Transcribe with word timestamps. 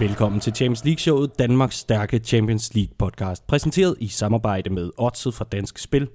Velkommen 0.00 0.40
til 0.40 0.54
Champions 0.54 0.84
League-showet, 0.84 1.38
Danmarks 1.38 1.76
stærke 1.76 2.18
Champions 2.18 2.74
League-podcast, 2.74 3.46
præsenteret 3.46 3.96
i 4.00 4.08
samarbejde 4.08 4.70
med 4.70 4.90
Odset 4.98 5.34
fra 5.34 5.44
Dansk 5.52 5.78
Spil. 5.78 6.08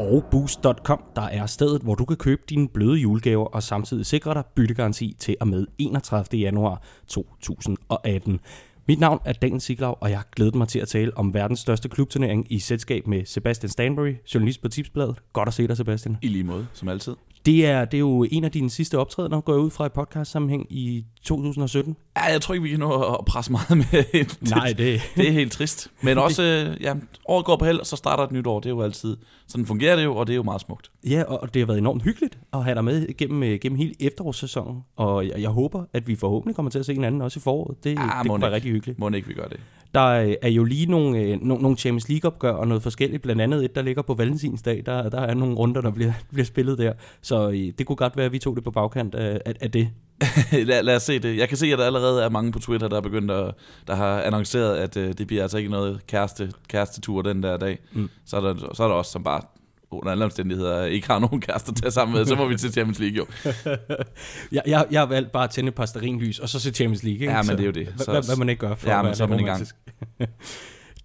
Og 0.00 0.24
Boost.com, 0.30 1.02
der 1.16 1.22
er 1.22 1.46
stedet, 1.46 1.82
hvor 1.82 1.94
du 1.94 2.04
kan 2.04 2.16
købe 2.16 2.42
dine 2.48 2.68
bløde 2.68 2.96
julegaver 2.96 3.46
og 3.46 3.62
samtidig 3.62 4.06
sikre 4.06 4.34
dig 4.34 4.44
byttegaranti 4.56 5.16
til 5.18 5.36
og 5.40 5.48
med 5.48 5.66
31. 5.78 6.40
januar 6.40 6.82
2018. 7.08 8.40
Mit 8.88 9.00
navn 9.00 9.20
er 9.24 9.32
Daniel 9.32 9.60
Siglau, 9.60 9.94
og 10.00 10.10
jeg 10.10 10.22
glæder 10.36 10.58
mig 10.58 10.68
til 10.68 10.78
at 10.78 10.88
tale 10.88 11.16
om 11.16 11.34
verdens 11.34 11.60
største 11.60 11.88
klubturnering 11.88 12.52
i 12.52 12.58
selskab 12.58 13.06
med 13.06 13.24
Sebastian 13.24 13.70
Stanbury, 13.70 14.14
journalist 14.34 14.62
på 14.62 14.68
Tipsbladet. 14.68 15.22
Godt 15.32 15.48
at 15.48 15.54
se 15.54 15.68
dig, 15.68 15.76
Sebastian. 15.76 16.16
I 16.22 16.28
lige 16.28 16.44
måde, 16.44 16.66
som 16.72 16.88
altid. 16.88 17.14
Det 17.46 17.66
er, 17.66 17.84
det 17.84 17.94
er 17.94 17.98
jo 17.98 18.26
en 18.30 18.44
af 18.44 18.50
dine 18.52 18.70
sidste 18.70 18.98
optrædener, 18.98 19.40
går 19.40 19.52
jeg 19.52 19.60
ud 19.60 19.70
fra 19.70 19.86
i 19.86 19.88
podcast-sammenhæng 19.88 20.66
i 20.70 21.04
2017. 21.22 21.96
Ja, 22.16 22.22
jeg 22.22 22.40
tror 22.40 22.54
ikke, 22.54 22.62
vi 22.62 22.70
kan 22.70 22.78
nå 22.78 23.02
at 23.02 23.24
presse 23.24 23.52
meget 23.52 23.70
med. 23.70 24.24
Nej, 24.56 24.66
det... 24.78 25.00
det 25.16 25.28
er 25.28 25.32
helt 25.32 25.52
trist. 25.52 25.90
Men 26.02 26.18
også, 26.26 26.42
øh, 26.42 26.82
ja, 26.82 26.94
året 27.28 27.44
går 27.44 27.56
på 27.56 27.64
held, 27.64 27.78
og 27.78 27.86
så 27.86 27.96
starter 27.96 28.24
et 28.24 28.32
nyt 28.32 28.46
år. 28.46 28.60
Det 28.60 28.66
er 28.66 28.74
jo 28.74 28.82
altid, 28.82 29.16
sådan 29.46 29.66
fungerer 29.66 29.96
det 29.96 30.04
jo, 30.04 30.16
og 30.16 30.26
det 30.26 30.32
er 30.32 30.36
jo 30.36 30.42
meget 30.42 30.60
smukt. 30.60 30.90
Ja, 31.06 31.22
og 31.22 31.54
det 31.54 31.62
har 31.62 31.66
været 31.66 31.78
enormt 31.78 32.02
hyggeligt 32.02 32.38
at 32.52 32.64
have 32.64 32.74
dig 32.74 32.84
med 32.84 33.16
gennem, 33.16 33.42
øh, 33.42 33.58
gennem 33.60 33.78
hele 33.78 33.94
efterårssæsonen. 34.00 34.82
Og 34.96 35.26
jeg, 35.28 35.40
jeg 35.40 35.50
håber, 35.50 35.84
at 35.92 36.08
vi 36.08 36.16
forhåbentlig 36.16 36.56
kommer 36.56 36.70
til 36.70 36.78
at 36.78 36.86
se 36.86 36.92
hinanden 36.92 37.22
også 37.22 37.38
i 37.38 37.42
foråret. 37.42 37.84
Det, 37.84 37.90
Ja, 37.90 38.02
det 38.02 38.26
må 38.26 38.32
kunne 38.32 38.42
være 38.42 38.52
rigtig 38.52 38.72
hyggeligt. 38.72 38.98
Må 38.98 39.08
ikke, 39.08 39.28
vi 39.28 39.34
gør 39.34 39.46
det. 39.46 39.60
Der 39.94 40.06
øh, 40.06 40.34
er 40.42 40.48
jo 40.48 40.64
lige 40.64 40.86
nogle, 40.86 41.18
øh, 41.18 41.40
nogle, 41.42 41.62
nogle 41.62 41.76
Champions 41.76 42.08
League-opgør 42.08 42.52
og 42.52 42.68
noget 42.68 42.82
forskelligt. 42.82 43.22
Blandt 43.22 43.42
andet 43.42 43.64
et, 43.64 43.74
der 43.74 43.82
ligger 43.82 44.02
på 44.02 44.14
Valentinsdag. 44.14 44.82
Der, 44.86 45.08
der 45.08 45.20
er 45.20 45.34
nogle 45.34 45.54
runder, 45.54 45.80
der 45.80 45.90
bliver, 45.90 46.12
bliver 46.32 46.44
spillet 46.44 46.78
der. 46.78 46.92
Så 47.22 47.48
øh, 47.48 47.72
det 47.78 47.86
kunne 47.86 47.96
godt 47.96 48.16
være, 48.16 48.26
at 48.26 48.32
vi 48.32 48.38
tog 48.38 48.56
det 48.56 48.64
på 48.64 48.70
bagkant 48.70 49.14
af, 49.14 49.40
af, 49.46 49.54
af 49.60 49.70
det. 49.70 49.88
lad, 50.52 50.82
lad 50.82 50.96
os 50.96 51.02
se 51.02 51.18
det. 51.18 51.36
Jeg 51.36 51.48
kan 51.48 51.56
se, 51.56 51.66
at 51.66 51.78
der 51.78 51.84
allerede 51.84 52.22
er 52.22 52.28
mange 52.28 52.52
på 52.52 52.58
Twitter, 52.58 52.88
der 52.88 52.96
er 52.96 53.00
begyndt 53.00 53.30
at, 53.30 53.54
der 53.86 53.94
har 53.94 54.22
annonceret, 54.22 54.76
at 54.76 54.96
øh, 54.96 55.12
det 55.18 55.26
bliver 55.26 55.42
altså 55.42 55.58
ikke 55.58 55.70
noget 55.70 56.06
kæreste, 56.06 56.52
kærestetur 56.68 57.22
den 57.22 57.42
der 57.42 57.56
dag. 57.56 57.78
Mm. 57.92 58.10
Så, 58.26 58.36
er 58.36 58.40
der, 58.40 58.54
så 58.74 58.82
er 58.82 58.88
der 58.88 58.94
også 58.94 59.12
som 59.12 59.24
bare 59.24 59.40
under 59.90 60.12
alle 60.12 60.24
omstændigheder 60.24 60.84
ikke 60.84 61.06
har 61.06 61.18
nogen 61.18 61.40
kærester 61.40 61.72
til 61.72 61.92
sammen 61.92 62.16
med, 62.16 62.26
så 62.26 62.34
må 62.34 62.48
vi 62.48 62.56
til 62.56 62.72
Champions 62.72 62.98
League 62.98 63.16
jo. 63.16 63.26
Jeg, 64.52 64.62
jeg, 64.66 64.86
jeg 64.90 65.00
har 65.00 65.06
valgt 65.06 65.32
bare 65.32 65.44
at 65.44 65.50
tænde 65.50 65.68
et 65.68 65.74
par 65.74 65.86
og 66.38 66.48
så 66.48 66.60
se 66.60 66.70
Champions 66.70 67.02
League. 67.02 67.20
Ikke? 67.20 67.32
Ja, 67.32 67.42
men 67.42 67.50
det 67.50 67.60
er 67.60 67.64
jo 67.64 67.70
det. 67.70 67.94
Så- 67.98 68.10
hvad, 68.10 68.22
hvad 68.26 68.36
man 68.36 68.48
ikke 68.48 68.60
gør 68.60 68.74
for 68.74 68.90
Ja, 68.90 68.98
at 68.98 69.04
være 69.04 69.14
så 69.14 69.24
er 69.24 69.28
man 69.28 69.40
i 69.40 69.44
gang. 69.44 69.66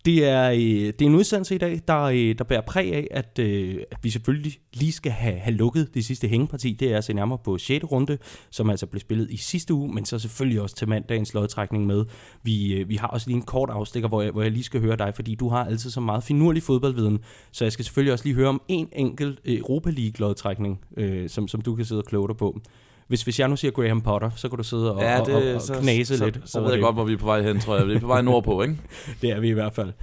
Det 0.06 0.26
er, 0.26 0.52
øh, 0.52 0.60
det 0.60 1.02
er 1.02 1.06
en 1.06 1.16
udsendelse 1.16 1.56
i 1.56 1.58
dag, 1.58 1.82
der, 1.88 2.02
øh, 2.02 2.36
der 2.38 2.44
bærer 2.44 2.62
præg 2.62 2.94
af, 2.94 3.08
at, 3.12 3.40
øh, 3.40 3.84
at 3.92 3.98
vi 4.02 4.10
selvfølgelig 4.10 4.54
lige 4.74 4.92
skal 4.92 5.12
have, 5.12 5.40
have 5.40 5.56
lukket 5.56 5.94
det 5.94 6.06
sidste 6.06 6.28
hængeparti. 6.28 6.74
Det 6.74 6.94
er 6.94 6.98
at 6.98 7.04
se 7.04 7.14
nærmere 7.14 7.38
på 7.44 7.58
6. 7.58 7.84
runde, 7.92 8.18
som 8.50 8.70
altså 8.70 8.86
blev 8.86 9.00
spillet 9.00 9.32
i 9.32 9.38
sidste 9.38 9.74
uge, 9.74 9.94
men 9.94 10.06
så 10.06 10.20
selvfølgelig 10.20 10.62
også 10.62 10.76
til 10.76 10.90
mandagens 10.90 11.34
lodtrækning 11.34 11.86
med. 11.86 12.06
Vi, 12.44 12.74
øh, 12.74 12.90
vi 12.90 12.96
har 12.96 13.08
også 13.08 13.28
lige 13.28 13.38
en 13.38 13.42
kort 13.42 13.70
afstikker, 13.70 14.10
hvor 14.10 14.22
jeg, 14.22 14.32
hvor 14.32 14.42
jeg 14.42 14.52
lige 14.52 14.64
skal 14.64 14.82
høre 14.82 14.96
dig, 14.96 15.16
fordi 15.16 15.36
du 15.36 15.50
har 15.50 15.66
altid 15.66 15.90
så 15.90 16.00
meget 16.00 16.24
finurlig 16.24 16.64
fodboldviden, 16.64 17.20
så 17.52 17.66
jeg 17.66 17.72
skal 17.72 17.86
selvfølgelig 17.86 18.14
også 18.14 18.26
lige 18.26 18.36
høre 18.36 18.50
om 18.50 18.62
en 18.68 18.90
enkelt 18.92 19.40
øh, 19.46 19.58
Europa 19.58 19.90
League-lodtrækning, 19.90 20.82
øh, 20.98 21.30
som, 21.30 21.48
som 21.48 21.62
du 21.62 21.76
kan 21.76 21.86
sidde 21.86 22.02
og 22.02 22.06
kloge 22.06 22.28
dig 22.28 22.38
på. 22.38 22.62
Hvis, 23.08 23.24
hvis 23.24 23.40
jeg 23.40 23.48
nu 23.48 23.56
siger 23.56 23.72
Graham 23.72 24.02
Potter, 24.02 24.30
så 24.36 24.50
kan 24.50 24.58
du 24.58 24.64
sidde 24.64 24.96
og, 24.96 25.02
Ja, 25.02 25.20
og, 25.20 25.28
og, 25.32 25.56
og 25.56 25.62
så, 25.62 25.74
knase 25.82 26.18
så, 26.18 26.26
lidt. 26.26 26.36
Så, 26.46 26.52
så 26.52 26.60
ved 26.60 26.68
jeg 26.68 26.78
det. 26.78 26.84
godt, 26.84 26.96
hvor 26.96 27.04
vi 27.04 27.14
er 27.14 27.18
på 27.18 27.26
vej 27.26 27.42
hen, 27.42 27.60
tror 27.60 27.78
jeg. 27.78 27.88
Vi 27.88 27.94
er 27.94 28.00
på 28.00 28.08
vej 28.08 28.22
nordpå, 28.22 28.62
ikke? 28.62 28.78
Det 29.22 29.30
er 29.30 29.40
vi 29.40 29.50
i 29.50 29.54
hvert 29.54 29.74
fald. 29.74 29.94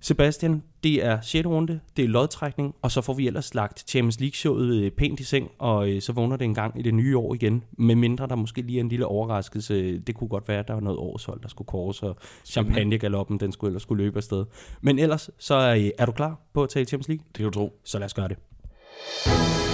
Sebastian, 0.00 0.62
det 0.84 1.04
er 1.04 1.20
6. 1.20 1.46
runde, 1.46 1.80
det 1.96 2.04
er 2.04 2.08
lodtrækning, 2.08 2.74
og 2.82 2.90
så 2.90 3.00
får 3.00 3.12
vi 3.14 3.26
ellers 3.26 3.54
lagt 3.54 3.90
Champions 3.90 4.20
League-showet 4.20 4.74
øh, 4.74 4.90
pænt 4.90 5.20
i 5.20 5.24
seng, 5.24 5.50
og 5.58 5.90
øh, 5.90 6.02
så 6.02 6.12
vågner 6.12 6.36
det 6.36 6.44
en 6.44 6.54
gang 6.54 6.80
i 6.80 6.82
det 6.82 6.94
nye 6.94 7.18
år 7.18 7.34
igen, 7.34 7.64
med 7.78 7.94
mindre 7.94 8.26
der 8.26 8.34
måske 8.34 8.62
lige 8.62 8.78
er 8.78 8.80
en 8.80 8.88
lille 8.88 9.06
overraskelse. 9.06 9.98
Det 9.98 10.14
kunne 10.14 10.28
godt 10.28 10.48
være, 10.48 10.58
at 10.58 10.68
der 10.68 10.74
var 10.74 10.80
noget 10.80 10.98
årshold, 10.98 11.40
der 11.42 11.48
skulle 11.48 11.66
kores, 11.66 12.02
og 12.02 12.16
champagnegaloppen, 12.44 13.40
den 13.40 13.52
skulle 13.52 13.68
ellers 13.70 13.82
skulle 13.82 14.04
løbe 14.04 14.16
afsted. 14.16 14.44
Men 14.80 14.98
ellers, 14.98 15.30
så 15.38 15.54
er, 15.54 15.76
øh, 15.76 15.90
er 15.98 16.06
du 16.06 16.12
klar 16.12 16.40
på 16.54 16.62
at 16.62 16.68
tale 16.68 16.84
Champions 16.86 17.08
League? 17.08 17.24
Det 17.28 17.36
kan 17.36 17.44
du 17.44 17.50
tro. 17.50 17.80
Så 17.84 17.98
lad 17.98 18.06
os 18.06 18.14
gøre 18.14 18.28
det. 18.28 19.67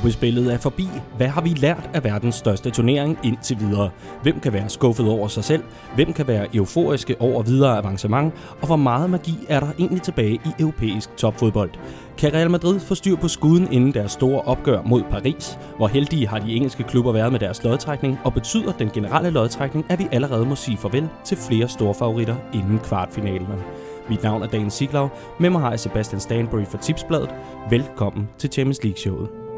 Gruppespillet 0.00 0.52
er 0.52 0.58
forbi. 0.58 0.88
Hvad 1.16 1.26
har 1.26 1.40
vi 1.40 1.48
lært 1.48 1.90
af 1.94 2.04
verdens 2.04 2.34
største 2.34 2.70
turnering 2.70 3.18
indtil 3.24 3.60
videre? 3.60 3.90
Hvem 4.22 4.40
kan 4.40 4.52
være 4.52 4.68
skuffet 4.68 5.08
over 5.08 5.28
sig 5.28 5.44
selv? 5.44 5.62
Hvem 5.94 6.12
kan 6.12 6.28
være 6.28 6.56
euforiske 6.56 7.20
over 7.20 7.42
videre 7.42 7.78
avancement? 7.78 8.34
Og 8.60 8.66
hvor 8.66 8.76
meget 8.76 9.10
magi 9.10 9.34
er 9.48 9.60
der 9.60 9.66
egentlig 9.78 10.02
tilbage 10.02 10.34
i 10.34 10.48
europæisk 10.58 11.16
topfodbold? 11.16 11.70
Kan 12.18 12.34
Real 12.34 12.50
Madrid 12.50 12.80
få 12.80 12.94
styr 12.94 13.16
på 13.16 13.28
skuden 13.28 13.72
inden 13.72 13.94
deres 13.94 14.12
store 14.12 14.40
opgør 14.40 14.82
mod 14.82 15.02
Paris? 15.10 15.58
Hvor 15.76 15.88
heldige 15.88 16.28
har 16.28 16.38
de 16.38 16.54
engelske 16.54 16.82
klubber 16.82 17.12
været 17.12 17.32
med 17.32 17.40
deres 17.40 17.64
lodtrækning? 17.64 18.18
Og 18.24 18.34
betyder 18.34 18.72
den 18.72 18.90
generelle 18.90 19.30
lodtrækning, 19.30 19.86
at 19.88 19.98
vi 19.98 20.06
allerede 20.12 20.46
må 20.46 20.54
sige 20.54 20.76
farvel 20.76 21.08
til 21.24 21.36
flere 21.36 21.68
store 21.68 21.94
favoritter 21.94 22.36
inden 22.54 22.78
kvartfinalerne? 22.78 23.62
Mit 24.08 24.22
navn 24.22 24.42
er 24.42 24.46
Dan 24.46 24.70
Siglau. 24.70 25.08
Med 25.40 25.50
mig 25.50 25.60
har 25.60 25.70
jeg 25.70 25.80
Sebastian 25.80 26.20
Stanbury 26.20 26.64
fra 26.64 26.78
Tipsbladet. 26.78 27.30
Velkommen 27.70 28.28
til 28.38 28.52
Champions 28.52 28.84
League-showet. 28.84 29.49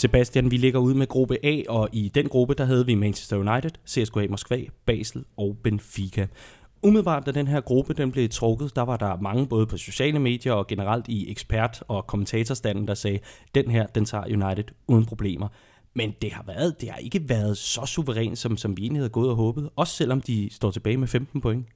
Sebastian, 0.00 0.50
vi 0.50 0.56
ligger 0.56 0.80
ud 0.80 0.94
med 0.94 1.06
gruppe 1.06 1.36
A, 1.42 1.62
og 1.68 1.88
i 1.92 2.08
den 2.14 2.28
gruppe, 2.28 2.54
der 2.54 2.64
havde 2.64 2.86
vi 2.86 2.94
Manchester 2.94 3.36
United, 3.36 3.70
CSKA 3.88 4.26
Moskva, 4.30 4.60
Basel 4.86 5.24
og 5.36 5.56
Benfica. 5.62 6.26
Umiddelbart, 6.82 7.26
da 7.26 7.30
den 7.30 7.46
her 7.46 7.60
gruppe 7.60 7.94
den 7.94 8.12
blev 8.12 8.28
trukket, 8.28 8.76
der 8.76 8.82
var 8.82 8.96
der 8.96 9.16
mange 9.20 9.46
både 9.46 9.66
på 9.66 9.76
sociale 9.76 10.18
medier 10.18 10.52
og 10.52 10.66
generelt 10.66 11.08
i 11.08 11.30
ekspert- 11.30 11.82
og 11.88 12.06
kommentatorstanden, 12.06 12.88
der 12.88 12.94
sagde, 12.94 13.18
den 13.54 13.70
her, 13.70 13.86
den 13.86 14.04
tager 14.04 14.24
United 14.24 14.64
uden 14.88 15.04
problemer. 15.04 15.48
Men 15.94 16.14
det 16.22 16.32
har, 16.32 16.44
været, 16.46 16.80
det 16.80 16.90
har 16.90 16.98
ikke 16.98 17.28
været 17.28 17.58
så 17.58 17.86
suverænt, 17.86 18.38
som, 18.38 18.56
som 18.56 18.76
vi 18.76 18.82
egentlig 18.82 19.00
havde 19.00 19.10
gået 19.10 19.30
og 19.30 19.36
håbet, 19.36 19.70
også 19.76 19.94
selvom 19.94 20.20
de 20.20 20.48
står 20.52 20.70
tilbage 20.70 20.96
med 20.96 21.08
15 21.08 21.40
point. 21.40 21.66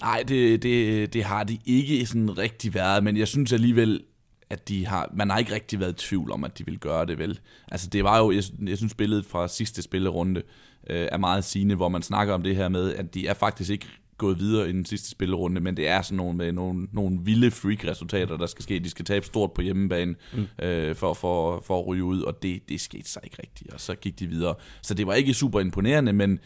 Nej, 0.00 0.24
det, 0.28 0.62
det, 0.62 1.12
det 1.12 1.24
har 1.24 1.44
de 1.44 1.58
ikke 1.66 2.06
sådan 2.06 2.38
rigtig 2.38 2.74
været, 2.74 3.04
men 3.04 3.16
jeg 3.16 3.28
synes 3.28 3.52
alligevel, 3.52 4.02
at 4.50 4.68
de 4.68 4.86
har, 4.86 5.10
man 5.14 5.30
har 5.30 5.38
ikke 5.38 5.54
rigtig 5.54 5.80
været 5.80 6.02
i 6.02 6.06
tvivl 6.08 6.32
om, 6.32 6.44
at 6.44 6.58
de 6.58 6.66
vil 6.66 6.78
gøre 6.78 7.06
det 7.06 7.18
vel. 7.18 7.38
Altså 7.70 7.88
det 7.90 8.04
var 8.04 8.18
jo, 8.18 8.30
jeg, 8.30 8.42
jeg 8.66 8.76
synes 8.76 8.94
billedet 8.94 9.26
fra 9.26 9.48
sidste 9.48 9.82
spillerunde 9.82 10.42
øh, 10.90 11.08
er 11.12 11.18
meget 11.18 11.44
sigende, 11.44 11.74
hvor 11.74 11.88
man 11.88 12.02
snakker 12.02 12.34
om 12.34 12.42
det 12.42 12.56
her 12.56 12.68
med, 12.68 12.94
at 12.94 13.14
de 13.14 13.26
er 13.26 13.34
faktisk 13.34 13.70
ikke 13.70 13.86
gået 14.18 14.38
videre 14.38 14.68
i 14.68 14.72
den 14.72 14.84
sidste 14.84 15.10
spillerunde, 15.10 15.60
men 15.60 15.76
det 15.76 15.88
er 15.88 16.02
sådan 16.02 16.16
nogle, 16.16 16.36
med 16.36 16.52
nogle, 16.52 16.88
nogle 16.92 17.18
vilde 17.22 17.50
freak-resultater, 17.50 18.36
der 18.36 18.46
skal 18.46 18.62
ske. 18.62 18.78
De 18.78 18.90
skal 18.90 19.04
tabe 19.04 19.26
stort 19.26 19.52
på 19.52 19.62
hjemmebane 19.62 20.14
mm. 20.34 20.64
øh, 20.66 20.96
for, 20.96 21.14
for, 21.14 21.62
for 21.66 21.80
at 21.80 21.86
ryge 21.86 22.04
ud, 22.04 22.22
og 22.22 22.42
det, 22.42 22.68
det 22.68 22.80
skete 22.80 23.10
så 23.10 23.20
ikke 23.24 23.36
rigtigt, 23.42 23.72
og 23.72 23.80
så 23.80 23.94
gik 23.94 24.18
de 24.18 24.26
videre. 24.26 24.54
Så 24.82 24.94
det 24.94 25.06
var 25.06 25.14
ikke 25.14 25.34
super 25.34 25.60
imponerende, 25.60 26.12
men 26.12 26.38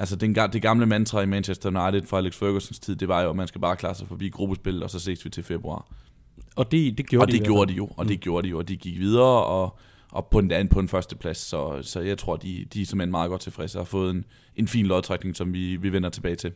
Altså 0.00 0.16
den, 0.16 0.34
det 0.34 0.62
gamle 0.62 0.86
mantra 0.86 1.20
i 1.20 1.26
Manchester 1.26 1.68
United 1.68 2.06
fra 2.06 2.16
Alex 2.16 2.34
Fergusons 2.34 2.78
tid, 2.78 2.96
det 2.96 3.08
var 3.08 3.22
jo, 3.22 3.30
at 3.30 3.36
man 3.36 3.48
skal 3.48 3.60
bare 3.60 3.76
klare 3.76 3.94
sig 3.94 4.08
forbi 4.08 4.28
gruppespil, 4.28 4.82
og 4.82 4.90
så 4.90 4.98
ses 4.98 5.24
vi 5.24 5.30
til 5.30 5.42
februar. 5.42 5.86
Og 6.56 6.72
det, 6.72 6.98
det 6.98 7.06
gjorde 7.06 7.24
og 7.24 7.28
de 7.28 7.32
det 7.32 7.46
gjorde 7.46 7.72
de 7.72 7.76
jo, 7.76 7.88
og 7.96 8.08
det 8.08 8.20
gjorde 8.20 8.44
de 8.44 8.50
jo, 8.50 8.58
og 8.58 8.68
de 8.68 8.76
gik 8.76 8.98
videre, 8.98 9.44
og, 9.44 9.78
og 10.10 10.26
på 10.26 10.38
en 10.38 10.50
anden 10.50 10.68
på 10.68 10.80
en 10.80 10.88
første 10.88 11.16
plads, 11.16 11.38
så, 11.38 11.78
så 11.82 12.00
jeg 12.00 12.18
tror, 12.18 12.36
de, 12.36 12.66
de 12.74 12.82
er 12.82 12.86
simpelthen 12.86 13.10
meget 13.10 13.30
godt 13.30 13.40
tilfredse 13.40 13.78
og 13.78 13.80
har 13.80 13.86
fået 13.86 14.10
en, 14.10 14.24
en 14.56 14.68
fin 14.68 14.86
lodtrækning, 14.86 15.36
som 15.36 15.52
vi, 15.52 15.76
vi 15.76 15.92
vender 15.92 16.08
tilbage 16.08 16.36
til. 16.36 16.52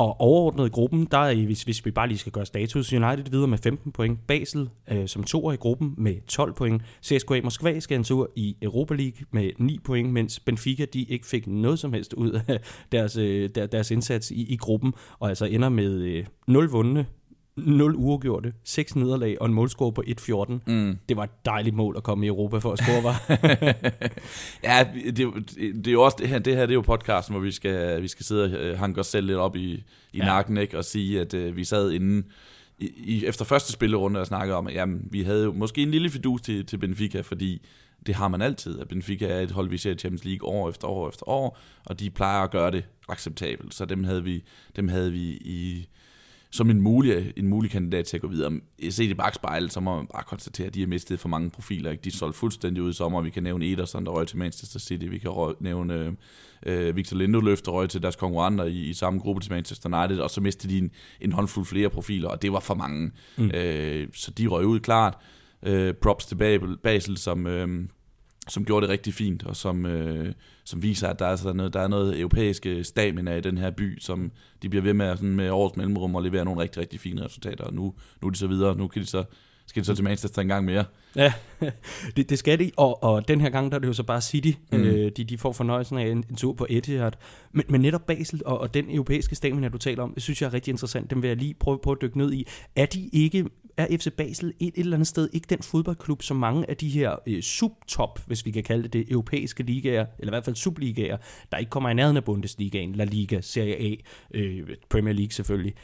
Og 0.00 0.20
overordnet 0.20 0.66
i 0.66 0.70
gruppen, 0.70 1.08
der 1.10 1.18
er, 1.18 1.34
hvis, 1.34 1.62
hvis 1.62 1.86
vi 1.86 1.90
bare 1.90 2.08
lige 2.08 2.18
skal 2.18 2.32
gøre 2.32 2.46
status, 2.46 2.92
United 2.92 3.30
videre 3.30 3.48
med 3.48 3.58
15 3.58 3.92
point, 3.92 4.26
Basel 4.26 4.68
øh, 4.90 5.08
som 5.08 5.24
toer 5.24 5.52
i 5.52 5.56
gruppen 5.56 5.94
med 5.98 6.26
12 6.26 6.54
point, 6.54 6.82
CSKA 7.04 7.40
Moskva 7.44 7.80
skal 7.80 7.96
en 7.98 8.04
tur 8.04 8.30
i 8.36 8.56
Europa 8.62 8.94
League 8.94 9.26
med 9.30 9.50
9 9.58 9.78
point, 9.84 10.12
mens 10.12 10.40
Benfica 10.40 10.84
de 10.84 11.02
ikke 11.02 11.26
fik 11.26 11.46
noget 11.46 11.78
som 11.78 11.92
helst 11.92 12.12
ud 12.12 12.40
af 12.48 12.60
deres, 12.92 13.16
øh, 13.16 13.50
der, 13.54 13.66
deres 13.66 13.90
indsats 13.90 14.30
i, 14.30 14.52
i 14.52 14.56
gruppen, 14.56 14.92
og 15.18 15.28
altså 15.28 15.44
ender 15.44 15.68
med 15.68 15.92
øh, 15.92 16.26
0 16.48 16.68
vundne, 16.70 17.06
0 17.66 17.94
uafgjorte, 17.96 18.52
6 18.64 18.96
nederlag 18.96 19.36
og 19.40 19.46
en 19.46 19.54
målscore 19.54 19.92
på 19.92 20.02
1-14. 20.06 20.52
Mm. 20.66 20.98
Det 21.08 21.16
var 21.16 21.24
et 21.24 21.44
dejligt 21.44 21.76
mål 21.76 21.94
at 21.96 22.02
komme 22.02 22.26
i 22.26 22.28
Europa 22.28 22.58
for 22.58 22.72
at 22.72 22.78
score, 22.78 23.02
var. 23.02 23.22
ja, 24.68 24.86
det, 25.16 25.16
det, 25.56 25.86
er 25.86 25.92
jo 25.92 26.02
også 26.02 26.16
det 26.20 26.28
her, 26.28 26.38
det 26.38 26.56
her 26.56 26.66
det 26.66 26.72
er 26.72 26.74
jo 26.74 26.80
podcasten, 26.80 27.34
hvor 27.34 27.42
vi 27.42 27.52
skal, 27.52 28.02
vi 28.02 28.08
skal 28.08 28.26
sidde 28.26 28.44
og 28.44 28.50
øh, 28.50 28.78
hanke 28.78 29.00
os 29.00 29.06
selv 29.06 29.26
lidt 29.26 29.38
op 29.38 29.56
i, 29.56 29.72
i 30.12 30.18
ja. 30.18 30.24
nakken, 30.24 30.56
ikke? 30.56 30.78
og 30.78 30.84
sige, 30.84 31.20
at 31.20 31.34
uh, 31.34 31.56
vi 31.56 31.64
sad 31.64 31.90
inden 31.92 32.24
i, 32.78 32.90
i, 32.96 33.26
efter 33.26 33.44
første 33.44 33.72
spillerunde 33.72 34.20
og 34.20 34.26
snakkede 34.26 34.56
om, 34.56 34.66
at 34.66 34.74
jamen, 34.74 35.08
vi 35.10 35.22
havde 35.22 35.44
jo 35.44 35.52
måske 35.52 35.82
en 35.82 35.90
lille 35.90 36.10
fidus 36.10 36.40
til, 36.40 36.66
til 36.66 36.78
Benfica, 36.78 37.20
fordi 37.20 37.66
det 38.06 38.14
har 38.14 38.28
man 38.28 38.42
altid, 38.42 38.80
at 38.80 38.88
Benfica 38.88 39.26
er 39.26 39.40
et 39.40 39.50
hold, 39.50 39.68
vi 39.68 39.78
ser 39.78 39.90
i 39.90 39.98
Champions 39.98 40.24
League 40.24 40.48
år 40.48 40.68
efter 40.68 40.88
år 40.88 41.08
efter 41.08 41.28
år, 41.28 41.58
og 41.86 42.00
de 42.00 42.10
plejer 42.10 42.42
at 42.42 42.50
gøre 42.50 42.70
det 42.70 42.84
acceptabelt, 43.08 43.74
så 43.74 43.84
dem 43.84 44.04
havde 44.04 44.24
vi, 44.24 44.44
dem 44.76 44.88
havde 44.88 45.12
vi 45.12 45.28
i 45.30 45.88
som 46.52 46.70
en 46.70 46.80
mulig, 46.80 47.32
en 47.36 47.46
mulig 47.48 47.70
kandidat 47.70 48.06
til 48.06 48.16
at 48.16 48.20
gå 48.20 48.28
videre. 48.28 48.60
Se 48.90 49.04
i 49.04 49.14
bagspejlet, 49.14 49.72
så 49.72 49.80
må 49.80 49.96
man 49.96 50.06
bare 50.06 50.22
konstatere, 50.26 50.66
at 50.66 50.74
de 50.74 50.80
har 50.80 50.86
mistet 50.86 51.20
for 51.20 51.28
mange 51.28 51.50
profiler. 51.50 51.90
Ikke? 51.90 52.02
De 52.02 52.08
er 52.08 52.12
solgt 52.12 52.36
fuldstændig 52.36 52.82
ud 52.82 52.90
i 52.90 52.92
sommer. 52.92 53.20
Vi 53.20 53.30
kan 53.30 53.42
nævne 53.42 53.66
Ederson, 53.66 54.06
der 54.06 54.10
røg 54.10 54.26
til 54.26 54.38
Manchester 54.38 54.78
City. 54.78 55.04
Vi 55.04 55.18
kan 55.18 55.30
røg, 55.30 55.54
nævne 55.60 56.16
øh, 56.66 56.96
Victor 56.96 57.16
Lindeløf, 57.16 57.60
der 57.60 57.70
røg 57.70 57.88
til 57.88 58.02
deres 58.02 58.16
konkurrenter 58.16 58.64
i, 58.64 58.76
i 58.76 58.94
samme 58.94 59.20
gruppe 59.20 59.42
til 59.42 59.52
Manchester 59.52 59.98
United. 59.98 60.18
Og 60.18 60.30
så 60.30 60.40
mistede 60.40 60.74
de 60.74 60.78
en, 60.78 60.90
en 61.20 61.32
håndfuld 61.32 61.66
flere 61.66 61.90
profiler, 61.90 62.28
og 62.28 62.42
det 62.42 62.52
var 62.52 62.60
for 62.60 62.74
mange. 62.74 63.10
Mm. 63.38 63.50
Øh, 63.54 64.08
så 64.14 64.30
de 64.30 64.46
røg 64.46 64.66
ud 64.66 64.80
klart. 64.80 65.18
Øh, 65.62 65.94
props 65.94 66.26
til 66.26 66.36
Basel, 66.82 67.16
som... 67.16 67.46
Øh, 67.46 67.88
som 68.50 68.64
gjorde 68.64 68.86
det 68.86 68.92
rigtig 68.92 69.14
fint, 69.14 69.42
og 69.42 69.56
som, 69.56 69.86
øh, 69.86 70.32
som 70.64 70.82
viser, 70.82 71.08
at 71.08 71.18
der 71.18 71.26
er, 71.26 71.36
sådan 71.36 71.56
noget, 71.56 71.72
der 71.72 71.80
er 71.80 71.88
noget 71.88 72.20
europæisk 72.20 72.66
stamina 72.82 73.36
i 73.36 73.40
den 73.40 73.58
her 73.58 73.70
by, 73.70 73.98
som 74.00 74.32
de 74.62 74.68
bliver 74.68 74.82
ved 74.82 74.94
med, 74.94 75.16
sådan 75.16 75.34
med 75.34 75.50
årets 75.50 75.76
mellemrum 75.76 76.14
og 76.14 76.22
levere 76.22 76.44
nogle 76.44 76.60
rigtig, 76.60 76.80
rigtig 76.80 77.00
fine 77.00 77.24
resultater. 77.24 77.64
Og 77.64 77.74
nu, 77.74 77.94
nu 78.22 78.28
er 78.28 78.32
de 78.32 78.38
så 78.38 78.46
videre, 78.46 78.76
nu 78.76 78.88
kan 78.88 79.02
de 79.02 79.06
så, 79.06 79.24
skal 79.66 79.82
de 79.82 79.86
så 79.86 79.94
til 79.94 80.04
Manchester 80.04 80.42
en 80.42 80.48
gang 80.48 80.64
mere. 80.64 80.84
Ja, 81.16 81.32
det, 82.16 82.30
det 82.30 82.38
skal 82.38 82.58
de, 82.58 82.70
og, 82.76 83.02
og 83.02 83.28
den 83.28 83.40
her 83.40 83.50
gang 83.50 83.70
der 83.70 83.76
er 83.76 83.80
det 83.80 83.88
jo 83.88 83.92
så 83.92 84.02
bare 84.02 84.20
City, 84.20 84.52
mm. 84.72 84.78
øh, 84.78 85.10
de, 85.16 85.24
de 85.24 85.38
får 85.38 85.52
fornøjelsen 85.52 85.98
af 85.98 86.06
en, 86.06 86.24
en 86.30 86.36
tur 86.36 86.52
på 86.52 86.66
Etihad. 86.70 87.12
Men, 87.52 87.64
men 87.68 87.80
netop 87.80 88.06
Basel 88.06 88.42
og, 88.46 88.58
og 88.58 88.74
den 88.74 88.90
europæiske 88.90 89.34
stamina, 89.34 89.68
du 89.68 89.78
taler 89.78 90.02
om, 90.02 90.14
det 90.14 90.22
synes 90.22 90.42
jeg 90.42 90.48
er 90.48 90.54
rigtig 90.54 90.72
interessant. 90.72 91.10
Den 91.10 91.22
vil 91.22 91.28
jeg 91.28 91.36
lige 91.36 91.54
prøve 91.54 91.78
på 91.82 91.92
at 91.92 91.98
dykke 92.02 92.18
ned 92.18 92.32
i. 92.32 92.46
Er 92.76 92.86
de 92.86 93.08
ikke 93.12 93.44
er 93.76 93.86
FC 93.98 94.10
Basel 94.16 94.48
et, 94.48 94.66
et 94.66 94.72
eller 94.76 94.96
andet 94.96 95.06
sted 95.06 95.28
ikke 95.32 95.46
den 95.50 95.62
fodboldklub, 95.62 96.22
som 96.22 96.36
mange 96.36 96.70
af 96.70 96.76
de 96.76 96.88
her 96.88 97.16
øh, 97.26 97.42
subtop, 97.42 98.20
hvis 98.26 98.46
vi 98.46 98.50
kan 98.50 98.62
kalde 98.62 98.82
det 98.82 98.92
det, 98.92 99.10
europæiske 99.10 99.62
ligaer, 99.62 100.06
eller 100.18 100.32
i 100.32 100.34
hvert 100.34 100.44
fald 100.44 100.56
subligaer, 100.56 101.16
der 101.52 101.58
ikke 101.58 101.70
kommer 101.70 101.90
i 101.90 101.94
nærheden 101.94 102.16
af 102.16 102.24
Bundesligaen, 102.24 102.92
La 102.94 103.04
Liga, 103.04 103.40
Serie 103.40 103.76
A, 103.76 103.94
øh, 104.34 104.68
Premier 104.88 105.14
League 105.14 105.32
selvfølgelig, 105.32 105.74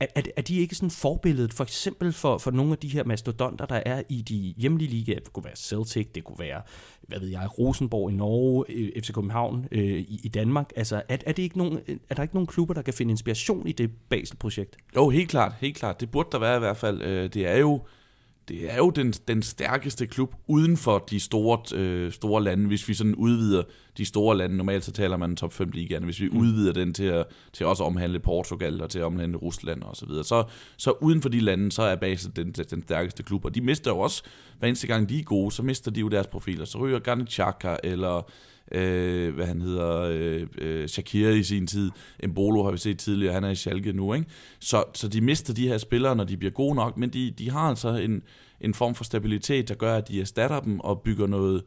er, 0.00 0.06
er, 0.14 0.22
er 0.36 0.42
de 0.42 0.58
ikke 0.58 0.74
sådan 0.74 0.90
forbilledet 0.90 1.54
for 1.54 1.64
eksempel 1.64 2.12
for, 2.12 2.38
for 2.38 2.50
nogle 2.50 2.72
af 2.72 2.78
de 2.78 2.88
her 2.88 3.04
mastodonter, 3.04 3.66
der 3.66 3.82
er 3.86 4.02
i 4.08 4.22
de 4.22 4.54
hjemlige 4.56 4.90
ligaer? 4.90 5.18
Det 5.18 5.32
kunne 5.32 5.44
være 5.44 5.56
Celtic, 5.56 6.08
det 6.14 6.24
kunne 6.24 6.38
være, 6.38 6.62
hvad 7.02 7.20
ved 7.20 7.28
jeg, 7.28 7.58
Rosenborg 7.58 8.10
i 8.10 8.14
Norge, 8.14 8.64
øh, 8.68 9.02
FC 9.02 9.12
København 9.12 9.66
øh, 9.72 9.82
i, 9.82 10.20
i 10.24 10.28
Danmark. 10.28 10.72
Altså, 10.76 11.02
er, 11.08 11.16
er, 11.26 11.32
det 11.32 11.42
ikke 11.42 11.58
nogen, 11.58 11.80
er 12.08 12.14
der 12.14 12.22
ikke 12.22 12.34
nogen 12.34 12.46
klubber, 12.46 12.74
der 12.74 12.82
kan 12.82 12.94
finde 12.94 13.10
inspiration 13.10 13.66
i 13.66 13.72
det 13.72 13.90
Basel-projekt? 14.08 14.76
Jo, 14.96 15.08
helt 15.08 15.28
klart, 15.28 15.52
helt 15.60 15.76
klart. 15.76 16.00
Det 16.00 16.10
burde 16.10 16.28
der 16.32 16.38
være 16.38 16.56
i 16.56 16.58
hvert 16.58 16.76
fald. 16.76 17.02
Øh, 17.02 17.34
det 17.34 17.46
er 17.46 17.56
jo 17.56 17.80
det 18.48 18.72
er 18.72 18.76
jo 18.76 18.90
den, 18.90 19.12
den 19.12 19.42
stærkeste 19.42 20.06
klub 20.06 20.34
uden 20.46 20.76
for 20.76 20.98
de 21.10 21.20
store, 21.20 21.78
øh, 21.78 22.12
store 22.12 22.42
lande, 22.42 22.66
hvis 22.66 22.88
vi 22.88 22.94
sådan 22.94 23.14
udvider 23.14 23.62
de 23.98 24.04
store 24.04 24.36
lande. 24.36 24.56
Normalt 24.56 24.84
så 24.84 24.92
taler 24.92 25.16
man 25.16 25.36
top 25.36 25.52
5 25.52 25.70
ligaen, 25.70 26.04
hvis 26.04 26.20
vi 26.20 26.28
mm. 26.28 26.38
udvider 26.38 26.72
den 26.72 26.94
til 26.94 27.04
at, 27.04 27.26
til 27.52 27.66
også 27.66 27.82
at 27.82 27.86
omhandle 27.86 28.20
Portugal 28.20 28.82
og 28.82 28.90
til 28.90 28.98
at 28.98 29.04
omhandle 29.04 29.38
Rusland 29.38 29.82
og 29.82 29.96
så 29.96 30.06
videre. 30.06 30.24
Så, 30.24 30.44
så 30.76 30.90
uden 30.90 31.22
for 31.22 31.28
de 31.28 31.40
lande, 31.40 31.72
så 31.72 31.82
er 31.82 31.96
Basel 31.96 32.36
den, 32.36 32.52
den 32.52 32.82
stærkeste 32.82 33.22
klub, 33.22 33.44
og 33.44 33.54
de 33.54 33.60
mister 33.60 33.90
jo 33.90 33.98
også, 33.98 34.22
hver 34.58 34.68
eneste 34.68 34.86
gang 34.86 35.08
de 35.08 35.18
er 35.18 35.22
gode, 35.22 35.52
så 35.52 35.62
mister 35.62 35.90
de 35.90 36.00
jo 36.00 36.08
deres 36.08 36.26
profiler. 36.26 36.64
Så 36.64 36.78
ryger 36.78 36.98
Granit 36.98 37.32
Xhaka 37.32 37.76
eller 37.84 38.30
øh, 38.70 39.34
hvad 39.34 39.46
han 39.46 39.60
hedder, 39.60 40.00
øh, 40.00 40.46
øh, 40.58 40.88
Shakira 40.88 41.30
i 41.30 41.42
sin 41.42 41.66
tid, 41.66 41.90
Embolo 42.22 42.64
har 42.64 42.70
vi 42.70 42.78
set 42.78 42.98
tidligere, 42.98 43.34
han 43.34 43.44
er 43.44 43.50
i 43.50 43.54
Schalke 43.54 43.92
nu, 43.92 44.14
ikke? 44.14 44.26
Så, 44.60 44.84
så 44.94 45.08
de 45.08 45.20
mister 45.20 45.54
de 45.54 45.68
her 45.68 45.78
spillere, 45.78 46.16
når 46.16 46.24
de 46.24 46.36
bliver 46.36 46.52
gode 46.52 46.74
nok, 46.74 46.96
men 46.96 47.10
de, 47.10 47.30
de 47.30 47.50
har 47.50 47.68
altså 47.68 47.88
en, 47.88 48.22
en 48.60 48.74
form 48.74 48.94
for 48.94 49.04
stabilitet, 49.04 49.68
der 49.68 49.74
gør, 49.74 49.96
at 49.96 50.08
de 50.08 50.20
erstatter 50.20 50.60
dem 50.60 50.80
og 50.80 51.00
bygger 51.00 51.26
noget, 51.26 51.62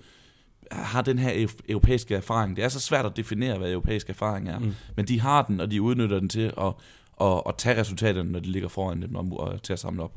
har 0.71 1.01
den 1.01 1.19
her 1.19 1.47
europæiske 1.69 2.15
erfaring. 2.15 2.55
Det 2.55 2.63
er 2.63 2.69
så 2.69 2.79
svært 2.79 3.05
at 3.05 3.17
definere, 3.17 3.57
hvad 3.57 3.71
europæisk 3.71 4.09
erfaring 4.09 4.49
er, 4.49 4.59
mm. 4.59 4.73
men 4.95 5.07
de 5.07 5.19
har 5.19 5.41
den, 5.41 5.59
og 5.59 5.71
de 5.71 5.81
udnytter 5.81 6.19
den 6.19 6.29
til 6.29 6.53
at, 6.57 6.73
at, 7.21 7.41
at 7.47 7.55
tage 7.57 7.79
resultaterne, 7.79 8.31
når 8.31 8.39
de 8.39 8.51
ligger 8.51 8.69
foran 8.69 9.01
dem, 9.01 9.15
og 9.15 9.63
til 9.63 9.73
at 9.73 9.79
samle 9.79 10.03
op. 10.03 10.13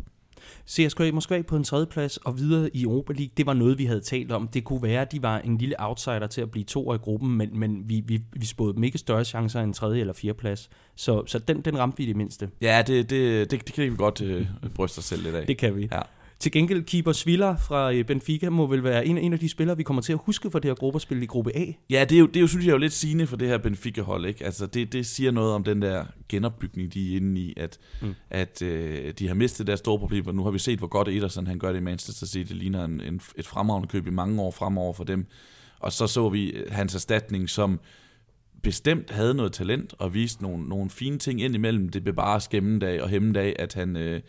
CSKA 0.69 1.11
Moskva 1.13 1.43
på 1.43 1.57
en 1.57 1.65
tredje 1.65 1.87
plads 1.87 2.17
og 2.17 2.39
videre 2.39 2.71
i 2.77 2.83
Europa 2.83 3.13
League, 3.13 3.31
det 3.37 3.47
var 3.47 3.53
noget, 3.53 3.79
vi 3.79 3.85
havde 3.85 4.01
talt 4.01 4.33
om. 4.33 4.49
Det 4.49 4.65
kunne 4.65 4.83
være, 4.83 5.01
at 5.01 5.13
de 5.13 5.23
var 5.23 5.39
en 5.39 5.59
lille 5.59 5.75
outsider 5.79 6.27
til 6.27 6.41
at 6.41 6.51
blive 6.51 6.65
to 6.65 6.95
i 6.95 6.97
gruppen, 6.97 7.37
men, 7.37 7.59
men 7.59 7.89
vi, 7.89 8.03
vi, 8.07 8.23
vi 8.33 8.47
spåede 8.47 8.75
dem 8.75 8.85
ikke 8.85 8.99
større 8.99 9.25
chancer 9.25 9.61
end 9.61 9.67
en 9.67 9.73
tredje 9.73 10.01
eller 10.01 10.13
fjerde 10.13 10.39
plads. 10.39 10.71
Så, 10.95 11.27
så 11.27 11.39
den, 11.39 11.61
den 11.61 11.79
ramte 11.79 11.97
vi 11.99 12.05
i 12.05 12.07
det 12.07 12.17
mindste. 12.17 12.51
Ja, 12.61 12.83
det, 12.87 13.11
det, 13.11 13.51
det, 13.51 13.67
det 13.67 13.75
kan 13.75 13.91
vi 13.91 13.97
godt 13.97 14.23
øh, 14.23 14.47
bryste 14.75 14.99
os 14.99 15.05
selv 15.05 15.23
lidt 15.23 15.35
af. 15.35 15.47
Det 15.47 15.59
kan 15.59 15.77
vi. 15.77 15.89
Ja. 15.93 16.01
Til 16.38 16.53
gengæld, 16.53 16.83
keeper 16.83 17.12
Sviller 17.12 17.56
fra 17.56 17.93
øh, 17.93 18.05
Benfica 18.05 18.50
må 18.50 18.67
vel 18.67 18.85
være 18.85 19.06
en, 19.06 19.19
en 19.19 19.33
af 19.33 19.38
de 19.38 19.49
spillere, 19.49 19.77
vi 19.77 19.83
kommer 19.83 20.03
til 20.03 20.12
at 20.12 20.19
huske 20.23 20.50
for 20.50 20.59
det 20.59 20.69
her 20.69 20.75
gruppespil 20.75 21.23
i 21.23 21.27
gruppe 21.27 21.56
A. 21.56 21.65
Ja, 21.91 22.05
det 22.09 22.17
er 22.17 22.21
jo, 22.21 22.27
det 22.27 22.37
er 22.37 22.41
jo 22.41 22.47
synes 22.47 22.65
jeg, 22.65 22.71
er 22.71 22.75
jo 22.75 22.79
lidt 22.79 22.93
sigende 22.93 23.27
for 23.27 23.37
det 23.37 23.49
her 23.49 23.59
Benfica-hold. 23.59 24.27
Ikke? 24.27 24.44
Altså, 24.44 24.67
det, 24.67 24.93
det 24.93 25.06
siger 25.06 25.31
noget 25.31 25.53
om 25.53 25.65
den 25.65 25.83
der 25.83 26.05
genopbygning, 26.29 26.94
de 26.94 27.12
er 27.12 27.17
inde 27.17 27.41
i, 27.41 27.55
at, 27.56 27.79
mm. 28.03 28.15
at 28.31 28.62
øh, 28.62 29.12
de 29.19 29.29
har 29.29 29.35
mistet 29.35 29.67
deres 29.67 29.79
store 29.79 29.99
problemer. 29.99 30.33
Nu 30.33 30.44
har 30.44 30.50
vi 30.50 30.59
set, 30.59 30.79
hvor 30.79 30.88
godt 30.88 31.09
Ederson 31.09 31.47
han 31.47 31.59
gør 31.59 31.73
det 31.73 31.79
i 31.79 31.83
Manchester 31.83 32.27
City. 32.27 32.49
Det 32.49 32.56
ligner 32.56 32.85
en, 32.85 33.00
en, 33.00 33.21
et 33.37 33.47
fremragende 33.47 33.88
køb 33.88 34.06
i 34.06 34.11
mange 34.11 34.43
år 34.43 34.50
fremover 34.50 34.93
for 34.93 35.05
dem. 35.05 35.27
Og 35.79 35.93
så 35.93 36.06
så 36.06 36.29
vi 36.29 36.50
øh, 36.50 36.73
hans 36.73 36.94
erstatning, 36.94 37.50
som 37.50 37.81
bestemt 38.62 39.11
havde 39.11 39.35
noget 39.35 39.53
talent 39.53 39.94
og 39.99 40.15
viste 40.15 40.43
nogle, 40.43 40.69
nogle 40.69 40.91
fine 40.91 41.19
ting 41.19 41.43
ind 41.43 41.55
imellem. 41.55 41.88
Det 41.88 42.03
blev 42.03 42.15
bare 42.15 42.41
skæmmende 42.41 42.88
af 42.88 43.03
og 43.03 43.09
hæmmende 43.09 43.41
af, 43.41 43.56
at 43.59 43.75
han... 43.75 43.97
Øh, 43.97 44.21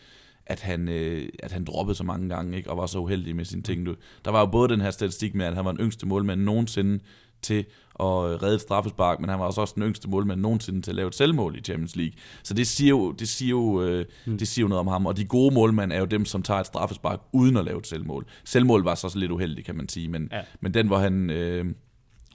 at 0.49 0.59
han, 0.59 0.89
øh, 0.89 1.29
at 1.43 1.51
han 1.51 1.63
droppede 1.65 1.95
så 1.95 2.03
mange 2.03 2.29
gange, 2.29 2.57
ikke? 2.57 2.71
og 2.71 2.77
var 2.77 2.85
så 2.85 2.99
uheldig 2.99 3.35
med 3.35 3.45
sine 3.45 3.61
ting. 3.61 3.87
Der 4.25 4.31
var 4.31 4.39
jo 4.39 4.45
både 4.45 4.69
den 4.69 4.81
her 4.81 4.91
statistik 4.91 5.35
med, 5.35 5.45
at 5.45 5.55
han 5.55 5.65
var 5.65 5.71
den 5.71 5.79
yngste 5.79 6.05
målmand 6.05 6.41
nogensinde 6.41 6.99
til 7.41 7.65
at 7.99 8.43
redde 8.43 8.55
et 8.55 8.61
straffespark, 8.61 9.19
men 9.19 9.29
han 9.29 9.39
var 9.39 9.45
også 9.45 9.73
den 9.75 9.83
yngste 9.83 10.09
målmand 10.09 10.41
nogensinde 10.41 10.81
til 10.81 10.91
at 10.91 10.95
lave 10.95 11.07
et 11.07 11.15
selvmål 11.15 11.55
i 11.57 11.61
Champions 11.61 11.95
League. 11.95 12.13
Så 12.43 12.53
det 12.53 12.67
siger 12.67 12.89
jo, 12.89 13.11
det 13.11 13.27
siger 13.27 13.49
jo, 13.49 13.81
øh, 13.81 14.05
mm. 14.25 14.37
det 14.37 14.47
siger 14.47 14.63
jo 14.63 14.67
noget 14.67 14.79
om 14.79 14.87
ham, 14.87 15.05
og 15.05 15.17
de 15.17 15.25
gode 15.25 15.53
målmænd 15.53 15.91
er 15.91 15.99
jo 15.99 16.05
dem, 16.05 16.25
som 16.25 16.43
tager 16.43 16.59
et 16.59 16.67
straffespark 16.67 17.19
uden 17.33 17.57
at 17.57 17.65
lave 17.65 17.79
et 17.79 17.87
selvmål. 17.87 18.25
Selvmål 18.45 18.83
var 18.83 18.95
så 18.95 19.13
lidt 19.15 19.31
uheldig, 19.31 19.65
kan 19.65 19.75
man 19.75 19.89
sige, 19.89 20.07
men, 20.07 20.29
ja. 20.31 20.41
men 20.61 20.73
den, 20.73 20.87
hvor 20.87 20.97
han... 20.97 21.29
Øh, 21.29 21.65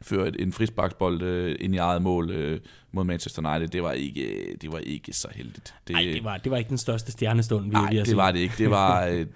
fører 0.02 0.30
en 0.38 0.52
frisbaksbold 0.52 1.22
øh, 1.22 1.56
ind 1.60 1.74
i 1.74 1.78
eget 1.78 2.02
mål 2.02 2.30
øh, 2.30 2.60
mod 2.92 3.04
Manchester 3.04 3.50
United, 3.50 3.68
det 3.68 3.82
var 3.82 3.92
ikke, 3.92 4.56
det 4.60 4.72
var 4.72 4.78
ikke 4.78 5.12
så 5.12 5.28
heldigt. 5.34 5.74
Det, 5.88 5.94
Nej, 5.94 6.02
det 6.02 6.24
var, 6.24 6.36
det 6.36 6.50
var 6.50 6.56
ikke 6.56 6.68
den 6.68 6.78
største 6.78 7.12
stjernestund, 7.12 7.64
vi 7.64 7.70
Nej, 7.70 7.90
det 7.90 8.06
sige. 8.06 8.16
var 8.16 8.30
det 8.30 8.38
ikke. 8.38 8.54
Det 8.58 8.70
var, 8.70 9.06
øh, 9.10 9.26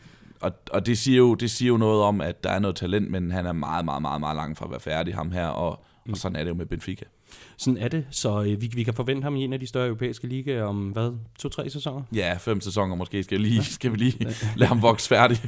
og, 0.40 0.52
og 0.70 0.86
det, 0.86 0.98
siger 0.98 1.18
jo, 1.18 1.34
det 1.34 1.50
siger 1.50 1.68
jo 1.68 1.76
noget 1.76 2.02
om, 2.02 2.20
at 2.20 2.44
der 2.44 2.50
er 2.50 2.58
noget 2.58 2.76
talent, 2.76 3.10
men 3.10 3.30
han 3.30 3.46
er 3.46 3.52
meget, 3.52 3.84
meget, 3.84 4.02
meget, 4.02 4.20
meget 4.20 4.36
langt 4.36 4.58
fra 4.58 4.64
at 4.64 4.70
være 4.70 4.80
færdig, 4.80 5.14
ham 5.14 5.32
her, 5.32 5.46
og, 5.46 5.84
mm. 6.06 6.12
og 6.12 6.18
sådan 6.18 6.36
er 6.36 6.44
det 6.44 6.50
jo 6.50 6.54
med 6.54 6.66
Benfica. 6.66 7.04
Sådan 7.58 7.78
er 7.78 7.88
det, 7.88 8.06
så 8.10 8.42
øh, 8.42 8.60
vi, 8.62 8.70
vi 8.74 8.82
kan 8.82 8.94
forvente 8.94 9.22
ham 9.22 9.36
i 9.36 9.44
en 9.44 9.52
af 9.52 9.60
de 9.60 9.66
større 9.66 9.86
europæiske 9.86 10.26
ligaer 10.26 10.64
om, 10.64 10.88
hvad, 10.88 11.12
to-tre 11.38 11.70
sæsoner? 11.70 12.02
Ja, 12.14 12.36
fem 12.40 12.60
sæsoner 12.60 12.94
måske. 12.94 13.22
Skal 13.22 13.38
vi 13.38 13.42
lige, 13.42 13.64
skal 13.64 13.92
vi 13.92 13.96
lige 13.96 14.34
lade 14.56 14.68
ham 14.68 14.82
vokse 14.82 15.08
færdig? 15.08 15.38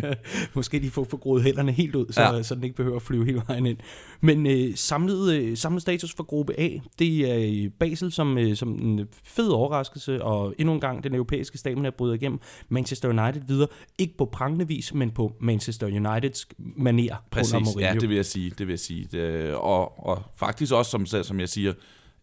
måske 0.54 0.78
de 0.78 0.90
får 0.90 1.04
forgroet 1.04 1.42
hænderne 1.42 1.72
helt 1.72 1.94
ud, 1.94 2.06
så, 2.10 2.22
ja. 2.22 2.42
så 2.42 2.54
den 2.54 2.64
ikke 2.64 2.76
behøver 2.76 2.96
at 2.96 3.02
flyve 3.02 3.24
hele 3.24 3.42
vejen 3.46 3.66
ind. 3.66 3.78
Men 4.20 4.46
øh, 4.46 4.76
samlet, 4.76 5.34
øh, 5.34 5.56
samlet 5.56 5.82
status 5.82 6.14
for 6.14 6.24
gruppe 6.24 6.60
A, 6.60 6.68
det 6.98 7.30
er 7.30 7.64
øh, 7.64 7.70
Basel 7.70 8.12
som, 8.12 8.38
øh, 8.38 8.56
som 8.56 8.68
en 8.68 9.08
fed 9.24 9.48
overraskelse, 9.48 10.22
og 10.22 10.54
endnu 10.58 10.74
en 10.74 10.80
gang 10.80 11.04
den 11.04 11.14
europæiske 11.14 11.58
stamen 11.58 11.86
er 11.86 11.90
brydet 11.90 12.14
igennem. 12.14 12.40
Manchester 12.68 13.08
United 13.08 13.42
videre, 13.48 13.68
ikke 13.98 14.16
på 14.16 14.24
prangende 14.24 14.68
vis, 14.68 14.94
men 14.94 15.10
på 15.10 15.32
Manchester 15.40 15.86
Uniteds 15.86 16.48
maner. 16.58 17.16
Præcis, 17.30 17.68
ja, 17.80 17.94
det 18.00 18.08
vil 18.08 18.16
jeg 18.16 18.26
sige. 18.26 18.50
Det 18.50 18.66
vil 18.66 18.72
jeg 18.72 18.78
sige. 18.78 19.08
Det, 19.12 19.54
og, 19.54 20.06
og 20.06 20.22
faktisk 20.36 20.72
også, 20.72 20.90
som, 20.90 21.06
som 21.06 21.40
jeg 21.40 21.47
siger, 21.48 21.72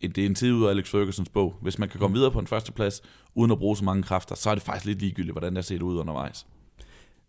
det 0.01 0.17
er 0.17 0.25
en 0.25 0.35
tid 0.35 0.53
ud 0.53 0.65
af 0.65 0.69
Alex 0.69 0.89
Fergusons 0.89 1.29
bog. 1.29 1.55
Hvis 1.61 1.79
man 1.79 1.89
kan 1.89 1.99
komme 1.99 2.15
videre 2.15 2.31
på 2.31 2.39
en 2.39 2.47
førsteplads, 2.47 3.01
uden 3.35 3.51
at 3.51 3.57
bruge 3.57 3.77
så 3.77 3.85
mange 3.85 4.03
kræfter, 4.03 4.35
så 4.35 4.49
er 4.49 4.55
det 4.55 4.63
faktisk 4.63 4.85
lidt 4.85 4.99
ligegyldigt, 4.99 5.33
hvordan 5.33 5.55
der 5.55 5.61
ser 5.61 5.81
ud 5.81 5.97
undervejs. 5.97 6.45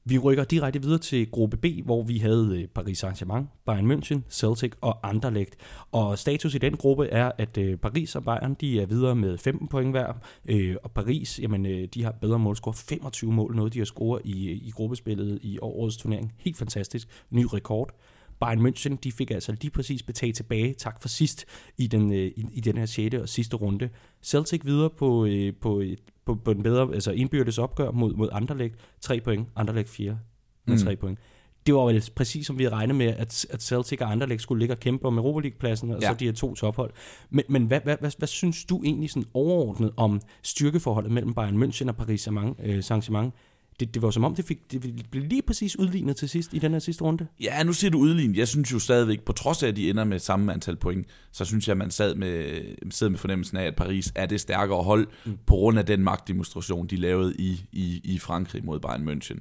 Vi 0.08 0.18
rykker 0.18 0.44
direkte 0.44 0.82
videre 0.82 0.98
til 0.98 1.30
gruppe 1.30 1.56
B, 1.56 1.66
hvor 1.84 2.02
vi 2.02 2.18
havde 2.18 2.60
øh, 2.62 2.68
Paris 2.68 3.04
Saint-Germain, 3.04 3.44
Bayern 3.66 3.90
München, 3.92 4.20
Celtic 4.30 4.72
og 4.80 5.08
Anderlecht. 5.08 5.56
Og 5.92 6.18
status 6.18 6.54
i 6.54 6.58
den 6.58 6.76
gruppe 6.76 7.06
er, 7.06 7.32
at 7.38 7.58
øh, 7.58 7.76
Paris 7.76 8.16
og 8.16 8.24
Bayern 8.24 8.54
de 8.54 8.80
er 8.80 8.86
videre 8.86 9.16
med 9.16 9.38
15 9.38 9.68
point 9.68 9.90
hver, 9.90 10.12
øh, 10.48 10.76
og 10.82 10.90
Paris 10.90 11.40
jamen, 11.40 11.86
de 11.86 12.02
har 12.02 12.12
bedre 12.12 12.38
målscore, 12.38 12.74
25 12.74 13.32
mål, 13.32 13.56
noget 13.56 13.72
de 13.72 13.78
har 13.78 13.84
scoret 13.84 14.22
i, 14.24 14.50
i 14.50 14.70
gruppespillet 14.70 15.38
i 15.42 15.58
årets 15.62 15.96
turnering. 15.96 16.32
Helt 16.38 16.56
fantastisk, 16.56 17.08
ny 17.30 17.46
rekord. 17.52 17.94
Bayern 18.40 18.66
München, 18.66 18.96
de 19.04 19.12
fik 19.12 19.30
altså 19.30 19.52
lige 19.60 19.70
præcis 19.70 20.02
betalt 20.02 20.36
tilbage, 20.36 20.74
tak 20.74 21.00
for 21.00 21.08
sidst, 21.08 21.44
i 21.78 21.86
den, 21.86 22.12
i, 22.12 22.32
i 22.52 22.60
den 22.60 22.76
her 22.76 22.86
6. 22.86 23.14
og 23.14 23.28
sidste 23.28 23.56
runde. 23.56 23.88
Celtic 24.22 24.64
videre 24.64 24.90
på, 24.90 25.28
på, 25.60 25.82
på, 26.26 26.34
på 26.34 26.50
en 26.50 26.62
bedre, 26.62 26.94
altså 26.94 27.10
indbyrdes 27.12 27.58
opgør 27.58 27.90
mod, 27.90 28.14
mod 28.14 28.28
Anderlecht, 28.32 28.74
3 29.00 29.20
point, 29.20 29.48
Anderlecht 29.56 29.88
4 29.88 30.18
med 30.66 30.78
3 30.78 30.90
mm. 30.90 30.96
point. 31.00 31.18
Det 31.66 31.74
var 31.74 31.84
vel 31.84 32.10
præcis 32.16 32.46
som 32.46 32.58
vi 32.58 32.68
regnede 32.68 32.98
med, 32.98 33.06
at, 33.06 33.46
at 33.50 33.62
Celtic 33.62 34.00
og 34.00 34.12
Anderlecht 34.12 34.42
skulle 34.42 34.58
ligge 34.58 34.74
og 34.74 34.80
kæmpe 34.80 35.06
om 35.06 35.18
Europa 35.18 35.40
League-pladsen, 35.40 35.90
og 35.90 36.00
ja. 36.00 36.08
så 36.08 36.14
de 36.14 36.24
her 36.24 36.32
to 36.32 36.54
tophold. 36.54 36.90
Men, 37.30 37.44
men 37.48 37.64
hvad, 37.64 37.80
hvad, 37.80 37.96
hvad, 38.00 38.10
hvad 38.18 38.28
synes 38.28 38.64
du 38.64 38.82
egentlig 38.84 39.10
sådan 39.10 39.28
overordnet 39.34 39.92
om 39.96 40.20
styrkeforholdet 40.42 41.12
mellem 41.12 41.34
Bayern 41.34 41.62
München 41.62 41.88
og 41.88 41.96
Paris 41.96 42.28
Saint-Germain? 42.28 43.30
Det, 43.80 43.94
det 43.94 44.02
var 44.02 44.10
som 44.10 44.24
om, 44.24 44.34
det, 44.34 44.44
fik, 44.44 44.72
det 44.72 45.06
blev 45.10 45.24
lige 45.24 45.42
præcis 45.42 45.78
udlignet 45.78 46.16
til 46.16 46.28
sidst 46.28 46.54
i 46.54 46.58
den 46.58 46.72
her 46.72 46.78
sidste 46.78 47.04
runde. 47.04 47.26
Ja, 47.40 47.62
nu 47.62 47.72
siger 47.72 47.90
du 47.90 47.98
udlignet. 47.98 48.36
Jeg 48.36 48.48
synes 48.48 48.72
jo 48.72 48.78
stadigvæk, 48.78 49.22
på 49.22 49.32
trods 49.32 49.62
af, 49.62 49.68
at 49.68 49.76
de 49.76 49.90
ender 49.90 50.04
med 50.04 50.18
samme 50.18 50.52
antal 50.52 50.76
point, 50.76 51.06
så 51.32 51.44
synes 51.44 51.68
jeg, 51.68 51.72
at 51.72 51.78
man 51.78 51.90
sad 51.90 52.14
med, 52.14 52.62
sad 52.90 53.08
med 53.08 53.18
fornemmelsen 53.18 53.56
af, 53.56 53.64
at 53.64 53.76
Paris 53.76 54.12
er 54.14 54.26
det 54.26 54.40
stærkere 54.40 54.82
hold, 54.82 55.06
mm. 55.24 55.38
på 55.46 55.54
grund 55.54 55.78
af 55.78 55.86
den 55.86 56.02
magtdemonstration, 56.02 56.86
de 56.86 56.96
lavede 56.96 57.34
i, 57.38 57.60
i, 57.72 58.00
i 58.04 58.18
Frankrig 58.18 58.64
mod 58.64 58.80
Bayern 58.80 59.08
München. 59.08 59.38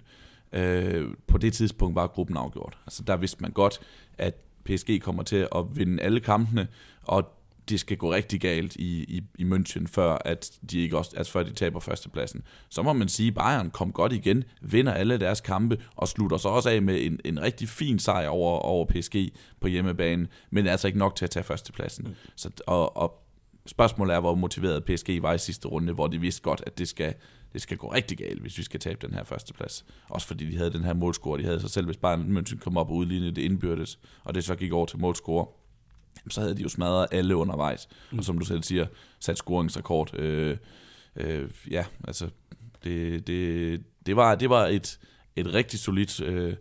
Øh, 0.60 1.08
på 1.28 1.38
det 1.38 1.54
tidspunkt 1.54 1.96
var 1.96 2.08
gruppen 2.08 2.38
afgjort. 2.38 2.78
Altså 2.86 3.04
der 3.04 3.18
vidste 3.18 3.42
man 3.42 3.52
godt, 3.52 3.80
at 4.18 4.36
PSG 4.66 5.02
kommer 5.02 5.24
til 5.24 5.48
at 5.56 5.66
vinde 5.76 6.04
alle 6.04 6.20
kampene, 6.20 6.68
og 7.04 7.30
det 7.70 7.80
skal 7.80 7.98
gå 7.98 8.14
rigtig 8.14 8.42
galt 8.42 8.76
i, 8.76 9.04
i, 9.04 9.22
i 9.40 9.44
München, 9.44 9.88
før, 9.88 10.18
at 10.26 10.52
de 10.72 10.80
ikke 10.80 10.98
også, 10.98 11.12
altså 11.18 11.32
før 11.32 11.44
de 11.44 11.54
taber 11.54 11.80
førstepladsen. 11.80 12.44
Så 12.70 12.84
må 12.84 12.94
man 12.94 13.08
sige, 13.08 13.28
at 13.28 13.36
Bayern 13.36 13.70
kom 13.70 13.92
godt 13.92 14.14
igen, 14.14 14.44
vinder 14.62 14.94
alle 14.94 15.18
deres 15.18 15.42
kampe, 15.42 15.82
og 15.96 16.08
slutter 16.08 16.38
sig 16.38 16.52
også 16.52 16.70
af 16.70 16.82
med 16.82 17.06
en, 17.06 17.20
en 17.26 17.42
rigtig 17.42 17.70
fin 17.70 18.00
sejr 18.00 18.28
over, 18.28 18.60
over 18.60 18.86
PSG 18.86 19.16
på 19.60 19.68
hjemmebane, 19.68 20.28
men 20.50 20.68
altså 20.68 20.88
ikke 20.88 21.00
nok 21.00 21.16
til 21.16 21.26
at 21.26 21.32
tage 21.32 21.44
førstepladsen. 21.44 22.08
Mm. 22.08 22.16
Så, 22.36 22.50
og, 22.68 22.98
og 22.98 23.26
spørgsmålet 23.66 24.16
er, 24.16 24.20
hvor 24.20 24.36
motiveret 24.36 24.86
PSG 24.86 25.22
var 25.22 25.34
i 25.34 25.38
sidste 25.38 25.68
runde, 25.68 25.94
hvor 25.94 26.08
de 26.08 26.22
vidste 26.22 26.42
godt, 26.42 26.64
at 26.66 26.78
det 26.78 26.88
skal, 26.88 27.14
det 27.54 27.62
skal 27.62 27.78
gå 27.78 27.94
rigtig 27.94 28.18
galt, 28.18 28.42
hvis 28.42 28.58
vi 28.58 28.64
skal 28.64 28.80
tabe 28.80 29.08
den 29.08 29.16
her 29.16 29.24
førsteplads. 29.24 29.86
Også 30.10 30.28
fordi 30.28 30.52
de 30.52 30.58
havde 30.58 30.74
den 30.74 30.84
her 30.84 30.94
målscore, 30.94 31.40
de 31.40 31.46
havde 31.46 31.60
sig 31.60 31.70
selv, 31.70 31.86
hvis 31.86 31.98
Bayern 31.98 32.38
München 32.38 32.58
kom 32.58 32.78
op 32.78 32.90
og 32.90 32.96
udlignede 32.96 33.32
det 33.32 33.42
indbyrdes, 33.42 34.00
og 34.24 34.36
det 34.36 34.44
så 34.44 34.56
gik 34.56 34.72
over 34.72 34.86
til 34.86 35.00
målscore 35.00 35.46
så 36.30 36.42
havde 36.42 36.56
de 36.56 36.62
jo 36.62 36.70
smadret 36.70 37.08
alle 37.12 37.36
undervejs. 37.36 37.88
Mm. 38.12 38.18
Og 38.18 38.24
som 38.24 38.38
du 38.38 38.46
selv 38.46 38.64
siger, 38.64 38.86
sat 39.20 39.38
scoringsrekord. 39.38 40.20
Øh, 40.20 40.58
øh, 41.16 41.50
ja, 41.72 41.86
altså, 42.08 42.30
det, 42.84 43.28
det, 43.28 43.84
det, 44.06 44.16
var, 44.16 44.36
det 44.36 44.50
var 44.50 44.68
et, 44.68 45.00
et 45.36 45.54
rigtig 45.54 45.80
solidt... 45.80 46.22
Øh, 46.22 46.56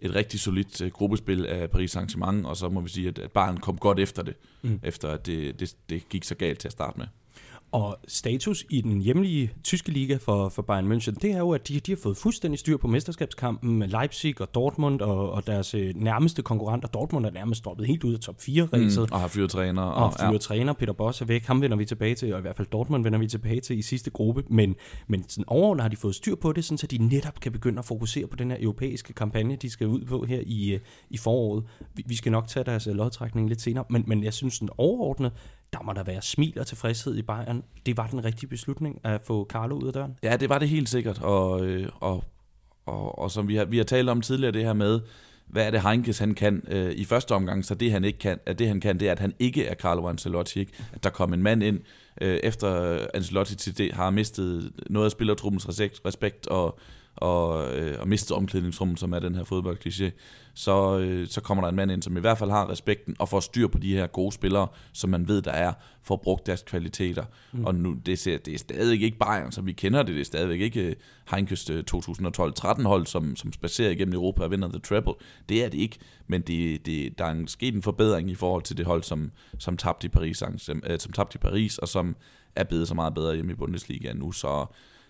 et 0.00 0.14
rigtig 0.14 0.40
solidt 0.40 0.80
øh, 0.80 0.90
gruppespil 0.90 1.46
af 1.46 1.70
Paris 1.70 1.96
Saint-Germain, 1.96 2.46
og 2.46 2.56
så 2.56 2.68
må 2.68 2.80
vi 2.80 2.88
sige, 2.88 3.08
at, 3.08 3.18
at 3.18 3.32
Bayern 3.32 3.56
kom 3.56 3.78
godt 3.78 3.98
efter 3.98 4.22
det, 4.22 4.34
mm. 4.62 4.80
efter 4.82 5.08
at 5.08 5.26
det, 5.26 5.60
det, 5.60 5.76
det 5.88 6.08
gik 6.08 6.24
så 6.24 6.34
galt 6.34 6.58
til 6.58 6.68
at 6.68 6.72
starte 6.72 6.98
med. 6.98 7.06
Og 7.72 7.98
status 8.08 8.66
i 8.70 8.80
den 8.80 9.00
hjemlige 9.00 9.52
tyske 9.64 9.90
liga 9.90 10.16
for, 10.16 10.48
for 10.48 10.62
Bayern 10.62 10.92
München, 10.92 11.14
det 11.22 11.30
er 11.30 11.38
jo, 11.38 11.50
at 11.50 11.68
de, 11.68 11.80
de 11.80 11.92
har 11.92 11.98
fået 12.02 12.16
fuldstændig 12.16 12.58
styr 12.58 12.76
på 12.76 12.86
mesterskabskampen 12.86 13.78
med 13.78 13.88
Leipzig 13.88 14.40
og 14.40 14.54
Dortmund 14.54 15.00
og, 15.00 15.32
og 15.32 15.46
deres 15.46 15.74
øh, 15.74 15.94
nærmeste 15.96 16.42
konkurrenter. 16.42 16.88
Dortmund 16.88 17.26
er 17.26 17.30
nærmest 17.30 17.64
droppet 17.64 17.86
helt 17.86 18.04
ud 18.04 18.14
af 18.14 18.20
top 18.20 18.36
4-ræset. 18.36 19.02
Mm, 19.02 19.12
og 19.12 19.20
har 19.20 19.28
fyret 19.28 19.50
træner. 19.50 19.82
Og, 19.82 20.04
og 20.04 20.12
fyret 20.20 20.32
ja. 20.32 20.38
træner. 20.38 20.72
Peter 20.72 20.92
Boss 20.92 21.20
er 21.20 21.24
væk. 21.24 21.44
Ham 21.44 21.62
vender 21.62 21.76
vi 21.76 21.84
tilbage 21.84 22.14
til, 22.14 22.32
og 22.32 22.38
i 22.38 22.42
hvert 22.42 22.56
fald 22.56 22.68
Dortmund 22.68 23.02
vender 23.02 23.18
vi 23.18 23.26
tilbage 23.26 23.60
til 23.60 23.78
i 23.78 23.82
sidste 23.82 24.10
gruppe. 24.10 24.44
Men, 24.50 24.74
men 25.06 25.28
sådan 25.28 25.44
overordnet 25.46 25.82
har 25.82 25.88
de 25.88 25.96
fået 25.96 26.14
styr 26.14 26.34
på 26.34 26.52
det, 26.52 26.64
sådan, 26.64 26.78
så 26.78 26.86
de 26.86 26.98
netop 26.98 27.40
kan 27.40 27.52
begynde 27.52 27.78
at 27.78 27.84
fokusere 27.84 28.26
på 28.26 28.36
den 28.36 28.50
her 28.50 28.58
europæiske 28.60 29.12
kampagne, 29.12 29.56
de 29.56 29.70
skal 29.70 29.86
ud 29.86 30.04
på 30.04 30.24
her 30.24 30.40
i, 30.46 30.74
øh, 30.74 30.80
i 31.10 31.16
foråret. 31.16 31.64
Vi, 31.94 32.04
vi 32.06 32.16
skal 32.16 32.32
nok 32.32 32.48
tage 32.48 32.64
deres 32.64 32.86
øh, 32.86 32.94
lodtrækning 32.94 33.48
lidt 33.48 33.60
senere, 33.60 33.84
men, 33.90 34.04
men 34.06 34.24
jeg 34.24 34.34
synes 34.34 34.54
sådan 34.54 34.68
overordnet, 34.78 35.32
der 35.72 35.82
må 35.82 35.92
der 35.92 36.02
være 36.02 36.22
smil 36.22 36.58
og 36.60 36.66
tilfredshed 36.66 37.16
i 37.16 37.22
Bayern. 37.22 37.62
Det 37.86 37.96
var 37.96 38.06
den 38.06 38.24
rigtige 38.24 38.48
beslutning 38.48 39.00
at 39.04 39.20
få 39.24 39.46
Carlo 39.50 39.76
ud 39.76 39.86
af 39.86 39.92
døren. 39.92 40.16
Ja, 40.22 40.36
det 40.36 40.48
var 40.48 40.58
det 40.58 40.68
helt 40.68 40.88
sikkert, 40.88 41.22
og, 41.22 41.66
øh, 41.66 41.88
og, 42.00 42.24
og, 42.86 43.18
og 43.18 43.30
som 43.30 43.48
vi 43.48 43.56
har, 43.56 43.64
vi 43.64 43.76
har 43.76 43.84
talt 43.84 44.08
om 44.08 44.20
tidligere, 44.20 44.52
det 44.52 44.64
her 44.64 44.72
med, 44.72 45.00
hvad 45.46 45.66
er 45.66 45.70
det 45.70 45.80
Heinkes 45.80 46.18
han 46.18 46.34
kan 46.34 46.62
øh, 46.68 46.92
i 46.92 47.04
første 47.04 47.32
omgang, 47.32 47.64
så 47.64 47.74
det 47.74 47.92
han 47.92 48.04
ikke 48.04 48.18
kan, 48.18 48.38
at 48.46 48.58
det 48.58 48.68
han 48.68 48.80
kan, 48.80 49.00
det 49.00 49.08
er, 49.08 49.12
at 49.12 49.18
han 49.18 49.34
ikke 49.38 49.66
er 49.66 49.74
Carlo 49.74 50.08
Ancelotti, 50.08 50.60
ikke? 50.60 50.72
at 50.92 51.04
der 51.04 51.10
kom 51.10 51.32
en 51.32 51.42
mand 51.42 51.62
ind, 51.62 51.80
øh, 52.20 52.40
efter 52.42 52.98
Ancelotti 53.14 53.56
til 53.56 53.78
det, 53.78 53.92
har 53.92 54.10
mistet 54.10 54.72
noget 54.90 55.04
af 55.04 55.10
spillertruppens 55.10 55.68
respekt, 56.04 56.46
og 56.46 56.78
og, 57.20 57.76
øh, 57.76 58.00
og 58.00 58.08
mistet 58.08 58.36
omklædningsrummet, 58.36 59.00
som 59.00 59.12
er 59.12 59.18
den 59.18 59.34
her 59.34 59.44
fodboldkliché, 59.44 60.10
så, 60.54 60.98
øh, 60.98 61.28
så 61.28 61.40
kommer 61.40 61.64
der 61.64 61.68
en 61.68 61.76
mand 61.76 61.92
ind, 61.92 62.02
som 62.02 62.16
i 62.16 62.20
hvert 62.20 62.38
fald 62.38 62.50
har 62.50 62.70
respekten 62.70 63.16
og 63.18 63.28
får 63.28 63.40
styr 63.40 63.68
på 63.68 63.78
de 63.78 63.94
her 63.94 64.06
gode 64.06 64.32
spillere, 64.32 64.68
som 64.92 65.10
man 65.10 65.28
ved, 65.28 65.42
der 65.42 65.50
er, 65.50 65.72
for 66.02 66.14
at 66.14 66.20
bruge 66.20 66.38
deres 66.46 66.62
kvaliteter. 66.62 67.24
Mm. 67.52 67.64
Og 67.64 67.74
nu, 67.74 67.96
det, 68.06 68.18
ser, 68.18 68.38
det 68.38 68.54
er 68.54 68.58
stadig 68.58 69.02
ikke 69.02 69.18
Bayern, 69.18 69.52
som 69.52 69.66
vi 69.66 69.72
kender 69.72 70.02
det, 70.02 70.14
det 70.14 70.20
er 70.20 70.24
stadigvæk 70.24 70.60
ikke 70.60 70.96
Heinkes 71.30 71.70
2012-13 71.70 72.82
hold, 72.82 73.06
som, 73.06 73.36
som 73.36 73.52
spacerer 73.52 73.90
igennem 73.90 74.14
Europa 74.14 74.42
og 74.42 74.50
vinder 74.50 74.68
The 74.68 74.78
Treble. 74.78 75.14
Det 75.48 75.64
er 75.64 75.68
det 75.68 75.78
ikke, 75.78 75.98
men 76.26 76.40
det, 76.40 76.86
det, 76.86 77.18
der 77.18 77.24
er 77.24 77.30
en, 77.30 77.48
sket 77.48 77.74
en 77.74 77.82
forbedring 77.82 78.30
i 78.30 78.34
forhold 78.34 78.62
til 78.62 78.76
det 78.76 78.86
hold, 78.86 79.02
som, 79.02 79.30
som 79.58 79.76
tabte 79.76 80.06
i 80.06 80.08
Paris, 80.08 80.42
som, 80.56 80.82
øh, 80.90 80.98
som 80.98 81.12
tabte 81.12 81.36
i 81.36 81.38
Paris, 81.38 81.78
og 81.78 81.88
som 81.88 82.16
er 82.56 82.64
blevet 82.64 82.88
så 82.88 82.94
meget 82.94 83.14
bedre 83.14 83.34
hjemme 83.34 83.52
i 83.52 83.54
Bundesliga 83.54 84.12
nu, 84.12 84.32
så 84.32 84.66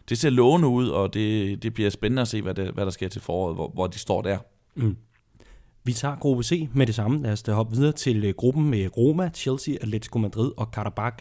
det 0.08 0.18
ser 0.18 0.30
lovende 0.30 0.68
ud, 0.68 0.88
og 0.88 1.14
det, 1.14 1.62
det 1.62 1.74
bliver 1.74 1.90
spændende 1.90 2.22
at 2.22 2.28
se, 2.28 2.42
hvad, 2.42 2.54
det, 2.54 2.70
hvad 2.70 2.84
der 2.84 2.90
sker 2.90 3.08
til 3.08 3.20
foråret, 3.20 3.54
hvor, 3.54 3.70
hvor 3.74 3.86
de 3.86 3.98
står 3.98 4.22
der. 4.22 4.38
Mm. 4.74 4.96
Vi 5.84 5.92
tager 5.92 6.16
gruppe 6.16 6.42
C 6.42 6.68
med 6.74 6.86
det 6.86 6.94
samme. 6.94 7.22
Lad 7.22 7.32
os 7.32 7.42
da 7.42 7.52
hoppe 7.52 7.76
videre 7.76 7.92
til 7.92 8.24
øh, 8.24 8.34
gruppen 8.34 8.70
med 8.70 8.96
Roma, 8.96 9.30
Chelsea, 9.34 9.74
Atletico 9.74 10.18
Madrid 10.18 10.52
og 10.56 10.70
Karabakh. 10.70 11.16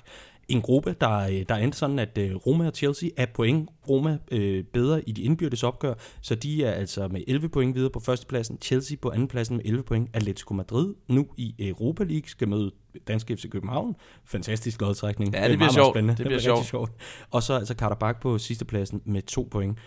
En 0.47 0.61
gruppe, 0.61 0.95
der, 1.01 1.19
øh, 1.19 1.45
der 1.49 1.55
endte 1.55 1.77
sådan, 1.77 1.99
at 1.99 2.17
øh, 2.17 2.35
Roma 2.35 2.67
og 2.67 2.75
Chelsea 2.75 3.09
er 3.17 3.25
point. 3.33 3.69
Roma 3.89 4.17
øh, 4.31 4.63
bedre 4.63 5.09
i 5.09 5.11
de 5.11 5.21
indbyrdes 5.21 5.63
opgør, 5.63 5.93
så 6.21 6.35
de 6.35 6.63
er 6.63 6.71
altså 6.71 7.07
med 7.07 7.21
11 7.27 7.49
point 7.49 7.75
videre 7.75 7.89
på 7.89 7.99
førstepladsen. 7.99 8.57
Chelsea 8.61 8.97
på 9.01 9.09
andenpladsen 9.09 9.55
med 9.57 9.65
11 9.65 9.83
point. 9.83 10.09
Atletico 10.13 10.53
Madrid 10.53 10.93
nu 11.07 11.27
i 11.37 11.55
Europa 11.59 12.03
League 12.03 12.29
skal 12.29 12.47
møde 12.47 12.71
Dansk 13.07 13.27
FC 13.27 13.49
København. 13.49 13.95
Fantastisk 14.25 14.81
lodtrækning. 14.81 15.33
Ja, 15.33 15.41
det, 15.41 15.49
det 15.49 15.57
bliver 15.57 15.71
sjovt. 15.71 15.95
Det 15.95 16.03
bliver, 16.03 16.15
det 16.15 16.25
bliver 16.25 16.39
sjovt. 16.39 16.65
sjovt. 16.65 16.91
Og 17.31 17.43
så 17.43 17.53
altså 17.53 17.75
Karabakh 17.75 18.19
på 18.19 18.37
sidstepladsen 18.37 19.01
med 19.05 19.21
to 19.21 19.47
point 19.51 19.77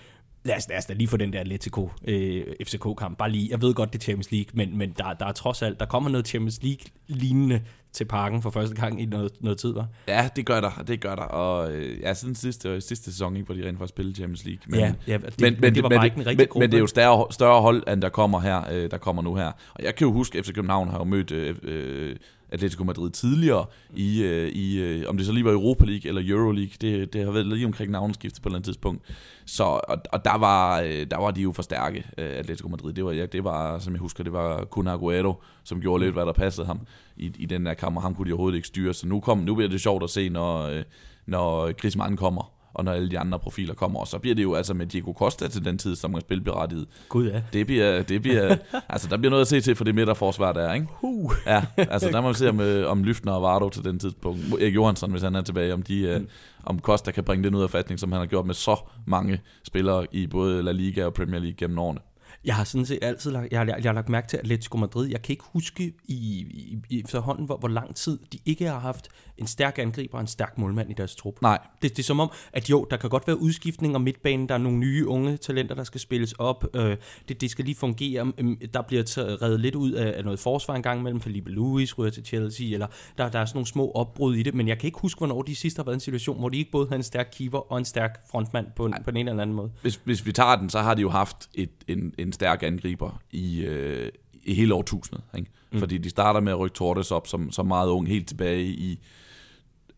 lad 0.44 0.56
os, 0.56 0.68
lad 0.68 0.78
os 0.78 0.86
da 0.86 0.92
lige 0.92 1.08
få 1.08 1.16
den 1.16 1.32
der 1.32 1.40
Atletico 1.40 1.90
øh, 2.08 2.44
FCK-kamp. 2.66 3.18
Bare 3.18 3.30
lige, 3.30 3.48
jeg 3.50 3.62
ved 3.62 3.74
godt, 3.74 3.92
det 3.92 3.98
er 3.98 4.02
Champions 4.02 4.32
League, 4.32 4.50
men, 4.54 4.78
men 4.78 4.94
der, 4.98 5.12
der 5.12 5.26
er 5.26 5.32
trods 5.32 5.62
alt, 5.62 5.80
der 5.80 5.86
kommer 5.86 6.10
noget 6.10 6.28
Champions 6.28 6.62
League-lignende 6.62 7.60
til 7.92 8.04
parken 8.04 8.42
for 8.42 8.50
første 8.50 8.74
gang 8.74 9.02
i 9.02 9.06
noget, 9.06 9.32
noget 9.40 9.58
tid, 9.58 9.72
var. 9.72 9.86
Ja, 10.08 10.28
det 10.36 10.46
gør 10.46 10.60
der, 10.60 10.84
det 10.86 11.00
gør 11.00 11.14
der. 11.14 11.22
Og 11.22 11.72
øh, 11.72 12.00
ja, 12.00 12.14
siden 12.14 12.34
sidste, 12.34 12.80
sidste 12.80 13.12
sæson, 13.12 13.36
ikke, 13.36 13.46
hvor 13.46 13.54
de 13.54 13.68
rent 13.68 13.78
faktisk 13.78 13.94
spillede 13.94 14.16
Champions 14.16 14.44
League. 14.44 14.62
Men, 14.66 14.80
ja, 14.80 14.92
ja 15.06 15.18
det, 15.18 15.40
men, 15.40 15.56
men, 15.60 15.74
det 15.74 15.82
var 15.82 15.88
men, 15.88 15.98
bare 15.98 16.06
ikke 16.06 16.16
en 16.16 16.26
rigtig 16.26 16.36
men, 16.36 16.48
gruppe. 16.48 16.64
Men 16.64 16.70
det 16.70 16.76
er 16.76 16.80
jo 16.80 16.86
større, 16.86 17.26
større 17.32 17.62
hold, 17.62 17.92
end 17.92 18.02
der 18.02 18.08
kommer 18.08 18.40
her, 18.40 18.62
øh, 18.72 18.90
der 18.90 18.98
kommer 18.98 19.22
nu 19.22 19.34
her. 19.34 19.52
Og 19.74 19.84
jeg 19.84 19.94
kan 19.94 20.06
jo 20.06 20.12
huske, 20.12 20.38
at 20.38 20.44
FC 20.44 20.54
København 20.54 20.88
har 20.88 20.98
jo 20.98 21.04
mødt 21.04 21.30
øh, 21.30 21.56
øh, 21.62 22.16
Atletico 22.52 22.84
Madrid 22.84 23.10
tidligere, 23.10 23.66
i, 23.94 24.22
øh, 24.22 24.48
i, 24.48 24.78
øh, 24.80 25.08
om 25.08 25.16
det 25.16 25.26
så 25.26 25.32
lige 25.32 25.44
var 25.44 25.52
Europa 25.52 25.84
League 25.84 26.08
eller 26.08 26.22
Euro 26.24 26.52
League, 26.52 26.72
det, 26.80 27.12
det 27.12 27.24
har 27.24 27.30
været 27.30 27.46
lige 27.46 27.66
omkring 27.66 27.90
navnskiftet 27.90 28.42
på 28.42 28.48
et 28.48 28.50
eller 28.50 28.56
andet 28.56 28.64
tidspunkt. 28.64 29.02
Så, 29.44 29.64
og, 29.64 29.98
og 30.12 30.24
der, 30.24 30.38
var, 30.38 30.80
øh, 30.80 31.06
der 31.10 31.16
var 31.18 31.30
de 31.30 31.40
jo 31.40 31.52
for 31.52 31.62
stærke, 31.62 31.98
øh, 32.18 32.30
Atletico 32.38 32.68
Madrid. 32.68 32.92
Det 32.92 33.04
var, 33.04 33.12
ja, 33.12 33.26
det 33.26 33.44
var, 33.44 33.78
som 33.78 33.92
jeg 33.92 34.00
husker, 34.00 34.24
det 34.24 34.32
var 34.32 34.64
Kun 34.64 34.88
Aguero, 34.88 35.42
som 35.64 35.80
gjorde 35.80 36.04
lidt, 36.04 36.14
hvad 36.14 36.26
der 36.26 36.32
passede 36.32 36.66
ham 36.66 36.80
i, 37.16 37.32
i 37.38 37.46
den 37.46 37.66
der 37.66 37.74
kamp, 37.74 37.96
og 37.96 38.02
ham 38.02 38.14
kunne 38.14 38.28
de 38.28 38.32
overhovedet 38.32 38.56
ikke 38.56 38.68
styre. 38.68 38.94
Så 38.94 39.06
nu, 39.06 39.20
kom, 39.20 39.38
nu 39.38 39.54
bliver 39.54 39.68
det 39.68 39.80
sjovt 39.80 40.02
at 40.02 40.10
se, 40.10 40.28
når, 40.28 40.62
øh, 40.62 40.82
når 41.26 41.72
Griezmann 41.72 42.16
kommer 42.16 42.59
og 42.74 42.84
når 42.84 42.92
alle 42.92 43.10
de 43.10 43.18
andre 43.18 43.38
profiler 43.38 43.74
kommer, 43.74 44.00
og 44.00 44.06
så 44.06 44.18
bliver 44.18 44.34
det 44.34 44.42
jo 44.42 44.54
altså 44.54 44.74
med 44.74 44.86
Diego 44.86 45.12
Costa 45.12 45.48
til 45.48 45.64
den 45.64 45.78
tid, 45.78 45.96
som 45.96 46.14
er 46.14 46.20
spilberettiget. 46.20 46.86
Gud 47.08 47.30
ja. 47.30 47.42
Det 47.52 47.66
bliver, 47.66 48.02
det 48.02 48.22
bliver, 48.22 48.56
altså 48.88 49.08
der 49.08 49.16
bliver 49.16 49.30
noget 49.30 49.40
at 49.40 49.48
se 49.48 49.60
til 49.60 49.74
for 49.74 49.84
det 49.84 49.94
midterforsvar 49.94 50.52
der, 50.52 50.72
ikke? 50.72 50.86
Uh. 51.02 51.32
Ja, 51.46 51.64
altså 51.76 52.08
der 52.08 52.20
må 52.20 52.28
vi 52.28 52.34
se 52.34 52.48
om, 52.48 52.60
øh, 52.60 52.90
om 52.90 53.04
Lyftner 53.04 53.32
og 53.32 53.42
Vardo 53.42 53.68
til 53.68 53.84
den 53.84 53.98
tidspunkt, 53.98 54.40
Erik 54.60 54.74
Johansson, 54.74 55.10
hvis 55.10 55.22
han 55.22 55.34
er 55.34 55.42
tilbage, 55.42 55.74
om 55.74 55.82
de, 55.82 56.16
mm. 56.20 56.28
om 56.64 56.80
Costa 56.80 57.10
kan 57.10 57.24
bringe 57.24 57.44
det 57.44 57.54
ud 57.54 57.62
af 57.62 57.70
fatning, 57.70 58.00
som 58.00 58.12
han 58.12 58.20
har 58.20 58.26
gjort 58.26 58.46
med 58.46 58.54
så 58.54 58.76
mange 59.06 59.40
spillere 59.64 60.06
i 60.12 60.26
både 60.26 60.62
La 60.62 60.72
Liga 60.72 61.04
og 61.04 61.14
Premier 61.14 61.40
League 61.40 61.56
gennem 61.56 61.78
årene. 61.78 62.00
Jeg 62.44 62.54
har 62.54 62.64
sådan 62.64 62.86
set 62.86 62.98
altid 63.02 63.30
lagt, 63.30 63.52
jeg 63.52 63.60
har, 63.60 63.66
jeg 63.66 63.82
har 63.82 63.92
lagt 63.92 64.08
mærke 64.08 64.28
til 64.28 64.36
Atletico 64.36 64.76
Madrid. 64.78 65.08
Jeg 65.08 65.22
kan 65.22 65.32
ikke 65.32 65.44
huske 65.52 65.92
i, 66.04 66.14
i, 66.14 66.78
i 66.90 67.00
efterhånden, 67.00 67.46
hvor, 67.46 67.56
hvor 67.56 67.68
lang 67.68 67.94
tid 67.94 68.18
de 68.32 68.38
ikke 68.46 68.66
har 68.66 68.78
haft 68.78 69.08
en 69.38 69.46
stærk 69.46 69.78
angriber 69.78 70.14
og 70.14 70.20
en 70.20 70.26
stærk 70.26 70.58
målmand 70.58 70.90
i 70.90 70.92
deres 70.92 71.16
trup. 71.16 71.42
Nej. 71.42 71.58
Det, 71.82 71.90
det 71.90 71.98
er 71.98 72.02
som 72.02 72.20
om, 72.20 72.30
at 72.52 72.70
jo, 72.70 72.86
der 72.90 72.96
kan 72.96 73.10
godt 73.10 73.26
være 73.26 73.40
udskiftning 73.40 73.94
om 73.96 74.00
midtbanen. 74.00 74.48
Der 74.48 74.54
er 74.54 74.58
nogle 74.58 74.78
nye 74.78 75.06
unge 75.06 75.36
talenter, 75.36 75.74
der 75.74 75.84
skal 75.84 76.00
spilles 76.00 76.32
op. 76.32 76.64
Øh, 76.74 76.96
det, 77.28 77.40
det 77.40 77.50
skal 77.50 77.64
lige 77.64 77.74
fungere. 77.74 78.32
Øhm, 78.38 78.58
Der 78.74 78.82
bliver 78.82 79.02
reddet 79.42 79.60
lidt 79.60 79.74
ud 79.74 79.92
af, 79.92 80.14
af 80.16 80.24
noget 80.24 80.40
forsvar 80.40 80.74
en 80.74 80.82
gang 80.82 81.02
mellem 81.02 81.20
Felipe 81.20 81.50
Luis, 81.50 81.98
ryger 81.98 82.10
til 82.10 82.24
Chelsea, 82.24 82.66
eller 82.66 82.86
der, 83.18 83.28
der 83.28 83.38
er 83.38 83.44
sådan 83.44 83.56
nogle 83.56 83.66
små 83.66 83.90
opbrud 83.90 84.34
i 84.34 84.42
det. 84.42 84.54
Men 84.54 84.68
jeg 84.68 84.78
kan 84.78 84.86
ikke 84.86 84.98
huske, 85.00 85.18
hvornår 85.18 85.42
de 85.42 85.56
sidste 85.56 85.78
har 85.78 85.84
været 85.84 85.94
i 85.94 85.96
en 85.96 86.00
situation, 86.00 86.38
hvor 86.38 86.48
de 86.48 86.58
ikke 86.58 86.70
både 86.70 86.86
havde 86.88 86.98
en 86.98 87.02
stærk 87.02 87.28
keeper 87.38 87.72
og 87.72 87.78
en 87.78 87.84
stærk 87.84 88.20
frontmand 88.30 88.66
på, 88.76 88.86
en, 88.86 88.94
på 89.04 89.10
en 89.10 89.16
eller 89.16 89.42
anden 89.42 89.56
måde. 89.56 89.70
Hvis, 89.82 90.00
hvis 90.04 90.26
vi 90.26 90.32
tager 90.32 90.56
den, 90.56 90.70
så 90.70 90.80
har 90.80 90.94
de 90.94 91.02
jo 91.02 91.10
haft 91.10 91.48
et, 91.54 91.70
en, 91.88 92.14
en 92.18 92.29
stærk 92.32 92.62
angriber 92.62 93.20
i, 93.30 93.60
øh, 93.60 94.08
i 94.44 94.54
hele 94.54 94.74
årtusindet. 94.74 95.24
Ikke? 95.36 95.50
Mm. 95.72 95.78
Fordi 95.78 95.98
de 95.98 96.10
starter 96.10 96.40
med 96.40 96.52
at 96.52 96.58
rykke 96.58 96.74
Torres 96.74 97.10
op 97.10 97.26
som, 97.26 97.52
som 97.52 97.66
meget 97.66 97.88
ung, 97.88 98.08
helt 98.08 98.28
tilbage 98.28 98.64
i 98.64 99.00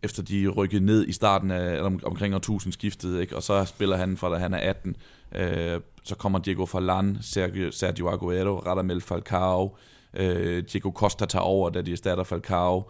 efter 0.03 0.23
de 0.23 0.49
rykkede 0.49 0.85
ned 0.85 1.09
i 1.09 1.13
starten 1.13 1.51
af 1.51 1.73
eller 1.73 1.85
om, 1.85 2.01
omkring 2.05 2.35
årtusind 2.35 2.73
skiftet, 2.73 3.21
ikke? 3.21 3.37
og 3.37 3.43
så 3.43 3.65
spiller 3.65 3.97
han 3.97 4.17
fra 4.17 4.33
da 4.33 4.37
han 4.37 4.55
er 4.55 4.59
18. 4.59 4.97
Øh, 5.35 5.81
så 6.05 6.15
kommer 6.15 6.39
Diego 6.39 6.67
Forlan, 6.67 7.19
Sergio, 7.21 7.71
Sergio 7.71 8.09
Aguero, 8.09 8.59
Radamel 8.59 9.01
Falcao, 9.01 9.77
øh, 10.15 10.65
Diego 10.73 10.91
Costa 10.91 11.25
tager 11.27 11.43
over, 11.43 11.71
da 11.71 11.83
de 11.83 11.93
erstatter 11.93 12.25
Falcao. 12.25 12.77
Øh, 12.79 12.85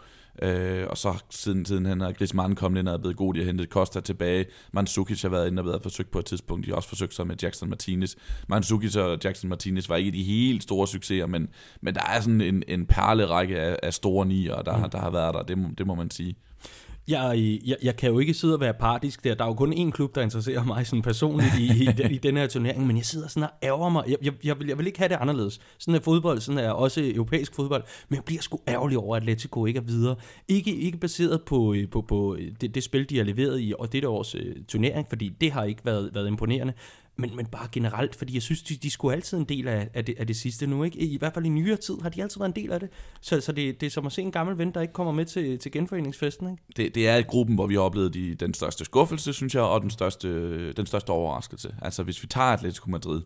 og 0.89 0.97
så 0.97 1.23
siden, 1.31 1.65
siden 1.65 1.87
han 1.87 2.01
har 2.01 2.13
Griezmann 2.13 2.55
kommet 2.55 2.79
ind 2.79 2.89
og 2.89 2.95
er 2.95 2.99
blevet 2.99 3.17
god, 3.17 3.35
de 3.35 3.39
har 3.39 3.47
hentet 3.47 3.69
Costa 3.69 4.01
tilbage. 4.01 4.47
Mandzukic 4.73 5.23
har 5.23 5.29
været 5.29 5.47
inde 5.47 5.61
og 5.61 5.67
været 5.67 5.83
forsøgt 5.83 6.11
på 6.11 6.19
et 6.19 6.25
tidspunkt. 6.25 6.67
De 6.67 6.71
har 6.71 6.77
også 6.77 6.89
forsøgt 6.89 7.15
sig 7.15 7.27
med 7.27 7.37
Jackson 7.43 7.69
Martinez. 7.69 8.15
Mandzukic 8.49 8.97
og 8.97 9.19
Jackson 9.25 9.51
Martinez 9.51 9.89
var 9.89 9.97
ikke 9.97 10.13
de 10.13 10.23
helt 10.23 10.63
store 10.63 10.89
succeser, 10.89 11.27
men, 11.27 11.49
men 11.81 11.95
der 11.95 12.03
er 12.03 12.21
sådan 12.21 12.41
en, 12.41 12.63
en 12.69 12.87
perlerække 12.87 13.61
af, 13.61 13.77
af 13.83 13.95
store 13.95 14.27
nier, 14.27 14.63
der, 14.63 14.77
mm. 14.77 14.91
der 14.91 14.99
har 14.99 15.11
været 15.11 15.35
der. 15.35 15.43
Det 15.43 15.79
det 15.79 15.87
må 15.87 15.95
man 15.95 16.11
sige. 16.11 16.37
Jeg, 17.09 17.59
jeg, 17.65 17.77
jeg 17.83 17.97
kan 17.97 18.11
jo 18.11 18.19
ikke 18.19 18.35
sidde 18.35 18.55
og 18.55 18.61
være 18.61 18.75
partisk 18.75 19.25
der. 19.25 19.35
Der 19.35 19.45
er 19.45 19.49
jo 19.49 19.55
kun 19.55 19.73
én 19.73 19.91
klub, 19.91 20.15
der 20.15 20.23
interesserer 20.23 20.65
mig 20.65 20.87
sådan 20.87 21.03
personligt 21.03 21.59
i, 21.59 21.85
i, 21.85 22.15
i 22.15 22.19
den 22.19 22.37
her 22.37 22.47
turnering, 22.47 22.87
men 22.87 22.97
jeg 22.97 23.05
sidder 23.05 23.29
sådan 23.29 23.43
og 23.43 23.51
ærger 23.63 23.89
mig. 23.89 24.05
Jeg, 24.09 24.17
jeg, 24.23 24.33
jeg, 24.45 24.59
vil, 24.59 24.69
jeg 24.69 24.79
vil 24.79 24.87
ikke 24.87 24.99
have 24.99 25.09
det 25.09 25.15
anderledes. 25.21 25.61
Sådan 25.79 25.95
er 25.95 26.01
fodbold, 26.01 26.41
sådan 26.41 26.59
er 26.59 26.71
også 26.71 27.13
europæisk 27.15 27.55
fodbold, 27.55 27.85
men 28.09 28.17
jeg 28.17 28.25
bliver 28.25 28.43
sgu 28.43 28.59
ærgerlig 28.69 28.99
over, 28.99 29.17
at 29.17 29.23
Atletico 29.23 29.67
ikke 29.67 29.79
er 29.79 29.83
videre. 29.83 30.17
Ikke, 30.49 30.77
ikke 30.77 30.99
baseret 30.99 31.43
på, 31.43 31.75
øh, 31.75 31.89
på, 31.91 32.03
på 32.03 32.37
øh, 32.39 32.53
det, 32.61 32.75
det 32.75 32.83
spil, 32.83 33.11
de 33.11 33.17
har 33.17 33.25
leveret 33.25 33.61
i 33.61 33.75
og 33.79 33.93
dette 33.93 34.09
års 34.09 34.35
øh, 34.35 34.57
turnering, 34.69 35.07
fordi 35.09 35.29
det 35.41 35.53
har 35.53 35.65
ikke 35.65 35.85
været, 35.85 36.11
været 36.15 36.29
imponerende 36.29 36.73
men, 37.23 37.37
men 37.37 37.47
bare 37.47 37.69
generelt, 37.73 38.15
fordi 38.17 38.35
jeg 38.35 38.43
synes, 38.43 38.63
de, 38.63 38.77
de 38.77 38.91
skulle 38.91 39.15
altid 39.15 39.39
en 39.39 39.45
del 39.45 39.69
af, 39.69 39.89
af, 39.95 40.05
det, 40.05 40.15
af 40.19 40.27
det 40.27 40.37
sidste 40.37 40.67
nu, 40.67 40.85
ikke? 40.85 40.99
I 40.99 41.19
hvert 41.19 41.35
fald 41.35 41.45
i 41.45 41.49
nyere 41.49 41.77
tid 41.77 41.95
har 42.03 42.09
de 42.09 42.23
altid 42.23 42.39
været 42.39 42.49
en 42.57 42.63
del 42.63 42.73
af 42.73 42.81
det. 42.81 42.89
Så, 43.21 43.41
så 43.41 43.53
det, 43.53 43.81
det 43.81 43.87
er 43.87 43.91
som 43.91 44.07
at 44.07 44.13
se 44.13 44.23
en 44.23 44.33
gammel 44.33 44.59
ven, 44.59 44.71
der 44.75 44.81
ikke 44.81 44.93
kommer 44.93 45.13
med 45.13 45.25
til, 45.25 45.59
til 45.59 45.73
genforeningsfesten, 45.73 46.51
ikke? 46.51 46.63
Det, 46.77 46.95
det 46.95 47.09
er 47.09 47.17
et 47.17 47.27
gruppen, 47.27 47.55
hvor 47.55 47.67
vi 47.67 47.75
har 47.75 47.81
oplevet 47.81 48.15
de, 48.15 48.35
den 48.35 48.55
største 48.55 48.85
skuffelse, 48.85 49.33
synes 49.33 49.55
jeg, 49.55 49.63
og 49.63 49.83
den 49.83 49.91
største, 49.91 50.73
den 50.73 50.87
største 50.87 51.11
overraskelse. 51.11 51.75
Altså, 51.83 52.03
hvis 52.03 52.23
vi 52.23 52.27
tager 52.27 52.49
Atletico 52.49 52.91
Madrid, 52.91 53.23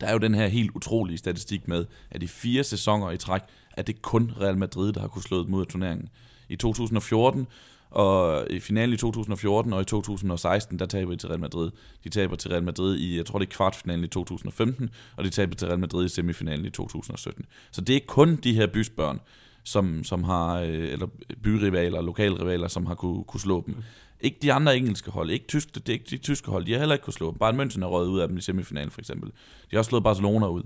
der 0.00 0.06
er 0.06 0.12
jo 0.12 0.18
den 0.18 0.34
her 0.34 0.46
helt 0.46 0.70
utrolige 0.74 1.18
statistik 1.18 1.68
med, 1.68 1.86
at 2.10 2.22
i 2.22 2.26
fire 2.26 2.64
sæsoner 2.64 3.10
i 3.10 3.16
træk, 3.16 3.42
er 3.76 3.82
det 3.82 4.02
kun 4.02 4.32
Real 4.40 4.58
Madrid, 4.58 4.92
der 4.92 5.00
har 5.00 5.08
kunnet 5.08 5.24
slå 5.24 5.46
mod 5.46 5.66
turneringen. 5.66 6.08
I 6.48 6.56
2014 6.56 7.46
og 7.90 8.46
i 8.50 8.60
finalen 8.60 8.94
i 8.94 8.96
2014 8.96 9.72
og 9.72 9.80
i 9.80 9.84
2016, 9.84 10.78
der 10.78 10.86
taber 10.86 11.10
de 11.10 11.16
til 11.16 11.28
Real 11.28 11.40
Madrid. 11.40 11.70
De 12.04 12.08
taber 12.08 12.36
til 12.36 12.50
Real 12.50 12.62
Madrid 12.62 12.96
i, 12.96 13.16
jeg 13.16 13.26
tror 13.26 13.38
det 13.38 13.46
er 13.46 13.50
kvartfinalen 13.50 14.04
i 14.04 14.08
2015, 14.08 14.90
og 15.16 15.24
de 15.24 15.30
taber 15.30 15.54
til 15.54 15.68
Real 15.68 15.78
Madrid 15.78 16.04
i 16.04 16.08
semifinalen 16.08 16.66
i 16.66 16.70
2017. 16.70 17.44
Så 17.70 17.80
det 17.80 17.96
er 17.96 18.00
kun 18.06 18.36
de 18.36 18.54
her 18.54 18.66
bysbørn, 18.66 19.20
som, 19.64 20.04
som 20.04 20.24
har, 20.24 20.60
øh, 20.60 20.92
eller 20.92 21.06
byrivaler, 21.42 22.02
lokalrivaler, 22.02 22.68
som 22.68 22.86
har 22.86 22.94
kunne, 22.94 23.24
kunne 23.24 23.40
slå 23.40 23.62
dem. 23.66 23.76
Ikke 24.20 24.38
de 24.42 24.52
andre 24.52 24.76
engelske 24.76 25.10
hold, 25.10 25.30
ikke 25.30 25.46
tysk, 25.46 25.74
det 25.74 25.88
er 25.88 25.92
ikke 25.92 26.10
de 26.10 26.16
tyske 26.16 26.50
hold, 26.50 26.64
de 26.66 26.72
har 26.72 26.78
heller 26.78 26.94
ikke 26.94 27.04
kunne 27.04 27.14
slå 27.14 27.30
dem. 27.30 27.38
Bayern 27.38 27.60
München 27.60 27.82
er 27.82 27.86
røget 27.86 28.08
ud 28.08 28.20
af 28.20 28.28
dem 28.28 28.36
i 28.36 28.40
semifinalen 28.40 28.90
for 28.90 29.00
eksempel. 29.00 29.30
De 29.30 29.70
har 29.70 29.78
også 29.78 29.88
slået 29.88 30.04
Barcelona 30.04 30.46
ud. 30.46 30.62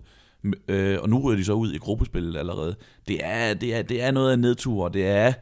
Øh, 0.68 0.98
og 1.02 1.08
nu 1.08 1.20
ryger 1.20 1.36
de 1.36 1.44
så 1.44 1.52
ud 1.52 1.72
i 1.72 1.78
gruppespillet 1.78 2.36
allerede. 2.36 2.76
Det 3.08 3.18
er, 3.20 3.54
det 3.54 3.74
er, 3.74 3.82
det 3.82 4.02
er 4.02 4.10
noget 4.10 4.32
af 4.32 4.38
nedtur, 4.38 4.84
og 4.84 4.94
det 4.94 5.06
er 5.06 5.32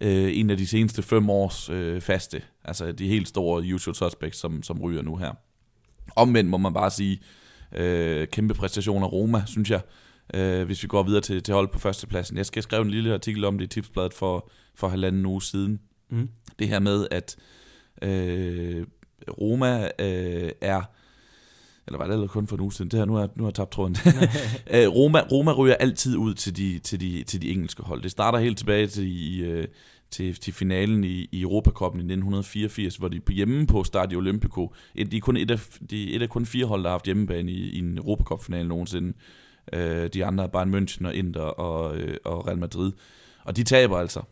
øh, 0.00 0.38
en 0.38 0.50
af 0.50 0.56
de 0.56 0.66
seneste 0.66 1.02
fem 1.02 1.30
års 1.30 1.70
øh, 1.70 2.00
faste. 2.00 2.42
Altså 2.64 2.92
de 2.92 3.08
helt 3.08 3.28
store 3.28 3.74
usual 3.74 3.94
suspects, 3.94 4.38
som, 4.38 4.62
som 4.62 4.80
ryger 4.80 5.02
nu 5.02 5.16
her. 5.16 5.32
Omvendt 6.16 6.50
må 6.50 6.58
man 6.58 6.72
bare 6.72 6.90
sige, 6.90 7.20
øh, 7.76 8.28
kæmpe 8.28 8.54
præstation 8.54 9.02
af 9.02 9.12
Roma, 9.12 9.42
synes 9.46 9.70
jeg, 9.70 9.80
øh, 10.34 10.66
hvis 10.66 10.82
vi 10.82 10.88
går 10.88 11.02
videre 11.02 11.20
til, 11.20 11.42
til 11.42 11.54
hold 11.54 11.68
på 11.68 11.78
førstepladsen. 11.78 12.36
Jeg 12.36 12.46
skal 12.46 12.62
skrive 12.62 12.82
en 12.82 12.90
lille 12.90 13.14
artikel 13.14 13.44
om 13.44 13.58
det 13.58 13.64
i 13.64 13.68
tipsbladet 13.68 14.14
for, 14.14 14.50
for 14.74 14.88
halvanden 14.88 15.26
uge 15.26 15.42
siden. 15.42 15.80
Mm. 16.10 16.28
Det 16.58 16.68
her 16.68 16.78
med, 16.78 17.06
at 17.10 17.36
øh, 18.02 18.86
Roma 19.40 19.84
øh, 19.98 20.50
er 20.60 20.82
eller 21.86 21.98
var 21.98 22.04
det 22.04 22.12
allerede 22.12 22.28
kun 22.28 22.46
for 22.46 22.56
en 22.56 22.62
uge 22.62 22.72
siden? 22.72 22.90
Det 22.90 22.98
her, 22.98 23.04
nu 23.06 23.14
har, 23.14 23.28
nu 23.36 23.44
har 23.44 23.50
jeg 23.50 23.54
tabt 23.54 23.70
tråden. 23.70 23.96
Øh, 24.74 24.88
Roma, 24.88 25.20
Roma 25.32 25.52
ryger 25.52 25.74
altid 25.74 26.16
ud 26.16 26.34
til 26.34 26.56
de, 26.56 26.78
til, 26.78 27.00
de, 27.00 27.24
til 27.24 27.42
de 27.42 27.50
engelske 27.50 27.82
hold. 27.82 28.02
Det 28.02 28.10
starter 28.10 28.38
helt 28.38 28.58
tilbage 28.58 28.86
til, 28.86 29.06
i, 29.06 29.42
øh, 29.42 29.68
til, 30.10 30.34
til 30.34 30.52
finalen 30.52 31.04
i, 31.04 31.28
i 31.32 31.42
Europacupen 31.42 32.00
i 32.00 32.04
1984, 32.04 32.96
hvor 32.96 33.08
de 33.08 33.20
på 33.20 33.32
hjemme 33.32 33.66
på 33.66 33.84
Stadio 33.84 34.18
Olimpico, 34.18 34.74
et, 34.94 35.12
de, 35.12 35.16
er 35.16 35.20
kun 35.20 35.36
et, 35.36 35.50
af, 35.50 35.60
de, 35.90 36.14
et 36.14 36.22
af 36.22 36.28
kun 36.28 36.46
fire 36.46 36.66
hold, 36.66 36.82
der 36.82 36.88
har 36.88 36.94
haft 36.94 37.04
hjemmebane 37.04 37.52
i, 37.52 37.70
i 37.70 37.78
en 37.78 37.98
Europacup-finale 37.98 38.68
nogensinde. 38.68 39.12
Øh, 39.72 40.08
de 40.14 40.24
andre 40.24 40.44
er 40.44 40.48
Bayern 40.48 40.74
München 40.74 41.06
og 41.06 41.14
Inter 41.14 41.40
og, 41.40 41.96
øh, 41.96 42.16
og 42.24 42.46
Real 42.46 42.58
Madrid. 42.58 42.92
Og 43.44 43.56
de 43.56 43.64
taber 43.64 43.98
altså 43.98 44.22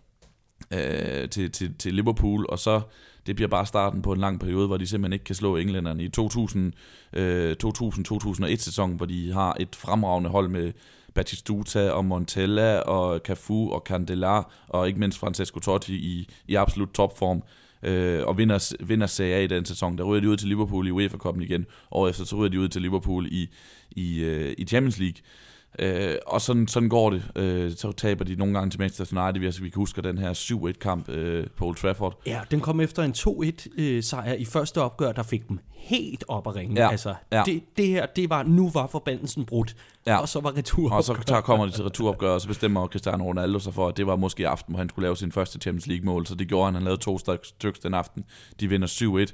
øh, 0.73 1.29
til, 1.29 1.51
til, 1.51 1.75
til 1.75 1.95
Liverpool, 1.95 2.47
og 2.49 2.59
så 2.59 2.81
det 3.29 3.37
bliver 3.37 3.49
bare 3.49 3.67
starten 3.67 4.03
på 4.03 4.13
en 4.13 4.21
lang 4.21 4.41
periode, 4.41 4.67
hvor 4.67 4.77
de 4.77 4.87
simpelthen 4.87 5.13
ikke 5.13 5.25
kan 5.25 5.35
slå 5.35 5.57
englænderne. 5.57 6.05
I 6.05 6.09
2000, 6.09 6.73
øh, 7.13 7.57
2000-2001 7.65 8.57
sæson, 8.57 8.97
hvor 8.97 9.07
de 9.07 9.33
har 9.33 9.57
et 9.61 9.77
fremragende 9.77 10.31
hold 10.31 10.49
med 10.49 10.73
Batistuta 11.15 11.91
og 11.91 12.05
Montella 12.05 12.79
og 12.79 13.21
Cafu 13.25 13.71
og 13.71 13.83
Candela 13.87 14.41
og 14.69 14.89
ikke 14.89 15.01
mindst 15.01 15.19
Francesco 15.19 15.61
Totti 15.61 15.95
i, 15.95 16.29
i 16.49 16.55
absolut 16.55 16.89
topform 16.89 17.43
øh, 17.83 18.27
og 18.27 18.39
vinder, 18.39 18.75
vinder 18.81 19.07
Serie 19.07 19.35
A 19.35 19.41
i 19.43 19.47
den 19.47 19.65
sæson. 19.65 19.99
Der 19.99 20.05
ryger 20.05 20.21
de 20.21 20.29
ud 20.29 20.37
til 20.37 20.49
Liverpool 20.49 20.87
i 20.87 20.91
UEFA-koppen 20.91 21.43
igen, 21.43 21.67
og 21.91 22.09
efter 22.09 22.25
så 22.25 22.37
ryger 22.37 22.49
de 22.49 22.61
ud 22.61 22.69
til 22.69 22.83
Liverpool 22.83 23.27
i, 23.27 23.49
i, 23.91 24.21
øh, 24.21 24.55
i 24.59 24.65
Champions 24.65 24.99
League. 24.99 25.21
Øh, 25.79 26.15
og 26.27 26.41
sådan, 26.41 26.69
sådan 26.69 26.89
går 26.89 27.11
det. 27.11 27.23
Øh, 27.37 27.73
så 27.77 27.93
taber 27.93 28.25
de 28.25 28.35
nogle 28.35 28.55
gange 28.55 28.71
til 28.71 28.81
Manchester 28.81 29.25
United. 29.25 29.47
Altså, 29.47 29.63
vi 29.63 29.69
kan 29.69 29.81
huske 29.81 30.03
den 30.03 30.19
her 30.19 30.33
7-1-kamp 30.33 31.09
øh, 31.09 31.47
på 31.57 31.67
Old 31.67 31.77
Trafford. 31.77 32.21
Ja, 32.27 32.41
den 32.51 32.61
kom 32.61 32.81
efter 32.81 33.03
en 33.03 33.13
2-1-sejr 33.13 34.35
øh, 34.35 34.41
i 34.41 34.45
første 34.45 34.81
opgør, 34.81 35.13
der 35.13 35.23
fik 35.23 35.49
dem 35.49 35.59
helt 35.75 36.25
op 36.29 36.47
at 36.47 36.57
ringe. 36.57 36.83
Ja, 36.83 36.91
altså, 36.91 37.15
ja. 37.33 37.43
Det, 37.47 37.63
det 37.77 37.87
her, 37.87 38.07
det 38.07 38.31
var, 38.31 38.43
nu 38.43 38.71
var 38.71 38.87
forbandelsen 38.87 39.45
brudt. 39.45 39.77
Ja. 40.07 40.17
Og 40.17 40.29
så 40.29 40.41
var 40.41 40.57
retur. 40.57 40.93
Og 40.93 41.05
så 41.05 41.17
tager, 41.27 41.41
kommer 41.41 41.67
de 41.67 41.73
til 41.73 41.85
returopgør, 41.85 42.31
og 42.31 42.41
så 42.41 42.49
bestemmer 42.49 42.87
Cristiano 42.87 43.25
Ronaldo 43.25 43.59
sig 43.59 43.75
for, 43.75 43.89
at 43.89 43.97
det 43.97 44.07
var 44.07 44.17
måske 44.17 44.49
aften, 44.49 44.73
hvor 44.73 44.79
han 44.79 44.89
skulle 44.89 45.05
lave 45.07 45.17
sin 45.17 45.33
første 45.33 45.59
Champions 45.59 45.87
League-mål. 45.87 46.27
Så 46.27 46.35
det 46.35 46.49
gjorde 46.49 46.65
han. 46.65 46.75
Han 46.75 46.83
lavede 46.83 47.01
to 47.01 47.19
stykker 47.43 47.81
den 47.83 47.95
aften. 47.95 48.25
De 48.61 48.69
vinder 48.69 49.27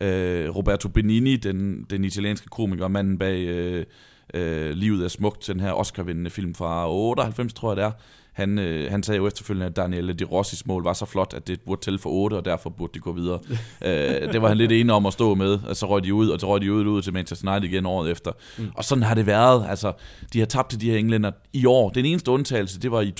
7-1. 0.00 0.04
Øh, 0.04 0.56
Roberto 0.56 0.88
Benini, 0.88 1.36
den, 1.36 1.86
den 1.90 2.04
italienske 2.04 2.48
komiker, 2.48 2.88
manden 2.88 3.18
bag... 3.18 3.40
Øh, 3.40 3.86
øh, 4.34 4.70
Livet 4.70 5.04
er 5.04 5.08
smukt, 5.08 5.46
den 5.46 5.60
her 5.60 5.72
Oscar-vindende 5.72 6.30
film 6.30 6.54
fra 6.54 6.90
98, 6.90 7.52
tror 7.52 7.70
jeg 7.70 7.76
det 7.76 7.84
er. 7.84 7.92
Han, 8.34 8.58
øh, 8.58 8.90
han 8.90 9.02
sagde 9.02 9.16
jo 9.16 9.26
efterfølgende, 9.26 9.66
at 9.66 9.76
Daniele 9.76 10.12
Di 10.12 10.24
Rossis 10.24 10.66
mål 10.66 10.84
var 10.84 10.92
så 10.92 11.04
flot, 11.04 11.34
at 11.34 11.46
det 11.46 11.60
burde 11.60 11.80
tælle 11.80 11.98
for 11.98 12.10
8, 12.10 12.34
og 12.34 12.44
derfor 12.44 12.70
burde 12.70 12.94
de 12.94 12.98
gå 12.98 13.12
videre. 13.12 13.38
øh, 13.84 14.32
det 14.32 14.42
var 14.42 14.48
han 14.48 14.56
lidt 14.56 14.72
enig 14.72 14.94
om 14.94 15.06
at 15.06 15.12
stå 15.12 15.34
med, 15.34 15.58
og 15.68 15.76
så 15.76 15.86
røg 15.86 16.04
de 16.04 16.14
ud, 16.14 16.28
og 16.28 16.40
så 16.40 16.46
røg 16.46 16.60
de 16.60 16.72
ud, 16.72 16.86
ud 16.86 17.02
til 17.02 17.12
Manchester 17.12 17.52
United 17.52 17.68
igen 17.70 17.86
året 17.86 18.10
efter. 18.10 18.32
Mm. 18.58 18.70
Og 18.74 18.84
sådan 18.84 19.04
har 19.04 19.14
det 19.14 19.26
været. 19.26 19.66
Altså, 19.68 19.92
de 20.32 20.38
har 20.38 20.46
tabt 20.46 20.70
til 20.70 20.80
de 20.80 20.90
her 20.90 20.98
englænder 20.98 21.30
i 21.52 21.66
år. 21.66 21.90
Den 21.90 22.04
eneste 22.04 22.30
undtagelse, 22.30 22.80
det 22.80 22.90
var 22.90 23.00
i 23.00 23.12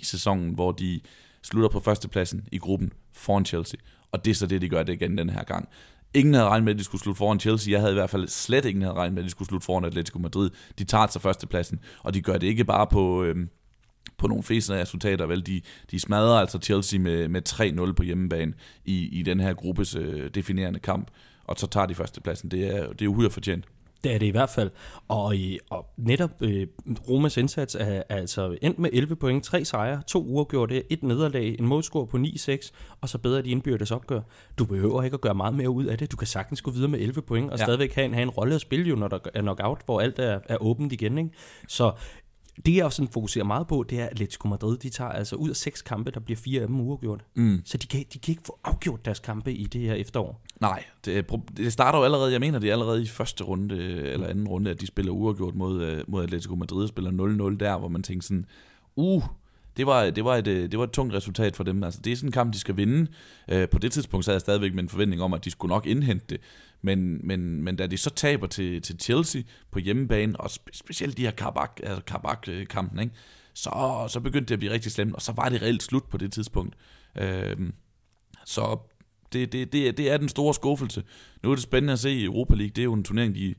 2008-9 0.00 0.04
sæsonen, 0.04 0.54
hvor 0.54 0.72
de 0.72 1.00
slutter 1.42 1.68
på 1.68 1.80
førstepladsen 1.80 2.42
i 2.52 2.58
gruppen 2.58 2.92
foran 3.12 3.44
Chelsea. 3.44 3.80
Og 4.12 4.24
det 4.24 4.30
er 4.30 4.34
så 4.34 4.46
det, 4.46 4.62
de 4.62 4.68
gør 4.68 4.82
det 4.82 4.92
igen 4.92 5.18
den 5.18 5.30
her 5.30 5.44
gang. 5.44 5.68
Ingen 6.14 6.34
havde 6.34 6.48
regnet 6.48 6.64
med, 6.64 6.72
at 6.72 6.78
de 6.78 6.84
skulle 6.84 7.02
slutte 7.02 7.18
foran 7.18 7.40
Chelsea. 7.40 7.72
Jeg 7.72 7.80
havde 7.80 7.92
i 7.92 7.94
hvert 7.94 8.10
fald 8.10 8.28
slet 8.28 8.64
ingen 8.64 8.82
havde 8.82 8.94
regnet 8.94 9.14
med, 9.14 9.22
at 9.22 9.24
de 9.24 9.30
skulle 9.30 9.48
slutte 9.48 9.64
foran 9.64 9.84
Atletico 9.84 10.18
Madrid. 10.18 10.50
De 10.78 10.84
tager 10.84 11.06
sig 11.06 11.22
førstepladsen, 11.22 11.80
og 12.02 12.14
de 12.14 12.22
gør 12.22 12.38
det 12.38 12.46
ikke 12.46 12.64
bare 12.64 12.86
på, 12.86 13.24
øhm, 13.24 13.48
på 14.18 14.26
nogle 14.26 14.42
fæsende 14.42 14.80
resultater. 14.80 15.26
Vel? 15.26 15.46
De, 15.46 15.60
de 15.90 16.00
smadrer 16.00 16.40
altså 16.40 16.58
Chelsea 16.58 17.00
med, 17.00 17.28
med 17.28 17.88
3-0 17.88 17.92
på 17.92 18.02
hjemmebane 18.02 18.52
i, 18.84 19.18
i 19.18 19.22
den 19.22 19.40
her 19.40 19.54
gruppes 19.54 19.94
øh, 19.94 20.30
definerende 20.34 20.78
kamp, 20.78 21.10
og 21.44 21.56
så 21.58 21.66
tager 21.66 21.86
de 21.86 21.94
førstepladsen. 21.94 22.50
Det 22.50 22.76
er, 22.76 22.92
det 22.92 23.02
er 23.04 23.08
uhyre 23.08 23.30
fortjent. 23.30 23.64
Det 24.04 24.14
er 24.14 24.18
det 24.18 24.26
i 24.26 24.30
hvert 24.30 24.50
fald. 24.50 24.70
Og, 25.08 25.34
og 25.70 25.86
netop 25.96 26.30
øh, 26.40 26.66
Romas 27.08 27.36
indsats 27.36 27.74
er, 27.74 27.84
er 27.84 28.02
altså 28.08 28.56
endt 28.62 28.78
med 28.78 28.90
11 28.92 29.16
point, 29.16 29.44
3 29.44 29.64
sejre, 29.64 30.02
to 30.06 30.24
uafgjorte, 30.24 30.92
et 30.92 31.02
nederlag, 31.02 31.56
en 31.58 31.66
målscore 31.66 32.06
på 32.06 32.16
9-6, 32.16 32.70
og 33.00 33.08
så 33.08 33.18
bedre 33.18 33.42
de 33.42 33.50
indbyrdes 33.50 33.90
opgør. 33.90 34.20
Du 34.58 34.64
behøver 34.64 35.02
ikke 35.02 35.14
at 35.14 35.20
gøre 35.20 35.34
meget 35.34 35.54
mere 35.54 35.70
ud 35.70 35.84
af 35.84 35.98
det. 35.98 36.12
Du 36.12 36.16
kan 36.16 36.26
sagtens 36.26 36.62
gå 36.62 36.70
videre 36.70 36.88
med 36.88 37.00
11 37.00 37.22
point, 37.22 37.50
og 37.50 37.58
ja. 37.58 37.64
stadigvæk 37.64 37.94
have 37.94 38.04
en, 38.04 38.14
have 38.14 38.22
en 38.22 38.30
rolle 38.30 38.54
at 38.54 38.60
spille 38.60 38.86
jo, 38.88 38.96
når 38.96 39.08
der 39.08 39.18
er 39.34 39.40
knockout, 39.40 39.78
hvor 39.84 40.00
alt 40.00 40.18
er, 40.18 40.40
er 40.48 40.56
åbent 40.62 40.92
igen. 40.92 41.18
Ikke? 41.18 41.30
Så 41.68 41.92
det 42.66 42.76
jeg 42.76 42.84
også 42.84 42.96
sådan 42.96 43.12
fokuserer 43.12 43.44
meget 43.44 43.66
på, 43.66 43.84
det 43.90 44.00
er, 44.00 44.04
at 44.04 44.10
Atletico 44.10 44.48
Madrid, 44.48 44.78
de 44.78 44.90
tager 44.90 45.10
altså 45.10 45.36
ud 45.36 45.50
af 45.50 45.56
seks 45.56 45.82
kampe, 45.82 46.10
der 46.10 46.20
bliver 46.20 46.36
fire 46.36 46.60
af 46.60 46.66
dem 46.66 46.80
uafgjort. 46.80 47.24
Mm. 47.34 47.62
Så 47.64 47.78
de 47.78 47.86
kan, 47.86 48.04
de 48.12 48.18
kan 48.18 48.32
ikke 48.32 48.42
få 48.46 48.58
afgjort 48.64 49.04
deres 49.04 49.20
kampe 49.20 49.52
i 49.52 49.64
det 49.64 49.80
her 49.80 49.94
efterår. 49.94 50.40
Nej, 50.60 50.84
det, 51.04 51.30
det 51.56 51.72
starter 51.72 51.98
jo 51.98 52.04
allerede, 52.04 52.32
jeg 52.32 52.40
mener 52.40 52.58
det 52.58 52.68
er 52.68 52.72
allerede 52.72 53.02
i 53.02 53.06
første 53.06 53.44
runde, 53.44 53.76
eller 54.02 54.26
anden 54.26 54.48
runde, 54.48 54.70
at 54.70 54.80
de 54.80 54.86
spiller 54.86 55.12
uafgjort 55.12 55.54
mod, 55.54 55.82
øh, 55.82 56.04
mod 56.08 56.22
Atletico 56.22 56.54
Madrid, 56.54 56.82
og 56.82 56.88
spiller 56.88 57.10
0-0 57.52 57.56
der, 57.56 57.78
hvor 57.78 57.88
man 57.88 58.02
tænker 58.02 58.22
sådan, 58.22 58.46
uh, 58.96 59.24
det 59.76 59.86
var, 59.86 60.10
det, 60.10 60.24
var 60.24 60.36
et, 60.36 60.46
øh, 60.46 60.70
det 60.70 60.78
var 60.78 60.84
et 60.84 60.90
tungt 60.90 61.14
resultat 61.14 61.56
for 61.56 61.64
dem. 61.64 61.84
Altså, 61.84 62.00
det 62.04 62.12
er 62.12 62.16
sådan 62.16 62.28
en 62.28 62.32
kamp, 62.32 62.52
de 62.52 62.58
skal 62.58 62.76
vinde. 62.76 63.10
Øh, 63.48 63.68
på 63.68 63.78
det 63.78 63.92
tidspunkt 63.92 64.24
sad 64.24 64.32
havde 64.32 64.36
jeg 64.36 64.40
stadigvæk 64.40 64.74
med 64.74 64.82
en 64.82 64.88
forventning 64.88 65.22
om, 65.22 65.34
at 65.34 65.44
de 65.44 65.50
skulle 65.50 65.70
nok 65.70 65.86
indhente 65.86 66.26
det. 66.28 66.40
Men, 66.82 67.26
men, 67.26 67.64
men 67.64 67.76
da 67.76 67.86
de 67.86 67.96
så 67.96 68.10
taber 68.10 68.46
til, 68.46 68.82
til 68.82 69.00
Chelsea 69.00 69.42
på 69.70 69.78
hjemmebane, 69.78 70.40
og 70.40 70.50
spe, 70.50 70.70
specielt 70.74 71.16
de 71.16 71.22
her 71.22 71.30
Karabak, 71.30 71.80
altså 71.82 72.02
Karabak-kampen, 72.02 72.98
ikke? 72.98 73.14
Så, 73.54 74.04
så 74.08 74.20
begyndte 74.20 74.48
det 74.48 74.54
at 74.54 74.58
blive 74.58 74.72
rigtig 74.72 74.92
slemt, 74.92 75.14
og 75.14 75.22
så 75.22 75.32
var 75.32 75.48
det 75.48 75.62
reelt 75.62 75.82
slut 75.82 76.04
på 76.04 76.16
det 76.16 76.32
tidspunkt. 76.32 76.76
Øh, 77.18 77.56
så 78.44 78.78
det, 79.32 79.52
det, 79.52 79.72
det, 79.72 79.96
det 79.96 80.10
er 80.10 80.16
den 80.16 80.28
store 80.28 80.54
skuffelse. 80.54 81.02
Nu 81.42 81.50
er 81.50 81.54
det 81.54 81.62
spændende 81.62 81.92
at 81.92 81.98
se 81.98 82.10
i 82.10 82.24
Europa 82.24 82.54
League. 82.54 82.70
Det 82.70 82.78
er 82.78 82.84
jo 82.84 82.92
en 82.92 83.04
turnering, 83.04 83.34
de, 83.34 83.54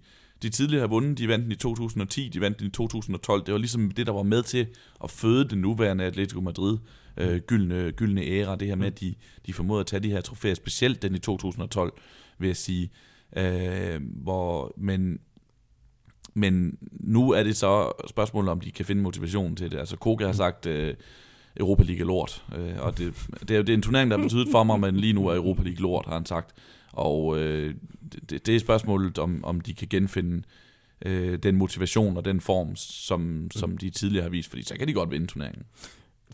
de 0.46 0.50
tidligere 0.50 0.82
har 0.82 0.88
vundet. 0.88 1.18
De 1.18 1.28
vandt 1.28 1.44
den 1.44 1.52
i 1.52 1.56
2010, 1.56 2.30
de 2.30 2.42
vandt 2.42 2.60
den 2.60 2.68
i 2.68 2.70
2012. 2.70 3.46
Det 3.46 3.52
var 3.52 3.58
ligesom 3.58 3.92
det, 3.92 4.08
der 4.08 4.14
var 4.14 4.24
med 4.24 4.44
til 4.44 4.68
at 5.04 5.12
føde 5.12 5.50
den 5.50 5.62
nuværende 5.62 6.04
Atletico 6.04 6.42
Madrid 6.42 6.78
øh, 7.18 7.38
gyldne, 7.40 7.92
gyldne 7.92 8.22
æra. 8.22 8.56
Det 8.56 8.68
her 8.68 8.76
med, 8.76 8.88
at 8.88 9.00
de, 9.00 9.16
de 9.46 9.54
formåede 9.54 9.80
at 9.80 9.88
tage 9.88 10.00
de 10.00 10.12
her 10.12 10.22
trofæer, 10.22 10.54
specielt 10.54 11.02
den 11.02 11.16
i 11.16 11.20
2012, 11.20 11.94
vil 12.40 12.48
jeg 12.48 12.58
sige. 12.58 12.90
Øh, 13.38 14.02
hvor, 14.24 14.74
men, 14.78 15.20
men 16.34 16.78
nu 16.92 17.32
er 17.32 17.44
det 17.44 17.58
så 17.58 17.92
spørgsmålet, 18.10 18.52
om 18.52 18.60
de 18.60 18.72
kan 18.72 18.86
finde 18.86 19.02
motivation 19.02 19.56
til 19.56 19.72
det. 19.72 19.78
Altså 19.78 19.98
Koga 19.98 20.26
har 20.26 20.34
sagt, 20.34 20.66
øh, 20.66 20.94
Europa 21.58 21.84
League 21.84 22.02
er 22.02 22.08
lort. 22.08 22.44
Øh, 22.58 22.76
og 22.80 22.98
det, 22.98 23.14
det, 23.48 23.58
er, 23.58 23.62
det 23.62 23.70
er 23.70 23.74
en 23.74 23.82
turnering, 23.82 24.12
der 24.12 24.18
har 24.18 24.24
betydet 24.24 24.48
for 24.52 24.64
mig, 24.64 24.80
men 24.80 24.96
lige 24.96 25.14
nu 25.14 25.28
er 25.28 25.36
Europa 25.36 25.64
League 25.64 25.82
lort, 25.82 26.06
har 26.06 26.14
han 26.14 26.26
sagt. 26.26 26.56
Og 26.96 27.40
øh, 27.40 27.76
det, 28.30 28.46
det 28.46 28.56
er 28.56 28.60
spørgsmålet, 28.60 29.18
om, 29.18 29.44
om 29.44 29.62
de 29.62 29.74
kan 29.74 29.88
genfinde 29.88 30.44
øh, 31.06 31.40
den 31.44 31.56
motivation 31.56 32.18
og 32.18 32.26
den 32.26 32.42
form, 32.42 32.76
som, 32.76 33.48
som 33.52 33.78
de 33.78 33.90
tidligere 33.90 34.24
har 34.24 34.30
vist, 34.30 34.50
fordi 34.50 34.64
så 34.64 34.76
kan 34.76 34.88
de 34.88 34.94
godt 34.94 35.12
vinde 35.12 35.28
turneringen 35.28 35.66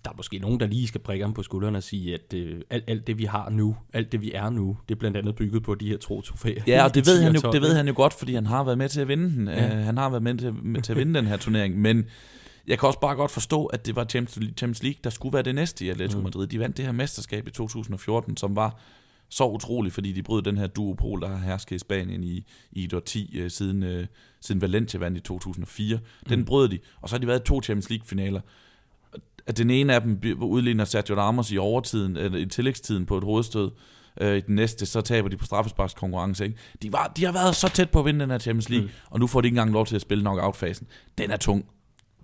der 0.06 0.12
er 0.12 0.16
måske 0.18 0.40
nogen, 0.40 0.60
der 0.60 0.68
lige 0.68 0.88
skal 0.88 1.02
prikke 1.02 1.26
ham 1.26 1.34
på 1.34 1.44
skulderen 1.44 1.76
og 1.76 1.84
sige, 1.84 2.14
at 2.14 2.34
øh, 2.34 2.62
alt, 2.70 2.84
alt 2.88 3.08
det, 3.08 3.18
vi 3.18 3.26
har 3.26 3.50
nu, 3.50 3.76
alt 3.94 4.12
det, 4.12 4.22
vi 4.22 4.32
er 4.32 4.50
nu, 4.50 4.78
det 4.90 4.96
er 4.96 5.00
blandt 5.00 5.18
andet 5.18 5.36
bygget 5.36 5.64
på 5.64 5.76
de 5.76 5.88
her 5.88 5.98
tro 5.98 6.22
trofæer. 6.22 6.64
Ja, 6.68 6.84
og 6.84 6.96
det 6.96 7.06
ved, 7.10 7.22
han 7.24 7.36
jo, 7.36 7.52
det 7.52 7.62
ved 7.62 7.76
han 7.76 7.88
jo 7.88 7.94
godt, 7.96 8.14
fordi 8.14 8.34
han 8.34 8.46
har 8.46 8.64
været 8.64 8.78
med 8.78 8.90
til 8.90 9.02
at 9.02 9.08
vinde 9.08 9.30
den. 9.30 9.48
Ja. 9.48 9.80
Uh, 9.80 9.86
han 9.86 9.98
har 9.98 10.10
været 10.10 10.24
med 10.24 10.38
til, 10.38 10.54
med 10.54 10.82
til 10.82 10.92
at 10.92 10.98
vinde 10.98 11.14
den 11.14 11.28
her 11.28 11.38
turnering, 11.38 11.80
men 11.80 12.06
jeg 12.68 12.80
kan 12.80 12.88
også 12.88 13.00
bare 13.00 13.16
godt 13.16 13.32
forstå, 13.32 13.66
at 13.66 13.86
det 13.86 13.96
var 13.96 14.06
Champions 14.06 14.84
League, 14.84 15.00
der 15.04 15.10
skulle 15.10 15.34
være 15.34 15.44
det 15.44 15.56
næste 15.56 15.86
i 15.86 15.90
Atletico 15.90 16.18
mm. 16.18 16.24
Madrid. 16.24 16.48
De 16.48 16.60
vandt 16.60 16.78
det 16.78 16.86
her 16.86 16.92
mesterskab 16.92 17.48
i 17.48 17.52
2014, 17.52 18.38
som 18.38 18.56
var 18.56 18.80
så 19.32 19.48
utroligt, 19.48 19.94
fordi 19.94 20.12
de 20.12 20.24
brød 20.24 20.42
den 20.42 20.58
her 20.58 20.68
duopol, 20.68 21.22
der 21.22 21.28
har 21.28 21.38
hersket 21.38 21.76
i 21.76 21.80
Spanien 21.80 22.24
i, 22.24 22.46
i 22.72 22.84
et 22.84 23.04
10 23.06 23.38
uh, 23.38 23.44
øh, 23.44 23.52
siden, 23.52 23.84
uh, 23.84 24.06
siden 24.42 24.62
Valencia 24.62 25.00
vandt 25.00 25.18
i 25.18 25.22
2004. 25.22 26.00
Den 26.30 26.40
mm. 26.40 26.46
brød 26.46 26.70
de, 26.70 26.80
og 27.02 27.10
så 27.10 27.16
har 27.16 27.20
de 27.20 27.28
været 27.28 27.44
to 27.44 27.62
Champions 27.62 27.90
League-finaler 27.90 28.42
at 29.48 29.58
den 29.58 29.70
ene 29.70 29.96
af 29.96 30.02
dem 30.02 30.38
udligner 30.42 30.86
Sergio 30.86 31.16
Ramos 31.16 31.52
i 31.52 31.58
overtiden, 31.58 32.18
eller 32.18 32.38
i 32.38 32.46
tillægstiden 32.46 33.06
på 33.06 33.18
et 33.18 33.24
hovedstød. 33.24 33.72
Øh, 34.22 34.38
I 34.38 34.40
den 34.40 34.56
næste, 34.56 34.86
så 34.86 35.02
taber 35.02 35.30
de 35.30 35.38
på 35.38 35.46
straffesparkskonkurrence. 35.46 36.46
Ikke? 36.46 36.58
De, 36.82 36.94
var, 36.94 37.12
de 37.18 37.26
har 37.26 37.32
været 37.32 37.56
så 37.56 37.68
tæt 37.68 37.90
på 37.90 38.00
at 38.00 38.06
vinde 38.06 38.20
den 38.20 38.32
her 38.32 38.40
Champions 38.40 38.70
League, 38.70 38.86
mm. 38.86 38.94
og 39.10 39.20
nu 39.20 39.28
får 39.28 39.42
de 39.42 39.48
ikke 39.48 39.54
engang 39.56 39.72
lov 39.72 39.86
til 39.86 39.96
at 39.96 40.02
spille 40.02 40.22
knockout-fasen. 40.22 40.88
Den 41.18 41.32
er 41.32 41.38
tung. 41.38 41.66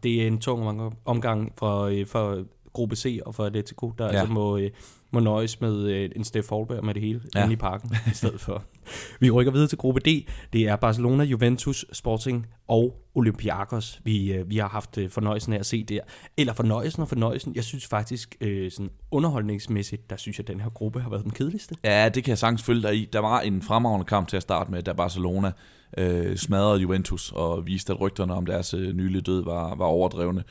Det 0.03 0.23
er 0.23 0.27
en 0.27 0.39
tung 0.39 0.93
omgang 1.05 1.53
for, 1.57 1.81
øh, 1.81 2.07
for 2.07 2.45
gruppe 2.77 2.95
C 2.95 3.19
og 3.25 3.35
for 3.35 3.45
Atletico, 3.45 3.93
der 3.97 4.05
ja. 4.05 4.11
altså 4.11 4.33
må, 4.33 4.57
øh, 4.57 4.69
må 5.11 5.19
nøjes 5.19 5.61
med 5.61 5.83
øh, 5.83 6.09
en 6.15 6.23
Steff 6.23 6.49
Holberg 6.49 6.85
med 6.85 6.93
det 6.93 7.01
hele 7.01 7.21
ja. 7.35 7.43
inde 7.43 7.53
i 7.53 7.55
parken 7.55 7.95
i 8.11 8.13
stedet 8.13 8.41
for. 8.41 8.63
Vi 9.21 9.29
rykker 9.29 9.51
videre 9.51 9.67
til 9.67 9.77
gruppe 9.77 9.99
D. 9.99 10.27
Det 10.53 10.67
er 10.67 10.75
Barcelona, 10.75 11.23
Juventus, 11.23 11.85
Sporting 11.93 12.47
og 12.67 13.03
Olympiakos, 13.15 14.01
vi, 14.03 14.33
øh, 14.33 14.49
vi 14.49 14.57
har 14.57 14.67
haft 14.67 14.97
fornøjelsen 15.09 15.53
af 15.53 15.59
at 15.59 15.65
se 15.65 15.83
der. 15.83 15.99
Eller 16.37 16.53
fornøjelsen 16.53 17.01
og 17.01 17.09
fornøjelsen. 17.09 17.55
Jeg 17.55 17.63
synes 17.63 17.87
faktisk, 17.87 18.35
sådan 18.69 18.89
underholdningsmæssigt, 19.11 20.09
der 20.09 20.15
synes 20.15 20.37
jeg, 20.37 20.43
at 20.43 20.47
den 20.47 20.61
her 20.61 20.69
gruppe 20.69 20.99
har 21.01 21.09
været 21.09 21.23
den 21.23 21.31
kedeligste. 21.31 21.75
Ja, 21.83 22.09
det 22.09 22.23
kan 22.23 22.29
jeg 22.29 22.37
sagtens 22.37 22.63
følge 22.63 22.81
dig 22.81 22.95
i. 22.95 23.09
Der 23.13 23.19
var 23.19 23.39
en 23.39 23.61
fremragende 23.61 24.05
kamp 24.05 24.27
til 24.27 24.37
at 24.37 24.43
starte 24.43 24.71
med, 24.71 24.83
da 24.83 24.93
Barcelona 24.93 25.51
øh, 25.97 26.37
smadrede 26.37 26.81
Juventus 26.81 27.31
og 27.31 27.67
viste, 27.67 27.93
at 27.93 28.01
rygterne 28.01 28.33
om 28.33 28.45
deres 28.45 28.73
øh, 28.73 28.93
nylige 28.93 29.21
død 29.21 29.43
var, 29.43 29.75
var 29.75 29.85
overdrevne. 29.85 30.43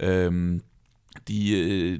Øhm, 0.00 0.60
de, 1.28 1.58
øh, 1.58 1.98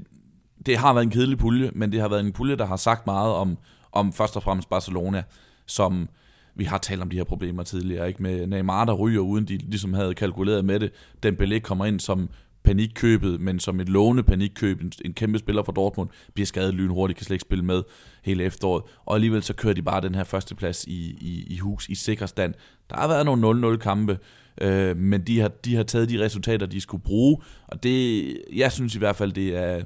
det 0.67 0.77
har 0.77 0.93
været 0.93 1.05
en 1.05 1.11
kedelig 1.11 1.39
pulje, 1.39 1.71
men 1.75 1.93
det 1.93 2.01
har 2.01 2.09
været 2.09 2.21
en 2.21 2.33
pulje, 2.33 2.57
der 2.57 2.67
har 2.67 2.77
sagt 2.77 3.07
meget 3.07 3.33
om, 3.33 3.59
om 3.93 4.13
først 4.13 4.37
og 4.37 4.43
fremmest 4.43 4.69
Barcelona, 4.69 5.23
som 5.67 6.09
vi 6.55 6.65
har 6.65 6.79
talt 6.79 7.03
om 7.03 7.11
de 7.11 7.17
her 7.17 7.25
problemer 7.25 7.63
tidligere, 7.63 8.09
ikke 8.09 8.23
med 8.23 8.47
Neymar, 8.47 8.85
der 8.85 8.93
ryger, 8.93 9.21
uden 9.21 9.45
de 9.45 9.57
ligesom 9.57 9.95
havde 9.95 10.15
kalkuleret 10.15 10.65
med 10.65 10.81
det. 10.81 10.93
Den 11.23 11.35
Belé 11.35 11.59
kommer 11.59 11.85
ind 11.85 12.01
som 12.01 12.29
panikkøbet, 12.65 13.41
men 13.41 13.61
som 13.61 13.81
et 13.81 13.89
lovende 13.89 14.23
panikkøb, 14.23 14.81
en, 14.81 14.93
en 15.05 15.13
kæmpe 15.13 15.39
spiller 15.39 15.63
for 15.63 15.73
Dortmund, 15.73 16.09
bliver 16.35 16.47
skadet 16.47 16.75
lynhurtigt, 16.75 17.17
kan 17.17 17.25
slet 17.25 17.35
ikke 17.35 17.43
spille 17.43 17.65
med 17.65 17.83
hele 18.23 18.45
efteråret, 18.45 18.83
og 19.05 19.15
alligevel 19.15 19.43
så 19.43 19.55
kører 19.55 19.75
de 19.75 19.83
bare 19.83 20.01
den 20.01 20.15
her 20.15 20.25
førsteplads 20.25 20.85
i, 20.85 21.11
i, 21.21 21.47
i 21.47 21.59
hus 21.59 21.89
i 21.89 21.95
sikker 21.95 22.27
stand. 22.27 22.55
Der 22.91 22.97
har 22.97 23.09
været 23.09 23.27
nogle 23.27 23.75
0-0 23.75 23.77
kampe, 23.77 24.19
øh, 24.61 24.97
men 24.97 25.27
de 25.27 25.41
har, 25.41 25.49
de 25.49 25.77
har 25.77 25.83
taget 25.83 26.09
de 26.09 26.25
resultater, 26.25 26.67
de 26.67 26.81
skulle 26.81 27.03
bruge, 27.03 27.39
og 27.67 27.83
det, 27.83 28.39
jeg 28.53 28.73
synes 28.73 28.95
i 28.95 28.99
hvert 28.99 29.17
fald, 29.17 29.33
det 29.33 29.57
er, 29.57 29.83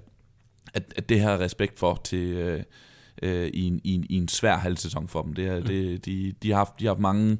at, 0.74 0.94
at 0.96 1.08
det 1.08 1.20
har 1.20 1.40
respekt 1.40 1.78
for 1.78 2.00
til, 2.04 2.28
øh, 2.28 2.62
øh, 3.22 3.50
i, 3.54 3.62
en, 3.62 3.80
i, 3.84 3.94
en, 3.94 4.06
i 4.10 4.16
en 4.16 4.28
svær 4.28 4.56
halvsæson 4.56 5.08
for 5.08 5.22
dem. 5.22 5.32
Det 5.32 5.46
er, 5.46 5.60
mm. 5.60 5.66
det, 5.66 6.04
de, 6.06 6.34
de, 6.42 6.50
har 6.50 6.56
haft, 6.56 6.80
de 6.80 6.84
har 6.84 6.90
haft 6.90 7.00
mange 7.00 7.38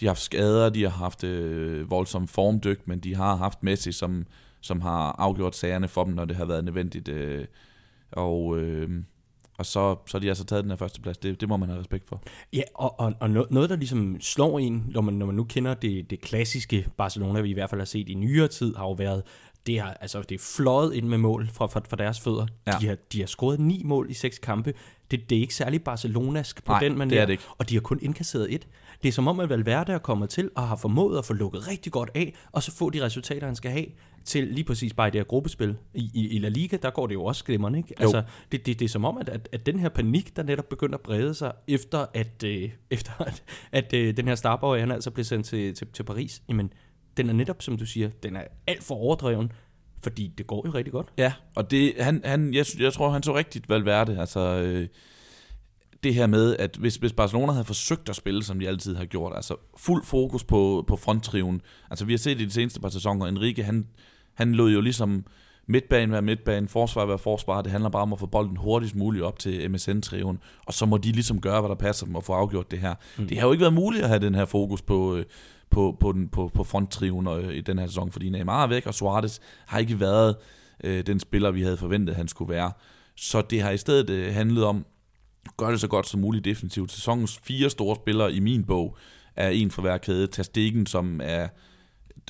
de 0.00 0.06
har 0.06 0.10
haft 0.10 0.22
skader, 0.22 0.70
de 0.70 0.82
har 0.82 0.90
haft 0.90 1.24
øh, 1.24 1.90
voldsom 1.90 2.28
formdyk, 2.28 2.88
men 2.88 3.00
de 3.00 3.14
har 3.14 3.36
haft 3.36 3.62
Messi, 3.62 3.92
som, 3.92 4.26
som 4.60 4.80
har 4.80 5.12
afgjort 5.18 5.56
sagerne 5.56 5.88
for 5.88 6.04
dem, 6.04 6.14
når 6.14 6.24
det 6.24 6.36
har 6.36 6.44
været 6.44 6.64
nødvendigt. 6.64 7.08
Øh, 7.08 7.46
og, 8.12 8.58
øh, 8.58 8.90
og 9.60 9.66
så, 9.66 9.96
så 10.06 10.16
har 10.16 10.18
de 10.18 10.28
altså 10.28 10.44
taget 10.44 10.64
den 10.64 10.70
her 10.70 10.76
første 10.76 11.00
plads. 11.00 11.18
Det, 11.18 11.40
det 11.40 11.48
må 11.48 11.56
man 11.56 11.68
have 11.68 11.80
respekt 11.80 12.08
for. 12.08 12.22
Ja, 12.52 12.62
og, 12.74 13.00
og, 13.00 13.12
og 13.20 13.30
noget, 13.30 13.70
der 13.70 13.76
ligesom 13.76 14.16
slår 14.20 14.58
en, 14.58 14.84
når 14.88 15.00
man, 15.00 15.14
når 15.14 15.26
man 15.26 15.34
nu 15.34 15.44
kender 15.44 15.74
det, 15.74 16.10
det 16.10 16.20
klassiske 16.20 16.86
Barcelona, 16.96 17.40
vi 17.40 17.50
i 17.50 17.52
hvert 17.52 17.70
fald 17.70 17.80
har 17.80 17.86
set 17.86 18.08
i 18.08 18.14
nyere 18.14 18.48
tid, 18.48 18.74
har 18.76 18.84
jo 18.84 18.92
været, 18.92 19.22
det, 19.66 19.80
har, 19.80 19.96
altså, 20.00 20.22
det 20.22 20.34
er 20.34 20.54
fløjet 20.56 20.94
ind 20.94 21.06
med 21.08 21.18
mål 21.18 21.48
fra, 21.52 21.66
fra, 21.66 21.80
fra 21.88 21.96
deres 21.96 22.20
fødder. 22.20 22.46
Ja. 22.66 22.72
De, 22.80 22.86
har, 22.86 22.96
de 23.12 23.20
har 23.20 23.26
scoret 23.26 23.60
ni 23.60 23.82
mål 23.84 24.10
i 24.10 24.14
seks 24.14 24.38
kampe. 24.38 24.74
Det, 25.10 25.30
det 25.30 25.38
er 25.38 25.40
ikke 25.40 25.54
særlig 25.54 25.82
barcelonask 25.82 26.64
på 26.64 26.72
Nej, 26.72 26.80
den 26.80 26.98
manier. 26.98 27.14
det 27.14 27.22
er 27.22 27.26
det 27.26 27.32
ikke. 27.32 27.44
Og 27.58 27.68
de 27.68 27.74
har 27.74 27.80
kun 27.80 27.98
indkasseret 28.02 28.54
et. 28.54 28.68
Det 29.02 29.08
er 29.08 29.12
som 29.12 29.28
om, 29.28 29.40
at 29.40 29.48
Valverde 29.48 29.92
er 29.92 29.98
kommet 29.98 30.30
til 30.30 30.50
og 30.56 30.68
har 30.68 30.76
formået 30.76 31.18
at 31.18 31.24
få 31.24 31.32
lukket 31.32 31.68
rigtig 31.68 31.92
godt 31.92 32.10
af, 32.14 32.34
og 32.52 32.62
så 32.62 32.72
få 32.76 32.90
de 32.90 33.04
resultater, 33.04 33.46
han 33.46 33.56
skal 33.56 33.70
have 33.70 33.86
til 34.24 34.46
lige 34.46 34.64
præcis 34.64 34.94
bare 34.94 35.08
i 35.08 35.10
det 35.10 35.18
her 35.18 35.24
gruppespil. 35.24 35.76
I, 35.94 36.10
i, 36.14 36.28
i 36.28 36.38
La 36.38 36.48
Liga, 36.48 36.76
der 36.82 36.90
går 36.90 37.06
det 37.06 37.14
jo 37.14 37.24
også 37.24 37.44
glimrende, 37.44 37.78
ikke? 37.78 37.94
Jo. 38.00 38.04
Altså, 38.04 38.22
det, 38.52 38.66
det, 38.66 38.78
det 38.78 38.84
er 38.84 38.88
som 38.88 39.04
om, 39.04 39.18
at, 39.18 39.28
at, 39.28 39.48
at 39.52 39.66
den 39.66 39.78
her 39.78 39.88
panik, 39.88 40.36
der 40.36 40.42
netop 40.42 40.68
begynder 40.68 40.94
at 40.94 41.00
brede 41.00 41.34
sig, 41.34 41.52
efter 41.68 42.06
at, 42.14 42.44
øh, 42.44 42.70
efter 42.90 43.12
at, 43.18 43.42
at 43.72 43.92
øh, 43.94 44.16
den 44.16 44.28
her 44.28 44.34
Starboy, 44.34 44.78
han 44.78 44.90
altså 44.90 45.10
blev 45.10 45.24
sendt 45.24 45.46
til, 45.46 45.74
til, 45.74 45.86
til 45.92 46.02
Paris, 46.02 46.42
jamen, 46.48 46.72
den 47.16 47.28
er 47.28 47.32
netop, 47.32 47.62
som 47.62 47.76
du 47.76 47.86
siger, 47.86 48.10
den 48.22 48.36
er 48.36 48.42
alt 48.66 48.82
for 48.84 48.94
overdreven, 48.94 49.52
fordi 50.02 50.32
det 50.38 50.46
går 50.46 50.66
jo 50.66 50.72
rigtig 50.74 50.92
godt. 50.92 51.12
Ja, 51.18 51.32
og 51.56 51.70
det, 51.70 51.94
han, 51.98 52.20
han, 52.24 52.54
jeg, 52.54 52.66
jeg 52.78 52.92
tror, 52.92 53.10
han 53.10 53.22
så 53.22 53.36
rigtigt 53.36 53.68
Valverde, 53.68 54.20
altså... 54.20 54.40
Øh, 54.40 54.88
det 56.02 56.14
her 56.14 56.26
med, 56.26 56.56
at 56.56 56.76
hvis, 56.76 56.96
hvis 56.96 57.12
Barcelona 57.12 57.52
havde 57.52 57.64
forsøgt 57.64 58.08
at 58.08 58.16
spille, 58.16 58.44
som 58.44 58.60
de 58.60 58.68
altid 58.68 58.96
har 58.96 59.04
gjort, 59.04 59.32
altså 59.36 59.56
fuld 59.76 60.04
fokus 60.04 60.44
på, 60.44 60.84
på 60.86 60.96
fronttriven. 60.96 61.60
Altså 61.90 62.04
vi 62.04 62.12
har 62.12 62.18
set 62.18 62.40
i 62.40 62.44
de 62.44 62.50
seneste 62.50 62.80
par 62.80 62.88
sæsoner, 62.88 63.26
Enrique, 63.26 63.64
han, 63.64 63.86
han 64.34 64.54
lod 64.54 64.70
jo 64.70 64.80
ligesom 64.80 65.24
midtbanen 65.66 66.12
være 66.12 66.22
midtbanen, 66.22 66.68
forsvar 66.68 67.06
være 67.06 67.18
forsvar. 67.18 67.62
Det 67.62 67.72
handler 67.72 67.90
bare 67.90 68.02
om 68.02 68.12
at 68.12 68.18
få 68.18 68.26
bolden 68.26 68.56
hurtigst 68.56 68.96
muligt 68.96 69.24
op 69.24 69.38
til 69.38 69.70
MSN-triven, 69.70 70.38
og 70.66 70.74
så 70.74 70.86
må 70.86 70.96
de 70.96 71.12
ligesom 71.12 71.40
gøre, 71.40 71.60
hvad 71.60 71.68
der 71.68 71.76
passer 71.76 72.06
dem 72.06 72.14
og 72.14 72.24
få 72.24 72.32
afgjort 72.32 72.70
det 72.70 72.78
her. 72.78 72.94
Mm. 73.18 73.28
Det 73.28 73.38
har 73.38 73.46
jo 73.46 73.52
ikke 73.52 73.62
været 73.62 73.74
muligt 73.74 74.02
at 74.02 74.08
have 74.08 74.20
den 74.20 74.34
her 74.34 74.44
fokus 74.44 74.82
på, 74.82 75.16
øh, 75.16 75.24
på, 75.70 75.96
på, 76.00 76.12
den, 76.12 76.28
på, 76.28 76.50
på 76.54 76.64
fronttriven 76.64 77.26
øh, 77.26 77.54
i 77.54 77.60
den 77.60 77.78
her 77.78 77.86
sæson, 77.86 78.12
fordi 78.12 78.30
Neymar 78.30 78.62
er 78.62 78.66
væk, 78.66 78.86
og 78.86 78.94
Suarez 78.94 79.40
har 79.66 79.78
ikke 79.78 80.00
været 80.00 80.36
øh, 80.84 81.06
den 81.06 81.20
spiller, 81.20 81.50
vi 81.50 81.62
havde 81.62 81.76
forventet, 81.76 82.16
han 82.16 82.28
skulle 82.28 82.54
være. 82.54 82.72
Så 83.16 83.42
det 83.42 83.62
har 83.62 83.70
i 83.70 83.76
stedet 83.76 84.10
øh, 84.10 84.34
handlet 84.34 84.64
om 84.64 84.84
gør 85.56 85.70
det 85.70 85.80
så 85.80 85.88
godt 85.88 86.08
som 86.08 86.20
muligt 86.20 86.44
defensivt. 86.44 86.92
Sæsonens 86.92 87.40
fire 87.42 87.70
store 87.70 87.96
spillere 87.96 88.32
i 88.32 88.40
min 88.40 88.64
bog 88.64 88.96
er 89.36 89.48
en 89.48 89.70
fra 89.70 89.82
hver 89.82 89.98
kæde. 89.98 90.26
Tastikken, 90.26 90.86
som 90.86 91.20
er 91.24 91.48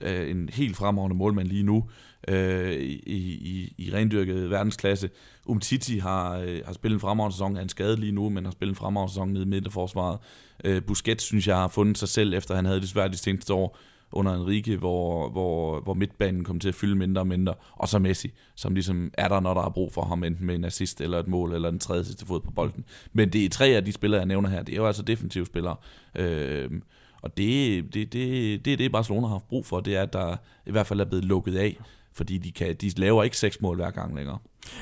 øh, 0.02 0.30
en 0.30 0.48
helt 0.52 0.76
fremragende 0.76 1.16
målmand 1.16 1.48
lige 1.48 1.62
nu 1.62 1.84
øh, 2.28 2.72
i, 2.72 2.94
i, 3.06 3.74
i 3.78 3.90
rendyrket 3.94 4.50
verdensklasse. 4.50 5.10
Umtiti 5.46 5.98
har, 5.98 6.38
øh, 6.38 6.60
har 6.66 6.72
spillet 6.72 6.96
en 6.96 7.00
fremragende 7.00 7.34
sæson, 7.34 7.56
er 7.56 7.60
skadet 7.60 7.70
skade 7.70 7.96
lige 7.96 8.12
nu, 8.12 8.28
men 8.28 8.44
har 8.44 8.52
spillet 8.52 8.72
en 8.72 8.76
fremragende 8.76 9.12
sæson 9.12 9.28
nede 9.28 9.42
i 9.42 9.46
midterforsvaret. 9.46 10.18
Øh, 10.64 10.82
Busquets, 10.82 11.24
synes 11.24 11.46
jeg, 11.46 11.56
har 11.56 11.68
fundet 11.68 11.98
sig 11.98 12.08
selv, 12.08 12.34
efter 12.34 12.54
han 12.54 12.64
havde 12.64 12.80
det 12.80 12.88
svært 12.88 13.12
de 13.12 13.16
seneste 13.16 13.54
år 13.54 13.78
under 14.12 14.34
Enrique, 14.34 14.76
hvor, 14.76 15.28
hvor, 15.28 15.80
hvor 15.80 15.94
midtbanen 15.94 16.44
kom 16.44 16.60
til 16.60 16.68
at 16.68 16.74
fylde 16.74 16.94
mindre 16.94 17.22
og 17.22 17.26
mindre, 17.26 17.54
og 17.72 17.88
så 17.88 17.98
Messi, 17.98 18.32
som 18.54 18.74
ligesom 18.74 19.10
er 19.14 19.28
der, 19.28 19.40
når 19.40 19.54
der 19.54 19.62
er 19.62 19.70
brug 19.70 19.92
for 19.92 20.02
ham, 20.02 20.24
enten 20.24 20.46
med 20.46 20.54
en 20.54 20.64
assist 20.64 21.00
eller 21.00 21.18
et 21.18 21.28
mål, 21.28 21.54
eller 21.54 21.68
en 21.68 21.78
tredje 21.78 22.04
sidste 22.04 22.26
fod 22.26 22.40
på 22.40 22.50
bolden. 22.50 22.84
Men 23.12 23.32
det 23.32 23.44
er 23.44 23.48
tre 23.48 23.66
af 23.66 23.84
de 23.84 23.92
spillere, 23.92 24.18
jeg 24.18 24.26
nævner 24.26 24.48
her, 24.48 24.62
det 24.62 24.72
er 24.72 24.76
jo 24.76 24.86
altså 24.86 25.02
defensive 25.02 25.46
spillere. 25.46 25.76
Øh, 26.14 26.70
og 27.22 27.36
det, 27.36 27.84
det, 27.94 28.12
det, 28.12 28.64
det 28.64 28.72
er 28.72 28.76
det, 28.76 28.92
Barcelona 28.92 29.26
har 29.26 29.34
haft 29.34 29.48
brug 29.48 29.66
for, 29.66 29.80
det 29.80 29.96
er, 29.96 30.02
at 30.02 30.12
der 30.12 30.36
i 30.66 30.70
hvert 30.70 30.86
fald 30.86 31.00
er 31.00 31.04
blevet 31.04 31.24
lukket 31.24 31.56
af, 31.56 31.78
fordi 32.12 32.38
de, 32.38 32.52
kan, 32.52 32.76
de 32.76 32.90
laver 32.96 33.22
ikke 33.22 33.38
seks 33.38 33.60
mål 33.60 33.76
hver 33.76 33.90
gang 33.90 34.16
længere. 34.16 34.38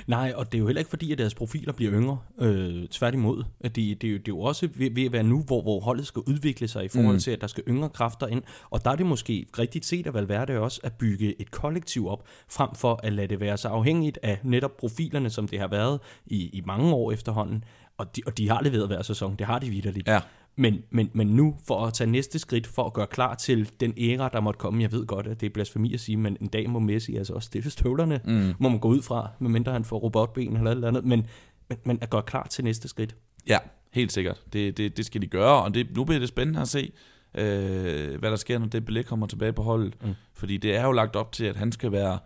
Nej, 0.07 0.33
og 0.37 0.53
det 0.53 0.59
er 0.59 0.61
jo 0.61 0.67
heller 0.67 0.81
ikke 0.81 0.89
fordi, 0.89 1.13
at 1.13 1.19
deres 1.19 1.35
profiler 1.35 1.73
bliver 1.73 1.93
yngre. 1.93 2.19
Øh, 2.39 2.89
tværtimod. 2.89 3.45
Det, 3.63 3.75
det, 3.77 4.05
er 4.05 4.09
jo, 4.09 4.19
det 4.19 4.29
er 4.29 4.33
jo 4.33 4.41
også 4.41 4.69
ved, 4.75 4.91
ved 4.91 5.05
at 5.05 5.13
være 5.13 5.23
nu, 5.23 5.43
hvor, 5.43 5.63
hvor 5.63 5.81
holdet 5.81 6.07
skal 6.07 6.23
udvikle 6.27 6.69
sig 6.69 6.85
i 6.85 6.89
forhold 6.89 7.15
mm. 7.15 7.21
til, 7.21 7.31
at 7.31 7.41
der 7.41 7.47
skal 7.47 7.65
yngre 7.69 7.89
kræfter 7.89 8.27
ind. 8.27 8.43
Og 8.71 8.85
der 8.85 8.91
er 8.91 8.97
det 8.97 9.07
måske 9.07 9.47
rigtigt 9.59 9.85
set 9.85 10.07
at 10.07 10.15
Valverde 10.15 10.59
også 10.59 10.81
at 10.83 10.93
bygge 10.93 11.41
et 11.41 11.51
kollektiv 11.51 12.09
op, 12.09 12.25
frem 12.49 12.75
for 12.75 13.01
at 13.03 13.13
lade 13.13 13.29
det 13.29 13.41
være 13.41 13.57
så 13.57 13.69
afhængigt 13.69 14.19
af 14.23 14.39
netop 14.43 14.77
profilerne, 14.77 15.31
som 15.31 15.49
det 15.49 15.61
har 15.61 15.69
været 15.69 16.01
i, 16.27 16.49
i 16.49 16.63
mange 16.67 16.95
år 16.95 17.13
efterhånden. 17.13 17.65
Og 17.99 18.17
de, 18.17 18.23
og 18.27 18.39
de 18.39 18.49
har 18.49 18.63
leveret 18.63 18.87
hver 18.87 19.03
sæson, 19.03 19.37
det 19.37 19.47
har 19.47 19.59
de 19.59 19.71
vidderligt. 19.71 20.09
Ja. 20.09 20.21
Men, 20.59 20.83
men, 20.91 21.11
men 21.13 21.27
nu 21.27 21.57
for 21.67 21.87
at 21.87 21.95
tage 21.95 22.11
næste 22.11 22.39
skridt, 22.39 22.67
for 22.67 22.85
at 22.85 22.93
gøre 22.93 23.07
klar 23.07 23.35
til 23.35 23.71
den 23.81 23.95
æra, 23.99 24.29
der 24.29 24.41
måtte 24.41 24.59
komme, 24.59 24.83
jeg 24.83 24.93
ved 24.93 25.07
godt, 25.07 25.27
at 25.27 25.41
det 25.41 25.47
er 25.47 25.51
blasfemi 25.51 25.95
at 25.95 26.01
sige, 26.01 26.17
men 26.17 26.37
en 26.41 26.49
dag 26.49 26.71
må 26.71 26.79
Messi 26.79 27.17
altså 27.17 27.33
også 27.33 27.47
stille 27.47 27.71
støvlerne, 27.71 28.21
mm. 28.25 28.55
må 28.59 28.69
man 28.69 28.79
gå 28.79 28.89
ud 28.89 29.03
fra, 29.03 29.31
medmindre 29.39 29.73
han 29.73 29.85
får 29.85 29.99
robotben 29.99 30.57
eller 30.57 30.75
noget 30.75 30.85
andet, 30.85 31.05
men, 31.05 31.27
men, 31.69 31.79
men 31.85 31.99
at 32.01 32.11
gøre 32.11 32.23
klar 32.23 32.47
til 32.47 32.65
næste 32.65 32.89
skridt. 32.89 33.17
Ja, 33.47 33.59
helt 33.93 34.13
sikkert. 34.13 34.43
Det, 34.53 34.77
det, 34.77 34.97
det 34.97 35.07
skal 35.07 35.23
de 35.23 35.27
gøre, 35.27 35.63
og 35.63 35.75
det, 35.75 35.97
nu 35.97 36.05
bliver 36.05 36.19
det 36.19 36.29
spændende 36.29 36.61
at 36.61 36.69
se, 36.69 36.93
øh, 37.35 38.19
hvad 38.19 38.31
der 38.31 38.37
sker, 38.37 38.59
når 38.59 38.67
det 38.67 38.85
belæg 38.85 39.05
kommer 39.05 39.27
tilbage 39.27 39.53
på 39.53 39.63
holdet. 39.63 39.95
Mm. 40.03 40.15
Fordi 40.35 40.57
det 40.57 40.77
er 40.77 40.85
jo 40.85 40.93
lagt 40.93 41.17
op 41.17 41.33
til, 41.33 41.45
at 41.45 41.57
han 41.57 41.73
skal 41.73 41.93
være, 41.93 42.19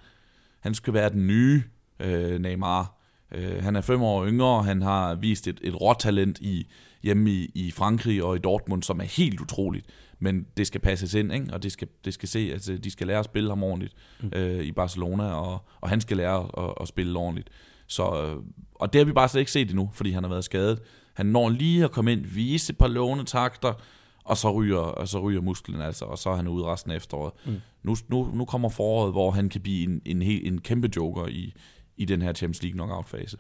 han 0.61 0.75
skal 0.75 0.95
være 0.95 1.11
den 1.11 1.27
nye 1.27 1.63
øh, 2.01 2.41
Neymar. 2.41 2.99
Øh, 3.35 3.63
han 3.63 3.77
er 3.77 3.81
fem 3.81 4.03
år 4.03 4.27
yngre, 4.27 4.63
han 4.63 4.83
har 4.83 5.15
vist 5.15 5.49
et, 5.49 5.61
et 5.63 5.81
råtalent 5.81 6.39
i 6.41 6.67
hjemme 7.03 7.31
i, 7.31 7.51
i 7.55 7.71
Frankrig 7.71 8.25
og 8.25 8.37
i 8.37 8.39
Dortmund, 8.39 8.83
som 8.83 9.01
er 9.01 9.05
helt 9.05 9.41
utroligt. 9.41 9.87
Men 10.19 10.47
det 10.57 10.67
skal 10.67 10.81
passes 10.81 11.15
ind, 11.15 11.33
ikke? 11.33 11.47
og 11.53 11.63
det 11.63 11.73
skal, 11.73 11.89
det 12.05 12.15
skal 12.15 12.29
se, 12.29 12.51
altså, 12.53 12.77
de 12.77 12.91
skal 12.91 13.07
lære 13.07 13.19
at 13.19 13.25
spille 13.25 13.49
ham 13.49 13.63
ordentligt 13.63 13.95
mm. 14.23 14.31
øh, 14.35 14.65
i 14.65 14.73
Barcelona, 14.73 15.25
og, 15.25 15.65
og 15.81 15.89
han 15.89 16.01
skal 16.01 16.17
lære 16.17 16.49
at, 16.59 16.75
at 16.81 16.89
spille 16.89 17.19
ordentligt. 17.19 17.51
Så, 17.87 18.03
øh, 18.03 18.43
og 18.75 18.93
det 18.93 18.99
har 18.99 19.05
vi 19.05 19.13
bare 19.13 19.29
slet 19.29 19.41
ikke 19.41 19.53
set 19.53 19.71
endnu, 19.71 19.91
fordi 19.93 20.11
han 20.11 20.23
har 20.23 20.31
været 20.31 20.45
skadet. 20.45 20.81
Han 21.15 21.27
når 21.27 21.49
lige 21.49 21.85
at 21.85 21.91
komme 21.91 22.13
ind, 22.13 22.27
vise 22.27 22.71
et 22.71 22.79
par 22.79 22.89
lovende 22.89 23.25
takter, 23.25 23.73
og 24.25 24.37
så 24.37 24.53
ryger, 24.53 24.79
og 24.79 25.09
så 25.09 25.21
ryger 25.21 25.41
musklen 25.41 25.81
altså, 25.81 26.05
og 26.05 26.19
så 26.19 26.31
er 26.31 26.37
han 26.37 26.49
ude 26.49 26.65
resten 26.65 26.91
af 26.91 26.97
efteråret. 26.97 27.33
Mm. 27.45 27.61
Nu, 27.83 27.97
nu, 28.09 28.31
nu 28.35 28.45
kommer 28.45 28.69
foråret, 28.69 29.13
hvor 29.13 29.31
han 29.31 29.49
kan 29.49 29.61
blive 29.61 29.85
en, 29.85 30.03
en, 30.05 30.23
en, 30.23 30.47
en 30.53 30.61
kæmpe 30.61 30.91
joker 30.97 31.27
i, 31.27 31.55
i 31.97 32.05
den 32.05 32.23
her 32.23 32.33
Champions 32.33 32.63
League 32.63 32.75
knockout-fase. 32.75 33.37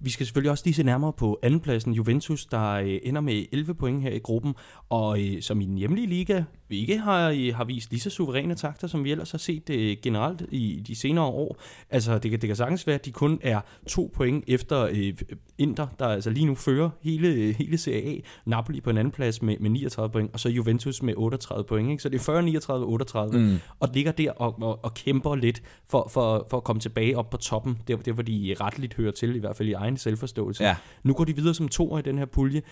Vi 0.00 0.10
skal 0.10 0.26
selvfølgelig 0.26 0.50
også 0.50 0.62
lige 0.66 0.74
se 0.74 0.82
nærmere 0.82 1.12
på 1.12 1.38
andenpladsen 1.42 1.92
Juventus, 1.92 2.46
der 2.46 2.70
øh, 2.70 2.98
ender 3.02 3.20
med 3.20 3.44
11 3.52 3.74
point 3.74 4.02
her 4.02 4.10
i 4.10 4.18
gruppen, 4.18 4.54
og 4.88 5.22
øh, 5.22 5.42
som 5.42 5.60
i 5.60 5.66
den 5.66 5.78
hjemlige 5.78 6.06
liga 6.06 6.44
ikke 6.70 6.98
har, 6.98 7.30
øh, 7.30 7.54
har 7.54 7.64
vist 7.64 7.90
lige 7.90 8.00
så 8.00 8.10
suveræne 8.10 8.54
takter, 8.54 8.86
som 8.86 9.04
vi 9.04 9.10
ellers 9.10 9.30
har 9.30 9.38
set 9.38 9.70
øh, 9.70 9.96
generelt 10.02 10.42
i 10.50 10.82
de 10.86 10.94
senere 10.94 11.24
år. 11.24 11.56
Altså, 11.90 12.18
det 12.18 12.30
kan, 12.30 12.40
det 12.40 12.46
kan 12.48 12.56
sagtens 12.56 12.86
være, 12.86 12.94
at 12.94 13.04
de 13.04 13.12
kun 13.12 13.38
er 13.42 13.60
to 13.86 14.10
point 14.14 14.44
efter 14.48 14.88
øh, 14.92 15.12
Inter, 15.58 15.86
der 15.98 16.06
altså 16.06 16.30
lige 16.30 16.46
nu 16.46 16.54
fører 16.54 16.90
hele, 17.02 17.52
hele 17.52 17.78
CAA. 17.78 18.14
Napoli 18.46 18.80
på 18.80 18.90
en 18.90 18.98
anden 18.98 19.12
plads 19.12 19.42
med, 19.42 19.56
med 19.60 19.70
39 19.70 20.12
point, 20.12 20.30
og 20.32 20.40
så 20.40 20.48
Juventus 20.48 21.02
med 21.02 21.14
38 21.16 21.64
point. 21.64 21.90
Ikke? 21.90 22.02
Så 22.02 22.08
det 22.08 22.18
er 22.18 22.22
40, 22.22 22.42
39, 22.42 22.86
38, 22.86 23.38
mm. 23.38 23.58
og 23.80 23.88
ligger 23.94 24.12
der 24.12 24.32
og, 24.32 24.62
og, 24.62 24.84
og 24.84 24.94
kæmper 24.94 25.34
lidt 25.34 25.62
for, 25.88 26.08
for, 26.12 26.46
for 26.50 26.56
at 26.56 26.64
komme 26.64 26.80
tilbage 26.80 27.18
op 27.18 27.30
på 27.30 27.36
toppen. 27.36 27.78
Det 27.86 28.08
er, 28.08 28.12
hvor 28.12 28.22
de 28.22 28.56
retteligt 28.60 28.94
hører 28.94 29.12
til, 29.12 29.36
i 29.36 29.38
hvert 29.38 29.56
fald 29.56 29.63
i 29.66 29.72
egen 29.72 29.96
selvforståelse. 29.96 30.64
Ja. 30.64 30.76
Nu 31.02 31.14
går 31.14 31.24
de 31.24 31.36
videre 31.36 31.54
som 31.54 31.68
to 31.68 31.98
i 31.98 32.02
den 32.02 32.18
her 32.18 32.26
pulje 32.26 32.62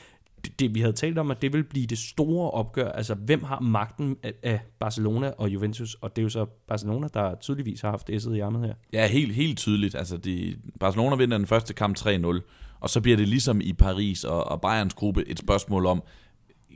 det, 0.45 0.61
det, 0.61 0.75
vi 0.75 0.81
havde 0.81 0.93
talt 0.93 1.19
om, 1.19 1.31
at 1.31 1.43
det 1.43 1.53
vil 1.53 1.65
blive 1.65 1.87
det 1.87 1.99
store 1.99 2.51
opgør. 2.51 2.93
Altså, 2.93 3.15
hvem 3.15 3.43
har 3.45 3.61
magten 3.61 4.17
af, 4.23 4.33
af 4.43 4.61
Barcelona 4.79 5.31
og 5.39 5.49
Juventus? 5.49 5.95
Og 5.95 6.17
det 6.17 6.23
er 6.23 6.23
jo 6.23 6.29
så 6.29 6.47
Barcelona, 6.69 7.09
der 7.15 7.35
tydeligvis 7.35 7.81
har 7.81 7.91
haft 7.91 8.11
S'et 8.11 8.33
i 8.33 8.41
ærmet 8.41 8.67
her. 8.67 8.75
Ja, 8.93 9.07
helt, 9.07 9.35
helt 9.35 9.59
tydeligt. 9.59 9.95
Altså, 9.95 10.17
de, 10.17 10.57
Barcelona 10.81 11.17
vinder 11.17 11.39
den 11.39 11.47
første 11.47 11.75
kamp 11.75 11.99
3-0, 11.99 12.41
og 12.81 12.91
så 12.91 13.01
bliver 13.01 13.17
det 13.17 13.29
ligesom 13.29 13.61
i 13.61 13.73
Paris 13.73 14.25
og, 14.25 14.45
og 14.45 14.61
Bayerns 14.61 14.95
gruppe 14.95 15.29
et 15.29 15.39
spørgsmål 15.39 15.87
om, 15.87 16.03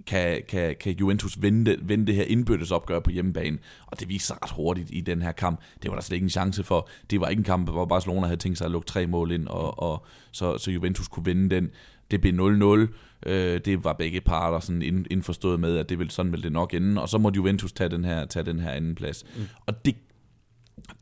kan, 0.06 0.42
kan, 0.48 0.76
kan 0.80 0.92
Juventus 0.92 1.42
vinde, 1.42 1.76
vinde 1.82 2.06
det 2.06 2.14
her 2.14 2.24
indbyrdes 2.24 2.70
opgør 2.70 3.00
på 3.00 3.10
hjemmebane. 3.10 3.58
Og 3.86 4.00
det 4.00 4.08
viser 4.08 4.26
sig 4.26 4.42
ret 4.42 4.50
hurtigt 4.50 4.88
i 4.92 5.00
den 5.00 5.22
her 5.22 5.32
kamp. 5.32 5.60
Det 5.82 5.90
var 5.90 5.96
der 5.96 6.02
slet 6.02 6.14
ikke 6.16 6.24
en 6.24 6.30
chance 6.30 6.64
for. 6.64 6.88
Det 7.10 7.20
var 7.20 7.28
ikke 7.28 7.40
en 7.40 7.44
kamp, 7.44 7.68
hvor 7.68 7.84
Barcelona 7.84 8.26
havde 8.26 8.40
tænkt 8.40 8.58
sig 8.58 8.64
at 8.64 8.70
lukke 8.70 8.86
tre 8.86 9.06
mål 9.06 9.32
ind, 9.32 9.46
og, 9.48 9.78
og 9.78 10.06
så, 10.32 10.58
så 10.58 10.70
Juventus 10.70 11.08
kunne 11.08 11.24
vinde 11.24 11.54
den. 11.54 11.70
Det 12.10 12.20
blev 12.20 12.32
0-0. 12.32 13.28
Øh, 13.30 13.60
det 13.64 13.84
var 13.84 13.92
begge 13.92 14.20
parter 14.20 14.60
sådan 14.60 14.82
ind, 14.82 15.06
indforstået 15.10 15.60
med, 15.60 15.78
at 15.78 15.88
det 15.88 15.98
vil, 15.98 16.10
sådan 16.10 16.32
vil 16.32 16.42
det 16.42 16.52
nok 16.52 16.74
ende. 16.74 17.02
Og 17.02 17.08
så 17.08 17.18
må 17.18 17.30
Juventus 17.36 17.72
tage 17.72 17.90
den 17.90 18.04
her, 18.04 18.26
tage 18.26 18.46
den 18.46 18.60
her 18.60 18.70
anden 18.70 18.94
plads. 18.94 19.24
Mm. 19.36 19.42
Og 19.66 19.84
det, 19.84 19.96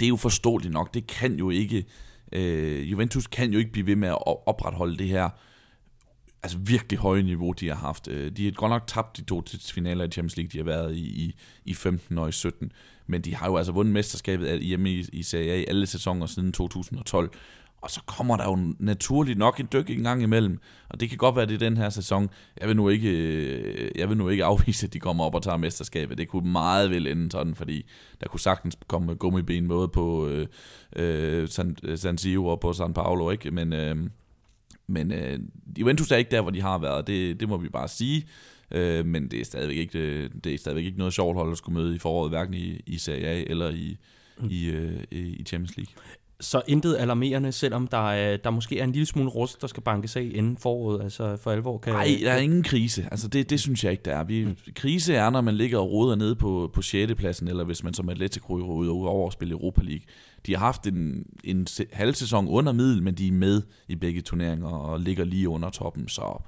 det 0.01 0.07
er 0.07 0.09
jo 0.09 0.17
forståeligt 0.17 0.73
nok. 0.73 0.95
Det 0.95 1.07
kan 1.07 1.39
jo 1.39 1.51
ikke... 1.51 1.85
Øh, 2.33 2.91
Juventus 2.91 3.27
kan 3.27 3.53
jo 3.53 3.59
ikke 3.59 3.73
blive 3.73 3.87
ved 3.87 3.97
med 3.97 4.09
at 4.09 4.19
opretholde 4.47 4.97
det 4.97 5.09
her 5.09 5.29
altså 6.45 6.59
virkelig 6.59 6.99
høje 6.99 7.23
niveau, 7.23 7.53
de 7.53 7.69
har 7.69 7.77
haft. 7.77 8.09
Øh, 8.09 8.33
de 8.33 8.45
har 8.45 8.53
godt 8.53 8.71
nok 8.71 8.83
tabt 8.87 9.17
de 9.17 9.25
to 9.25 9.43
finaler 9.73 10.05
i 10.05 10.11
Champions 10.11 10.37
League, 10.37 10.51
de 10.53 10.59
har 10.59 10.65
været 10.65 10.95
i, 10.95 11.25
i, 11.25 11.35
i 11.65 11.75
15 11.75 12.19
og 12.19 12.29
i 12.29 12.33
17, 12.33 12.73
men 13.07 13.21
de 13.21 13.35
har 13.35 13.47
jo 13.47 13.57
altså 13.57 13.73
vundet 13.73 13.93
mesterskabet 13.93 14.61
hjemme 14.61 14.91
i, 14.91 15.05
i 15.13 15.23
Serie 15.23 15.53
A 15.53 15.65
alle 15.69 15.87
sæsoner 15.87 16.27
siden 16.27 16.53
2012, 16.53 17.31
og 17.83 17.91
så 17.91 18.01
kommer 18.07 18.37
der 18.37 18.45
jo 18.45 18.75
naturligt 18.79 19.39
nok 19.39 19.61
en 19.61 19.69
dyk 19.73 19.91
en 19.91 20.03
gang 20.03 20.23
imellem. 20.23 20.59
Og 20.89 21.01
det 21.01 21.09
kan 21.09 21.19
godt 21.19 21.37
være, 21.37 21.47
det 21.47 21.55
er 21.55 21.59
den 21.59 21.77
her 21.77 21.91
sæson. 21.91 22.31
Jeg 22.61 22.69
vil 22.69 22.77
nu 22.77 22.89
ikke, 22.89 23.11
øh, 23.11 23.91
jeg 23.97 24.09
vil 24.09 24.17
nu 24.17 24.29
ikke 24.29 24.45
afvise, 24.55 24.87
at 24.87 24.93
de 24.93 25.01
kommer 25.01 25.25
op 25.25 25.35
og 25.35 25.43
tager 25.43 25.57
mesterskabet. 25.57 26.19
Det 26.19 26.29
kunne 26.29 26.53
meget 26.53 26.91
vel 26.91 27.07
ende 27.07 27.31
sådan, 27.31 27.55
fordi 27.55 27.87
der 28.21 28.29
kunne 28.29 28.41
sagtens 28.41 28.79
komme 28.87 29.15
gummiben 29.15 29.69
både 29.69 29.89
på 29.89 30.27
øh, 30.27 30.47
øh, 30.97 31.49
San, 31.49 31.77
San 31.97 32.19
Siro 32.19 32.47
og 32.47 32.61
på 32.61 32.73
San 32.73 32.95
Paolo, 32.95 33.31
Ikke? 33.31 33.51
Men, 33.51 33.73
øh, 33.73 33.97
men 34.87 35.13
øh, 35.13 35.39
Juventus 35.79 36.11
er 36.11 36.17
ikke 36.17 36.31
der, 36.31 36.41
hvor 36.41 36.51
de 36.51 36.61
har 36.61 36.79
været. 36.79 37.07
Det, 37.07 37.41
det 37.41 37.49
må 37.49 37.57
vi 37.57 37.69
bare 37.69 37.89
sige. 37.89 38.27
Øh, 38.71 39.07
men 39.07 39.29
det 39.29 39.41
er, 39.41 39.45
stadigvæk 39.45 39.77
ikke, 39.77 40.23
det, 40.23 40.45
det 40.45 40.55
er 40.55 40.59
stadigvæk 40.59 40.85
ikke 40.85 40.99
noget 40.99 41.15
sjovt 41.15 41.37
hold 41.37 41.53
at 41.53 41.59
skulle 41.59 41.81
møde 41.81 41.97
i 41.97 41.99
foråret, 41.99 42.31
hverken 42.31 42.55
i, 42.55 42.81
i 42.87 42.99
Serie 42.99 43.27
A 43.27 43.45
eller 43.47 43.71
i, 43.71 43.97
mm. 44.41 44.49
i, 44.51 44.65
øh, 44.65 45.03
i 45.11 45.45
Champions 45.45 45.77
League. 45.77 45.95
Så 46.41 46.63
intet 46.69 46.97
alarmerende, 46.97 47.53
selvom 47.53 47.87
der, 47.87 48.11
er, 48.11 48.37
der 48.37 48.51
måske 48.51 48.79
er 48.79 48.85
en 48.85 48.93
lille 48.93 49.07
smule 49.07 49.31
rust, 49.31 49.61
der 49.61 49.67
skal 49.67 49.83
bankes 49.83 50.17
af 50.17 50.31
inden 50.35 50.57
foråret, 50.57 51.03
altså 51.03 51.37
for 51.37 51.51
alvor 51.51 51.79
kan... 51.79 51.93
Nej, 51.93 52.19
der 52.23 52.33
er 52.33 52.39
ingen 52.39 52.63
krise. 52.63 53.09
Altså 53.11 53.29
det, 53.29 53.51
det 53.51 53.61
synes 53.61 53.85
jeg 53.85 53.93
ikke, 53.93 54.03
der 54.03 54.17
er. 54.17 54.25
Vi, 54.25 54.45
mm. 54.45 54.57
Krise 54.75 55.15
er, 55.15 55.31
når 55.31 55.41
man 55.41 55.55
ligger 55.55 55.79
og 55.79 55.91
roder 55.91 56.17
nede 56.17 56.37
på, 56.37 56.71
på 56.73 56.83
6. 56.83 57.15
pladsen, 57.15 57.49
eller 57.49 57.65
hvis 57.65 57.85
man 57.85 57.95
som 57.95 58.09
Atletico 58.09 58.55
ryger 58.55 58.93
ud 58.93 59.07
over 59.07 59.27
at 59.27 59.33
spille 59.33 59.53
Europa 59.53 59.83
League. 59.83 60.05
De 60.47 60.53
har 60.53 60.59
haft 60.59 60.87
en, 60.87 61.27
en 61.45 61.67
halv 61.93 62.15
sæson 62.15 62.49
under 62.49 62.73
middel, 62.73 63.03
men 63.03 63.15
de 63.15 63.29
er 63.29 63.33
med 63.33 63.63
i 63.89 63.95
begge 63.95 64.21
turneringer 64.21 64.69
og 64.69 65.01
ligger 65.01 65.25
lige 65.25 65.49
under 65.49 65.71
toppen, 65.71 66.09
så 66.09 66.43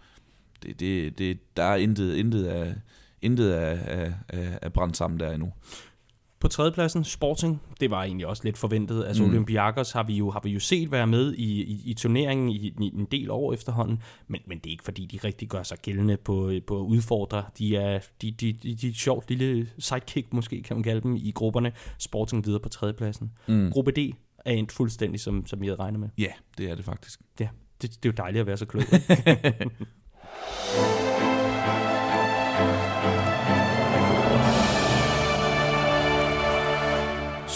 det, 0.62 0.80
det, 0.80 1.18
det, 1.18 1.56
der 1.56 1.62
er 1.62 1.76
intet, 1.76 2.14
intet 2.14 2.44
af, 2.44 2.74
intet 3.22 3.50
af, 3.50 3.78
af, 3.86 4.14
af, 4.28 4.58
af 4.62 4.72
brændt 4.72 4.96
sammen 4.96 5.20
der 5.20 5.32
endnu. 5.32 5.52
På 6.40 6.48
tredjepladsen, 6.48 7.04
Sporting, 7.04 7.62
det 7.80 7.90
var 7.90 8.04
egentlig 8.04 8.26
også 8.26 8.44
lidt 8.44 8.58
forventet. 8.58 9.04
Altså 9.04 9.22
mm. 9.22 9.28
Olympiakos 9.28 9.92
har 9.92 10.02
vi, 10.02 10.14
jo, 10.14 10.30
har 10.30 10.40
vi 10.44 10.50
jo 10.50 10.60
set 10.60 10.90
være 10.90 11.06
med 11.06 11.34
i, 11.34 11.62
i, 11.62 11.82
i 11.84 11.94
turneringen 11.94 12.48
i, 12.48 12.56
i 12.56 12.92
en 12.94 13.08
del 13.10 13.30
år 13.30 13.52
efterhånden, 13.52 14.02
men, 14.28 14.40
men 14.46 14.58
det 14.58 14.66
er 14.66 14.70
ikke 14.70 14.84
fordi, 14.84 15.06
de 15.06 15.18
rigtig 15.24 15.48
gør 15.48 15.62
sig 15.62 15.78
gældende 15.78 16.16
på, 16.16 16.52
på 16.66 16.80
at 16.80 16.84
udfordre. 16.84 17.44
De 17.58 17.76
er, 17.76 18.00
de, 18.22 18.30
de, 18.30 18.52
de, 18.52 18.74
de 18.74 18.86
er 18.86 18.90
et 18.90 18.96
sjovt 18.96 19.30
lille 19.30 19.68
sidekick, 19.78 20.32
måske 20.32 20.62
kan 20.62 20.76
man 20.76 20.82
kalde 20.82 21.00
dem, 21.00 21.16
i 21.16 21.32
grupperne. 21.34 21.72
Sporting 21.98 22.46
videre 22.46 22.60
på 22.60 22.68
tredjepladsen. 22.68 23.32
Mm. 23.46 23.70
Gruppe 23.70 23.90
D 23.90 23.98
er 24.44 24.52
endt 24.52 24.72
fuldstændig, 24.72 25.20
som, 25.20 25.46
som 25.46 25.64
jeg 25.64 25.70
havde 25.70 25.80
regnet 25.80 26.00
med. 26.00 26.08
Ja, 26.18 26.32
det 26.58 26.70
er 26.70 26.74
det 26.74 26.84
faktisk. 26.84 27.20
Ja, 27.40 27.48
det, 27.82 28.02
det 28.02 28.08
er 28.08 28.12
jo 28.12 28.16
dejligt 28.16 28.40
at 28.40 28.46
være 28.46 28.56
så 28.56 28.66
klog. 28.66 28.82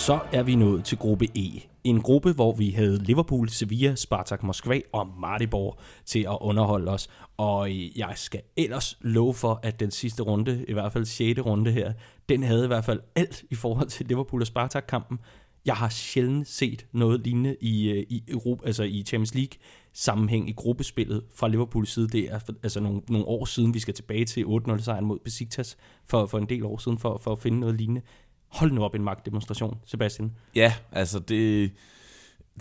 Så 0.01 0.21
er 0.33 0.43
vi 0.43 0.55
nået 0.55 0.85
til 0.85 0.99
gruppe 0.99 1.27
E. 1.37 1.61
En 1.85 2.01
gruppe, 2.01 2.33
hvor 2.33 2.53
vi 2.53 2.71
havde 2.71 2.99
Liverpool, 3.05 3.49
Sevilla, 3.49 3.95
Spartak 3.95 4.43
Moskva 4.43 4.81
og 4.93 5.09
Maribor 5.21 5.79
til 6.05 6.19
at 6.19 6.39
underholde 6.41 6.91
os. 6.91 7.09
Og 7.37 7.71
øh, 7.71 7.99
jeg 7.99 8.13
skal 8.17 8.41
ellers 8.57 8.99
love 9.01 9.35
for, 9.35 9.61
at 9.63 9.81
den 9.81 9.91
sidste 9.91 10.23
runde, 10.23 10.65
i 10.69 10.73
hvert 10.73 10.93
fald 10.93 11.05
6. 11.05 11.41
runde 11.41 11.73
her, 11.73 11.93
den 12.29 12.43
havde 12.43 12.65
i 12.65 12.67
hvert 12.67 12.85
fald 12.85 13.01
alt 13.15 13.45
i 13.51 13.55
forhold 13.55 13.89
til 13.89 14.07
Liverpool 14.07 14.41
og 14.41 14.47
Spartak-kampen. 14.47 15.19
Jeg 15.65 15.75
har 15.75 15.89
sjældent 15.89 16.49
set 16.49 16.87
noget 16.93 17.21
lignende 17.21 17.57
i, 17.61 17.91
øh, 17.91 18.07
i, 18.09 18.25
Europa, 18.29 18.67
altså 18.67 18.83
i 18.83 19.03
Champions 19.07 19.35
League 19.35 19.59
sammenhæng 19.93 20.49
i 20.49 20.53
gruppespillet 20.53 21.23
fra 21.35 21.49
Liverpools 21.49 21.91
side. 21.91 22.09
Det 22.09 22.33
er 22.33 22.41
altså 22.63 22.81
nogle, 22.81 23.01
nogle 23.09 23.27
år 23.27 23.45
siden, 23.45 23.75
vi 23.75 23.79
skal 23.79 23.95
tilbage 23.95 24.25
til 24.25 24.45
8-0 24.45 24.83
sejren 24.83 25.05
mod 25.05 25.19
Besiktas 25.25 25.77
for, 26.07 26.27
for 26.27 26.39
en 26.39 26.49
del 26.49 26.65
år 26.65 26.79
siden, 26.79 26.99
for, 26.99 27.19
for 27.19 27.33
at 27.33 27.39
finde 27.39 27.61
noget 27.61 27.75
lignende. 27.75 28.03
Hold 28.51 28.73
nu 28.73 28.85
op 28.85 28.95
en 28.95 29.05
magtdemonstration, 29.05 29.79
Sebastian. 29.87 30.33
Ja, 30.55 30.73
altså 30.93 31.19
det, 31.19 31.71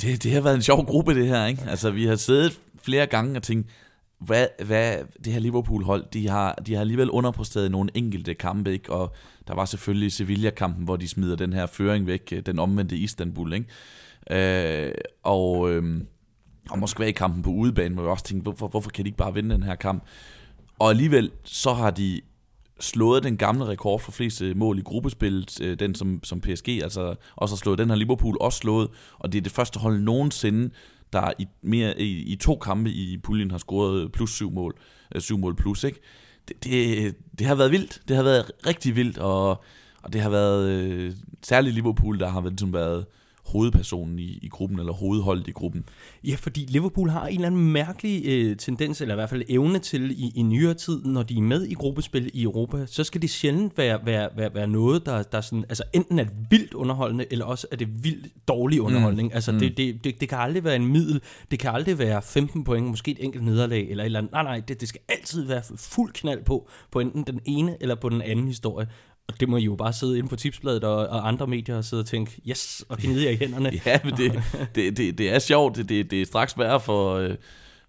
det, 0.01 0.23
det 0.23 0.31
har 0.31 0.41
været 0.41 0.55
en 0.55 0.61
sjov 0.61 0.85
gruppe 0.85 1.15
det 1.15 1.27
her, 1.27 1.45
ikke? 1.45 1.63
Altså 1.67 1.91
vi 1.91 2.05
har 2.05 2.15
siddet 2.15 2.59
flere 2.81 3.05
gange 3.05 3.35
og 3.35 3.43
tænkt, 3.43 3.69
hvad, 4.19 4.47
hvad 4.65 4.97
det 5.25 5.33
her 5.33 5.39
Liverpool-hold, 5.39 6.05
de 6.13 6.29
har, 6.29 6.53
de 6.53 6.73
har 6.73 6.81
alligevel 6.81 7.09
underpræsteret 7.09 7.71
nogle 7.71 7.89
enkelte 7.93 8.33
kampe, 8.33 8.71
ikke? 8.71 8.93
Og 8.93 9.15
der 9.47 9.55
var 9.55 9.65
selvfølgelig 9.65 10.11
Sevilla-kampen, 10.11 10.83
hvor 10.83 10.95
de 10.95 11.07
smider 11.07 11.35
den 11.35 11.53
her 11.53 11.65
føring 11.65 12.07
væk, 12.07 12.33
øh, 12.33 12.41
den 12.45 12.59
omvendte 12.59 12.97
Istanbul, 12.97 13.53
ikke? 13.53 14.87
Øh, 14.87 14.91
og, 15.23 15.71
øh, 15.71 16.01
og 16.69 16.79
Moskva-kampen 16.79 17.43
på 17.43 17.49
udebane, 17.49 17.93
hvor 17.93 18.03
vi 18.03 18.09
også 18.09 18.23
tænkte, 18.23 18.43
hvorfor, 18.43 18.67
hvorfor 18.67 18.89
kan 18.89 19.05
de 19.05 19.07
ikke 19.07 19.17
bare 19.17 19.33
vinde 19.33 19.55
den 19.55 19.63
her 19.63 19.75
kamp? 19.75 20.03
Og 20.79 20.89
alligevel, 20.89 21.31
så 21.43 21.73
har 21.73 21.91
de 21.91 22.21
slået 22.79 23.23
den 23.23 23.37
gamle 23.37 23.67
rekord 23.67 23.99
for 23.99 24.11
flest 24.11 24.43
mål 24.55 24.79
i 24.79 24.81
gruppespillet, 24.81 25.61
øh, 25.61 25.79
den 25.79 25.95
som, 25.95 26.23
som 26.23 26.41
PSG 26.41 26.69
altså 26.83 27.15
også 27.35 27.55
har 27.55 27.57
slået, 27.57 27.79
den 27.79 27.89
har 27.89 27.95
Liverpool 27.95 28.37
også 28.41 28.57
slået, 28.57 28.89
og 29.19 29.31
det 29.31 29.37
er 29.37 29.41
det 29.41 29.51
første 29.51 29.79
hold 29.79 30.01
nogensinde, 30.01 30.69
der 31.13 31.31
i, 31.39 31.47
mere, 31.61 32.01
i, 32.01 32.23
i 32.23 32.35
to 32.35 32.55
kampe 32.55 32.89
i 32.89 33.17
puljen 33.17 33.51
har 33.51 33.57
scoret 33.57 34.11
plus 34.11 34.31
syv 34.31 34.51
mål, 34.51 34.77
øh, 35.15 35.21
syv 35.21 35.37
mål 35.37 35.55
plus, 35.55 35.83
ikke? 35.83 35.99
Det, 36.47 36.63
det, 36.63 37.15
det 37.39 37.47
har 37.47 37.55
været 37.55 37.71
vildt, 37.71 38.01
det 38.07 38.15
har 38.15 38.23
været 38.23 38.51
rigtig 38.67 38.95
vildt, 38.95 39.17
og, 39.17 39.49
og 40.03 40.13
det 40.13 40.21
har 40.21 40.29
været 40.29 40.69
øh, 40.69 41.13
særligt 41.43 41.75
Liverpool, 41.75 42.19
der 42.19 42.29
har 42.29 42.41
været, 42.41 42.51
ligesom 42.51 42.73
været 42.73 43.05
hovedpersonen 43.49 44.19
i, 44.19 44.39
i 44.41 44.47
gruppen, 44.47 44.79
eller 44.79 44.93
hovedholdet 44.93 45.47
i 45.47 45.51
gruppen. 45.51 45.83
Ja, 46.23 46.35
fordi 46.35 46.65
Liverpool 46.69 47.09
har 47.09 47.27
en 47.27 47.35
eller 47.35 47.47
anden 47.47 47.71
mærkelig 47.71 48.25
øh, 48.25 48.57
tendens, 48.57 49.01
eller 49.01 49.15
i 49.15 49.17
hvert 49.17 49.29
fald 49.29 49.43
evne 49.49 49.79
til 49.79 50.11
i, 50.11 50.31
i 50.35 50.41
nyere 50.41 50.73
tid, 50.73 51.05
når 51.05 51.23
de 51.23 51.37
er 51.37 51.41
med 51.41 51.63
i 51.65 51.73
gruppespil 51.73 52.31
i 52.33 52.43
Europa, 52.43 52.85
så 52.85 53.03
skal 53.03 53.21
det 53.21 53.29
sjældent 53.29 53.77
være, 53.77 53.99
være, 54.05 54.29
være, 54.35 54.53
være 54.53 54.67
noget, 54.67 55.05
der, 55.05 55.23
der 55.23 55.41
sådan, 55.41 55.65
altså 55.69 55.83
enten 55.93 56.19
er 56.19 56.25
vildt 56.49 56.73
underholdende, 56.73 57.25
eller 57.31 57.45
også 57.45 57.67
er 57.71 57.75
det 57.75 58.03
vildt 58.03 58.27
dårlig 58.47 58.81
underholdning. 58.81 59.27
Mm. 59.27 59.35
Altså 59.35 59.51
mm. 59.51 59.59
Det, 59.59 59.77
det, 59.77 60.03
det, 60.03 60.21
det 60.21 60.29
kan 60.29 60.37
aldrig 60.37 60.63
være 60.63 60.75
en 60.75 60.87
middel, 60.87 61.21
det 61.51 61.59
kan 61.59 61.71
aldrig 61.71 61.99
være 61.99 62.21
15 62.21 62.63
point, 62.63 62.87
måske 62.87 63.11
et 63.11 63.23
enkelt 63.23 63.43
nederlag, 63.43 63.89
eller 63.89 64.03
et 64.03 64.05
eller 64.05 64.19
andet. 64.19 64.31
Nej, 64.31 64.43
nej, 64.43 64.59
det, 64.67 64.81
det 64.81 64.89
skal 64.89 65.01
altid 65.09 65.45
være 65.45 65.61
fuld 65.75 66.13
knald 66.13 66.43
på, 66.43 66.69
på 66.91 66.99
enten 66.99 67.23
den 67.23 67.39
ene 67.45 67.77
eller 67.79 67.95
på 67.95 68.09
den 68.09 68.21
anden 68.21 68.47
historie. 68.47 68.87
Og 69.29 69.39
det 69.39 69.49
må 69.49 69.57
I 69.57 69.63
jo 69.63 69.75
bare 69.75 69.93
sidde 69.93 70.17
inde 70.17 70.29
på 70.29 70.35
tipsbladet 70.35 70.83
og, 70.83 71.07
og 71.07 71.27
andre 71.27 71.47
medier 71.47 71.77
og 71.77 71.85
sidde 71.85 72.01
og 72.01 72.05
tænke, 72.05 72.41
yes, 72.49 72.85
og 72.89 72.97
gnide 72.97 73.25
jer 73.25 73.31
i 73.31 73.35
hænderne. 73.35 73.71
ja, 73.85 73.99
men 74.03 74.17
det, 74.17 74.43
det, 74.75 74.97
det, 74.97 75.17
det 75.17 75.33
er 75.33 75.39
sjovt. 75.39 75.75
Det, 75.75 75.89
det, 75.89 76.11
det 76.11 76.21
er 76.21 76.25
straks 76.25 76.57
værre 76.57 76.79
for, 76.79 77.15
øh, 77.15 77.35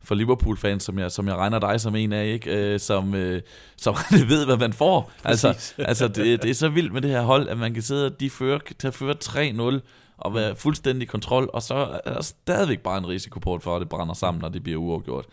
for 0.02 0.14
Liverpool-fans, 0.14 0.82
som 0.82 0.98
jeg, 0.98 1.10
som 1.10 1.28
jeg 1.28 1.36
regner 1.36 1.58
dig 1.58 1.80
som 1.80 1.96
en 1.96 2.12
af, 2.12 2.26
ikke? 2.26 2.72
Øh, 2.72 2.80
som, 2.80 3.14
øh, 3.14 3.42
som 3.76 3.96
ved, 4.28 4.44
hvad 4.46 4.56
man 4.56 4.72
får. 4.72 5.12
Altså, 5.24 5.48
altså 5.78 6.08
det, 6.08 6.42
det 6.42 6.50
er 6.50 6.54
så 6.54 6.68
vildt 6.68 6.92
med 6.92 7.02
det 7.02 7.10
her 7.10 7.22
hold, 7.22 7.48
at 7.48 7.58
man 7.58 7.74
kan 7.74 7.82
sidde 7.82 8.06
og 8.06 8.20
de 8.20 8.30
fører, 8.30 8.58
tage 8.78 8.92
føre 8.92 9.14
3-0 9.24 9.80
og 10.18 10.34
være 10.34 10.56
fuldstændig 10.56 11.08
kontrol, 11.08 11.50
og 11.52 11.62
så 11.62 11.74
er 12.04 12.12
der 12.12 12.22
stadigvæk 12.22 12.80
bare 12.80 12.98
en 12.98 13.08
risiko 13.08 13.40
på, 13.40 13.58
for 13.62 13.76
at 13.76 13.80
det 13.80 13.88
brænder 13.88 14.14
sammen, 14.14 14.40
når 14.40 14.48
det 14.48 14.62
bliver 14.62 14.78
uafgjort 14.78 15.26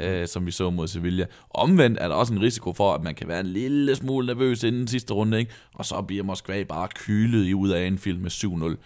øh, 0.00 0.28
som 0.28 0.46
vi 0.46 0.50
så 0.50 0.70
mod 0.70 0.88
Sevilla. 0.88 1.26
Omvendt 1.50 1.98
er 2.00 2.08
der 2.08 2.14
også 2.14 2.32
en 2.32 2.40
risiko 2.40 2.72
for, 2.72 2.94
at 2.94 3.02
man 3.02 3.14
kan 3.14 3.28
være 3.28 3.40
en 3.40 3.46
lille 3.46 3.96
smule 3.96 4.26
nervøs 4.26 4.62
inden 4.62 4.88
sidste 4.88 5.14
runde, 5.14 5.38
ikke? 5.38 5.52
og 5.74 5.84
så 5.84 6.02
bliver 6.02 6.22
Moskva 6.22 6.62
bare 6.62 6.88
kylet 6.94 7.46
i 7.46 7.54
ud 7.54 7.68
af 7.68 7.86
Anfield 7.86 8.18
med 8.18 8.30
7-0. 8.30 8.76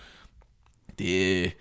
Det, 0.98 1.52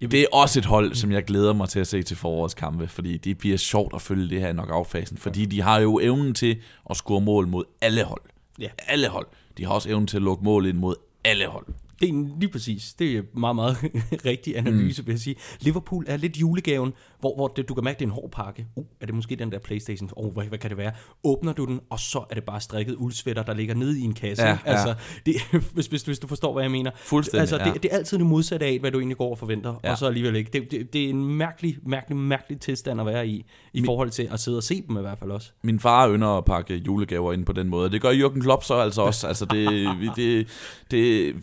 det 0.00 0.20
er 0.20 0.26
også 0.32 0.58
et 0.58 0.64
hold, 0.64 0.94
som 0.94 1.12
jeg 1.12 1.24
glæder 1.24 1.52
mig 1.52 1.68
til 1.68 1.80
at 1.80 1.86
se 1.86 2.02
til 2.02 2.16
forårets 2.16 2.54
kampe, 2.54 2.88
fordi 2.88 3.16
det 3.16 3.38
bliver 3.38 3.56
sjovt 3.56 3.94
at 3.94 4.02
følge 4.02 4.28
det 4.28 4.40
her 4.40 4.52
knockout-fasen, 4.52 5.18
fordi 5.18 5.44
de 5.44 5.60
har 5.62 5.80
jo 5.80 5.98
evnen 6.02 6.34
til 6.34 6.62
at 6.90 6.96
score 6.96 7.20
mål 7.20 7.48
mod 7.48 7.64
alle 7.80 8.04
hold. 8.04 8.22
Ja. 8.58 8.68
Alle 8.78 9.08
hold. 9.08 9.26
De 9.58 9.64
har 9.64 9.72
også 9.72 9.88
evnen 9.88 10.06
til 10.06 10.16
at 10.16 10.22
lukke 10.22 10.44
mål 10.44 10.66
ind 10.66 10.78
mod 10.78 10.94
alle 11.24 11.46
hold. 11.46 11.66
Det 12.00 12.08
er 12.08 12.38
lige 12.40 12.52
præcis. 12.52 12.94
Det 12.94 13.16
er 13.16 13.22
meget, 13.38 13.56
meget 13.56 13.76
rigtig 14.30 14.58
analyse, 14.58 15.02
mm. 15.02 15.06
vil 15.06 15.12
jeg 15.12 15.20
sige. 15.20 15.36
Liverpool 15.60 16.04
er 16.08 16.16
lidt 16.16 16.36
julegaven, 16.40 16.92
hvor, 17.20 17.34
hvor 17.36 17.48
det, 17.48 17.68
du 17.68 17.74
kan 17.74 17.84
mærke, 17.84 17.98
det 17.98 18.04
er 18.04 18.08
en 18.08 18.14
hård 18.14 18.30
pakke. 18.30 18.66
Uh, 18.76 18.84
er 19.00 19.06
det 19.06 19.14
måske 19.14 19.36
den 19.36 19.52
der 19.52 19.58
Playstation? 19.58 20.10
Oh, 20.16 20.32
hvad, 20.32 20.44
hvad 20.44 20.58
kan 20.58 20.70
det 20.70 20.78
være? 20.78 20.92
Åbner 21.24 21.52
du 21.52 21.64
den, 21.64 21.80
og 21.90 22.00
så 22.00 22.24
er 22.30 22.34
det 22.34 22.44
bare 22.44 22.60
strikket 22.60 22.96
uldsvætter, 22.98 23.42
der 23.42 23.54
ligger 23.54 23.74
nede 23.74 24.00
i 24.00 24.02
en 24.02 24.14
kasse. 24.14 24.44
Ja, 24.44 24.58
altså, 24.64 24.88
ja. 24.88 24.94
Det, 25.26 25.34
hvis, 25.74 25.86
hvis, 25.86 26.02
hvis 26.02 26.18
du 26.18 26.26
forstår, 26.26 26.52
hvad 26.52 26.62
jeg 26.62 26.70
mener. 26.70 26.90
Fuldstændig, 26.96 27.40
altså, 27.40 27.56
ja. 27.56 27.72
det, 27.72 27.82
det 27.82 27.92
er 27.92 27.96
altid 27.96 28.18
det 28.18 28.26
modsatte 28.26 28.66
af, 28.66 28.78
hvad 28.78 28.90
du 28.90 28.98
egentlig 28.98 29.16
går 29.16 29.30
og 29.30 29.38
forventer, 29.38 29.74
ja. 29.84 29.90
og 29.90 29.98
så 29.98 30.06
alligevel 30.06 30.36
ikke. 30.36 30.50
Det, 30.52 30.70
det, 30.70 30.92
det 30.92 31.04
er 31.04 31.08
en 31.08 31.24
mærkelig, 31.24 31.78
mærkelig, 31.86 32.16
mærkelig 32.16 32.60
tilstand 32.60 33.00
at 33.00 33.06
være 33.06 33.28
i, 33.28 33.34
i 33.72 33.80
Min, 33.80 33.84
forhold 33.84 34.10
til 34.10 34.28
at 34.32 34.40
sidde 34.40 34.56
og 34.56 34.62
se 34.62 34.82
dem 34.88 34.96
i 34.96 35.00
hvert 35.00 35.18
fald 35.18 35.30
også. 35.30 35.52
Min 35.62 35.80
far 35.80 36.10
ynder 36.10 36.28
at 36.28 36.44
pakke 36.44 36.74
julegaver 36.74 37.32
ind 37.32 37.46
på 37.46 37.52
den 37.52 37.68
måde. 37.68 37.90
Det 37.90 38.02
gør 38.02 38.10
Jürgen 38.10 38.40
Klopp 38.40 38.64
så 38.64 38.74
altså 38.74 39.02
også. 39.02 39.26
altså, 39.26 39.44
det, 39.44 39.88
det, 40.16 40.48
det, 40.90 41.34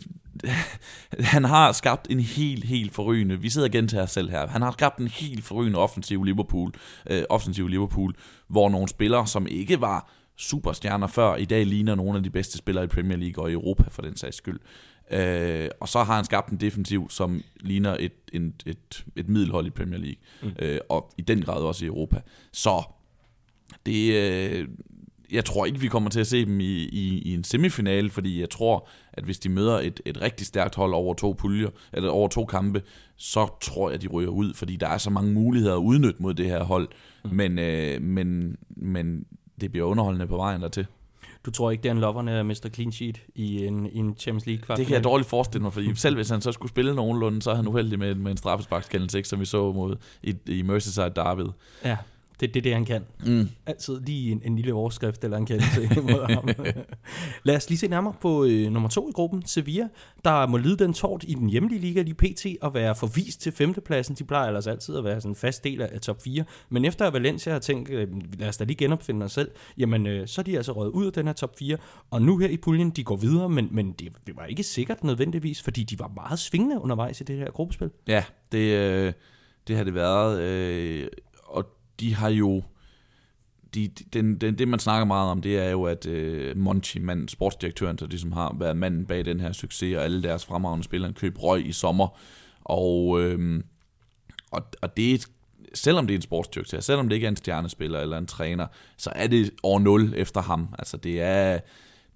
han 1.20 1.44
har 1.44 1.72
skabt 1.72 2.06
en 2.10 2.20
helt, 2.20 2.64
helt 2.64 2.94
forrygende, 2.94 3.40
vi 3.40 3.50
sidder 3.50 3.68
igen 3.68 3.88
til 3.88 3.98
os 3.98 4.10
selv 4.10 4.30
her, 4.30 4.46
han 4.46 4.62
har 4.62 4.72
skabt 4.72 4.98
en 4.98 5.08
helt 5.08 5.44
forrygende 5.44 5.78
offensiv 5.78 6.24
Liverpool, 6.24 6.72
øh, 7.10 7.22
offensiv 7.28 7.68
Liverpool, 7.68 8.14
hvor 8.48 8.68
nogle 8.68 8.88
spillere, 8.88 9.26
som 9.26 9.46
ikke 9.46 9.80
var 9.80 10.10
superstjerner 10.36 11.06
før, 11.06 11.36
i 11.36 11.44
dag 11.44 11.66
ligner 11.66 11.94
nogle 11.94 12.16
af 12.16 12.22
de 12.22 12.30
bedste 12.30 12.58
spillere 12.58 12.84
i 12.84 12.88
Premier 12.88 13.18
League 13.18 13.44
og 13.44 13.50
i 13.50 13.52
Europa 13.52 13.84
for 13.90 14.02
den 14.02 14.16
sags 14.16 14.36
skyld. 14.36 14.60
Øh, 15.10 15.68
og 15.80 15.88
så 15.88 16.02
har 16.02 16.16
han 16.16 16.24
skabt 16.24 16.50
en 16.50 16.56
defensiv, 16.56 17.10
som 17.10 17.42
ligner 17.60 17.96
et, 18.00 18.12
et, 18.32 18.52
et, 18.66 19.04
et 19.16 19.28
middelhold 19.28 19.66
i 19.66 19.70
Premier 19.70 19.98
League, 19.98 20.20
mm. 20.42 20.52
øh, 20.58 20.78
og 20.88 21.12
i 21.18 21.22
den 21.22 21.42
grad 21.42 21.62
også 21.62 21.84
i 21.84 21.88
Europa. 21.88 22.20
Så 22.52 22.82
det, 23.86 24.12
øh, 24.14 24.68
jeg 25.32 25.44
tror 25.44 25.66
ikke, 25.66 25.80
vi 25.80 25.88
kommer 25.88 26.10
til 26.10 26.20
at 26.20 26.26
se 26.26 26.44
dem 26.44 26.60
i, 26.60 26.82
i, 26.82 27.22
i 27.24 27.34
en 27.34 27.44
semifinale, 27.44 28.10
fordi 28.10 28.40
jeg 28.40 28.50
tror, 28.50 28.88
at 29.12 29.24
hvis 29.24 29.38
de 29.38 29.48
møder 29.48 29.80
et, 29.80 30.00
et 30.04 30.20
rigtig 30.20 30.46
stærkt 30.46 30.74
hold 30.74 30.94
over 30.94 31.14
to 31.14 31.32
puljer, 31.32 31.68
eller 31.92 32.10
over 32.10 32.28
to 32.28 32.44
kampe, 32.44 32.82
så 33.16 33.48
tror 33.60 33.90
jeg, 33.90 34.02
de 34.02 34.08
ryger 34.08 34.30
ud, 34.30 34.54
fordi 34.54 34.76
der 34.76 34.88
er 34.88 34.98
så 34.98 35.10
mange 35.10 35.32
muligheder 35.32 35.74
at 35.74 35.80
udnytte 35.80 36.22
mod 36.22 36.34
det 36.34 36.46
her 36.46 36.64
hold. 36.64 36.88
Mm. 37.24 37.30
Men, 37.30 37.58
øh, 37.58 38.02
men, 38.02 38.56
men 38.68 39.26
det 39.60 39.70
bliver 39.70 39.86
underholdende 39.86 40.26
på 40.26 40.36
vejen 40.36 40.62
dertil. 40.62 40.86
Du 41.46 41.50
tror 41.50 41.70
ikke, 41.70 41.82
det 41.82 41.88
er 41.88 41.92
en 41.92 42.00
loverne 42.00 42.44
Mr. 42.44 42.68
Clean 42.74 42.92
Sheet 42.92 43.22
i 43.34 43.66
en, 43.66 43.86
i 43.86 43.98
en 43.98 44.16
Champions 44.18 44.46
League 44.46 44.62
kvart? 44.62 44.78
Det 44.78 44.86
kan 44.86 44.94
jeg 44.94 45.04
dårligt 45.04 45.28
forestille 45.28 45.62
mig, 45.62 45.72
fordi 45.72 45.94
selv 45.96 46.16
hvis 46.16 46.28
han 46.28 46.40
så 46.40 46.52
skulle 46.52 46.70
spille 46.70 46.94
nogenlunde, 46.94 47.42
så 47.42 47.50
er 47.50 47.54
han 47.54 47.68
uheldig 47.68 47.98
med, 47.98 48.14
med 48.14 48.30
en 48.30 48.36
straffesparkskendelse, 48.36 49.24
som 49.24 49.40
vi 49.40 49.44
så 49.44 49.72
mod 49.72 49.96
i, 50.22 50.34
i 50.46 50.62
Merseyside 50.62 51.12
Derby. 51.16 51.50
Ja. 51.84 51.96
Det 52.42 52.48
er 52.48 52.52
det, 52.52 52.64
det, 52.64 52.72
han 52.72 52.84
kan. 52.84 53.02
Mm. 53.26 53.48
Altid 53.66 54.00
lige 54.00 54.32
en, 54.32 54.42
en 54.44 54.56
lille 54.56 54.74
overskrift 54.74 55.24
eller 55.24 55.36
en 55.36 55.46
kendelse 55.46 56.00
mod 56.00 56.26
ham. 56.34 56.48
Lad 57.44 57.56
os 57.56 57.68
lige 57.68 57.78
se 57.78 57.88
nærmere 57.88 58.14
på 58.20 58.44
øh, 58.44 58.70
nummer 58.72 58.88
to 58.88 59.08
i 59.08 59.12
gruppen, 59.12 59.46
Sevilla, 59.46 59.88
der 60.24 60.46
må 60.46 60.56
lide 60.56 60.76
den 60.76 60.94
tort 60.94 61.24
i 61.28 61.34
den 61.34 61.50
hjemlige 61.50 61.80
liga, 61.80 62.02
de 62.02 62.14
PT, 62.14 62.46
og 62.60 62.74
være 62.74 62.94
forvist 62.94 63.40
til 63.40 63.52
femtepladsen. 63.52 64.14
De 64.14 64.24
plejer 64.24 64.46
ellers 64.46 64.66
altid 64.66 64.96
at 64.96 65.04
være 65.04 65.20
sådan 65.20 65.30
en 65.30 65.36
fast 65.36 65.64
del 65.64 65.82
af 65.82 66.00
top 66.00 66.22
4. 66.22 66.44
Men 66.68 66.84
efter 66.84 67.06
at 67.06 67.12
Valencia 67.12 67.52
har 67.52 67.58
tænkt, 67.58 67.90
øh, 67.90 68.08
lad 68.38 68.48
os 68.48 68.56
da 68.56 68.64
lige 68.64 68.76
genopfinde 68.76 69.24
os 69.24 69.32
selv, 69.32 69.50
jamen 69.78 70.06
øh, 70.06 70.28
så 70.28 70.40
er 70.40 70.42
de 70.42 70.56
altså 70.56 70.72
røget 70.72 70.90
ud 70.90 71.06
af 71.06 71.12
den 71.12 71.26
her 71.26 71.34
top 71.34 71.58
4. 71.58 71.76
Og 72.10 72.22
nu 72.22 72.38
her 72.38 72.48
i 72.48 72.56
puljen, 72.56 72.90
de 72.90 73.04
går 73.04 73.16
videre, 73.16 73.48
men, 73.48 73.68
men 73.70 73.92
det, 73.92 74.12
det 74.26 74.36
var 74.36 74.44
ikke 74.44 74.62
sikkert 74.62 75.04
nødvendigvis, 75.04 75.62
fordi 75.62 75.82
de 75.82 75.98
var 75.98 76.12
meget 76.14 76.38
svingende 76.38 76.80
undervejs 76.80 77.20
i 77.20 77.24
det 77.24 77.36
her 77.36 77.50
gruppespil. 77.50 77.90
Ja, 78.08 78.24
det, 78.52 78.58
øh, 78.58 79.12
det 79.68 79.76
har 79.76 79.84
det 79.84 79.94
været. 79.94 80.40
Øh, 80.40 81.08
de 82.02 82.14
har 82.14 82.28
jo... 82.28 82.62
De, 83.74 83.88
den, 84.12 84.36
den, 84.40 84.58
det, 84.58 84.68
man 84.68 84.78
snakker 84.78 85.04
meget 85.04 85.30
om, 85.30 85.42
det 85.42 85.58
er 85.58 85.70
jo, 85.70 85.84
at 85.84 86.06
øh, 86.06 86.56
Monchi, 86.56 86.98
mand, 86.98 87.28
sportsdirektøren, 87.28 87.96
der 87.96 88.06
ligesom 88.06 88.32
har 88.32 88.56
været 88.58 88.76
manden 88.76 89.06
bag 89.06 89.24
den 89.24 89.40
her 89.40 89.52
succes, 89.52 89.96
og 89.96 90.04
alle 90.04 90.22
deres 90.22 90.44
fremragende 90.44 90.84
spillere 90.84 91.12
køb 91.12 91.42
røg 91.42 91.66
i 91.66 91.72
sommer. 91.72 92.18
Og, 92.64 93.22
øh, 93.22 93.62
og, 94.50 94.62
og 94.82 94.96
det 94.96 95.26
selvom 95.74 96.06
det 96.06 96.14
er 96.14 96.18
en 96.18 96.22
sportsdirektør, 96.22 96.80
selvom 96.80 97.08
det 97.08 97.16
ikke 97.16 97.24
er 97.24 97.28
en 97.28 97.36
stjernespiller 97.36 98.00
eller 98.00 98.18
en 98.18 98.26
træner, 98.26 98.66
så 98.96 99.12
er 99.14 99.26
det 99.26 99.50
år 99.62 99.78
0 99.78 100.14
efter 100.16 100.42
ham. 100.42 100.74
Altså 100.78 100.96
det 100.96 101.20
er, 101.20 101.58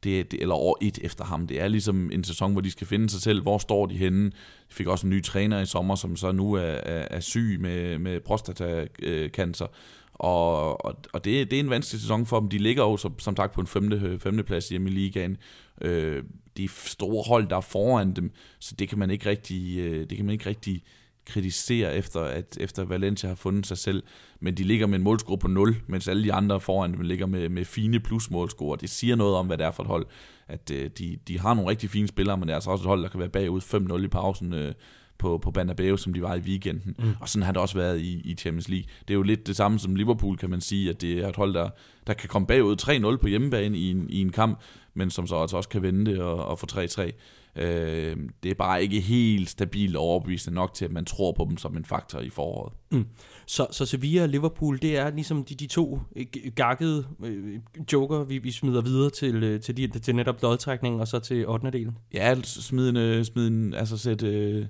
det, 0.07 0.33
det, 0.33 0.43
eller 0.43 0.55
år 0.55 0.79
et 0.83 0.99
efter 1.03 1.25
ham. 1.25 1.47
Det 1.47 1.61
er 1.61 1.69
ligesom 1.69 2.11
en 2.13 2.25
sæson, 2.25 2.53
hvor 2.53 2.61
de 2.61 2.71
skal 2.71 2.87
finde 2.87 3.11
sig 3.11 3.21
selv. 3.21 3.43
Hvor 3.43 3.59
står 3.59 3.87
de 3.87 3.97
henne? 3.97 4.27
De 4.31 4.75
fik 4.75 4.87
også 4.87 5.07
en 5.07 5.11
ny 5.11 5.23
træner 5.23 5.61
i 5.61 5.67
sommer, 5.67 5.95
som 5.95 6.17
så 6.17 6.33
nu 6.33 6.53
er, 6.53 6.61
er, 6.61 7.09
er 7.11 7.21
syg 7.21 7.59
med, 7.61 7.99
med 7.99 8.21
prostatacancer. 8.21 9.67
Og, 10.13 10.85
og, 10.85 10.97
og 11.13 11.25
det, 11.25 11.51
det 11.51 11.57
er 11.57 11.61
en 11.61 11.71
vanskelig 11.71 12.01
sæson 12.01 12.27
for 12.27 12.41
dem. 12.41 12.49
De 12.49 12.59
ligger 12.59 12.83
jo 12.83 12.97
som, 12.97 13.19
som 13.19 13.37
sagt 13.37 13.53
på 13.53 13.61
en 13.61 13.67
femte, 13.67 14.19
femte 14.19 14.43
plads 14.43 14.69
hjemme 14.69 14.91
i 14.91 14.93
ligaen. 14.93 15.37
Øh, 15.81 16.23
de 16.57 16.69
store 16.69 17.25
hold, 17.29 17.49
der 17.49 17.57
er 17.57 17.61
foran 17.61 18.13
dem, 18.13 18.31
så 18.59 18.75
det 18.75 18.89
kan 18.89 18.99
man 18.99 19.11
ikke 19.11 19.31
rigtig, 19.31 19.79
øh, 19.79 20.01
det 20.11 20.17
kan 20.17 20.27
man 20.27 20.33
ikke 20.33 20.49
rigtig 20.49 20.83
kritisere 21.27 21.95
efter, 21.95 22.21
at 22.21 22.59
efter 22.61 22.85
Valencia 22.85 23.29
har 23.29 23.37
fundet 23.37 23.67
sig 23.67 23.79
selv. 23.79 24.03
Men 24.41 24.55
de 24.55 24.65
ligger 24.65 24.87
med 24.87 24.99
en 24.99 25.05
målscore 25.05 25.39
på 25.39 25.49
0, 25.49 25.77
mens 25.87 26.09
alle 26.09 26.25
de 26.25 26.33
andre 26.33 26.61
foran 26.61 26.93
dem 26.93 27.01
ligger 27.01 27.27
med, 27.27 27.49
med 27.49 27.65
fine 27.65 28.01
plusmålscore. 28.01 28.79
Det 28.81 28.91
siger 28.91 29.17
noget 29.17 29.37
om, 29.37 29.47
hvad 29.47 29.59
det 29.59 29.67
er 29.67 29.71
for 29.71 29.83
et 29.83 29.89
hold. 29.89 30.07
At 30.49 30.71
øh, 30.71 30.91
de, 30.99 31.19
de 31.29 31.41
har 31.41 31.55
nogle 31.55 31.71
rigtig 31.71 31.91
fine 31.91 32.09
spillere, 32.09 32.37
men 32.37 32.49
det 32.49 32.51
er 32.51 32.55
altså 32.55 32.71
også 32.71 32.83
et 32.83 32.89
hold, 32.89 33.03
der 33.03 33.09
kan 33.09 33.21
være 33.21 33.29
bagud 33.29 33.61
5-0 33.61 34.05
i 34.05 34.09
pausen. 34.09 34.53
Øh, 34.53 34.75
på, 35.19 35.39
på 35.39 35.51
Bernabeu, 35.51 35.97
som 35.97 36.15
de 36.15 36.23
var 36.23 36.35
i 36.35 36.39
weekenden. 36.39 36.97
Mm. 36.99 37.15
Og 37.21 37.29
sådan 37.29 37.43
har 37.43 37.53
det 37.53 37.63
også 37.63 37.75
været 37.75 38.01
i, 38.01 38.21
i 38.25 38.35
Champions 38.35 38.69
League. 38.69 38.87
Det 39.09 39.15
er 39.15 39.19
jo 39.19 39.23
lidt 39.23 39.47
det 39.47 39.57
samme 39.57 39.79
som 39.79 39.95
Liverpool, 39.95 40.37
kan 40.37 40.51
man 40.51 40.61
sige, 40.61 40.91
at 40.91 41.01
det 41.01 41.19
er 41.19 41.29
et 41.29 41.37
hold, 41.37 41.55
der, 41.55 41.71
der 42.07 42.15
kan 42.15 42.29
komme 42.29 42.47
bagud 42.47 43.13
3-0 43.15 43.17
på 43.17 43.29
hjemmebane 43.29 43.79
i 43.79 43.91
en, 43.91 44.11
i 44.11 44.21
en 44.21 44.33
kamp, 44.33 44.61
men 44.95 45.11
som 45.11 45.27
så 45.27 45.37
altså 45.37 45.57
også 45.57 45.69
kan 45.69 45.83
vende 45.83 46.11
det 46.11 46.21
og, 46.21 46.47
og 46.47 46.59
få 46.59 46.67
3-3. 46.73 47.11
Øh, 47.57 48.17
det 48.43 48.51
er 48.51 48.55
bare 48.55 48.83
ikke 48.83 49.01
helt 49.01 49.51
stabilt 49.51 49.97
overbevisende 49.97 50.55
nok 50.55 50.75
til, 50.75 50.85
at 50.85 50.93
man 50.93 51.05
tror 51.05 51.33
på 51.33 51.47
dem 51.49 51.57
som 51.57 51.77
en 51.77 51.85
faktor 51.85 52.21
i 52.21 52.31
foråret. 52.31 52.73
Mm. 52.93 53.07
Så, 53.47 53.67
så 53.71 53.87
Sevilla 53.87 54.23
og 54.23 54.29
Liverpool, 54.29 54.79
det 54.83 54.97
er 54.99 55.11
ligesom 55.11 55.45
de, 55.45 55.55
de 55.55 55.67
to 55.67 55.99
øh, 56.17 56.27
gakkede 56.55 57.07
øh, 57.25 57.61
joker, 57.93 58.25
vi, 58.25 58.39
vi 58.39 58.51
smider 58.51 58.81
videre 58.81 59.11
til, 59.11 59.43
øh, 59.43 59.61
til, 59.61 59.77
de, 59.77 59.99
til 59.99 60.15
netop 60.15 60.43
lodtrækningen 60.43 61.01
og 61.01 61.09
så 61.09 61.19
til 61.19 61.49
8. 61.49 61.71
delen. 61.71 61.99
Ja, 62.15 62.35
smid 62.43 62.89
en, 62.89 63.25
smid 63.25 63.47
en 63.47 63.75
altså 63.75 63.99
sæt... 63.99 64.23
Øh, 64.23 64.67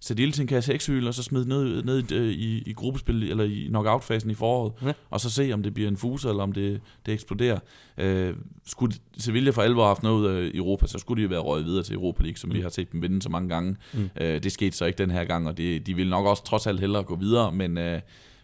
sætte 0.00 0.22
ild 0.22 0.32
til 0.32 0.42
en 0.42 0.46
kasse 0.46 0.78
x 0.78 0.88
og 0.88 1.14
så 1.14 1.22
smide 1.22 1.48
ned, 1.48 1.82
ned 1.82 2.10
i, 2.10 2.32
i, 2.32 2.62
i 2.66 2.72
gruppespil, 2.72 3.30
eller 3.30 3.44
i 3.44 3.66
knockout-fasen 3.68 4.30
i 4.30 4.34
foråret, 4.34 4.72
ja. 4.82 4.92
og 5.10 5.20
så 5.20 5.30
se, 5.30 5.52
om 5.52 5.62
det 5.62 5.74
bliver 5.74 5.88
en 5.88 5.96
fuse, 5.96 6.28
eller 6.28 6.42
om 6.42 6.52
det, 6.52 6.80
det 7.06 7.14
eksploderer. 7.14 7.58
Øh, 7.98 8.34
skulle 8.66 8.94
Sevilla 9.18 9.50
for 9.50 9.62
alvor 9.62 9.82
have 9.82 9.88
haft 9.88 10.02
noget 10.02 10.36
af 10.36 10.50
Europa, 10.54 10.86
så 10.86 10.98
skulle 10.98 11.18
de 11.18 11.22
jo 11.22 11.28
være 11.28 11.40
røget 11.40 11.66
videre 11.66 11.82
til 11.82 11.94
Europa 11.94 12.22
League, 12.22 12.36
som 12.36 12.50
mm. 12.50 12.56
vi 12.56 12.60
har 12.60 12.68
set 12.68 12.92
dem 12.92 13.02
vinde 13.02 13.22
så 13.22 13.28
mange 13.28 13.48
gange. 13.48 13.76
Mm. 13.94 14.10
Øh, 14.20 14.42
det 14.42 14.52
skete 14.52 14.76
så 14.76 14.84
ikke 14.84 14.98
den 14.98 15.10
her 15.10 15.24
gang, 15.24 15.48
og 15.48 15.56
det, 15.56 15.86
de 15.86 15.94
vil 15.94 16.08
nok 16.08 16.26
også 16.26 16.44
trods 16.44 16.66
alt 16.66 16.80
hellere 16.80 17.02
gå 17.02 17.16
videre, 17.16 17.52
men... 17.52 17.78
Øh, 17.78 18.00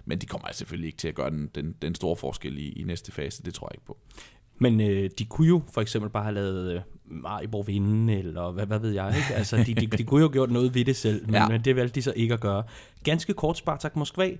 men 0.08 0.18
de 0.18 0.26
kommer 0.26 0.48
selvfølgelig 0.52 0.86
ikke 0.86 0.98
til 0.98 1.08
at 1.08 1.14
gøre 1.14 1.30
den, 1.30 1.50
den, 1.54 1.74
den 1.82 1.94
store 1.94 2.16
forskel 2.16 2.58
i, 2.58 2.68
i 2.68 2.82
næste 2.82 3.12
fase, 3.12 3.42
det 3.42 3.54
tror 3.54 3.66
jeg 3.66 3.74
ikke 3.74 3.86
på. 3.86 3.98
Men 4.58 4.80
øh, 4.80 5.10
de 5.18 5.24
kunne 5.24 5.48
jo 5.48 5.62
for 5.74 5.80
eksempel 5.80 6.10
bare 6.10 6.22
have 6.22 6.34
lavet 6.34 6.72
øh, 6.72 6.80
Maribor 7.04 7.62
vinde, 7.62 8.14
eller 8.18 8.50
hvad, 8.50 8.66
hvad 8.66 8.78
ved 8.78 8.90
jeg, 8.90 9.14
ikke? 9.16 9.34
Altså, 9.34 9.56
de, 9.56 9.74
de, 9.74 9.86
de 9.86 10.04
kunne 10.04 10.20
jo 10.20 10.26
have 10.26 10.32
gjort 10.32 10.50
noget 10.50 10.74
ved 10.74 10.84
det 10.84 10.96
selv, 10.96 11.26
men, 11.26 11.34
ja. 11.34 11.48
men 11.48 11.60
det 11.64 11.76
valgte 11.76 11.94
de 11.94 12.02
så 12.02 12.12
ikke 12.16 12.34
at 12.34 12.40
gøre. 12.40 12.62
Ganske 13.04 13.32
kort, 13.32 13.58
Spartak 13.58 13.96
Moskva, 13.96 14.30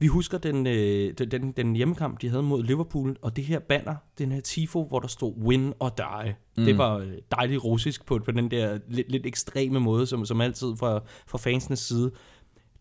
vi 0.00 0.06
husker 0.06 0.38
den, 0.38 0.66
øh, 0.66 1.12
den, 1.12 1.52
den 1.52 1.76
hjemmekamp, 1.76 2.22
de 2.22 2.28
havde 2.28 2.42
mod 2.42 2.62
Liverpool, 2.62 3.16
og 3.22 3.36
det 3.36 3.44
her 3.44 3.58
banner, 3.58 3.94
den 4.18 4.32
her 4.32 4.40
tifo, 4.40 4.84
hvor 4.84 4.98
der 4.98 5.08
stod 5.08 5.34
win 5.36 5.72
or 5.80 5.88
die. 5.88 6.34
Mm. 6.56 6.64
Det 6.64 6.78
var 6.78 6.96
øh, 6.96 7.12
dejligt 7.30 7.64
russisk 7.64 8.06
på, 8.06 8.18
på 8.24 8.30
den 8.30 8.50
der 8.50 8.78
lidt, 8.88 9.10
lidt 9.10 9.26
ekstreme 9.26 9.80
måde, 9.80 10.06
som, 10.06 10.26
som 10.26 10.40
altid 10.40 10.76
fra, 10.76 11.00
fra 11.26 11.38
fansenes 11.38 11.78
side. 11.78 12.10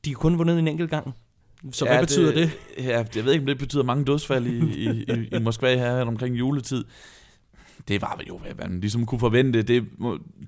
De 0.06 0.10
har 0.10 0.16
kun 0.16 0.38
vundet 0.38 0.60
en 0.60 0.68
enkelt 0.68 0.90
gang. 0.90 1.14
Så 1.72 1.86
ja, 1.86 1.92
hvad 1.92 2.02
betyder 2.02 2.34
det, 2.34 2.52
det? 2.78 2.86
Ja, 2.86 3.06
jeg 3.16 3.26
ved 3.26 3.34
ikke, 3.34 3.44
om 3.44 3.48
det 3.48 3.58
betyder 3.58 3.84
mange 3.84 4.06
dødsfald 4.06 4.48
i, 4.48 4.60
i, 4.60 4.90
i, 4.90 5.36
i 5.36 5.40
Moskva 5.40 5.76
her 5.76 6.02
omkring 6.02 6.40
juletid 6.40 6.86
det 7.88 8.02
var 8.02 8.22
jo, 8.28 8.38
hvad 8.38 8.52
man 8.58 8.80
ligesom 8.80 9.06
kunne 9.06 9.20
forvente. 9.20 9.62
Det, 9.62 9.86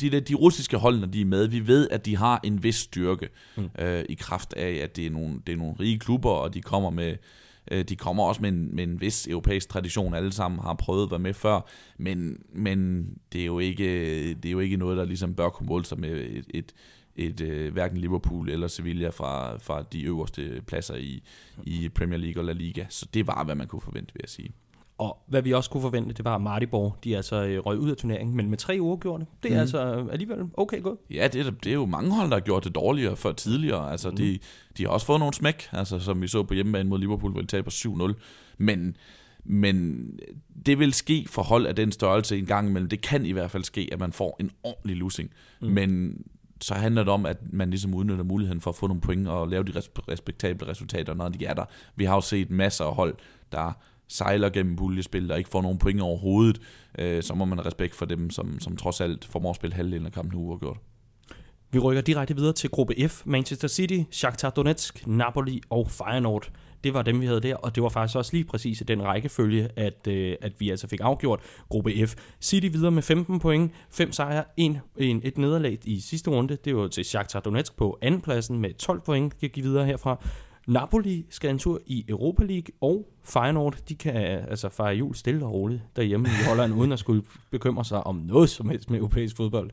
de, 0.02 0.20
de 0.20 0.36
russiske 0.36 0.78
hold, 0.78 1.00
når 1.00 1.08
de 1.08 1.22
er 1.22 1.26
med, 1.26 1.48
vi 1.48 1.68
ved, 1.68 1.90
at 1.92 2.06
de 2.06 2.18
har 2.18 2.40
en 2.44 2.64
vis 2.64 2.76
styrke 2.76 3.30
mm. 3.58 3.70
øh, 3.80 4.06
i 4.10 4.14
kraft 4.14 4.54
af, 4.54 4.72
at 4.84 4.96
det 4.96 5.06
er, 5.06 5.10
nogle, 5.10 5.42
det 5.48 5.54
er 5.54 5.58
nogle 5.58 5.76
rige 5.80 6.00
klubber, 6.00 6.30
og 6.30 6.54
de 6.54 6.62
kommer 6.62 6.90
med 6.90 7.16
øh, 7.72 7.84
de 7.84 7.96
kommer 7.96 8.24
også 8.24 8.42
med 8.42 8.50
en, 8.50 8.76
med 8.76 8.84
en 8.84 9.02
vis 9.02 9.28
europæisk 9.28 9.70
tradition. 9.70 10.14
Alle 10.14 10.32
sammen 10.32 10.60
har 10.60 10.74
prøvet 10.74 11.04
at 11.04 11.12
være 11.12 11.20
med 11.20 11.34
før, 11.34 11.70
men, 11.98 12.38
men 12.54 13.08
det, 13.34 13.42
er 13.42 13.46
jo 13.46 13.60
ikke, 13.60 13.84
det 14.34 14.46
er 14.46 14.52
jo 14.52 14.60
ikke 14.60 14.78
noget, 14.78 14.98
der 14.98 15.06
ligesom 15.06 15.34
bør 15.34 15.50
kunne 15.50 15.68
måle 15.68 15.86
sig 15.86 16.00
med 16.00 16.10
et, 16.10 16.46
et, 16.50 16.74
et 17.16 17.42
øh, 17.42 17.74
hverken 17.74 17.98
Liverpool 17.98 18.50
eller 18.50 18.68
Sevilla 18.68 19.10
fra, 19.10 19.58
fra 19.58 19.84
de 19.84 20.04
øverste 20.04 20.62
pladser 20.68 20.96
i, 20.96 21.24
i 21.64 21.90
Premier 21.90 22.20
League 22.20 22.42
og 22.42 22.46
La 22.46 22.54
Liga. 22.54 22.86
Så 22.90 23.06
det 23.14 23.28
var, 23.28 23.44
hvad 23.44 23.56
man 23.56 23.68
kunne 23.68 23.82
forvente, 23.82 24.14
vil 24.14 24.22
jeg 24.24 24.30
sige. 24.30 24.54
Og 25.02 25.18
hvad 25.28 25.42
vi 25.42 25.54
også 25.54 25.70
kunne 25.70 25.82
forvente, 25.82 26.14
det 26.14 26.26
var, 26.26 26.36
at 26.36 26.42
Maribor, 26.42 26.98
de 27.04 27.16
altså 27.16 27.46
øh, 27.46 27.60
røg 27.60 27.80
ud 27.80 27.90
af 27.90 27.98
turneringen, 27.98 28.36
men 28.36 28.50
med 28.50 28.58
tre 28.58 28.78
uafgjorte. 28.80 29.26
Det 29.44 29.52
er 29.52 29.56
mm. 29.56 29.62
altså 29.62 30.08
alligevel 30.12 30.38
okay 30.58 30.82
godt. 30.82 31.00
Ja, 31.10 31.28
det 31.28 31.48
er, 31.48 31.52
det 31.52 31.70
er 31.70 31.74
jo 31.74 31.86
mange 31.86 32.16
hold, 32.16 32.30
der 32.30 32.36
har 32.36 32.42
gjort 32.42 32.64
det 32.64 32.76
dårligere 32.76 33.16
før 33.16 33.32
tidligere. 33.32 33.92
Altså, 33.92 34.10
mm. 34.10 34.16
de, 34.16 34.40
de 34.78 34.84
har 34.84 34.90
også 34.90 35.06
fået 35.06 35.20
nogle 35.20 35.34
smæk, 35.34 35.70
altså, 35.72 36.00
som 36.00 36.22
vi 36.22 36.28
så 36.28 36.44
på 36.44 36.54
hjemmebane 36.54 36.90
mod 36.90 37.00
Liverpool, 37.00 37.32
hvor 37.32 37.42
de 37.42 37.48
taber 37.48 37.72
7-0. 37.72 38.14
Men, 38.58 38.98
men 39.44 40.06
det 40.66 40.80
vil 40.80 40.94
ske 40.94 41.26
for 41.30 41.42
hold 41.42 41.66
af 41.66 41.76
den 41.76 41.92
størrelse 41.92 42.38
en 42.38 42.46
gang 42.46 42.70
imellem. 42.70 42.90
Det 42.90 43.02
kan 43.02 43.26
i 43.26 43.32
hvert 43.32 43.52
fald 43.52 43.64
ske, 43.64 43.90
at 43.92 44.00
man 44.00 44.14
får 44.14 44.38
en 44.40 44.52
ordentlig 44.64 44.98
losing. 44.98 45.30
Mm. 45.62 45.68
Men 45.68 46.22
så 46.62 46.74
handler 46.74 47.04
det 47.04 47.14
om, 47.14 47.26
at 47.26 47.38
man 47.54 47.70
ligesom 47.70 47.94
udnytter 47.94 48.24
muligheden 48.24 48.62
for 48.62 48.70
at 48.70 48.76
få 48.76 48.88
nogle 48.88 49.02
point 49.02 49.28
og 49.28 49.48
lave 49.48 49.64
de 49.64 49.72
respektable 50.12 50.68
resultater, 50.68 51.14
når 51.14 51.30
de 51.30 51.46
er 51.46 51.54
der. 51.54 51.66
Vi 51.96 52.06
har 52.06 52.16
jo 52.16 52.22
set 52.22 52.50
masser 52.50 52.86
af 52.86 52.96
hold, 52.96 53.16
der 53.52 53.74
sejler 54.08 54.50
gennem 54.50 54.76
puljespil 54.76 55.30
der 55.30 55.36
ikke 55.36 55.50
får 55.50 55.62
nogen 55.62 55.78
point 55.78 56.02
overhovedet, 56.02 56.62
øh, 57.00 57.24
så 57.24 57.36
må 57.36 57.46
man 57.46 57.58
have 57.58 57.68
respekt 57.68 57.96
for 57.96 58.06
dem, 58.06 58.30
som, 58.30 58.60
som 58.60 58.78
trods 58.78 59.02
alt 59.02 59.26
formår 59.26 59.50
at 59.50 59.56
spille 59.56 59.76
halvdelen 59.76 60.06
af 60.06 60.12
kampen 60.12 60.40
uafgjort. 60.40 60.78
Vi 61.72 61.80
rykker 61.80 62.02
direkte 62.02 62.36
videre 62.36 62.54
til 62.54 62.70
gruppe 62.70 63.08
F. 63.08 63.22
Manchester 63.26 63.68
City, 63.68 64.00
Shakhtar 64.12 64.50
Donetsk, 64.50 65.08
Napoli 65.08 65.62
og 65.70 65.92
Feyenoord. 65.92 66.52
Det 66.84 66.94
var 66.94 67.02
dem, 67.02 67.22
vi 67.22 67.26
havde 67.26 67.42
der, 67.42 67.56
og 67.56 67.76
det 67.76 67.84
var 67.84 67.90
faktisk 67.90 68.18
også 68.18 68.34
lige 68.34 68.44
præcis 68.44 68.82
i 68.82 68.84
den 68.84 69.04
rækkefølge, 69.04 69.70
at, 69.76 70.08
øh, 70.08 70.36
at 70.42 70.54
vi 70.60 70.70
altså 70.70 70.88
fik 70.88 71.00
afgjort 71.04 71.40
gruppe 71.70 72.08
F. 72.08 72.16
City 72.42 72.68
videre 72.72 72.92
med 72.92 73.02
15 73.02 73.40
point, 73.40 73.72
5 73.90 74.12
sejre, 74.12 74.44
en, 74.58 74.78
en, 74.98 75.22
et 75.24 75.38
nederlag 75.38 75.78
i 75.84 76.00
sidste 76.00 76.30
runde. 76.30 76.58
Det 76.66 76.76
var 76.76 76.88
til 76.88 77.06
Shakhtar 77.06 77.40
Donetsk 77.40 77.78
på 77.78 77.98
andenpladsen 78.02 78.60
med 78.60 78.74
12 78.74 79.02
point, 79.02 79.40
gik 79.40 79.58
videre 79.58 79.86
herfra. 79.86 80.24
Napoli 80.68 81.26
skal 81.30 81.50
en 81.50 81.60
tur 81.60 81.82
i 81.86 82.06
Europa 82.10 82.44
League, 82.44 82.74
og 82.82 83.08
Feyenoord, 83.24 83.78
de 83.90 83.96
kan 83.96 84.16
øh, 84.16 84.44
altså 84.50 84.70
fejre 84.70 84.96
jul 84.96 85.16
stille 85.16 85.46
og 85.46 85.52
roligt 85.52 85.82
derhjemme 85.96 86.28
i 86.28 86.48
Holland, 86.48 86.74
uden 86.74 86.92
at 86.92 87.00
skulle 87.00 87.24
bekymre 87.52 87.86
sig 87.86 88.08
om 88.08 88.16
noget 88.16 88.50
som 88.50 88.70
helst 88.70 88.90
med 88.90 89.00
europæisk 89.00 89.38
fodbold. 89.38 89.72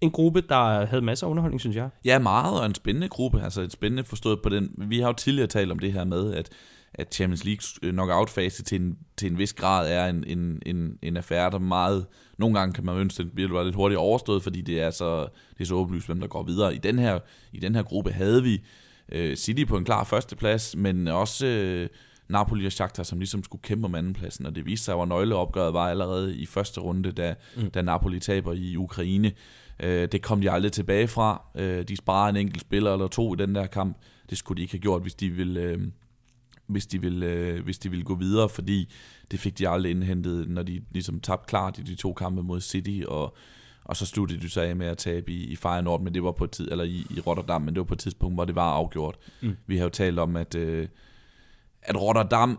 En 0.00 0.10
gruppe, 0.10 0.40
der 0.40 0.86
havde 0.86 1.02
masser 1.02 1.26
af 1.26 1.30
underholdning, 1.30 1.60
synes 1.60 1.76
jeg. 1.76 1.88
Ja, 2.04 2.18
meget, 2.18 2.60
og 2.60 2.66
en 2.66 2.74
spændende 2.74 3.08
gruppe. 3.08 3.42
Altså 3.42 3.60
et 3.60 3.72
spændende 3.72 4.04
forstået 4.04 4.42
på 4.42 4.48
den. 4.48 4.70
Vi 4.76 5.00
har 5.00 5.06
jo 5.06 5.12
tidligere 5.12 5.46
talt 5.46 5.72
om 5.72 5.78
det 5.78 5.92
her 5.92 6.04
med, 6.04 6.34
at 6.34 6.48
at 6.94 7.14
Champions 7.14 7.44
League 7.44 7.92
knockout-fase 7.92 8.62
til 8.62 8.80
en, 8.80 8.98
til 9.16 9.30
en 9.30 9.38
vis 9.38 9.52
grad 9.52 9.92
er 9.92 10.06
en, 10.06 10.24
en, 10.26 10.62
en, 10.66 10.98
en 11.02 11.16
affære, 11.16 11.50
der 11.50 11.58
meget... 11.58 12.06
Nogle 12.38 12.58
gange 12.58 12.72
kan 12.72 12.84
man 12.84 12.96
ønske, 12.96 13.20
at 13.20 13.24
det 13.24 13.34
bliver 13.34 13.64
lidt 13.64 13.74
hurtigt 13.74 13.98
overstået, 13.98 14.42
fordi 14.42 14.60
det 14.60 14.80
er 14.80 14.90
så, 14.90 15.20
det 15.54 15.60
er 15.60 15.64
så 15.64 15.74
åbenlyst, 15.74 16.06
hvem 16.06 16.20
der 16.20 16.26
går 16.26 16.42
videre. 16.42 16.74
I 16.74 16.78
den 16.78 16.98
her, 16.98 17.18
i 17.52 17.60
den 17.60 17.74
her 17.74 17.82
gruppe 17.82 18.12
havde 18.12 18.42
vi 18.42 18.64
øh, 19.12 19.36
City 19.36 19.64
på 19.64 19.76
en 19.76 19.84
klar 19.84 20.04
førsteplads, 20.04 20.76
men 20.76 21.08
også 21.08 21.46
øh, 21.46 21.88
Napoli 22.28 22.66
og 22.66 22.72
Shakhtar, 22.72 23.02
som 23.02 23.18
ligesom 23.18 23.44
skulle 23.44 23.62
kæmpe 23.62 23.84
om 23.84 23.94
andenpladsen, 23.94 24.46
og 24.46 24.54
det 24.54 24.66
viste 24.66 24.84
sig, 24.84 25.00
at 25.00 25.08
nøgleopgøret 25.08 25.74
var 25.74 25.88
allerede 25.88 26.36
i 26.36 26.46
første 26.46 26.80
runde, 26.80 27.12
da, 27.12 27.34
mm. 27.56 27.70
da 27.70 27.82
Napoli 27.82 28.20
taber 28.20 28.52
i 28.52 28.76
Ukraine. 28.76 29.32
Øh, 29.80 30.08
det 30.12 30.22
kom 30.22 30.40
de 30.40 30.50
aldrig 30.50 30.72
tilbage 30.72 31.08
fra. 31.08 31.42
Øh, 31.54 31.82
de 31.82 31.96
sparer 31.96 32.28
en 32.28 32.36
enkelt 32.36 32.60
spiller 32.60 32.92
eller 32.92 33.08
to 33.08 33.34
i 33.34 33.36
den 33.36 33.54
der 33.54 33.66
kamp. 33.66 33.96
Det 34.30 34.38
skulle 34.38 34.56
de 34.56 34.62
ikke 34.62 34.74
have 34.74 34.80
gjort, 34.80 35.02
hvis 35.02 35.14
de 35.14 35.30
ville... 35.30 35.60
Øh, 35.60 35.80
hvis 36.66 36.86
de, 36.86 37.00
ville, 37.00 37.26
øh, 37.26 37.64
hvis 37.64 37.78
de 37.78 37.90
ville 37.90 38.04
gå 38.04 38.14
videre, 38.14 38.48
fordi 38.48 38.92
det 39.30 39.40
fik 39.40 39.58
de 39.58 39.68
aldrig 39.68 39.90
indhentet, 39.90 40.48
når 40.48 40.62
de 40.62 40.82
ligesom 40.90 41.20
tabte 41.20 41.48
klart 41.48 41.78
i 41.78 41.82
de 41.82 41.94
to 41.94 42.12
kampe 42.12 42.42
mod 42.42 42.60
City, 42.60 43.02
og 43.06 43.36
og 43.88 43.96
så 43.96 44.06
sluttede 44.06 44.40
de 44.40 44.50
så 44.50 44.60
af 44.60 44.76
med 44.76 44.86
at 44.86 44.98
tabe 44.98 45.32
i, 45.32 45.44
i 45.44 45.56
Feyenoord, 45.56 46.00
men 46.00 46.14
det 46.14 46.22
var 46.22 46.32
på 46.32 46.44
et 46.44 46.50
tid, 46.50 46.68
eller 46.70 46.84
i, 46.84 47.06
i 47.10 47.20
Rotterdam, 47.20 47.62
men 47.62 47.74
det 47.74 47.80
var 47.80 47.84
på 47.84 47.94
et 47.94 48.00
tidspunkt, 48.00 48.36
hvor 48.36 48.44
det 48.44 48.54
var 48.54 48.72
afgjort. 48.72 49.16
Mm. 49.40 49.56
Vi 49.66 49.76
har 49.76 49.84
jo 49.84 49.88
talt 49.88 50.18
om, 50.18 50.36
at, 50.36 50.54
øh, 50.54 50.88
at 51.82 52.02
Rotterdam 52.02 52.58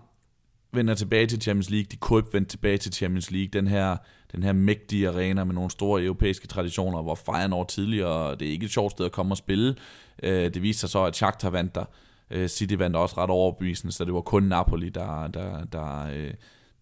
vender 0.73 0.93
tilbage 0.93 1.27
til 1.27 1.41
Champions 1.41 1.69
League, 1.69 1.87
de 1.91 1.95
kunne 1.95 2.19
ikke 2.19 2.33
vende 2.33 2.47
tilbage 2.47 2.77
til 2.77 2.93
Champions 2.93 3.31
League, 3.31 3.49
den 3.53 3.67
her, 3.67 3.97
den 4.31 4.43
her 4.43 4.53
mægtige 4.53 5.09
arena 5.09 5.43
med 5.43 5.53
nogle 5.55 5.71
store 5.71 6.03
europæiske 6.03 6.47
traditioner, 6.47 7.01
hvor 7.01 7.15
Feyenoord 7.15 7.67
tidligere, 7.67 8.35
det 8.35 8.47
er 8.47 8.51
ikke 8.51 8.65
et 8.65 8.71
sjovt 8.71 8.91
sted 8.91 9.05
at 9.05 9.11
komme 9.11 9.33
og 9.33 9.37
spille. 9.37 9.75
Øh, 10.23 10.53
det 10.53 10.61
viste 10.61 10.79
sig 10.79 10.89
så, 10.89 11.03
at 11.03 11.15
Shakhtar 11.15 11.49
vandt 11.49 11.75
der. 11.75 11.85
Øh, 12.31 12.47
City 12.47 12.73
vandt 12.73 12.95
også 12.95 13.17
ret 13.17 13.29
overbevisende, 13.29 13.93
så 13.93 14.05
det 14.05 14.13
var 14.13 14.21
kun 14.21 14.43
Napoli, 14.43 14.89
der, 14.89 15.27
der, 15.27 15.63
der, 15.63 16.07
øh, 16.13 16.33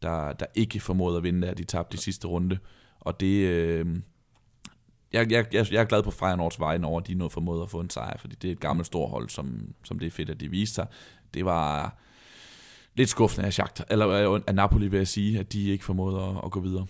der, 0.01 0.33
der 0.33 0.45
ikke 0.55 0.79
formåede 0.79 1.17
at 1.17 1.23
vinde, 1.23 1.47
der. 1.47 1.53
de 1.53 1.63
tabte 1.63 1.97
de 1.97 2.01
sidste 2.03 2.27
runde. 2.27 2.57
Og 2.99 3.19
det, 3.19 3.47
øh, 3.47 3.85
jeg, 5.13 5.31
jeg, 5.31 5.45
jeg, 5.53 5.71
jeg 5.71 5.81
er 5.81 5.85
glad 5.85 6.03
på 6.03 6.11
Feyenoords 6.11 6.59
vejen 6.59 6.83
over, 6.83 7.01
at 7.01 7.07
de 7.07 7.13
nåede 7.13 7.29
formået 7.29 7.61
at 7.61 7.69
få 7.69 7.79
en 7.79 7.89
sejr, 7.89 8.17
fordi 8.17 8.35
det 8.35 8.47
er 8.47 8.51
et 8.51 8.59
gammelt 8.59 8.87
stort 8.87 9.09
hold, 9.09 9.29
som, 9.29 9.73
som 9.83 9.99
det 9.99 10.05
er 10.05 10.11
fedt, 10.11 10.29
at 10.29 10.39
de 10.39 10.49
viste 10.49 10.75
sig. 10.75 10.87
Det 11.33 11.45
var 11.45 11.95
lidt 12.95 13.09
skuffende 13.09 13.45
af, 13.45 13.53
Shakhtar, 13.53 13.85
eller 13.89 14.33
øh, 14.33 14.41
af 14.47 14.55
Napoli, 14.55 14.87
vil 14.87 14.97
jeg 14.97 15.07
sige, 15.07 15.39
at 15.39 15.53
de 15.53 15.69
ikke 15.69 15.85
formåede 15.85 16.21
at, 16.21 16.35
at 16.45 16.51
gå 16.51 16.59
videre. 16.59 16.85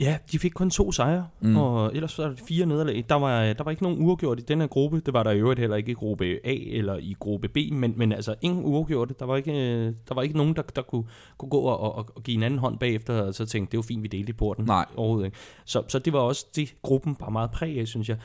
Ja, 0.00 0.18
de 0.32 0.38
fik 0.38 0.52
kun 0.54 0.70
to 0.70 0.92
sejre, 0.92 1.26
mm. 1.40 1.56
og 1.56 1.94
ellers 1.94 2.18
var 2.18 2.28
det 2.28 2.40
fire 2.48 2.66
nederlag. 2.66 3.04
Der 3.08 3.14
var, 3.14 3.52
der 3.52 3.64
var 3.64 3.70
ikke 3.70 3.82
nogen 3.82 4.06
uafgjort 4.06 4.38
i 4.38 4.42
den 4.42 4.60
her 4.60 4.66
gruppe. 4.66 5.02
Det 5.06 5.14
var 5.14 5.22
der 5.22 5.30
i 5.30 5.38
øvrigt 5.38 5.60
heller 5.60 5.76
ikke 5.76 5.90
i 5.90 5.94
gruppe 5.94 6.24
A 6.44 6.54
eller 6.54 6.96
i 6.96 7.14
gruppe 7.18 7.48
B, 7.48 7.56
men, 7.72 7.94
men 7.96 8.12
altså 8.12 8.34
ingen 8.42 8.64
uafgjorte. 8.64 9.14
Der 9.18 9.24
var 9.24 9.36
ikke, 9.36 9.86
der 9.86 10.14
var 10.14 10.22
ikke 10.22 10.36
nogen, 10.36 10.56
der, 10.56 10.62
der 10.62 10.82
kunne, 10.82 11.04
kunne 11.38 11.48
gå 11.50 11.58
og, 11.58 11.80
og, 11.80 12.08
og 12.14 12.22
give 12.22 12.36
en 12.36 12.42
anden 12.42 12.60
hånd 12.60 12.78
bagefter, 12.78 13.22
og 13.22 13.34
så 13.34 13.46
tænkte, 13.46 13.72
det 13.72 13.78
var 13.78 13.82
fint, 13.82 14.02
vi 14.02 14.08
delte 14.08 14.30
i 14.30 14.32
porten. 14.32 14.64
Nej. 14.64 14.86
Overhovedet 14.96 15.26
ikke. 15.26 15.36
Så, 15.64 15.82
så 15.88 15.98
det 15.98 16.12
var 16.12 16.20
også 16.20 16.46
det, 16.56 16.74
gruppen 16.82 17.14
bare 17.14 17.30
meget 17.30 17.50
præg 17.50 17.80
af, 17.80 17.88
synes 17.88 18.08
jeg 18.08 18.16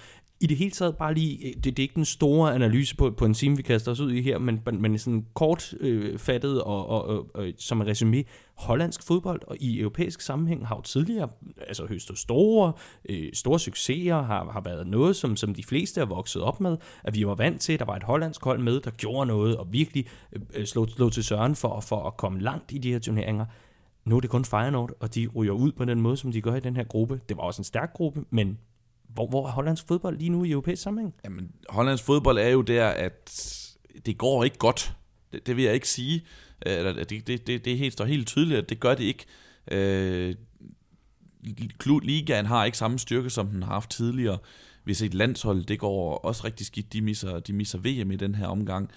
i 0.43 0.47
det 0.47 0.57
hele 0.57 0.71
taget 0.71 0.97
bare 0.97 1.13
lige, 1.13 1.47
øh, 1.47 1.53
det, 1.53 1.63
det 1.63 1.79
er 1.79 1.83
ikke 1.83 1.95
den 1.95 2.05
store 2.05 2.55
analyse 2.55 2.95
på, 2.95 3.11
på 3.11 3.25
en 3.25 3.33
time, 3.33 3.57
vi 3.57 3.61
kaster 3.61 3.91
os 3.91 3.99
ud 3.99 4.11
i 4.11 4.21
her, 4.21 4.37
men, 4.37 4.61
men 4.79 4.99
sådan 4.99 5.25
kort 5.33 5.73
øh, 5.79 6.19
fattet 6.19 6.61
og, 6.61 6.87
og, 6.89 7.05
og, 7.07 7.29
og 7.33 7.47
som 7.57 7.81
en 7.81 7.87
resume, 7.87 8.23
hollandsk 8.55 9.03
fodbold 9.03 9.41
og 9.47 9.57
i 9.59 9.79
europæisk 9.79 10.21
sammenhæng 10.21 10.67
har 10.67 10.75
jo 10.75 10.81
tidligere 10.81 11.29
altså 11.67 11.85
høstet 11.85 12.17
store, 12.17 12.73
øh, 13.09 13.29
store 13.33 13.59
succeser, 13.59 14.21
har, 14.21 14.51
har 14.51 14.61
været 14.61 14.87
noget, 14.87 15.15
som, 15.15 15.35
som 15.35 15.55
de 15.55 15.63
fleste 15.63 16.01
er 16.01 16.05
vokset 16.05 16.41
op 16.41 16.61
med, 16.61 16.77
at 17.03 17.15
vi 17.15 17.27
var 17.27 17.35
vant 17.35 17.61
til, 17.61 17.73
at 17.73 17.79
der 17.79 17.85
var 17.85 17.95
et 17.95 18.03
hollandsk 18.03 18.43
hold 18.43 18.59
med, 18.59 18.79
der 18.79 18.91
gjorde 18.91 19.27
noget 19.27 19.57
og 19.57 19.67
virkelig 19.71 20.05
øh, 20.33 20.41
øh, 20.53 20.65
slog, 20.65 20.89
slog 20.89 21.11
til 21.11 21.23
søren 21.23 21.55
for, 21.55 21.79
for 21.79 22.07
at 22.07 22.17
komme 22.17 22.39
langt 22.39 22.71
i 22.71 22.77
de 22.77 22.91
her 22.91 22.99
turneringer. 22.99 23.45
Nu 24.05 24.15
er 24.15 24.19
det 24.19 24.29
kun 24.29 24.45
Feyenoord, 24.45 24.91
og 24.99 25.15
de 25.15 25.27
ryger 25.35 25.53
ud 25.53 25.71
på 25.71 25.85
den 25.85 26.01
måde, 26.01 26.17
som 26.17 26.31
de 26.31 26.41
gør 26.41 26.55
i 26.55 26.59
den 26.59 26.75
her 26.75 26.83
gruppe. 26.83 27.21
Det 27.29 27.37
var 27.37 27.43
også 27.43 27.59
en 27.59 27.63
stærk 27.63 27.93
gruppe, 27.93 28.25
men 28.29 28.57
hvor, 29.13 29.27
hvor 29.27 29.47
er 29.47 29.51
hollandsk 29.51 29.87
fodbold 29.87 30.17
lige 30.17 30.29
nu 30.29 30.43
i 30.43 30.51
europæisk 30.51 30.81
sammenhæng? 30.81 31.15
Jamen, 31.25 31.51
hollandsk 31.69 32.03
fodbold 32.03 32.37
er 32.37 32.49
jo 32.49 32.61
der, 32.61 32.87
at 32.87 33.33
det 34.05 34.17
går 34.17 34.43
ikke 34.43 34.57
godt. 34.57 34.95
Det, 35.33 35.47
det 35.47 35.55
vil 35.57 35.63
jeg 35.63 35.73
ikke 35.73 35.89
sige. 35.89 36.23
Øh, 36.65 36.77
eller, 36.77 37.03
det, 37.03 37.27
det, 37.27 37.47
det, 37.47 37.65
det 37.65 37.77
helt, 37.77 37.93
står 37.93 38.05
helt 38.05 38.27
tydeligt, 38.27 38.57
at 38.57 38.69
det 38.69 38.79
gør 38.79 38.95
det 38.95 39.03
ikke. 39.03 39.25
Øh, 39.71 40.35
Ligaen 42.01 42.45
har 42.45 42.65
ikke 42.65 42.77
samme 42.77 42.99
styrke, 42.99 43.29
som 43.29 43.47
den 43.47 43.63
har 43.63 43.73
haft 43.73 43.89
tidligere. 43.89 44.37
Vi 44.85 44.91
har 44.91 44.95
set 44.95 45.13
landshold, 45.13 45.63
det 45.63 45.79
går 45.79 46.17
også 46.17 46.45
rigtig 46.45 46.65
skidt. 46.65 46.93
De 46.93 47.01
misser, 47.01 47.39
de 47.39 47.53
misser 47.53 47.77
VM 47.77 48.11
i 48.11 48.15
den 48.15 48.35
her 48.35 48.47
omgang. 48.47 48.91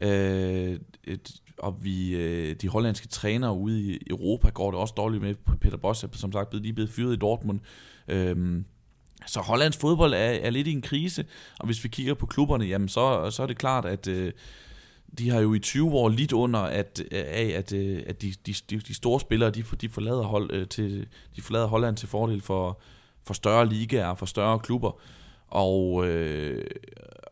Øh, 0.00 0.78
et, 1.04 1.40
og 1.58 1.84
vi, 1.84 2.16
øh, 2.16 2.54
de 2.54 2.68
hollandske 2.68 3.08
trænere 3.08 3.56
ude 3.56 3.82
i 3.82 3.98
Europa 4.10 4.48
går 4.48 4.70
det 4.70 4.80
også 4.80 4.94
dårligt 4.96 5.22
med. 5.22 5.34
Peter 5.60 5.76
Bosz 5.76 6.04
er 6.04 6.08
som 6.12 6.32
sagt 6.32 6.54
lige 6.54 6.72
blevet 6.72 6.90
fyret 6.90 7.12
i 7.12 7.16
Dortmund. 7.16 7.60
Øh, 8.08 8.62
så 9.26 9.40
Hollands 9.40 9.76
fodbold 9.76 10.14
er, 10.14 10.18
er 10.18 10.50
lidt 10.50 10.66
i 10.66 10.72
en 10.72 10.82
krise, 10.82 11.24
og 11.58 11.66
hvis 11.66 11.84
vi 11.84 11.88
kigger 11.88 12.14
på 12.14 12.26
klubberne, 12.26 12.64
jamen 12.64 12.88
så, 12.88 13.30
så 13.30 13.42
er 13.42 13.46
det 13.46 13.58
klart, 13.58 13.84
at 13.84 14.08
øh, 14.08 14.32
de 15.18 15.30
har 15.30 15.40
jo 15.40 15.54
i 15.54 15.58
20 15.58 15.92
år 15.92 16.08
lidt 16.08 16.32
under 16.32 16.60
at, 16.60 17.02
af, 17.12 17.52
at, 17.56 17.72
øh, 17.72 18.02
at 18.06 18.22
de, 18.22 18.34
de, 18.46 18.54
de 18.80 18.94
store 18.94 19.20
spillere, 19.20 19.50
de, 19.50 19.64
de, 19.80 19.88
forlader 19.88 20.22
hold, 20.22 20.50
øh, 20.52 20.68
til, 20.68 21.06
de 21.36 21.42
forlader 21.42 21.66
Holland 21.66 21.96
til 21.96 22.08
fordel 22.08 22.42
for, 22.42 22.80
for 23.24 23.34
større 23.34 23.68
ligaer, 23.68 24.14
for 24.14 24.26
større 24.26 24.58
klubber. 24.58 25.00
Og, 25.48 26.06
øh, 26.08 26.64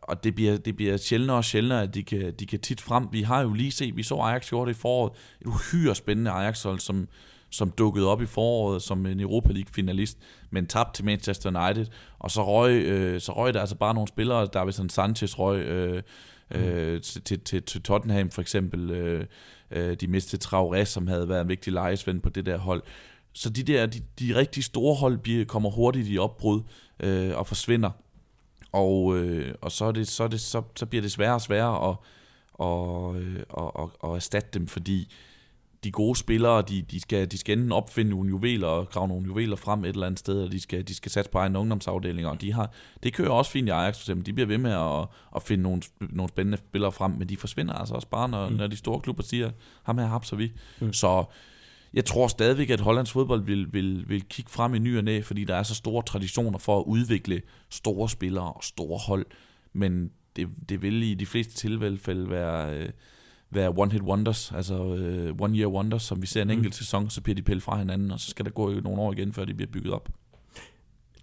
og 0.01 0.23
det 0.23 0.35
bliver, 0.35 0.57
det 0.57 0.75
bliver 0.75 0.97
sjældnere 0.97 1.37
og 1.37 1.45
sjældnere, 1.45 1.81
at 1.81 1.93
de 1.93 2.03
kan, 2.03 2.33
de 2.39 2.45
kan 2.45 2.59
tit 2.59 2.81
frem. 2.81 3.07
Vi 3.11 3.21
har 3.21 3.41
jo 3.41 3.53
lige 3.53 3.71
set, 3.71 3.97
vi 3.97 4.03
så 4.03 4.15
Ajax 4.15 4.49
gjorde 4.49 4.69
det 4.69 4.77
i 4.77 4.79
foråret, 4.79 5.13
et 5.41 5.47
uhyre 5.47 5.95
spændende 5.95 6.31
Ajax-hold, 6.31 6.79
som, 6.79 7.07
som 7.55 7.71
dukkede 7.71 8.07
op 8.07 8.21
i 8.21 8.25
foråret 8.25 8.81
som 8.81 9.05
en 9.05 9.19
Europa 9.19 9.53
League-finalist, 9.53 10.17
men 10.49 10.67
tabte 10.67 10.97
til 10.97 11.05
Manchester 11.05 11.65
United, 11.65 11.85
og 12.19 12.31
så 12.31 12.45
røg, 12.45 12.71
øh, 12.71 13.21
så 13.21 13.33
røg 13.33 13.53
der 13.53 13.59
altså 13.59 13.75
bare 13.75 13.93
nogle 13.93 14.07
spillere, 14.07 14.47
der 14.53 14.71
sådan 14.71 14.89
Sanchez 14.89 15.39
røg 15.39 15.59
øh, 15.59 16.03
øh, 16.51 17.01
til, 17.01 17.39
til, 17.39 17.63
til 17.63 17.81
Tottenham 17.81 18.29
for 18.29 18.41
eksempel, 18.41 18.91
øh, 18.91 19.25
øh, 19.71 19.95
de 20.01 20.07
mistede 20.07 20.45
Traoré, 20.45 20.83
som 20.83 21.07
havde 21.07 21.29
været 21.29 21.41
en 21.41 21.49
vigtig 21.49 21.73
lejesvend 21.73 22.21
på 22.21 22.29
det 22.29 22.45
der 22.45 22.57
hold. 22.57 22.83
Så 23.33 23.49
de 23.49 23.63
der, 23.63 23.85
de, 23.85 24.01
de 24.19 24.35
rigtig 24.35 24.63
store 24.63 24.95
hold 24.95 25.17
bliver, 25.17 25.45
kommer 25.45 25.69
hurtigt 25.69 26.07
i 26.09 26.17
opbrud 26.17 26.61
øh, 26.99 27.37
og 27.37 27.47
forsvinder. 27.47 27.91
Og, 28.71 29.17
øh, 29.17 29.55
og 29.61 29.71
så, 29.71 29.85
er 29.85 29.91
det, 29.91 30.07
så, 30.07 30.23
er 30.23 30.27
det, 30.27 30.41
så, 30.41 30.61
så 30.75 30.85
bliver 30.85 31.01
det 31.01 31.11
sværere 31.11 31.33
og 31.33 31.41
sværere 31.41 31.89
at, 31.89 31.95
og, 32.53 33.15
og, 33.49 33.75
og, 33.75 33.91
og 33.99 34.15
erstatte 34.15 34.49
dem, 34.59 34.67
fordi 34.67 35.13
de 35.85 35.91
gode 35.91 36.15
spillere, 36.15 36.61
de, 36.61 36.81
de, 36.81 36.99
skal, 36.99 37.31
de 37.31 37.37
skal 37.37 37.57
enten 37.57 37.71
opfinde 37.71 38.11
nogle 38.11 38.29
juveler 38.29 38.67
og 38.67 38.89
grave 38.89 39.07
nogle 39.07 39.25
juveler 39.25 39.55
frem 39.55 39.85
et 39.85 39.89
eller 39.89 40.05
andet 40.05 40.19
sted, 40.19 40.43
og 40.43 40.51
de 40.51 40.59
skal, 40.59 40.87
de 40.87 40.95
skal 40.95 41.11
satse 41.11 41.31
på 41.31 41.37
egen 41.37 41.55
ungdomsafdeling, 41.55 42.27
og 42.27 42.41
de 42.41 42.53
har, 42.53 42.71
det 43.03 43.13
kører 43.13 43.29
også 43.29 43.51
fint 43.51 43.67
i 43.67 43.71
Ajax 43.71 43.95
for 43.95 44.01
eksempel. 44.01 44.25
De 44.25 44.33
bliver 44.33 44.47
ved 44.47 44.57
med 44.57 44.71
at, 44.71 45.07
at 45.35 45.43
finde 45.43 45.63
nogle, 45.63 45.81
nogle 45.99 46.29
spændende 46.29 46.57
spillere 46.57 46.91
frem, 46.91 47.11
men 47.11 47.29
de 47.29 47.37
forsvinder 47.37 47.73
altså 47.73 47.93
også 47.93 48.07
bare, 48.07 48.29
når, 48.29 48.49
mm. 48.49 48.55
når 48.55 48.67
de 48.67 48.75
store 48.75 48.99
klubber 48.99 49.23
siger, 49.23 49.51
ham 49.83 49.97
her 49.97 50.05
hapser 50.05 50.35
vi. 50.35 50.51
Mm. 50.79 50.93
Så 50.93 51.23
jeg 51.93 52.05
tror 52.05 52.27
stadigvæk, 52.27 52.69
at 52.69 52.79
Hollands 52.79 53.11
fodbold 53.11 53.43
vil, 53.43 53.73
vil, 53.73 54.09
vil 54.09 54.23
kigge 54.23 54.51
frem 54.51 54.75
i 54.75 54.79
ny 54.79 54.97
og 54.97 55.03
næ, 55.03 55.21
fordi 55.21 55.43
der 55.43 55.55
er 55.55 55.63
så 55.63 55.75
store 55.75 56.03
traditioner 56.03 56.57
for 56.57 56.79
at 56.79 56.83
udvikle 56.83 57.41
store 57.69 58.09
spillere 58.09 58.53
og 58.53 58.63
store 58.63 58.99
hold, 58.99 59.25
men 59.73 60.11
det, 60.35 60.49
det 60.69 60.81
vil 60.81 61.03
i 61.03 61.13
de 61.13 61.25
fleste 61.25 61.53
tilfælde 61.53 62.29
være... 62.29 62.77
Øh, 62.77 62.89
være 63.51 63.69
one-hit 63.69 64.01
wonders, 64.01 64.51
altså 64.51 64.83
uh, 64.83 65.47
one-year 65.47 65.67
wonders, 65.67 66.03
som 66.03 66.21
vi 66.21 66.27
ser 66.27 66.41
en 66.41 66.47
mm. 66.47 66.53
enkelt 66.53 66.75
sæson, 66.75 67.09
så 67.09 67.21
bliver 67.21 67.35
de 67.35 67.41
pillet 67.41 67.63
fra 67.63 67.77
hinanden, 67.77 68.11
og 68.11 68.19
så 68.19 68.29
skal 68.29 68.45
der 68.45 68.51
gå 68.51 68.79
nogle 68.79 69.01
år 69.01 69.11
igen, 69.11 69.33
før 69.33 69.45
de 69.45 69.53
bliver 69.53 69.71
bygget 69.71 69.93
op. 69.93 70.09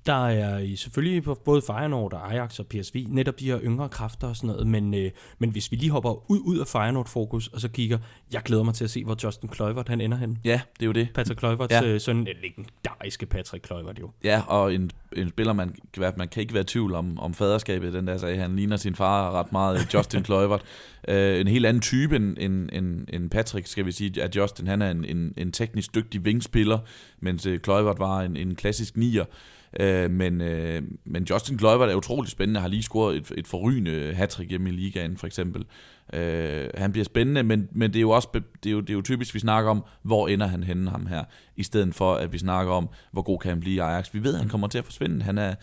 Der 0.07 0.27
er 0.27 0.77
selvfølgelig 0.77 1.23
på 1.23 1.35
både 1.45 1.63
Feyenoord 1.63 2.13
og 2.13 2.33
Ajax 2.33 2.59
og 2.59 2.67
PSV 2.67 3.07
netop 3.09 3.41
de 3.41 3.45
her 3.45 3.61
yngre 3.63 3.89
kræfter 3.89 4.29
og 4.29 4.37
sådan 4.37 4.51
noget, 4.51 4.67
men, 4.67 4.95
øh, 4.95 5.11
men 5.39 5.51
hvis 5.51 5.71
vi 5.71 5.77
lige 5.77 5.91
hopper 5.91 6.31
ud, 6.31 6.39
ud 6.45 6.59
af 6.59 6.67
Feyenoord-fokus, 6.67 7.49
og 7.49 7.61
så 7.61 7.69
kigger, 7.69 7.99
jeg 8.33 8.43
glæder 8.43 8.63
mig 8.63 8.75
til 8.75 8.85
at 8.85 8.91
se, 8.91 9.05
hvor 9.05 9.17
Justin 9.25 9.49
Kluivert 9.49 9.89
han 9.89 10.01
ender 10.01 10.19
hen. 10.19 10.39
Ja, 10.45 10.61
det 10.75 10.83
er 10.83 10.87
jo 10.87 10.93
det. 10.93 11.09
Patrick 11.15 11.39
Kluivert, 11.39 11.71
ja. 11.71 11.85
øh, 11.85 12.01
sådan 12.01 12.21
en 12.21 12.37
legendariske 12.43 13.27
Patrick 13.27 13.65
Kluivert 13.65 13.99
jo. 14.01 14.11
Ja, 14.25 14.43
og 14.47 14.75
en, 14.75 14.91
en 15.17 15.29
spiller, 15.29 15.53
man, 15.53 15.75
man 16.17 16.29
kan 16.29 16.41
ikke 16.41 16.55
være 16.55 16.63
i 16.63 16.67
tvivl 16.67 16.95
om, 16.95 17.19
om 17.19 17.35
faderskabet, 17.35 17.93
den 17.93 18.07
der 18.07 18.19
sagde, 18.19 18.37
han 18.37 18.57
ligner 18.57 18.77
sin 18.77 18.95
far 18.95 19.31
ret 19.31 19.53
meget, 19.53 19.95
Justin 19.95 20.23
Kluivert. 20.29 20.63
Øh, 21.09 21.41
en 21.41 21.47
helt 21.47 21.67
anden 21.67 21.81
type 21.81 22.17
end, 22.17 22.37
end, 22.41 22.69
end, 22.73 23.07
end 23.09 23.31
Patrick, 23.31 23.67
skal 23.67 23.87
vi 23.87 23.93
sige, 23.93 24.23
at 24.23 24.37
Justin 24.37 24.67
han 24.67 24.83
er 24.83 24.91
en, 24.91 25.05
en, 25.05 25.35
en 25.37 25.53
teknisk 25.53 25.95
dygtig 25.95 26.25
vingspiller, 26.25 26.79
mens 27.21 27.47
øh, 27.47 27.61
Kluivert 27.61 27.99
var 27.99 28.21
en, 28.23 28.37
en 28.37 28.55
klassisk 28.55 28.97
nier. 28.97 29.25
Øh, 29.81 30.11
men, 30.11 30.41
øh, 30.41 30.83
men 31.05 31.25
Justin 31.31 31.59
Kluivert 31.59 31.91
er 31.91 31.95
utrolig 31.95 32.31
spændende, 32.31 32.61
har 32.61 32.69
lige 32.69 32.83
scoret 32.83 33.17
et, 33.17 33.33
et 33.37 33.47
forrygende 33.47 34.15
hattrick 34.15 34.51
hjemme 34.51 34.69
i 34.69 34.73
ligaen 34.73 35.17
for 35.17 35.27
eksempel. 35.27 35.65
Øh, 36.13 36.69
han 36.75 36.93
bliver 36.93 37.05
spændende, 37.05 37.43
men, 37.43 37.69
men 37.73 37.91
det, 37.91 37.97
er 37.97 38.01
jo 38.01 38.11
også, 38.11 38.29
det, 38.33 38.71
er 38.71 38.73
jo, 38.73 38.81
det 38.81 38.91
er 38.91 38.95
jo 38.95 39.03
typisk, 39.03 39.35
vi 39.35 39.39
snakker 39.39 39.71
om, 39.71 39.85
hvor 40.03 40.29
ender 40.29 40.47
han 40.47 40.63
henne 40.63 40.91
ham 40.91 41.07
her, 41.07 41.25
i 41.57 41.63
stedet 41.63 41.95
for 41.95 42.15
at 42.15 42.33
vi 42.33 42.39
snakker 42.39 42.73
om, 42.73 42.89
hvor 43.13 43.23
god 43.23 43.39
kan 43.39 43.49
han 43.49 43.61
blive 43.61 43.75
i 43.75 43.79
Ajax. 43.79 44.15
Vi 44.15 44.25
ved, 44.25 44.35
at 44.35 44.41
han 44.41 44.49
kommer 44.49 44.69
til 44.69 44.79
at 44.79 44.85
forsvinde. 44.85 45.23
Han 45.23 45.39
er, 45.39 45.55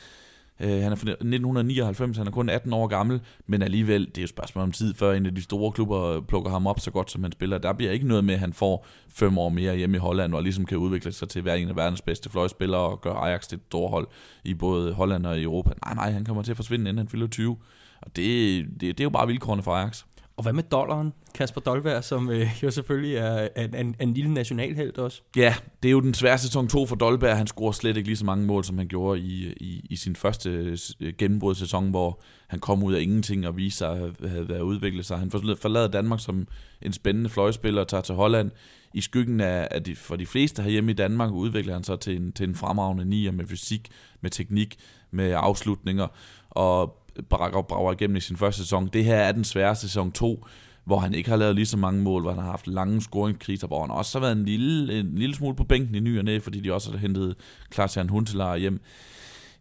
Øh, 0.60 0.70
han 0.70 0.91
er 0.91 0.95
fra 0.95 1.10
1999, 1.10 2.18
han 2.18 2.28
er 2.28 2.32
kun 2.32 2.49
18 2.49 2.74
år 2.74 2.88
gammel, 2.88 3.22
men 3.47 3.62
alligevel, 3.62 4.05
det 4.05 4.18
er 4.18 4.22
jo 4.22 4.24
et 4.24 4.30
spørgsmål 4.30 4.64
om 4.64 4.72
tid, 4.72 4.93
før 4.93 5.14
en 5.14 5.26
af 5.26 5.36
de 5.36 5.41
store 5.41 5.72
klubber 5.72 6.03
øh, 6.03 6.22
plukker 6.22 6.51
ham 6.51 6.68
op 6.68 6.80
så 6.80 6.91
godt, 6.91 7.12
som 7.12 7.24
han 7.24 7.32
spiller. 7.32 7.57
Der 7.57 7.74
bliver 7.74 7.91
ikke 7.91 8.07
noget 8.07 8.24
med, 8.24 8.34
at 8.34 8.39
han 8.39 8.53
får 8.53 8.86
fem 9.10 9.38
år 9.38 9.49
mere 9.49 9.76
hjemme 9.76 9.97
i 9.97 9.99
Holland, 9.99 10.36
og 10.36 10.43
ligesom 10.43 10.66
kan 10.66 10.78
udvikle 10.78 11.12
sig 11.12 11.30
til 11.30 11.39
at 11.39 11.45
være 11.45 11.60
en 11.60 11.70
af 11.70 11.76
verdens 11.76 12.01
bedste 12.01 12.30
fløjspillere, 12.30 12.82
og 12.82 13.01
gøre 13.01 13.16
Ajax 13.16 13.47
til 13.47 13.55
et 13.55 13.62
storhold 13.68 14.07
i 14.43 14.53
både 14.53 14.93
Holland 14.93 15.26
og 15.26 15.41
Europa. 15.41 15.74
Nej, 15.86 15.93
nej, 15.93 16.12
han 16.12 16.26
kommer 16.26 16.43
til 16.43 16.51
at 16.51 16.57
forsvinde, 16.57 16.89
inden 16.89 16.97
han 16.97 17.07
fylder 17.07 17.28
20. 17.28 17.57
Og 18.01 18.16
det, 18.16 18.66
det, 18.66 18.82
det 18.82 18.99
er 18.99 19.03
jo 19.03 19.10
bare 19.10 19.28
vilkårene 19.28 19.64
for 19.64 19.76
Ajax. 19.76 20.03
Og 20.39 20.43
hvad 20.43 20.53
med 20.53 20.63
dollaren? 20.63 21.13
Kasper 21.35 21.61
Dolberg, 21.61 22.03
som 22.03 22.29
øh, 22.29 22.47
jo 22.63 22.71
selvfølgelig 22.71 23.15
er 23.15 23.47
en, 23.57 23.75
en, 23.75 23.95
en 23.99 24.13
lille 24.13 24.33
nationalhelt 24.33 24.97
også. 24.97 25.21
Ja, 25.35 25.55
det 25.83 25.89
er 25.89 25.91
jo 25.91 25.99
den 25.99 26.13
svære 26.13 26.37
sæson 26.37 26.67
2 26.67 26.85
for 26.85 26.95
Dolberg. 26.95 27.37
Han 27.37 27.47
scorer 27.47 27.71
slet 27.71 27.97
ikke 27.97 28.09
lige 28.09 28.17
så 28.17 28.25
mange 28.25 28.45
mål, 28.45 28.63
som 28.63 28.77
han 28.77 28.87
gjorde 28.87 29.19
i, 29.19 29.53
i, 29.57 29.87
i 29.89 29.95
sin 29.95 30.15
første 30.15 30.49
gennembrud 30.49 31.13
gennembrudssæson, 31.17 31.89
hvor 31.89 32.21
han 32.47 32.59
kom 32.59 32.83
ud 32.83 32.93
af 32.93 33.01
ingenting 33.01 33.47
og 33.47 33.57
viste 33.57 33.77
sig 33.77 33.91
at 33.91 34.29
have 34.29 34.49
været 34.49 34.61
udviklet 34.61 35.05
sig. 35.05 35.17
Han 35.17 35.31
forlader 35.31 35.87
Danmark 35.87 36.19
som 36.19 36.47
en 36.81 36.93
spændende 36.93 37.29
fløjspiller 37.29 37.81
og 37.81 37.87
tager 37.87 38.01
til 38.01 38.15
Holland. 38.15 38.51
I 38.93 39.01
skyggen 39.01 39.41
af, 39.41 39.67
af 39.71 39.83
de, 39.83 39.95
for 39.95 40.15
de 40.15 40.25
fleste 40.25 40.61
herhjemme 40.61 40.91
i 40.91 40.95
Danmark 40.95 41.31
udvikler 41.31 41.73
han 41.73 41.83
sig 41.83 41.99
til 41.99 42.15
en, 42.15 42.31
til 42.31 42.49
en 42.49 42.55
fremragende 42.55 43.05
nier 43.05 43.31
med 43.31 43.47
fysik, 43.47 43.89
med 44.21 44.29
teknik, 44.29 44.75
med 45.11 45.33
afslutninger. 45.37 46.07
Og 46.49 46.95
Barack 47.22 47.67
brager 47.67 47.91
igennem 47.93 48.15
i 48.15 48.20
sin 48.20 48.38
første 48.38 48.61
sæson. 48.61 48.89
Det 48.93 49.05
her 49.05 49.15
er 49.15 49.32
den 49.32 49.43
svære 49.43 49.76
sæson 49.76 50.11
2, 50.11 50.45
hvor 50.86 50.99
han 50.99 51.13
ikke 51.13 51.30
har 51.30 51.38
lavet 51.38 51.55
lige 51.55 51.65
så 51.65 51.78
mange 51.78 52.01
mål, 52.01 52.22
hvor 52.22 52.32
han 52.32 52.43
har 52.43 52.51
haft 52.51 52.67
lange 52.67 53.01
scoringskriser, 53.01 53.67
hvor 53.67 53.82
han 53.82 53.91
også 53.91 54.20
har 54.20 54.26
været 54.26 54.38
en 54.38 54.45
lille, 54.45 54.99
en 54.99 55.15
lille 55.15 55.36
smule 55.36 55.55
på 55.55 55.63
bænken 55.63 55.95
i 55.95 55.99
ny 55.99 56.17
og 56.20 56.26
næ, 56.26 56.39
fordi 56.39 56.59
de 56.59 56.74
også 56.74 56.91
har 56.91 56.97
hentet 56.97 57.36
Klaas-Jan 57.76 58.09
Huntelaar 58.09 58.57
hjem. 58.57 58.82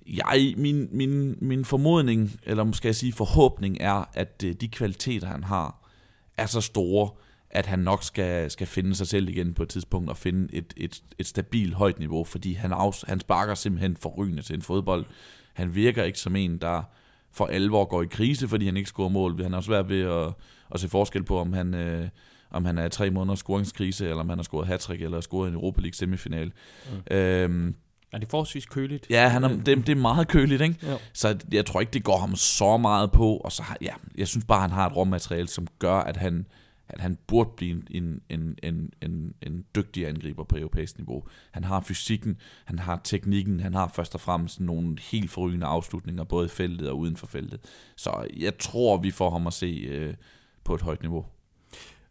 Jeg, 0.07 0.55
min, 0.57 0.89
min, 0.93 1.37
min 1.41 1.65
formodning, 1.65 2.41
eller 2.43 2.65
måske 2.65 2.87
jeg 2.89 2.95
sige 2.95 3.13
forhåbning, 3.13 3.77
er, 3.81 4.09
at 4.15 4.45
øh, 4.47 4.55
de 4.61 4.69
kvaliteter, 4.69 5.27
han 5.27 5.45
har, 5.45 5.89
er 6.37 6.47
så 6.47 6.61
store, 6.61 7.11
at 7.51 7.67
han 7.67 7.79
nok 7.79 8.03
skal, 8.03 8.51
skal 8.51 8.67
finde 8.67 8.95
sig 8.95 9.07
selv 9.07 9.29
igen 9.29 9.55
på 9.55 9.63
et 9.63 9.69
tidspunkt 9.69 10.11
og 10.11 10.17
finde 10.17 10.55
et, 10.55 10.75
et, 10.77 11.03
et 11.19 11.27
stabilt 11.27 11.75
højt 11.75 11.99
niveau, 11.99 12.25
fordi 12.25 12.53
han, 12.53 12.73
af, 12.73 12.93
han 13.07 13.21
sparker 13.21 13.55
simpelthen 13.55 13.97
forrygende 13.97 14.43
til 14.43 14.55
en 14.55 14.63
fodbold. 14.63 15.05
Han 15.55 15.75
virker 15.75 16.05
ikke 16.05 16.19
som 16.19 16.37
en, 16.37 16.59
der 16.59 16.83
for 17.33 17.47
alvor 17.47 17.85
går 17.85 18.03
i 18.03 18.07
krise, 18.07 18.49
fordi 18.49 18.67
han 18.67 18.77
ikke 18.77 18.89
scorer 18.89 19.09
mål. 19.09 19.43
Han 19.43 19.53
har 19.53 19.61
svært 19.61 19.89
ved 19.89 20.03
at, 20.03 20.33
at 20.75 20.81
se 20.81 20.89
forskel 20.89 21.25
på, 21.25 21.39
om 21.39 21.53
han, 21.53 21.75
øh, 21.75 22.09
om 22.51 22.65
han 22.65 22.79
er 22.79 22.87
i 22.87 22.91
tre 22.91 23.11
måneder 23.11 23.35
scoringskrise, 23.35 24.05
eller 24.05 24.21
om 24.21 24.29
han 24.29 24.39
har 24.39 24.43
scoret 24.43 24.67
hat 24.67 24.91
eller 24.91 25.21
scoret 25.21 25.49
en 25.49 25.55
Europa 25.55 25.81
League 25.81 25.95
semifinal. 25.95 26.53
Mm. 27.11 27.17
Øhm, 27.17 27.75
Er 28.13 28.19
det 28.19 28.29
forholdsvis 28.31 28.67
køligt? 28.67 29.07
Ja, 29.11 29.29
han 29.29 29.45
er, 29.45 29.49
det, 29.49 29.67
det 29.67 29.89
er 29.89 29.95
meget 29.95 30.29
køligt, 30.29 30.63
ikke? 30.63 30.77
Jo. 30.91 30.99
Så 31.13 31.37
jeg 31.53 31.67
tror 31.67 31.81
ikke, 31.81 31.93
det 31.93 32.05
går 32.05 32.19
ham 32.19 32.37
så 32.37 32.77
meget 32.77 33.13
på. 33.13 33.37
Og 33.37 33.53
så 33.53 33.63
har, 33.63 33.77
ja, 33.81 33.93
jeg 34.19 34.29
synes 34.29 34.45
bare, 34.45 34.61
han 34.61 34.71
har 34.71 34.87
et 34.87 34.97
råmateriale, 34.97 35.49
som 35.49 35.67
gør, 35.79 35.95
at 35.95 36.17
han, 36.17 36.47
at 36.89 37.01
han 37.01 37.19
burde 37.27 37.51
blive 37.57 37.83
en, 37.91 38.21
en, 38.29 38.59
en, 38.63 38.93
en, 39.03 39.35
en 39.43 39.65
dygtig 39.75 40.09
angriber 40.09 40.45
på 40.45 40.57
europæisk 40.57 40.99
niveau. 40.99 41.25
Han 41.51 41.65
har 41.65 41.81
fysikken, 41.81 42.37
han 42.65 42.79
har 42.79 43.01
teknikken, 43.05 43.61
han 43.61 43.75
har 43.75 43.93
først 43.95 44.15
og 44.15 44.21
fremmest 44.21 44.61
nogle 44.61 44.99
helt 45.11 45.31
forrygende 45.31 45.67
afslutninger, 45.67 46.25
både 46.25 46.47
i 46.47 46.49
feltet 46.49 46.89
og 46.89 46.99
uden 46.99 47.17
for 47.17 47.27
feltet. 47.27 47.61
Så 47.97 48.27
jeg 48.37 48.59
tror, 48.59 48.97
vi 48.97 49.11
får 49.11 49.31
ham 49.31 49.47
at 49.47 49.53
se 49.53 49.67
øh, 49.67 50.15
på 50.65 50.75
et 50.75 50.83
højt 50.83 51.03
niveau. 51.03 51.25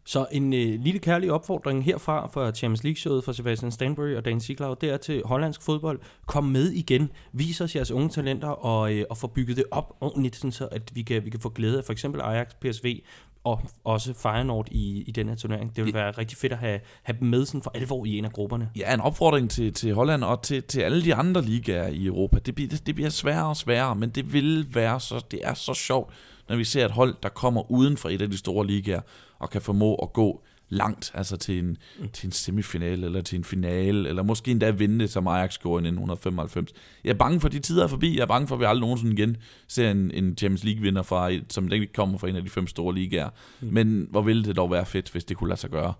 Så 0.08 0.26
en 0.32 0.52
øh, 0.52 0.80
lille 0.80 0.98
kærlig 0.98 1.32
opfordring 1.32 1.84
herfra 1.84 2.26
fra 2.26 2.52
Champions 2.52 2.84
League-showet 2.84 3.24
fra 3.24 3.32
Sebastian 3.32 3.72
Stanbury 3.72 4.14
og 4.14 4.24
Dan 4.24 4.40
Siglau, 4.40 4.74
det 4.80 4.90
er 4.90 4.96
til 4.96 5.22
hollandsk 5.24 5.62
fodbold. 5.62 6.00
Kom 6.26 6.44
med 6.44 6.70
igen. 6.70 7.10
Vis 7.32 7.60
os 7.60 7.76
jeres 7.76 7.90
unge 7.90 8.08
talenter 8.08 8.48
og, 8.48 8.94
øh, 8.94 9.04
og 9.10 9.16
få 9.16 9.26
bygget 9.26 9.56
det 9.56 9.64
op 9.70 9.96
ordentligt, 10.00 10.36
sådan 10.36 10.52
så 10.52 10.66
at 10.66 10.94
vi 10.94 11.02
kan, 11.02 11.24
vi 11.24 11.30
kan 11.30 11.40
få 11.40 11.48
glæde 11.48 11.78
af 11.78 11.84
for 11.84 11.92
eksempel 11.92 12.20
Ajax, 12.20 12.46
PSV 12.60 13.02
og 13.44 13.60
også 13.84 14.14
Feyenoord 14.14 14.68
i, 14.70 15.02
i 15.02 15.10
den 15.10 15.28
her 15.28 15.36
turnering. 15.36 15.76
Det 15.76 15.84
vil 15.84 15.94
være 15.94 16.10
rigtig 16.10 16.38
fedt 16.38 16.52
at 16.52 16.58
have, 16.58 16.80
have 17.02 17.16
dem 17.20 17.28
med 17.28 17.46
sådan 17.46 17.62
for 17.62 17.70
alvor 17.74 18.04
i 18.04 18.18
en 18.18 18.24
af 18.24 18.32
grupperne. 18.32 18.70
Ja, 18.76 18.94
en 18.94 19.00
opfordring 19.00 19.50
til, 19.50 19.72
til 19.72 19.94
Holland 19.94 20.24
og 20.24 20.42
til, 20.42 20.62
til 20.62 20.80
alle 20.80 21.04
de 21.04 21.14
andre 21.14 21.42
ligaer 21.42 21.88
i 21.88 22.06
Europa. 22.06 22.38
Det 22.38 22.54
bliver, 22.54 22.80
det 22.86 22.94
bliver 22.94 23.10
sværere 23.10 23.48
og 23.48 23.56
sværere, 23.56 23.94
men 23.94 24.10
det 24.10 24.32
vil 24.32 24.74
være 24.74 25.00
så, 25.00 25.24
det 25.30 25.40
er 25.42 25.54
så 25.54 25.74
sjovt, 25.74 26.14
når 26.48 26.56
vi 26.56 26.64
ser 26.64 26.84
et 26.84 26.90
hold, 26.90 27.14
der 27.22 27.28
kommer 27.28 27.70
uden 27.70 27.96
for 27.96 28.08
et 28.08 28.22
af 28.22 28.30
de 28.30 28.38
store 28.38 28.66
ligaer, 28.66 29.00
og 29.38 29.50
kan 29.50 29.62
formå 29.62 29.94
at 29.94 30.12
gå 30.12 30.44
langt, 30.68 31.12
altså 31.14 31.36
til 31.36 31.58
en, 31.58 31.76
mm. 31.98 32.08
til 32.08 32.26
en 32.26 32.32
semifinale, 32.32 33.06
eller 33.06 33.20
til 33.20 33.38
en 33.38 33.44
finale, 33.44 34.08
eller 34.08 34.22
måske 34.22 34.50
endda 34.50 34.70
vinde 34.70 35.08
som 35.08 35.26
Ajax 35.26 35.58
gjorde 35.58 35.84
i 35.84 35.88
1995. 35.88 36.72
Jeg 37.04 37.10
er 37.10 37.14
bange 37.14 37.40
for, 37.40 37.48
at 37.48 37.52
de 37.52 37.58
tider 37.58 37.84
er 37.84 37.88
forbi. 37.88 38.16
Jeg 38.16 38.22
er 38.22 38.26
bange 38.26 38.48
for, 38.48 38.54
at 38.54 38.60
vi 38.60 38.64
aldrig 38.64 38.80
nogensinde 38.80 39.12
igen 39.12 39.36
ser 39.68 39.90
en, 39.90 40.10
en 40.10 40.36
Champions 40.36 40.64
League-vinder, 40.64 41.02
fra, 41.02 41.30
som 41.48 41.72
ikke 41.72 41.86
kommer 41.86 42.18
fra 42.18 42.28
en 42.28 42.36
af 42.36 42.42
de 42.42 42.50
fem 42.50 42.66
store 42.66 42.94
ligaer. 42.94 43.30
Mm. 43.60 43.68
Men 43.72 44.06
hvor 44.10 44.22
ville 44.22 44.44
det 44.44 44.56
dog 44.56 44.70
være 44.70 44.86
fedt, 44.86 45.10
hvis 45.10 45.24
det 45.24 45.36
kunne 45.36 45.48
lade 45.48 45.60
sig 45.60 45.70
gøre. 45.70 45.94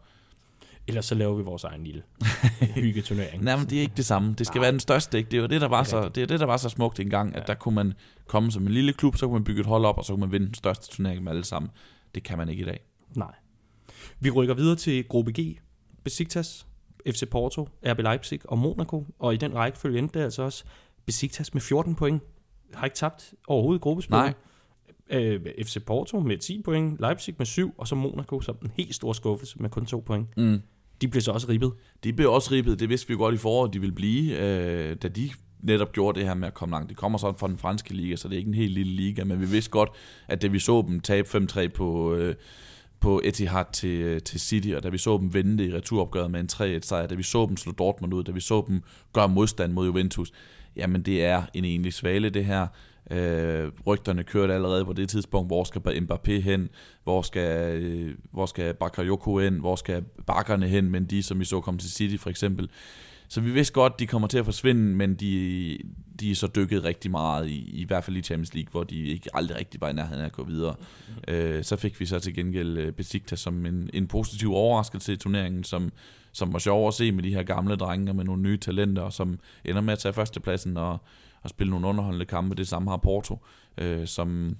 Ellers 0.89 1.07
så 1.07 1.15
laver 1.15 1.35
vi 1.35 1.43
vores 1.43 1.65
egen 1.65 1.85
lille 1.85 2.03
hyggeturnering. 2.75 3.45
Nej, 3.45 3.57
men 3.57 3.67
det 3.67 3.79
er 3.79 3.83
ikke 3.83 3.97
det 3.97 4.07
samme. 4.07 4.35
Det 4.39 4.47
skal 4.47 4.59
Nej. 4.59 4.65
være 4.65 4.73
den 4.73 4.81
største, 4.81 5.19
ikke? 5.19 5.31
Det 5.31 5.37
er 5.37 5.41
jo 5.41 5.47
det, 5.47 5.61
der 5.61 5.69
var, 5.69 5.83
så, 5.83 6.09
det 6.09 6.23
er 6.23 6.27
det, 6.27 6.41
der 6.41 6.47
var 6.47 6.57
så 6.57 6.69
smukt 6.69 7.01
engang, 7.01 7.33
ja. 7.33 7.41
at 7.41 7.47
der 7.47 7.55
kunne 7.55 7.75
man 7.75 7.95
komme 8.27 8.53
som 8.53 8.67
en 8.67 8.73
lille 8.73 8.93
klub, 8.93 9.17
så 9.17 9.27
kunne 9.27 9.33
man 9.33 9.45
bygge 9.45 9.61
et 9.61 9.67
hold 9.67 9.85
op, 9.85 9.99
og 9.99 10.05
så 10.05 10.13
kunne 10.13 10.21
man 10.21 10.33
vinde 10.33 10.47
den 10.47 10.55
største 10.55 10.97
turnering 10.97 11.25
med 11.25 11.33
alle 11.33 11.45
sammen. 11.45 11.71
Det 12.15 12.23
kan 12.23 12.39
man 12.39 12.49
ikke 12.49 12.63
i 12.63 12.67
dag. 12.67 12.81
Nej. 13.17 13.33
Vi 14.21 14.31
rykker 14.31 14.55
videre 14.55 14.77
til 14.77 15.09
gruppe 15.09 15.33
G. 15.41 15.59
Besiktas, 16.05 16.67
FC 17.07 17.29
Porto, 17.31 17.69
RB 17.87 17.99
Leipzig 17.99 18.41
og 18.45 18.59
Monaco. 18.59 19.07
Og 19.19 19.35
i 19.35 19.37
den 19.37 19.55
rækkefølge 19.55 19.99
endte 19.99 20.19
det 20.19 20.25
altså 20.25 20.43
også 20.43 20.65
Besiktas 21.07 21.55
med 21.55 21.63
14 21.63 21.95
point. 21.95 22.23
Har 22.75 22.87
ikke 22.87 22.97
tabt 22.97 23.35
overhovedet 23.47 23.83
gruppespillet. 23.83 24.35
Nej. 25.11 25.23
Øh, 25.23 25.41
FC 25.65 25.85
Porto 25.87 26.21
med 26.21 26.39
10 26.39 26.63
point, 26.63 27.01
Leipzig 27.01 27.35
med 27.39 27.47
7, 27.47 27.75
og 27.79 27.89
så 27.89 27.95
Monaco 27.95 28.41
som 28.41 28.57
en 28.63 28.71
helt 28.77 28.95
stor 28.95 29.13
skuffelse 29.13 29.63
med 29.63 29.71
kun 29.71 29.87
2 29.87 30.01
point. 30.01 30.37
Mm. 30.37 30.61
De 31.01 31.09
blev 31.09 31.21
så 31.21 31.33
også 31.33 31.49
ribbet. 31.49 31.73
De 32.05 32.13
blev 32.13 32.33
også 32.33 32.51
ribbet. 32.51 32.81
Det 32.81 32.89
vidste 32.89 33.09
vi 33.09 33.13
jo 33.13 33.19
godt 33.19 33.35
i 33.35 33.39
foråret, 33.39 33.75
de 33.75 33.81
ville 33.81 33.95
blive, 33.95 34.39
øh, 34.39 34.97
da 35.03 35.09
de 35.09 35.31
netop 35.61 35.93
gjorde 35.93 36.19
det 36.19 36.27
her 36.27 36.35
med 36.35 36.49
at 36.49 36.55
komme 36.55 36.73
langt. 36.73 36.91
De 36.91 36.95
kommer 36.95 37.19
så 37.19 37.35
fra 37.39 37.49
den 37.49 37.59
franske 37.59 37.95
liga, 37.95 38.17
så 38.17 38.29
det 38.29 38.35
er 38.35 38.39
ikke 38.39 38.49
en 38.49 38.55
helt 38.55 38.73
lille 38.73 38.93
liga, 38.93 39.25
men 39.25 39.41
vi 39.41 39.47
vidste 39.47 39.71
godt, 39.71 39.91
at 40.29 40.43
da 40.43 40.47
vi 40.47 40.59
så 40.59 40.85
dem 40.89 41.01
tabe 41.01 41.29
5-3 41.29 41.69
på, 41.69 42.15
øh, 42.15 42.35
på 43.01 43.21
Etihad 43.25 43.65
til, 43.73 44.01
øh, 44.01 44.23
til 44.23 44.41
City, 44.41 44.69
og 44.69 44.83
da 44.83 44.89
vi 44.89 44.99
så 44.99 45.19
dem 45.19 45.35
vende 45.35 45.67
i 45.67 45.75
returopgøret 45.75 46.31
med 46.31 46.41
en 46.41 46.49
3-1 46.53 46.87
sejr, 46.87 47.07
da 47.07 47.15
vi 47.15 47.23
så 47.23 47.47
dem 47.49 47.57
slå 47.57 47.73
Dortmund 47.73 48.15
ud, 48.15 48.25
da 48.25 48.33
vi 48.33 48.41
så 48.41 48.65
dem 48.69 48.83
gøre 49.13 49.29
modstand 49.29 49.73
mod 49.73 49.87
Juventus, 49.87 50.33
jamen 50.77 51.03
det 51.03 51.25
er 51.25 51.43
en 51.55 51.65
egentlig 51.65 51.93
svale 51.93 52.31
det 52.31 52.45
her. 52.45 52.67
Øh, 53.11 53.73
rygterne 53.87 54.25
kørte 54.25 54.55
allerede 54.55 54.85
på 54.85 54.93
det 54.93 55.09
tidspunkt, 55.09 55.49
hvor 55.49 55.65
skal 55.65 55.81
Mbappé 55.81 56.33
hen, 56.33 56.69
hvor 57.05 57.23
skal, 57.23 57.83
øh, 57.83 58.15
hvor 58.31 58.47
skal 58.47 58.75
Bakayoko 58.75 59.39
hen, 59.39 59.55
hvor 59.55 59.77
skal 59.77 60.05
bakkerne 60.27 60.69
hen, 60.69 60.91
men 60.91 61.05
de 61.05 61.23
som 61.23 61.41
vi 61.41 61.45
så 61.45 61.61
kom 61.61 61.79
til 61.79 61.91
City 61.91 62.17
for 62.17 62.31
eksempel. 62.31 62.71
Så 63.29 63.41
vi 63.41 63.51
vidste 63.51 63.73
godt, 63.73 64.01
de 64.01 64.07
kommer 64.07 64.29
til 64.29 64.39
at 64.39 64.45
forsvinde, 64.45 64.83
men 64.97 65.15
de, 65.15 65.79
de 66.21 66.31
er 66.31 66.35
så 66.35 66.47
dykket 66.47 66.85
rigtig 66.85 67.11
meget, 67.11 67.49
i, 67.49 67.81
i 67.81 67.85
hvert 67.85 68.05
fald 68.05 68.17
i 68.17 68.23
Champions 68.23 68.55
League, 68.55 68.71
hvor 68.71 68.85
de 68.85 69.05
ikke 69.05 69.31
aldrig 69.35 69.59
rigtig 69.59 69.81
var 69.81 69.89
i 69.89 69.93
nærheden 69.93 70.21
af 70.21 70.27
at 70.27 70.33
gå 70.33 70.45
videre. 70.45 70.75
Øh, 71.29 71.65
så 71.65 71.77
fik 71.77 72.01
vi 72.01 72.07
så 72.07 72.19
til 72.19 72.35
gengæld 72.35 72.79
øh, 72.79 72.93
Besiktas 72.93 73.41
som 73.41 73.67
en, 73.67 73.91
en 73.93 74.09
positiv 74.09 74.53
overraskelse 74.53 75.13
i 75.13 75.17
turneringen, 75.17 75.65
som, 75.65 75.93
som 76.33 76.53
var 76.53 76.59
sjov 76.59 76.89
at 76.89 76.95
se 76.95 77.13
med 77.13 77.23
de 77.23 77.35
her 77.35 77.43
gamle 77.43 77.77
drenge 77.77 78.15
med 78.15 78.25
nogle 78.25 78.43
nye 78.43 78.59
talenter, 78.59 79.11
som 79.11 79.39
ender 79.65 79.81
med 79.81 79.93
at 79.93 79.99
tage 79.99 80.13
førstepladsen 80.13 80.77
og, 80.77 80.99
og 81.43 81.51
spille 81.51 81.71
nogle 81.71 81.87
underholdende 81.87 82.27
kampe. 82.27 82.55
Det 82.55 82.69
samme 82.69 82.91
har 82.91 82.97
Porto, 82.97 83.39
øh, 83.79 84.07
som, 84.07 84.57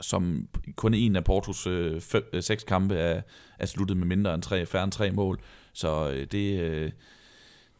som 0.00 0.48
kun 0.76 0.94
en 0.94 1.16
af 1.16 1.24
Portos 1.24 1.66
øh, 1.66 2.00
fem, 2.00 2.22
øh, 2.32 2.42
seks 2.42 2.64
kampe 2.64 2.94
er, 2.94 3.22
er 3.58 3.66
sluttet 3.66 3.96
med 3.96 4.06
mindre 4.06 4.34
end 4.34 4.42
tre, 4.42 4.66
færre 4.66 4.84
end 4.84 4.92
tre 4.92 5.10
mål. 5.10 5.40
Så 5.72 6.10
øh, 6.10 6.26
det... 6.32 6.60
Øh, 6.60 6.90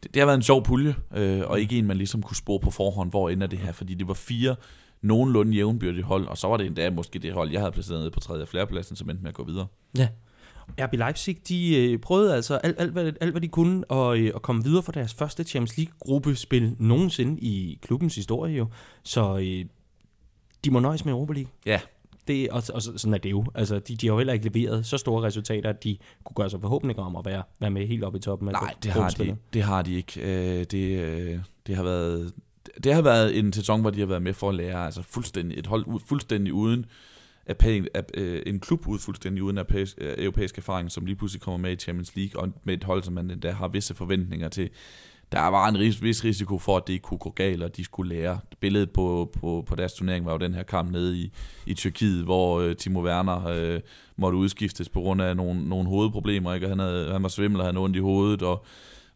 det, 0.03 0.13
det 0.13 0.19
har 0.19 0.25
været 0.25 0.37
en 0.37 0.43
sjov 0.43 0.63
pulje, 0.63 0.95
øh, 1.15 1.41
og 1.45 1.59
ikke 1.59 1.77
en, 1.77 1.85
man 1.85 1.97
ligesom 1.97 2.21
kunne 2.21 2.37
spore 2.37 2.59
på 2.59 2.71
forhånd, 2.71 3.09
hvor 3.09 3.29
ender 3.29 3.47
det 3.47 3.59
her, 3.59 3.71
fordi 3.71 3.93
det 3.93 4.07
var 4.07 4.13
fire 4.13 4.55
nogenlunde 5.01 5.53
jævnbyrdige 5.53 6.03
hold, 6.03 6.27
og 6.27 6.37
så 6.37 6.47
var 6.47 6.57
det 6.57 6.65
endda 6.65 6.89
måske 6.89 7.19
det 7.19 7.33
hold, 7.33 7.51
jeg 7.51 7.59
havde 7.59 7.71
placeret 7.71 7.99
nede 7.99 8.11
på 8.11 8.19
tredje 8.19 8.41
og 8.41 8.47
fjerdepladsen, 8.47 8.95
som 8.95 9.09
endte 9.09 9.23
med 9.23 9.29
at 9.29 9.35
gå 9.35 9.43
videre. 9.43 9.67
Ja. 9.97 10.07
RB 10.79 10.93
Leipzig, 10.93 11.47
de 11.47 11.77
øh, 11.77 11.99
prøvede 11.99 12.35
altså 12.35 12.55
alt, 12.55 12.75
alt, 12.79 12.91
hvad, 12.91 13.13
alt, 13.21 13.31
hvad 13.31 13.41
de 13.41 13.47
kunne 13.47 13.91
at, 13.91 14.17
øh, 14.17 14.31
at 14.35 14.41
komme 14.41 14.63
videre 14.63 14.83
for 14.83 14.91
deres 14.91 15.13
første 15.13 15.43
Champions 15.43 15.77
League-gruppespil 15.77 16.75
nogensinde 16.79 17.41
i 17.41 17.79
klubbens 17.81 18.15
historie 18.15 18.57
jo. 18.57 18.67
Så 19.03 19.37
øh, 19.37 19.65
de 20.65 20.71
må 20.71 20.79
nøjes 20.79 21.05
med 21.05 21.13
Europa 21.13 21.33
League. 21.33 21.51
Ja, 21.65 21.79
det, 22.27 22.49
og, 22.49 22.63
og 22.73 22.81
sådan 22.81 23.13
er 23.13 23.17
det 23.17 23.31
jo. 23.31 23.45
Altså, 23.55 23.79
de, 23.79 23.95
de 23.95 24.07
har 24.07 24.13
jo 24.13 24.17
heller 24.17 24.33
ikke 24.33 24.49
leveret 24.49 24.85
så 24.85 24.97
store 24.97 25.23
resultater, 25.23 25.69
at 25.69 25.83
de 25.83 25.97
kunne 26.23 26.35
gøre 26.35 26.49
sig 26.49 26.61
forhåbninger 26.61 27.03
om 27.03 27.15
at 27.15 27.25
være, 27.25 27.43
være 27.59 27.71
med 27.71 27.87
helt 27.87 28.03
oppe 28.03 28.17
i 28.17 28.21
toppen. 28.21 28.47
Af 28.47 28.53
Nej, 28.53 28.73
det 28.83 28.91
har, 28.91 29.09
de, 29.09 29.37
det 29.53 29.63
har 29.63 29.81
de 29.81 29.95
ikke. 29.95 30.21
Øh, 30.21 30.65
det, 30.71 30.99
øh, 30.99 31.39
det 31.67 31.75
har 31.75 31.83
været... 31.83 32.33
Det 32.83 32.93
har 32.93 33.01
været 33.01 33.39
en 33.39 33.53
sæson, 33.53 33.81
hvor 33.81 33.89
de 33.89 33.99
har 33.99 34.07
været 34.07 34.21
med 34.21 34.33
for 34.33 34.49
at 34.49 34.55
lære 34.55 34.85
altså 34.85 35.01
fuldstændig, 35.01 35.59
et 35.59 35.67
hold 35.67 35.85
fuldstændig 36.07 36.53
uden 36.53 36.85
at 37.45 38.11
øh, 38.13 38.43
en 38.45 38.59
klub 38.59 38.87
ud 38.87 38.99
fuldstændig 38.99 39.43
uden 39.43 39.57
europæisk, 39.57 39.97
europæisk 40.01 40.57
erfaring, 40.57 40.91
som 40.91 41.05
lige 41.05 41.15
pludselig 41.15 41.41
kommer 41.41 41.57
med 41.57 41.71
i 41.71 41.75
Champions 41.75 42.15
League, 42.15 42.41
og 42.41 42.49
med 42.63 42.73
et 42.73 42.83
hold, 42.83 43.03
som 43.03 43.13
man 43.13 43.39
der 43.41 43.51
har 43.51 43.67
visse 43.67 43.93
forventninger 43.95 44.49
til 44.49 44.69
der 45.31 45.41
var 45.41 45.69
en 45.69 45.77
ris- 45.77 46.03
vis 46.03 46.23
risiko 46.23 46.57
for, 46.57 46.77
at 46.77 46.87
det 46.87 47.01
kunne 47.01 47.17
gå 47.17 47.29
galt, 47.29 47.63
og 47.63 47.77
de 47.77 47.83
skulle 47.83 48.15
lære. 48.15 48.39
Billedet 48.59 48.91
på, 48.91 49.33
på, 49.39 49.63
på 49.67 49.75
deres 49.75 49.93
turnering 49.93 50.25
var 50.25 50.31
jo 50.31 50.37
den 50.37 50.53
her 50.53 50.63
kamp 50.63 50.91
nede 50.91 51.17
i, 51.17 51.31
i 51.65 51.73
Tyrkiet, 51.73 52.23
hvor 52.23 52.59
øh, 52.59 52.75
Timo 52.75 53.01
Werner 53.01 53.47
øh, 53.47 53.79
måtte 54.15 54.37
udskiftes 54.37 54.89
på 54.89 54.99
grund 54.99 55.21
af 55.21 55.35
nogle, 55.35 55.69
nogle 55.69 55.89
hovedproblemer. 55.89 56.53
Ikke? 56.53 56.67
Han, 56.67 56.79
havde, 56.79 57.11
han 57.11 57.23
var 57.23 57.29
svimmel 57.29 57.59
og 57.59 57.65
havde 57.65 57.77
ondt 57.77 57.95
i 57.95 57.99
hovedet, 57.99 58.41
og 58.41 58.65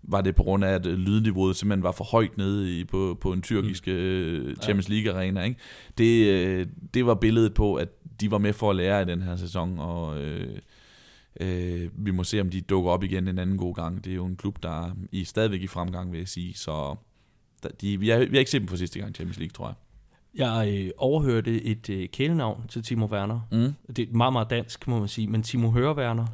var 0.04 0.22
det 0.22 0.36
på 0.36 0.44
grund 0.44 0.66
af, 0.66 0.74
at 0.74 0.86
lydniveauet 0.86 1.56
simpelthen 1.56 1.84
var 1.84 1.92
for 1.92 2.04
højt 2.04 2.38
nede 2.38 2.80
i, 2.80 2.84
på, 2.84 3.18
på 3.22 3.34
en 3.34 3.42
tyrkisk 3.42 3.88
mm. 3.88 3.94
øh, 3.94 4.56
Champions 4.56 4.90
League-arena. 4.90 5.44
Ikke? 5.44 5.60
Det, 5.98 6.28
øh, 6.28 6.68
det 6.94 7.06
var 7.06 7.16
billedet 7.16 7.54
på, 7.54 7.76
at 7.76 7.90
de 8.22 8.32
var 8.32 8.38
med 8.38 8.54
for 8.54 8.70
at 8.70 8.76
lære 8.76 9.02
i 9.02 9.06
den 9.06 9.22
her 9.22 9.36
sæson, 9.36 9.80
og... 9.80 10.22
Øh, 10.22 10.58
Øh, 11.40 11.90
vi 12.06 12.12
må 12.12 12.24
se, 12.24 12.42
om 12.42 12.50
de 12.50 12.62
dukker 12.62 12.92
op 12.92 13.04
igen 13.04 13.28
en 13.28 13.40
anden 13.40 13.58
god 13.58 13.76
gang. 13.76 14.04
Det 14.04 14.12
er 14.12 14.16
jo 14.16 14.26
en 14.26 14.36
klub, 14.36 14.64
der 14.64 14.86
er 14.86 14.92
i, 15.12 15.24
stadigvæk 15.24 15.62
i 15.62 15.68
fremgang, 15.68 16.12
vil 16.12 16.18
jeg 16.18 16.28
sige. 16.28 16.54
Så 16.54 16.96
de, 17.82 18.00
vi, 18.00 18.10
har, 18.10 18.20
vi 18.20 18.26
har 18.26 18.40
ikke 18.40 18.52
set 18.52 18.62
dem 18.62 18.68
for 18.68 18.76
sidste 18.76 19.00
gang 19.00 19.12
i 19.12 19.14
Champions 19.14 19.38
League, 19.38 19.54
tror 19.54 19.68
jeg. 19.68 19.76
Jeg 20.38 20.74
øh, 20.78 20.90
overhørte 20.98 21.64
et 21.64 21.90
øh, 21.90 22.08
kælenavn 22.14 22.62
til 22.70 22.84
Timo 22.84 23.06
Werner. 23.06 23.40
Mm. 23.52 23.74
Det 23.96 24.00
er 24.10 24.18
meget, 24.18 24.34
meget 24.34 24.50
dansk, 24.50 24.88
må 24.88 25.00
man 25.00 25.08
sige, 25.08 25.28
men 25.28 25.44
Timo 25.44 25.72
Hører 25.72 25.94
Werner. 25.94 26.26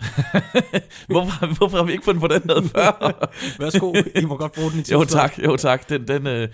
hvorfor, 1.13 1.55
hvorfor 1.57 1.77
har 1.77 1.83
vi 1.83 1.91
ikke 1.91 2.03
fundet 2.03 2.21
på 2.21 2.27
den 2.27 2.41
noget 2.45 2.63
før? 2.63 3.11
Værsgo, 3.63 3.93
I 4.21 4.25
må 4.25 4.37
godt 4.37 4.51
bruge 4.51 4.71
den 4.71 4.79
i 4.79 4.83
Jo 4.91 5.03
tak, 5.03 5.39
jo 5.43 5.55
tak. 5.55 5.89
Den, 5.89 6.07
den, 6.07 6.27
øh, 6.27 6.47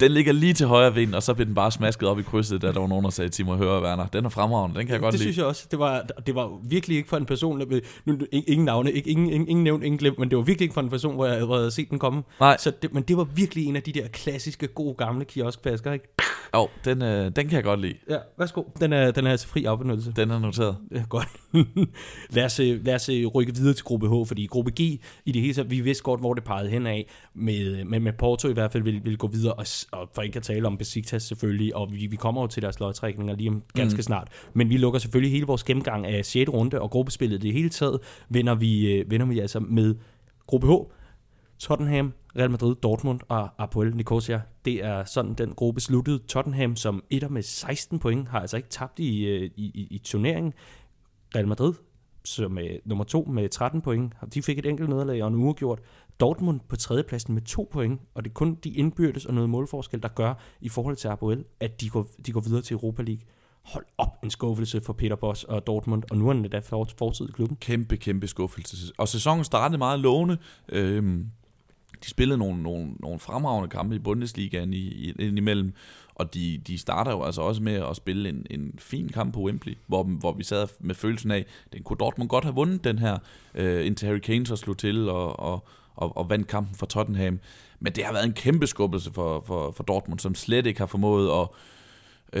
den 0.00 0.12
ligger 0.12 0.32
lige 0.32 0.54
til 0.54 0.66
højre 0.66 0.94
vind, 0.94 1.14
og 1.14 1.22
så 1.22 1.34
blev 1.34 1.46
den 1.46 1.54
bare 1.54 1.70
smasket 1.70 2.08
op 2.08 2.18
i 2.18 2.22
krydset, 2.22 2.62
da 2.62 2.72
der 2.72 2.80
var 2.80 2.86
nogen, 2.86 3.04
der 3.04 3.10
sagde 3.10 3.28
Timo 3.28 3.56
Hører 3.56 3.82
Werner. 3.82 4.06
Den 4.06 4.24
er 4.24 4.28
fremragende, 4.28 4.78
den 4.78 4.86
kan 4.86 4.92
jeg 4.92 5.00
godt 5.00 5.12
det 5.12 5.20
lide. 5.20 5.28
Det 5.28 5.34
synes 5.34 5.38
jeg 5.42 5.46
også. 5.46 5.66
Det 5.70 5.78
var, 5.78 6.06
det 6.26 6.34
var 6.34 6.50
virkelig 6.62 6.96
ikke 6.96 7.08
for 7.08 7.16
en 7.16 7.26
person, 7.26 7.62
nu, 8.04 8.18
ingen 8.32 8.64
navne, 8.64 8.92
ikke, 8.92 9.10
ingen, 9.10 9.30
ingen, 9.30 9.48
ingen 9.48 9.64
nævnt, 9.64 9.84
ingen 9.84 9.98
glemt, 9.98 10.18
men 10.18 10.30
det 10.30 10.38
var 10.38 10.44
virkelig 10.44 10.64
ikke 10.64 10.74
for 10.74 10.80
en 10.80 10.90
person, 10.90 11.14
hvor 11.14 11.26
jeg 11.26 11.46
havde 11.46 11.70
set 11.70 11.90
den 11.90 11.98
komme. 11.98 12.22
Nej. 12.40 12.56
Så 12.58 12.72
det, 12.82 12.94
men 12.94 13.02
det 13.02 13.16
var 13.16 13.24
virkelig 13.24 13.66
en 13.66 13.76
af 13.76 13.82
de 13.82 13.92
der 13.92 14.08
klassiske, 14.08 14.66
gode, 14.66 14.94
gamle 14.94 15.24
kioskpasker, 15.24 15.92
ikke? 15.92 16.14
Jo, 16.54 16.68
den, 16.84 17.02
øh, 17.02 17.24
den 17.24 17.48
kan 17.48 17.52
jeg 17.52 17.64
godt 17.64 17.80
lide. 17.80 17.94
Ja, 18.10 18.16
værsgo. 18.38 18.62
Den 18.80 18.92
er, 18.92 19.10
den 19.10 19.26
er 19.26 19.30
altså 19.30 19.48
fri 19.48 19.64
afbenyttelse. 19.64 20.12
Den 20.16 20.30
er 20.30 20.38
noteret. 20.38 20.76
Ja, 20.90 21.02
godt. 21.08 21.28
lad, 22.36 22.44
os, 22.44 22.60
øh, 22.60 22.84
lad 22.84 22.94
os 22.94 23.08
øh, 23.08 23.26
rykke 23.26 23.54
videre 23.54 23.74
til 23.74 23.84
gruppe 23.84 24.08
H, 24.08 24.28
fordi 24.28 24.46
gruppe 24.46 24.70
G 24.70 24.80
i 24.80 25.00
det 25.26 25.42
hele 25.42 25.54
taget, 25.54 25.70
vi 25.70 25.80
vidste 25.80 26.04
godt, 26.04 26.20
hvor 26.20 26.34
det 26.34 26.44
pegede 26.44 26.70
hen 26.70 26.86
af, 26.86 27.06
med, 27.34 27.84
med, 27.84 28.00
med 28.00 28.12
Porto 28.12 28.48
i 28.48 28.52
hvert 28.52 28.72
fald 28.72 28.82
vil, 28.82 29.04
vil 29.04 29.18
gå 29.18 29.26
videre, 29.26 29.52
og, 29.52 29.66
og 29.92 30.10
for 30.14 30.22
ikke 30.22 30.36
at 30.36 30.42
tale 30.42 30.66
om 30.66 30.76
Besiktas 30.76 31.22
selvfølgelig, 31.22 31.76
og 31.76 31.92
vi, 31.92 32.06
vi 32.06 32.16
kommer 32.16 32.40
jo 32.40 32.46
til 32.46 32.62
deres 32.62 32.80
lodtrækninger 32.80 33.36
lige 33.36 33.50
om 33.50 33.62
ganske 33.74 33.96
mm. 33.96 34.02
snart, 34.02 34.28
men 34.52 34.70
vi 34.70 34.76
lukker 34.76 34.98
selvfølgelig 34.98 35.32
hele 35.32 35.46
vores 35.46 35.64
gennemgang 35.64 36.06
af 36.06 36.24
6. 36.24 36.50
runde 36.50 36.80
og 36.80 36.90
gruppespillet 36.90 37.42
det 37.42 37.52
hele 37.52 37.68
taget, 37.68 37.98
vender 38.28 38.54
vi, 38.54 38.92
øh, 38.92 39.10
vender 39.10 39.26
vi 39.26 39.40
altså 39.40 39.60
med 39.60 39.94
gruppe 40.46 40.66
H, 40.66 40.70
Tottenham, 41.58 42.12
Real 42.38 42.50
Madrid, 42.50 42.74
Dortmund 42.74 43.20
og 43.28 43.48
Apoel 43.58 43.96
Nicosia. 43.96 44.40
Det 44.64 44.84
er 44.84 45.04
sådan, 45.04 45.34
den 45.34 45.54
gruppe 45.54 45.80
sluttede. 45.80 46.18
Tottenham 46.18 46.76
som 46.76 47.04
etter 47.10 47.28
med 47.28 47.42
16 47.42 47.98
point 47.98 48.28
har 48.28 48.40
altså 48.40 48.56
ikke 48.56 48.68
tabt 48.68 48.98
i, 48.98 49.24
øh, 49.24 49.50
i, 49.56 49.64
i, 49.64 49.86
i 49.90 49.98
turneringen. 49.98 50.52
Real 51.34 51.48
Madrid 51.48 51.74
som 52.24 52.58
er 52.58 52.78
nummer 52.84 53.04
to 53.04 53.24
med 53.30 53.48
13 53.48 53.80
point. 53.80 54.12
De 54.34 54.42
fik 54.42 54.58
et 54.58 54.66
enkelt 54.66 54.88
nederlag 54.88 55.22
og 55.22 55.28
en 55.28 55.34
uafgjort. 55.34 55.80
Dortmund 56.20 56.60
på 56.68 56.76
tredjepladsen 56.76 57.34
med 57.34 57.42
to 57.42 57.68
point, 57.72 58.00
og 58.14 58.24
det 58.24 58.30
er 58.30 58.34
kun 58.34 58.54
de 58.54 58.70
indbyrdes 58.70 59.26
og 59.26 59.34
noget 59.34 59.50
målforskel, 59.50 60.02
der 60.02 60.08
gør 60.08 60.34
i 60.60 60.68
forhold 60.68 60.96
til 60.96 61.08
Apoel, 61.08 61.44
at 61.60 61.80
de 61.80 61.88
går, 61.88 62.06
de 62.26 62.32
går 62.32 62.40
videre 62.40 62.62
til 62.62 62.74
Europa 62.74 63.02
League. 63.02 63.22
Hold 63.62 63.84
op 63.98 64.08
en 64.24 64.30
skuffelse 64.30 64.80
for 64.80 64.92
Peter 64.92 65.16
Boss 65.16 65.44
og 65.44 65.66
Dortmund, 65.66 66.02
og 66.10 66.16
nu 66.16 66.28
er 66.28 66.34
han 66.34 66.42
da 66.42 66.58
fortid 66.98 67.28
i 67.28 67.32
klubben. 67.32 67.56
Kæmpe, 67.56 67.96
kæmpe 67.96 68.26
skuffelse. 68.26 68.92
Og 68.98 69.08
sæsonen 69.08 69.44
startede 69.44 69.78
meget 69.78 70.00
lovende. 70.00 70.38
Øhm, 70.68 71.30
de 72.04 72.10
spillede 72.10 72.38
nogle, 72.38 72.62
nogle, 72.62 72.92
nogle 73.00 73.18
fremragende 73.18 73.68
kampe 73.68 73.96
i 73.96 73.98
Bundesligaen 73.98 74.72
i, 74.72 74.76
i, 74.76 75.12
imellem, 75.18 75.72
og 76.14 76.34
de, 76.34 76.60
de 76.66 76.78
starter 76.78 77.10
jo 77.10 77.22
altså 77.22 77.42
også 77.42 77.62
med 77.62 77.74
at 77.74 77.96
spille 77.96 78.28
en, 78.28 78.46
en 78.50 78.74
fin 78.78 79.08
kamp 79.08 79.34
på 79.34 79.40
Wembley, 79.40 79.76
hvor, 79.86 80.02
hvor 80.02 80.32
vi 80.32 80.44
sad 80.44 80.68
med 80.80 80.94
følelsen 80.94 81.30
af, 81.30 81.46
den 81.72 81.82
kunne 81.82 81.96
Dortmund 81.96 82.28
godt 82.28 82.44
have 82.44 82.54
vundet 82.54 82.84
den 82.84 82.98
her, 82.98 83.18
øh, 83.54 83.86
indtil 83.86 84.08
Harry 84.08 84.18
Kane 84.18 84.46
så 84.46 84.56
slog 84.56 84.78
til 84.78 85.08
og, 85.08 85.40
og, 85.40 85.66
og, 85.94 86.16
og 86.16 86.30
vandt 86.30 86.46
kampen 86.46 86.74
for 86.74 86.86
Tottenham. 86.86 87.40
Men 87.80 87.92
det 87.92 88.04
har 88.04 88.12
været 88.12 88.24
en 88.26 88.32
kæmpe 88.32 88.66
skubbelse 88.66 89.12
for, 89.12 89.40
for, 89.40 89.70
for 89.70 89.84
Dortmund, 89.84 90.20
som 90.20 90.34
slet 90.34 90.66
ikke 90.66 90.80
har 90.80 90.86
formået 90.86 91.40
at, 91.40 91.48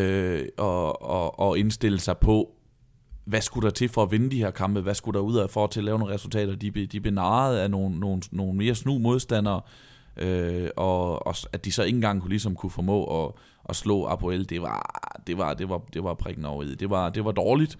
øh, 0.00 0.48
og, 0.58 1.02
og, 1.02 1.38
og 1.38 1.58
indstille 1.58 2.00
sig 2.00 2.18
på, 2.18 2.53
hvad 3.24 3.40
skulle 3.40 3.64
der 3.64 3.72
til 3.72 3.88
for 3.88 4.02
at 4.02 4.10
vinde 4.10 4.30
de 4.30 4.38
her 4.38 4.50
kampe? 4.50 4.80
Hvad 4.80 4.94
skulle 4.94 5.18
der 5.18 5.24
ud 5.24 5.36
af 5.36 5.50
for 5.50 5.66
til 5.66 5.80
at 5.80 5.84
lave 5.84 5.98
nogle 5.98 6.14
resultater? 6.14 6.54
De, 6.54 6.70
de 6.70 7.00
blev 7.00 7.14
narret 7.14 7.58
af 7.58 7.70
nogle, 7.70 8.00
nogle, 8.00 8.22
nogle 8.30 8.54
mere 8.54 8.74
snu 8.74 8.98
modstandere, 8.98 9.60
øh, 10.16 10.68
og, 10.76 11.26
og 11.26 11.34
at 11.52 11.64
de 11.64 11.72
så 11.72 11.82
ikke 11.82 11.96
engang 11.96 12.20
kunne, 12.20 12.30
ligesom 12.30 12.54
kunne 12.54 12.70
formå 12.70 13.24
at, 13.24 13.32
at 13.68 13.76
slå 13.76 14.04
Apoel, 14.04 14.48
det 14.48 14.62
var, 14.62 15.10
det 15.26 15.38
var, 15.38 15.54
det 15.54 15.68
var, 15.68 15.82
det 15.94 16.04
var 16.04 16.14
prikken 16.14 16.44
over 16.44 16.62
i. 16.62 16.74
Det 16.74 16.90
var, 16.90 17.10
det 17.10 17.24
var 17.24 17.32
dårligt, 17.32 17.78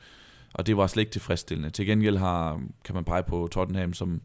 og 0.55 0.67
det 0.67 0.77
var 0.77 0.87
slet 0.87 1.01
ikke 1.01 1.13
tilfredsstillende. 1.13 1.71
Til 1.71 1.87
gengæld 1.87 2.17
har, 2.17 2.61
kan 2.85 2.95
man 2.95 3.05
pege 3.05 3.23
på 3.23 3.49
Tottenham 3.53 3.93
som 3.93 4.21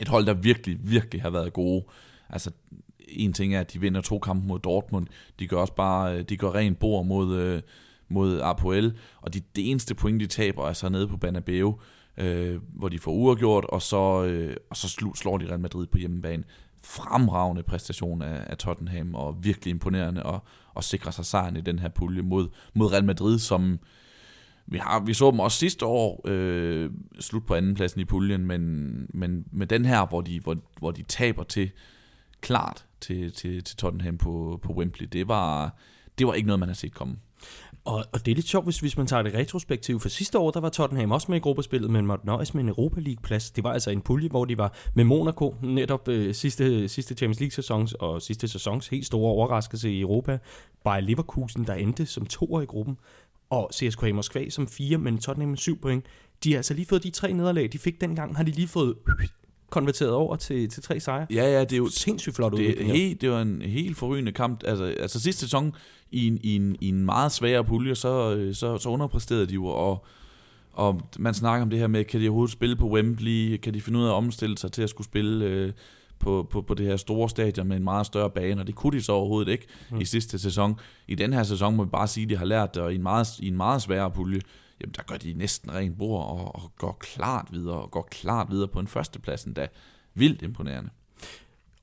et 0.00 0.08
hold, 0.08 0.26
der 0.26 0.34
virkelig, 0.34 0.78
virkelig 0.82 1.22
har 1.22 1.30
været 1.30 1.52
gode. 1.52 1.84
Altså, 2.30 2.50
en 3.08 3.32
ting 3.32 3.54
er, 3.54 3.60
at 3.60 3.72
de 3.72 3.80
vinder 3.80 4.00
to 4.00 4.18
kampe 4.18 4.46
mod 4.46 4.58
Dortmund. 4.58 5.06
De 5.38 5.46
gør 5.46 5.56
også 5.56 5.74
bare, 5.74 6.14
øh, 6.14 6.22
de 6.22 6.36
gør 6.36 6.54
rent 6.54 6.78
bord 6.78 7.06
mod, 7.06 7.36
øh, 7.36 7.62
mod 8.08 8.40
Apoel, 8.40 8.98
og 9.20 9.34
de, 9.34 9.40
det 9.56 9.70
eneste 9.70 9.94
point, 9.94 10.20
de 10.20 10.26
taber, 10.26 10.68
er 10.68 10.72
så 10.72 10.88
nede 10.88 11.08
på 11.08 11.16
Banabeo, 11.16 11.80
øh, 12.16 12.60
hvor 12.62 12.88
de 12.88 12.98
får 12.98 13.12
uafgjort, 13.12 13.64
og 13.64 13.82
så, 13.82 14.24
øh, 14.24 14.56
og 14.70 14.76
så 14.76 15.12
slår 15.14 15.38
de 15.38 15.48
Real 15.48 15.60
Madrid 15.60 15.86
på 15.86 15.98
hjemmebane. 15.98 16.44
Fremragende 16.82 17.62
præstation 17.62 18.22
af, 18.22 18.44
af 18.46 18.56
Tottenham, 18.56 19.14
og 19.14 19.36
virkelig 19.44 19.70
imponerende, 19.70 20.22
og, 20.22 20.44
og 20.74 20.84
sikrer 20.84 21.10
sig 21.10 21.26
sejren 21.26 21.56
i 21.56 21.60
den 21.60 21.78
her 21.78 21.88
pulje 21.88 22.22
mod, 22.22 22.48
mod 22.74 22.92
Real 22.92 23.04
Madrid, 23.04 23.38
som 23.38 23.78
vi, 24.66 24.78
har, 24.78 25.00
vi 25.00 25.14
så 25.14 25.30
dem 25.30 25.40
også 25.40 25.58
sidste 25.58 25.86
år 25.86 26.20
øh, 26.24 26.90
slut 27.20 27.46
på 27.46 27.54
andenpladsen 27.54 28.00
i 28.00 28.04
puljen, 28.04 28.46
men, 28.46 28.92
men 29.14 29.44
med 29.52 29.66
den 29.66 29.84
her, 29.84 30.06
hvor 30.06 30.20
de, 30.20 30.40
hvor, 30.40 30.56
hvor 30.78 30.90
de 30.90 31.02
taber 31.02 31.42
til 31.42 31.70
klart 32.40 32.86
til, 33.00 33.32
til, 33.32 33.64
til 33.64 33.76
Tottenham 33.76 34.18
på, 34.18 34.60
på 34.62 34.72
Wembley, 34.72 35.08
det 35.12 35.28
var, 35.28 35.76
det 36.18 36.26
var 36.26 36.34
ikke 36.34 36.46
noget, 36.46 36.60
man 36.60 36.68
har 36.68 36.74
set 36.74 36.94
komme. 36.94 37.16
Og, 37.88 38.04
og 38.12 38.26
det 38.26 38.32
er 38.32 38.34
lidt 38.34 38.48
sjovt, 38.48 38.66
hvis, 38.66 38.80
hvis 38.80 38.96
man 38.96 39.06
tager 39.06 39.22
det 39.22 39.34
retrospektivt, 39.34 40.02
for 40.02 40.08
sidste 40.08 40.38
år, 40.38 40.50
der 40.50 40.60
var 40.60 40.68
Tottenham 40.68 41.10
også 41.10 41.26
med 41.28 41.36
i 41.36 41.40
gruppespillet, 41.40 41.90
men 41.90 42.06
måtte 42.06 42.26
nøjes 42.26 42.54
med 42.54 42.62
en 42.62 42.68
Europa 42.68 43.00
League-plads. 43.00 43.50
Det 43.50 43.64
var 43.64 43.72
altså 43.72 43.90
en 43.90 44.00
pulje, 44.00 44.28
hvor 44.28 44.44
de 44.44 44.58
var 44.58 44.74
med 44.94 45.04
Monaco, 45.04 45.54
netop 45.62 46.08
øh, 46.08 46.34
sidste, 46.34 46.88
sidste 46.88 47.14
Champions 47.14 47.40
League-sæsons 47.40 47.92
og 47.92 48.22
sidste 48.22 48.48
sæsons 48.48 48.88
helt 48.88 49.06
store 49.06 49.30
overraskelse 49.30 49.92
i 49.92 50.00
Europa. 50.00 50.38
By 50.84 51.00
Leverkusen, 51.02 51.66
der 51.66 51.74
endte 51.74 52.06
som 52.06 52.26
toer 52.26 52.60
i 52.60 52.64
gruppen, 52.64 52.96
og 53.50 53.70
CSKA 53.74 54.12
Moskva 54.12 54.50
som 54.50 54.68
fire, 54.68 54.98
men 54.98 55.18
Tottenham 55.18 55.48
med 55.48 55.58
syv 55.58 55.80
point. 55.80 56.04
De 56.44 56.52
har 56.52 56.58
altså 56.58 56.74
lige 56.74 56.86
fået 56.86 57.02
de 57.02 57.10
tre 57.10 57.32
nederlag, 57.32 57.68
de 57.72 57.78
fik 57.78 58.00
dengang, 58.00 58.36
har 58.36 58.44
de 58.44 58.50
lige 58.50 58.68
fået 58.68 58.94
konverteret 59.70 60.12
over 60.12 60.36
til, 60.36 60.68
til 60.68 60.82
tre 60.82 61.00
sejre. 61.00 61.26
Ja, 61.30 61.52
ja, 61.52 61.60
det 61.60 61.72
er 61.72 61.76
jo 61.76 61.88
sindssygt 61.88 62.36
flot 62.36 62.52
det, 62.52 62.86
helt, 62.86 63.20
det 63.20 63.30
var 63.30 63.42
en 63.42 63.62
helt 63.62 63.96
forrygende 63.96 64.32
kamp. 64.32 64.62
Altså, 64.64 64.84
altså 64.84 65.20
sidste 65.20 65.40
sæson 65.40 65.74
i 66.10 66.26
en, 66.26 66.38
i 66.42 66.56
en, 66.56 66.76
i 66.80 66.88
en 66.88 67.04
meget 67.04 67.32
svær 67.32 67.62
pulje, 67.62 67.94
så, 67.94 68.50
så, 68.54 68.78
så 68.78 68.88
underpræsterede 68.88 69.46
de 69.46 69.54
jo, 69.54 69.66
og, 69.66 70.06
og 70.72 71.00
man 71.18 71.34
snakker 71.34 71.62
om 71.62 71.70
det 71.70 71.78
her 71.78 71.86
med, 71.86 72.04
kan 72.04 72.20
de 72.20 72.28
overhovedet 72.28 72.52
spille 72.52 72.76
på 72.76 72.88
Wembley, 72.88 73.56
kan 73.56 73.74
de 73.74 73.80
finde 73.80 73.98
ud 73.98 74.04
af 74.04 74.08
at 74.08 74.14
omstille 74.14 74.58
sig 74.58 74.72
til 74.72 74.82
at 74.82 74.90
skulle 74.90 75.04
spille 75.04 75.44
øh, 75.44 75.72
på, 76.18 76.48
på, 76.50 76.62
på 76.62 76.74
det 76.74 76.86
her 76.86 76.96
store 76.96 77.28
stadion 77.28 77.68
med 77.68 77.76
en 77.76 77.84
meget 77.84 78.06
større 78.06 78.30
bane, 78.30 78.60
og 78.60 78.66
det 78.66 78.74
kunne 78.74 78.98
de 78.98 79.02
så 79.02 79.12
overhovedet 79.12 79.52
ikke 79.52 79.66
mm. 79.90 80.00
i 80.00 80.04
sidste 80.04 80.38
sæson. 80.38 80.80
I 81.08 81.14
den 81.14 81.32
her 81.32 81.42
sæson 81.42 81.76
må 81.76 81.84
vi 81.84 81.90
bare 81.90 82.08
sige, 82.08 82.24
at 82.24 82.30
de 82.30 82.36
har 82.36 82.44
lært 82.44 82.74
det, 82.74 82.82
og 82.82 82.92
i 82.92 82.94
en 82.94 83.02
meget, 83.02 83.38
i 83.38 83.48
en 83.48 83.56
meget 83.56 83.82
sværere 83.82 84.10
pulje, 84.10 84.40
jamen 84.80 84.94
der 84.96 85.02
gør 85.02 85.16
de 85.16 85.32
næsten 85.32 85.74
rent 85.74 85.98
bord 85.98 86.26
og, 86.26 86.54
og 86.54 86.72
går 86.78 86.96
klart 87.00 87.48
videre, 87.50 87.76
og 87.76 87.90
går 87.90 88.08
klart 88.10 88.50
videre 88.50 88.68
på 88.68 88.80
en 88.80 88.86
førsteplads 88.86 89.44
endda. 89.44 89.66
Vildt 90.14 90.42
imponerende. 90.42 90.90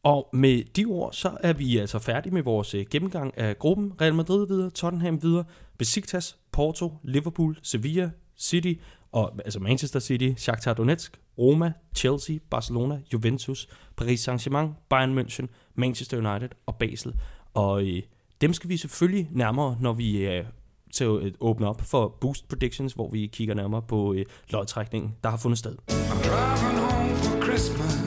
Og 0.05 0.29
med 0.33 0.63
de 0.63 0.85
ord, 0.85 1.13
så 1.13 1.37
er 1.39 1.53
vi 1.53 1.77
altså 1.77 1.99
færdige 1.99 2.33
med 2.33 2.43
vores 2.43 2.73
øh, 2.73 2.85
gennemgang 2.91 3.37
af 3.37 3.59
gruppen. 3.59 3.93
Real 4.01 4.13
Madrid 4.15 4.47
videre, 4.47 4.69
Tottenham 4.69 5.23
videre, 5.23 5.43
Besiktas, 5.77 6.37
Porto, 6.51 6.93
Liverpool, 7.03 7.57
Sevilla, 7.63 8.09
City, 8.37 8.73
og, 9.11 9.39
altså 9.45 9.59
Manchester 9.59 9.99
City, 9.99 10.31
Shakhtar 10.37 10.73
Donetsk, 10.73 11.19
Roma, 11.37 11.73
Chelsea, 11.95 12.37
Barcelona, 12.49 12.99
Juventus, 13.13 13.67
Paris 13.97 14.27
Saint-Germain, 14.27 14.67
Bayern 14.89 15.19
München, 15.19 15.47
Manchester 15.75 16.17
United 16.17 16.49
og 16.65 16.75
Basel. 16.75 17.13
Og 17.53 17.87
øh, 17.87 18.01
dem 18.41 18.53
skal 18.53 18.69
vi 18.69 18.77
selvfølgelig 18.77 19.29
nærmere, 19.31 19.77
når 19.81 19.93
vi 19.93 20.27
øh, 20.27 20.45
til 20.93 21.05
øh, 21.07 21.25
at 21.25 21.33
åbne 21.39 21.67
op 21.67 21.81
for 21.81 22.17
Boost 22.21 22.47
Predictions, 22.47 22.93
hvor 22.93 23.09
vi 23.09 23.27
kigger 23.27 23.55
nærmere 23.55 23.81
på 23.81 24.13
øh, 24.13 24.25
lodtrækningen, 24.49 25.15
der 25.23 25.29
har 25.29 25.37
fundet 25.37 25.59
sted. 25.59 25.75
Brug 25.75 27.59
for 27.59 28.04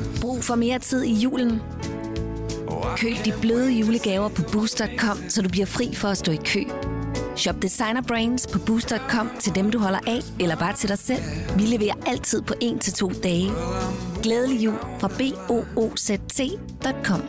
mere 0.54 0.78
tid 0.78 1.02
i 1.02 1.12
julen. 1.12 1.62
Køb 2.96 3.24
de 3.24 3.32
bløde 3.40 3.72
julegaver 3.72 4.28
på 4.28 4.42
Boost.com, 4.52 5.18
så 5.28 5.42
du 5.42 5.48
bliver 5.48 5.66
fri 5.66 5.94
for 5.94 6.08
at 6.08 6.18
stå 6.18 6.32
i 6.32 6.38
kø. 6.44 6.60
Shop 7.36 7.62
designer 7.62 8.02
brands 8.02 8.46
på 8.46 8.58
Boost.com 8.58 9.30
til 9.40 9.54
dem, 9.54 9.70
du 9.70 9.78
holder 9.78 9.98
af, 10.06 10.20
eller 10.40 10.56
bare 10.56 10.76
til 10.76 10.88
dig 10.88 10.98
selv. 10.98 11.22
Vi 11.56 11.62
leverer 11.62 11.94
altid 12.06 12.42
på 12.42 12.54
1-2 12.62 13.20
dage. 13.22 13.50
Glædelig 14.22 14.64
jul 14.64 14.78
fra 14.98 15.08
B 15.08 15.50
O 15.50 15.62
O 15.76 15.96
Z 15.96 16.10
T.com. 16.28 17.22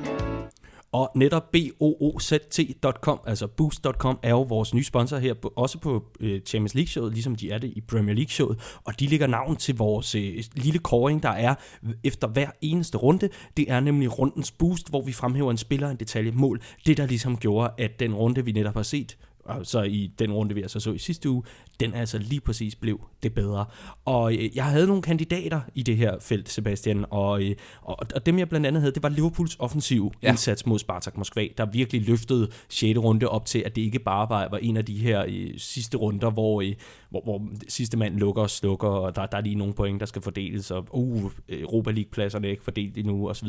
Og 0.91 1.11
netop 1.15 1.51
boozt.com, 1.51 3.19
altså 3.25 3.47
boost.com, 3.47 4.19
er 4.23 4.29
jo 4.29 4.41
vores 4.41 4.73
nye 4.73 4.83
sponsor 4.83 5.17
her, 5.17 5.33
også 5.55 5.79
på 5.79 6.05
øh, 6.19 6.41
Champions 6.41 6.75
League-showet, 6.75 7.13
ligesom 7.13 7.35
de 7.35 7.51
er 7.51 7.57
det 7.57 7.73
i 7.75 7.81
Premier 7.81 8.15
League-showet. 8.15 8.79
Og 8.83 8.99
de 8.99 9.07
ligger 9.07 9.27
navn 9.27 9.55
til 9.55 9.77
vores 9.77 10.15
øh, 10.15 10.43
lille 10.53 10.79
koring, 10.79 11.23
der 11.23 11.29
er 11.29 11.55
efter 12.03 12.27
hver 12.27 12.49
eneste 12.61 12.97
runde. 12.97 13.29
Det 13.57 13.71
er 13.71 13.79
nemlig 13.79 14.19
rundens 14.19 14.51
boost, 14.51 14.89
hvor 14.89 15.01
vi 15.01 15.11
fremhæver 15.11 15.51
en 15.51 15.57
spiller, 15.57 15.89
en 15.89 15.97
detalje, 15.97 16.31
mål. 16.31 16.61
Det, 16.85 16.97
der 16.97 17.05
ligesom 17.05 17.37
gjorde, 17.37 17.71
at 17.77 17.99
den 17.99 18.15
runde, 18.15 18.45
vi 18.45 18.51
netop 18.51 18.75
har 18.75 18.83
set, 18.83 19.17
og 19.45 19.65
så 19.65 19.81
i 19.81 20.11
den 20.19 20.33
runde, 20.33 20.55
vi 20.55 20.61
altså 20.61 20.79
så 20.79 20.91
i 20.91 20.97
sidste 20.97 21.29
uge, 21.29 21.43
den 21.79 21.93
altså 21.93 22.17
lige 22.17 22.41
præcis 22.41 22.75
blev 22.75 23.01
det 23.23 23.33
bedre. 23.33 23.65
Og 24.05 24.33
øh, 24.33 24.57
jeg 24.57 24.65
havde 24.65 24.87
nogle 24.87 25.01
kandidater 25.01 25.61
i 25.75 25.83
det 25.83 25.97
her 25.97 26.19
felt, 26.19 26.49
Sebastian, 26.49 27.05
og, 27.09 27.43
øh, 27.43 27.55
og, 27.81 27.97
og 28.15 28.25
dem 28.25 28.39
jeg 28.39 28.49
blandt 28.49 28.67
andet 28.67 28.81
havde, 28.81 28.93
det 28.93 29.03
var 29.03 29.09
Liverpools 29.09 29.55
offensiv 29.59 30.13
ja. 30.23 30.29
indsats 30.29 30.65
mod 30.65 30.79
Spartak 30.79 31.17
Moskva, 31.17 31.47
der 31.57 31.65
virkelig 31.65 32.07
løftede 32.07 32.47
6. 32.69 32.99
runde 32.99 33.27
op 33.27 33.45
til, 33.45 33.63
at 33.65 33.75
det 33.75 33.81
ikke 33.81 33.99
bare 33.99 34.29
var, 34.29 34.47
var 34.51 34.57
en 34.57 34.77
af 34.77 34.85
de 34.85 34.97
her 34.97 35.25
øh, 35.27 35.49
sidste 35.57 35.97
runder, 35.97 36.29
hvor, 36.29 36.61
øh, 36.61 36.73
hvor, 37.09 37.21
hvor 37.23 37.47
sidste 37.67 37.97
mand 37.97 38.15
lukker 38.17 38.41
og 38.41 38.49
slukker, 38.49 38.87
og 38.87 39.15
der, 39.15 39.25
der 39.25 39.37
er 39.37 39.41
lige 39.41 39.55
nogle 39.55 39.73
point, 39.73 39.99
der 39.99 40.05
skal 40.05 40.21
fordeles, 40.21 40.71
og 40.71 40.87
uh, 40.91 41.31
Europa 41.49 41.91
League-pladserne 41.91 42.47
er 42.47 42.51
ikke 42.51 42.63
fordelt 42.63 42.97
endnu, 42.97 43.29
osv. 43.29 43.47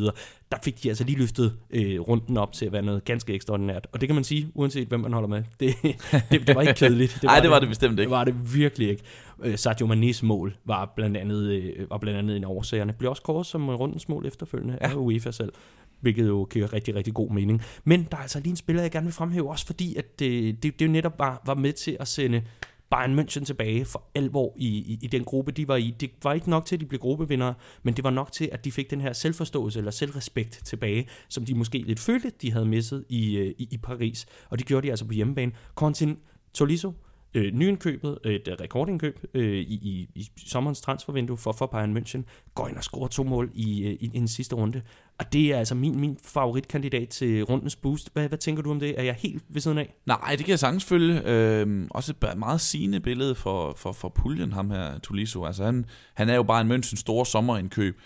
Der 0.53 0.59
fik 0.65 0.83
de 0.83 0.89
altså 0.89 1.05
lige 1.05 1.19
løftet 1.19 1.57
øh, 1.71 2.01
runden 2.01 2.37
op 2.37 2.53
til 2.53 2.67
at 2.67 2.73
være 2.73 2.83
noget 2.83 3.05
ganske 3.05 3.35
ekstraordinært. 3.35 3.87
Og 3.93 4.01
det 4.01 4.09
kan 4.09 4.15
man 4.15 4.25
sige, 4.25 4.49
uanset 4.55 4.89
hvem 4.89 5.01
man 5.01 5.13
holder 5.13 5.29
med. 5.29 5.43
Det, 5.61 5.75
det, 6.31 6.47
det 6.47 6.55
var 6.55 6.61
ikke 6.61 6.75
kedeligt. 6.75 7.23
Nej, 7.23 7.35
det, 7.35 7.43
det 7.43 7.51
var 7.51 7.59
det 7.59 7.69
bestemt 7.69 7.93
ikke. 7.93 8.03
Det 8.03 8.11
var 8.11 8.20
det 8.25 8.55
virkelig 8.55 8.89
ikke. 8.89 9.03
Øh, 9.43 9.59
Sadio 9.59 9.87
Mané's 9.87 10.27
mål 10.27 10.57
var 10.65 10.93
blandt 10.97 11.17
andet, 11.17 11.51
øh, 11.51 11.91
var 11.91 11.99
blandt 11.99 12.19
andet 12.19 12.37
en 12.37 12.45
af 12.45 12.49
årsagerne. 12.49 12.93
Blev 12.93 13.11
også 13.11 13.23
kåret 13.23 13.47
som 13.47 13.69
rundens 13.69 14.09
mål 14.09 14.27
efterfølgende 14.27 14.79
ja. 14.81 14.91
af 14.91 14.95
UEFA 14.95 15.31
selv 15.31 15.53
hvilket 16.01 16.29
jo 16.29 16.47
giver 16.51 16.73
rigtig, 16.73 16.95
rigtig 16.95 17.15
god 17.15 17.31
mening. 17.31 17.63
Men 17.85 18.09
der 18.11 18.17
er 18.17 18.21
altså 18.21 18.41
lige 18.41 18.51
en 18.51 18.57
spiller, 18.57 18.83
jeg 18.83 18.91
gerne 18.91 19.07
vil 19.07 19.15
fremhæve, 19.15 19.51
også 19.51 19.67
fordi, 19.67 19.97
at 19.97 20.19
det, 20.19 20.63
det, 20.63 20.79
det 20.79 20.87
jo 20.87 20.91
netop 20.91 21.19
var, 21.19 21.43
var 21.47 21.55
med 21.55 21.73
til 21.73 21.97
at 22.01 22.09
sende 22.09 22.43
Bayern 22.91 23.19
München 23.19 23.45
tilbage 23.45 23.85
for 23.85 24.03
alvor 24.15 24.55
i, 24.57 24.67
i, 24.67 24.99
i 25.03 25.07
den 25.07 25.25
gruppe, 25.25 25.53
de 25.53 25.69
var 25.69 25.77
i. 25.77 25.95
Det 26.01 26.11
var 26.23 26.33
ikke 26.33 26.51
nok 26.51 26.65
til, 26.65 26.77
at 26.77 26.81
de 26.81 26.87
blev 26.87 27.01
gruppevindere, 27.01 27.55
men 27.83 27.95
det 27.95 28.05
var 28.05 28.11
nok 28.11 28.33
til, 28.33 28.49
at 28.53 28.65
de 28.65 28.73
fik 28.73 28.91
den 28.91 29.01
her 29.01 29.13
selvforståelse 29.13 29.79
eller 29.79 29.91
selvrespekt 29.91 30.61
tilbage, 30.65 31.09
som 31.29 31.45
de 31.45 31.55
måske 31.55 31.79
lidt 31.79 32.01
følte, 32.01 32.33
de 32.43 32.53
havde 32.53 32.67
misset 32.67 33.05
i, 33.09 33.37
øh, 33.37 33.55
i, 33.59 33.69
i 33.71 33.77
Paris. 33.77 34.27
Og 34.49 34.59
det 34.59 34.67
gjorde 34.67 34.87
de 34.87 34.91
altså 34.93 35.05
på 35.05 35.13
hjemmebane. 35.13 35.53
Quentin 35.79 36.17
Tolisso, 36.55 36.93
øh, 37.35 37.53
nyindkøbet, 37.55 38.19
øh, 38.25 38.35
et 38.35 38.57
rekordindkøb 38.61 39.21
øh, 39.35 39.59
i, 39.59 39.75
i, 39.75 40.09
i 40.15 40.29
sommerens 40.47 40.81
transfervindue 40.81 41.37
for, 41.37 41.53
for 41.53 41.67
Bayern 41.67 41.97
München, 41.97 42.23
går 42.55 42.69
ind 42.69 42.77
og 42.77 42.85
scorer 42.85 43.09
to 43.09 43.25
mål 43.25 43.51
i, 43.55 43.83
øh, 43.85 43.93
i, 43.93 44.11
i 44.15 44.19
den 44.19 44.29
sidste 44.29 44.57
runde. 44.57 44.83
Og 45.19 45.33
det 45.33 45.53
er 45.53 45.59
altså 45.59 45.75
min, 45.75 46.01
min 46.01 46.19
favoritkandidat 46.25 47.09
til 47.09 47.43
rundens 47.43 47.77
boost. 47.77 48.11
Hvad, 48.13 48.29
hvad 48.29 48.39
tænker 48.39 48.63
du 48.63 48.71
om 48.71 48.81
det? 48.81 48.99
Er 48.99 49.03
jeg 49.03 49.15
helt 49.15 49.43
ved 49.49 49.61
siden 49.61 49.79
af? 49.79 49.95
Nej, 50.07 50.31
det 50.31 50.39
kan 50.39 50.49
jeg 50.49 50.59
sagtens 50.59 50.85
følge. 50.85 51.23
Øhm, 51.25 51.89
også 51.91 52.15
et 52.23 52.39
meget 52.39 52.61
sigende 52.61 53.01
billede 53.01 53.35
for, 53.35 53.75
for, 53.77 53.93
for 53.93 54.09
puljen, 54.09 54.53
ham 54.53 54.71
her, 54.71 54.99
Tuliso. 54.99 55.45
Altså 55.45 55.65
han, 55.65 55.87
han 56.15 56.29
er 56.29 56.35
jo 56.35 56.43
bare 56.43 56.61
en 56.61 56.73
Münchens 56.73 56.97
store 56.97 57.27
sommerindkøb, 57.27 58.01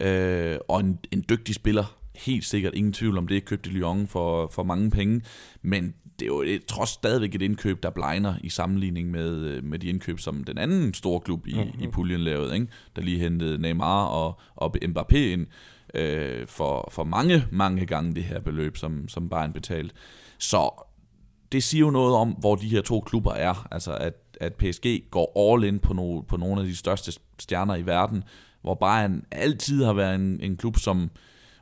øh, 0.00 0.58
og 0.68 0.80
en, 0.80 0.98
en 1.12 1.24
dygtig 1.28 1.54
spiller 1.54 1.97
helt 2.18 2.44
sikkert 2.44 2.74
ingen 2.74 2.92
tvivl 2.92 3.18
om 3.18 3.28
det, 3.28 3.44
købte 3.44 3.70
Lyon 3.70 4.06
for, 4.06 4.46
for 4.46 4.62
mange 4.62 4.90
penge, 4.90 5.20
men 5.62 5.94
det 6.18 6.24
er 6.24 6.26
jo 6.26 6.42
et, 6.42 6.64
trods 6.64 6.90
stadigvæk 6.90 7.34
et 7.34 7.42
indkøb, 7.42 7.82
der 7.82 7.90
blegner 7.90 8.34
i 8.42 8.48
sammenligning 8.48 9.10
med, 9.10 9.44
øh, 9.44 9.64
med 9.64 9.78
de 9.78 9.88
indkøb, 9.88 10.18
som 10.18 10.44
den 10.44 10.58
anden 10.58 10.94
store 10.94 11.20
klub 11.20 11.46
i, 11.46 11.54
mm-hmm. 11.54 11.82
i 11.82 11.86
puljen 11.86 12.20
lavede, 12.20 12.54
ikke? 12.54 12.66
der 12.96 13.02
lige 13.02 13.18
hentede 13.18 13.58
Neymar 13.58 14.04
og, 14.04 14.40
og 14.56 14.76
Mbappé 14.84 15.16
ind 15.16 15.46
øh, 15.94 16.46
for, 16.46 16.88
for 16.92 17.04
mange, 17.04 17.44
mange 17.50 17.86
gange 17.86 18.14
det 18.14 18.24
her 18.24 18.40
beløb, 18.40 18.76
som, 18.76 19.08
som 19.08 19.28
Bayern 19.28 19.52
betalte. 19.52 19.94
Så 20.38 20.84
det 21.52 21.62
siger 21.62 21.80
jo 21.80 21.90
noget 21.90 22.14
om, 22.14 22.28
hvor 22.30 22.54
de 22.54 22.68
her 22.68 22.82
to 22.82 23.00
klubber 23.00 23.32
er. 23.32 23.68
Altså, 23.70 23.92
at, 23.92 24.14
at 24.40 24.54
PSG 24.54 25.10
går 25.10 25.54
all 25.54 25.64
in 25.64 25.78
på, 25.78 25.92
no, 25.92 26.20
på 26.20 26.36
nogle 26.36 26.60
af 26.60 26.66
de 26.66 26.76
største 26.76 27.12
stjerner 27.38 27.76
i 27.76 27.86
verden, 27.86 28.24
hvor 28.62 28.74
Bayern 28.74 29.24
altid 29.30 29.84
har 29.84 29.92
været 29.92 30.14
en, 30.14 30.40
en 30.40 30.56
klub, 30.56 30.76
som 30.76 31.10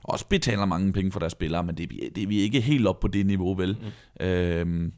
også 0.02 0.26
betaler 0.28 0.64
mange 0.64 0.92
penge 0.92 1.12
for 1.12 1.18
deres 1.18 1.32
spillere, 1.32 1.64
men 1.64 1.76
det, 1.76 1.90
det 2.14 2.22
er 2.22 2.26
vi 2.26 2.38
ikke 2.38 2.60
helt 2.60 2.86
op 2.86 3.00
på 3.00 3.08
det 3.08 3.26
niveau, 3.26 3.54
vel? 3.54 3.76
Mm. 4.20 4.26
Øhm, 4.26 4.92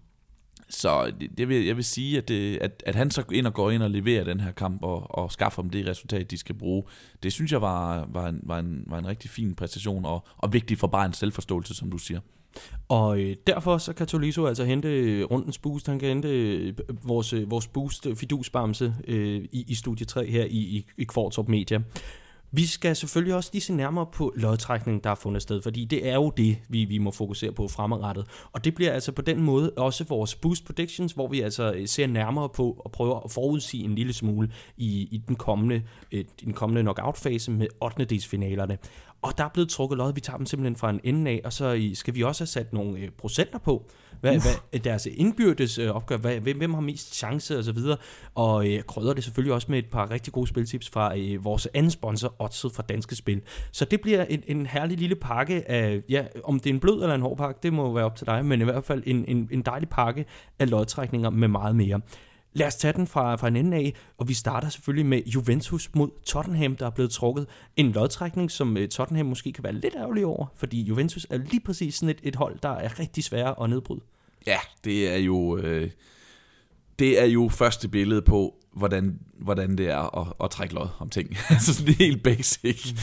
så 0.68 1.12
det, 1.20 1.38
det 1.38 1.48
vil, 1.48 1.64
jeg 1.64 1.76
vil 1.76 1.84
sige, 1.84 2.18
at, 2.18 2.28
det, 2.28 2.56
at, 2.56 2.82
at 2.86 2.94
han 2.94 3.10
så 3.10 3.22
ind 3.32 3.46
og 3.46 3.54
går 3.54 3.70
ind 3.70 3.82
og 3.82 3.90
leverer 3.90 4.24
den 4.24 4.40
her 4.40 4.52
kamp 4.52 4.82
og, 4.82 5.18
og 5.18 5.32
skaffer 5.32 5.62
dem 5.62 5.70
det 5.70 5.86
resultat, 5.86 6.30
de 6.30 6.38
skal 6.38 6.54
bruge, 6.54 6.82
det 7.22 7.32
synes 7.32 7.52
jeg 7.52 7.62
var, 7.62 8.08
var, 8.12 8.28
en, 8.28 8.40
var, 8.42 8.58
en, 8.58 8.84
var 8.86 8.98
en 8.98 9.06
rigtig 9.06 9.30
fin 9.30 9.54
præstation 9.54 10.04
og, 10.04 10.26
og 10.36 10.52
vigtig 10.52 10.78
for 10.78 10.86
bare 10.86 11.06
en 11.06 11.12
selvforståelse, 11.12 11.74
som 11.74 11.90
du 11.90 11.98
siger. 11.98 12.20
Og 12.88 13.20
øh, 13.20 13.36
derfor 13.46 13.78
så 13.78 13.92
kan 13.92 14.06
Tolisso 14.06 14.46
altså 14.46 14.64
hente 14.64 14.88
øh, 14.88 15.24
rundens 15.24 15.58
boost. 15.58 15.86
Han 15.86 15.98
kan 15.98 16.08
hente 16.08 16.28
øh, 16.28 16.74
vores, 17.02 17.32
øh, 17.32 17.50
vores 17.50 17.66
boost 17.66 18.06
øh, 18.06 18.16
fidusbamse 18.16 18.94
øh, 19.08 19.44
i, 19.52 19.64
i 19.68 19.74
studie 19.74 20.06
3 20.06 20.30
her 20.30 20.44
i, 20.44 20.58
i, 20.58 20.86
i 20.98 21.04
Kvartrup 21.04 21.48
Media. 21.48 21.80
Vi 22.50 22.66
skal 22.66 22.96
selvfølgelig 22.96 23.34
også 23.34 23.50
lige 23.52 23.62
se 23.62 23.74
nærmere 23.74 24.06
på 24.12 24.32
lodtrækningen, 24.36 25.00
der 25.04 25.10
er 25.10 25.14
fundet 25.14 25.42
sted, 25.42 25.62
fordi 25.62 25.84
det 25.84 26.08
er 26.08 26.14
jo 26.14 26.32
det, 26.36 26.58
vi, 26.68 26.84
vi 26.84 26.98
må 26.98 27.10
fokusere 27.10 27.52
på 27.52 27.68
fremadrettet. 27.68 28.26
Og 28.52 28.64
det 28.64 28.74
bliver 28.74 28.92
altså 28.92 29.12
på 29.12 29.22
den 29.22 29.42
måde 29.42 29.70
også 29.70 30.04
vores 30.04 30.34
boost 30.34 30.64
predictions, 30.64 31.12
hvor 31.12 31.28
vi 31.28 31.40
altså 31.40 31.72
øh, 31.72 31.88
ser 31.88 32.06
nærmere 32.06 32.48
på 32.48 32.82
og 32.84 32.92
prøver 32.92 33.20
at 33.20 33.30
forudsige 33.30 33.84
en 33.84 33.94
lille 33.94 34.12
smule 34.12 34.52
i, 34.76 35.08
i 35.10 35.22
den 35.28 35.36
kommende, 35.36 35.82
øh, 36.12 36.24
den 36.44 36.52
kommende 36.52 36.82
knockout-fase 36.82 37.50
med 37.50 37.66
8. 37.80 38.20
finalerne. 38.20 38.78
Og 39.22 39.38
der 39.38 39.44
er 39.44 39.48
blevet 39.48 39.68
trukket 39.68 39.98
lod, 39.98 40.14
vi 40.14 40.20
tager 40.20 40.36
dem 40.36 40.46
simpelthen 40.46 40.76
fra 40.76 40.90
en 40.90 41.00
ende 41.04 41.30
af, 41.30 41.40
og 41.44 41.52
så 41.52 41.90
skal 41.94 42.14
vi 42.14 42.22
også 42.22 42.42
have 42.42 42.46
sat 42.46 42.72
nogle 42.72 42.98
øh, 42.98 43.08
procenter 43.10 43.58
på, 43.58 43.90
hvad, 44.20 44.32
hvad 44.70 44.80
deres 44.80 45.06
indbyrdes 45.06 45.78
øh, 45.78 45.90
opgør, 45.90 46.16
hvad, 46.16 46.40
hvem, 46.40 46.58
hvem 46.58 46.74
har 46.74 46.80
mest 46.80 47.14
chance 47.14 47.58
og 47.58 47.64
så 47.64 47.72
videre. 47.72 47.96
Og 48.34 48.68
øh, 48.68 48.82
krydder 48.82 49.12
det 49.12 49.24
selvfølgelig 49.24 49.54
også 49.54 49.66
med 49.70 49.78
et 49.78 49.86
par 49.86 50.10
rigtig 50.10 50.32
gode 50.32 50.46
spiltips 50.46 50.90
fra 50.90 51.18
øh, 51.18 51.44
vores 51.44 51.68
anden 51.74 51.90
sponsor, 51.90 52.34
Odset 52.38 52.72
fra 52.72 52.82
Danske 52.88 53.16
Spil. 53.16 53.42
Så 53.72 53.84
det 53.84 54.00
bliver 54.00 54.24
en, 54.24 54.42
en 54.46 54.66
herlig 54.66 54.98
lille 54.98 55.16
pakke 55.16 55.70
af, 55.70 56.02
ja, 56.08 56.24
om 56.44 56.60
det 56.60 56.70
er 56.70 56.74
en 56.74 56.80
blød 56.80 57.02
eller 57.02 57.14
en 57.14 57.20
hård 57.20 57.36
pakke, 57.36 57.60
det 57.62 57.72
må 57.72 57.92
være 57.92 58.04
op 58.04 58.16
til 58.16 58.26
dig, 58.26 58.44
men 58.44 58.60
i 58.60 58.64
hvert 58.64 58.84
fald 58.84 59.02
en, 59.06 59.24
en, 59.28 59.48
en 59.52 59.62
dejlig 59.62 59.88
pakke 59.88 60.24
af 60.58 60.70
lodtrækninger 60.70 61.30
med 61.30 61.48
meget 61.48 61.76
mere. 61.76 62.00
Lad 62.52 62.66
os 62.66 62.76
tage 62.76 62.92
den 62.92 63.06
fra, 63.06 63.36
fra 63.36 63.48
en 63.48 63.56
ende 63.56 63.76
af, 63.76 63.94
og 64.18 64.28
vi 64.28 64.34
starter 64.34 64.68
selvfølgelig 64.68 65.06
med 65.06 65.22
Juventus 65.26 65.90
mod 65.94 66.08
Tottenham, 66.26 66.76
der 66.76 66.86
er 66.86 66.90
blevet 66.90 67.10
trukket. 67.10 67.46
En 67.76 67.92
lodtrækning, 67.92 68.50
som 68.50 68.76
øh, 68.76 68.88
Tottenham 68.88 69.26
måske 69.26 69.52
kan 69.52 69.64
være 69.64 69.72
lidt 69.72 69.94
ærgerlig 69.96 70.26
over, 70.26 70.46
fordi 70.56 70.82
Juventus 70.82 71.26
er 71.30 71.38
lige 71.38 71.60
præcis 71.60 71.94
sådan 71.94 72.08
et, 72.08 72.20
et 72.22 72.36
hold, 72.36 72.58
der 72.62 72.68
er 72.68 72.98
rigtig 72.98 73.24
svære 73.24 73.62
at 73.62 73.70
nedbryde. 73.70 74.00
Ja, 74.46 74.58
det 74.84 75.12
er 75.12 75.18
jo... 75.18 75.56
Øh, 75.56 75.90
det 76.98 77.22
er 77.22 77.24
jo 77.24 77.48
første 77.48 77.88
billede 77.88 78.22
på, 78.22 78.54
hvordan, 78.72 79.18
hvordan 79.40 79.78
det 79.78 79.90
er 79.90 80.18
at, 80.20 80.32
at 80.44 80.50
trække 80.50 80.74
lod 80.74 80.88
om 80.98 81.10
ting. 81.10 81.36
altså 81.50 81.74
sådan 81.74 81.94
helt 81.94 82.22
basic. 82.22 82.94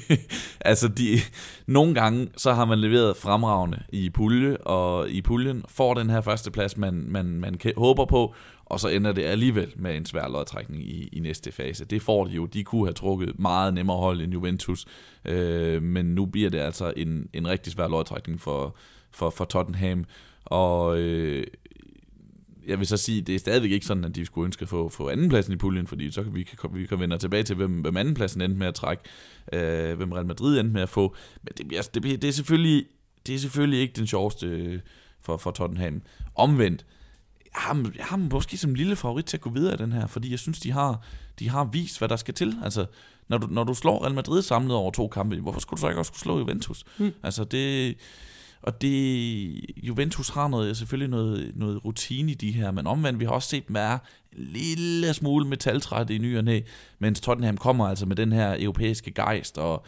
altså 0.60 0.88
de, 0.88 1.18
nogle 1.66 1.94
gange, 1.94 2.28
så 2.36 2.52
har 2.52 2.64
man 2.64 2.78
leveret 2.78 3.16
fremragende 3.16 3.82
i 3.92 4.10
pulje, 4.10 4.56
og 4.56 5.10
i 5.10 5.22
puljen 5.22 5.64
får 5.68 5.94
den 5.94 6.10
her 6.10 6.20
første 6.20 6.50
plads, 6.50 6.76
man, 6.76 7.04
man, 7.08 7.26
man 7.26 7.54
kan, 7.54 7.72
håber 7.76 8.04
på, 8.04 8.34
og 8.68 8.80
så 8.80 8.88
ender 8.88 9.12
det 9.12 9.22
alligevel 9.22 9.72
med 9.76 9.96
en 9.96 10.06
svær 10.06 10.28
lodtrækning 10.28 10.82
i, 10.82 11.08
i 11.12 11.20
næste 11.20 11.52
fase. 11.52 11.84
Det 11.84 12.02
får 12.02 12.24
de 12.24 12.30
jo. 12.30 12.46
De 12.46 12.64
kunne 12.64 12.86
have 12.86 12.92
trukket 12.92 13.38
meget 13.38 13.74
nemmere 13.74 13.96
hold 13.96 14.20
end 14.20 14.32
Juventus, 14.32 14.86
øh, 15.24 15.82
men 15.82 16.06
nu 16.06 16.26
bliver 16.26 16.50
det 16.50 16.58
altså 16.58 16.92
en, 16.96 17.28
en 17.32 17.48
rigtig 17.48 17.72
svær 17.72 17.88
lodtrækning 17.88 18.40
for, 18.40 18.76
for, 19.10 19.30
for 19.30 19.44
Tottenham. 19.44 20.04
Og 20.44 20.98
øh, 20.98 21.46
jeg 22.66 22.78
vil 22.78 22.86
så 22.86 22.96
sige, 22.96 23.22
det 23.22 23.34
er 23.34 23.38
stadigvæk 23.38 23.70
ikke 23.70 23.86
sådan, 23.86 24.04
at 24.04 24.14
de 24.14 24.26
skulle 24.26 24.44
ønske 24.44 24.62
at 24.62 24.68
få, 24.68 24.88
få 24.88 25.08
andenpladsen 25.08 25.52
i 25.52 25.56
puljen, 25.56 25.86
fordi 25.86 26.10
så 26.10 26.22
kan 26.22 26.34
vi, 26.34 26.42
kan, 26.42 26.70
vi 26.72 26.86
kan 26.86 27.00
vende 27.00 27.18
tilbage 27.18 27.42
til, 27.42 27.56
hvem, 27.56 27.80
hvem 27.80 27.96
andenpladsen 27.96 28.40
endte 28.40 28.58
med 28.58 28.66
at 28.66 28.74
trække, 28.74 29.02
øh, 29.52 29.96
hvem 29.96 30.12
Real 30.12 30.26
Madrid 30.26 30.60
endte 30.60 30.72
med 30.72 30.82
at 30.82 30.88
få. 30.88 31.14
Men 31.42 31.52
det, 31.58 31.76
altså, 31.76 31.90
det, 31.94 32.02
det, 32.02 32.24
er 32.24 32.32
selvfølgelig, 32.32 32.86
det 33.26 33.34
er 33.34 33.38
selvfølgelig 33.38 33.80
ikke 33.80 33.94
den 33.96 34.06
sjoveste 34.06 34.46
øh, 34.46 34.80
for, 35.20 35.36
for 35.36 35.50
Tottenham. 35.50 36.02
Omvendt, 36.34 36.86
jeg 37.54 37.62
har, 37.62 37.90
jeg 37.96 38.04
har 38.04 38.16
måske 38.16 38.56
som 38.56 38.74
lille 38.74 38.96
favorit 38.96 39.24
til 39.24 39.36
at 39.36 39.40
gå 39.40 39.50
videre 39.50 39.74
i 39.74 39.76
den 39.76 39.92
her, 39.92 40.06
fordi 40.06 40.30
jeg 40.30 40.38
synes, 40.38 40.60
de 40.60 40.72
har, 40.72 41.02
de 41.38 41.48
har 41.48 41.64
vist, 41.64 41.98
hvad 41.98 42.08
der 42.08 42.16
skal 42.16 42.34
til. 42.34 42.56
Altså, 42.64 42.86
når 43.28 43.38
du, 43.38 43.46
når 43.46 43.64
du 43.64 43.74
slår 43.74 44.02
Real 44.02 44.14
Madrid 44.14 44.42
samlet 44.42 44.76
over 44.76 44.90
to 44.90 45.08
kampe, 45.08 45.36
hvorfor 45.36 45.60
skulle 45.60 45.78
du 45.78 45.80
så 45.80 45.88
ikke 45.88 46.00
også 46.00 46.12
slå 46.14 46.38
Juventus? 46.38 46.84
Mm. 46.98 47.12
Altså, 47.22 47.44
det 47.44 47.96
og 48.62 48.82
det, 48.82 49.64
Juventus 49.76 50.28
har 50.28 50.48
noget, 50.48 50.76
selvfølgelig 50.76 51.10
noget, 51.10 51.52
noget 51.54 51.84
rutine 51.84 52.32
i 52.32 52.34
de 52.34 52.52
her, 52.52 52.70
men 52.70 52.86
omvendt, 52.86 53.20
vi 53.20 53.24
har 53.24 53.32
også 53.32 53.48
set 53.48 53.68
dem 53.68 53.74
være 53.74 53.98
en 54.32 54.44
lille 54.44 55.14
smule 55.14 55.48
metaltræt 55.48 56.10
i 56.10 56.18
ny 56.18 56.38
og 56.38 56.44
næ, 56.44 56.60
mens 56.98 57.20
Tottenham 57.20 57.56
kommer 57.56 57.88
altså 57.88 58.06
med 58.06 58.16
den 58.16 58.32
her 58.32 58.56
europæiske 58.58 59.10
gejst, 59.10 59.58
og, 59.58 59.84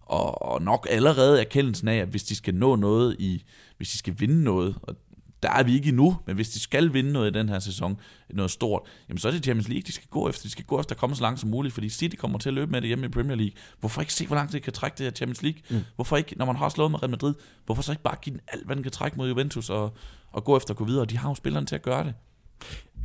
og, 0.00 0.42
og 0.42 0.62
nok 0.62 0.86
allerede 0.90 1.40
erkendelsen 1.40 1.88
af, 1.88 1.96
at 1.96 2.08
hvis 2.08 2.24
de 2.24 2.36
skal 2.36 2.54
nå 2.54 2.76
noget 2.76 3.16
i, 3.18 3.44
hvis 3.76 3.90
de 3.90 3.98
skal 3.98 4.14
vinde 4.18 4.44
noget, 4.44 4.74
og 4.82 4.96
der 5.42 5.50
er 5.50 5.62
vi 5.62 5.74
ikke 5.74 5.88
endnu, 5.88 6.16
men 6.26 6.36
hvis 6.36 6.48
de 6.48 6.60
skal 6.60 6.92
vinde 6.92 7.12
noget 7.12 7.30
i 7.30 7.38
den 7.38 7.48
her 7.48 7.58
sæson, 7.58 8.00
noget 8.30 8.50
stort, 8.50 8.82
jamen 9.08 9.18
så 9.18 9.28
er 9.28 9.32
det 9.32 9.44
Champions 9.44 9.68
League, 9.68 9.82
de 9.82 9.92
skal 9.92 10.08
gå 10.10 10.28
efter. 10.28 10.42
De 10.42 10.50
skal 10.50 10.64
gå 10.64 10.80
efter 10.80 10.94
at 10.94 10.98
komme 10.98 11.16
så 11.16 11.22
langt 11.22 11.40
som 11.40 11.50
muligt, 11.50 11.74
fordi 11.74 11.88
City 11.88 12.16
kommer 12.16 12.38
til 12.38 12.48
at 12.48 12.54
løbe 12.54 12.70
med 12.70 12.80
det 12.80 12.88
hjemme 12.88 13.06
i 13.06 13.08
Premier 13.08 13.36
League. 13.36 13.52
Hvorfor 13.80 14.00
ikke 14.00 14.14
se, 14.14 14.26
hvor 14.26 14.36
langt 14.36 14.52
det 14.52 14.62
kan 14.62 14.72
trække 14.72 14.98
det 14.98 15.06
her 15.06 15.10
Champions 15.10 15.42
League? 15.42 15.60
Mm. 15.70 15.84
Hvorfor 15.94 16.16
ikke, 16.16 16.38
når 16.38 16.44
man 16.44 16.56
har 16.56 16.68
slået 16.68 16.90
med 16.90 17.02
Real 17.02 17.10
Madrid, 17.10 17.34
hvorfor 17.66 17.82
så 17.82 17.92
ikke 17.92 18.02
bare 18.02 18.16
give 18.22 18.32
den 18.32 18.40
alt, 18.48 18.66
hvad 18.66 18.76
den 18.76 18.82
kan 18.82 18.92
trække 18.92 19.16
mod 19.16 19.28
Juventus 19.28 19.70
og, 19.70 19.96
og 20.32 20.44
gå 20.44 20.56
efter 20.56 20.70
at 20.70 20.76
gå 20.76 20.84
videre? 20.84 21.04
De 21.04 21.18
har 21.18 21.28
jo 21.28 21.34
spillerne 21.34 21.66
til 21.66 21.74
at 21.74 21.82
gøre 21.82 22.04
det. 22.04 22.14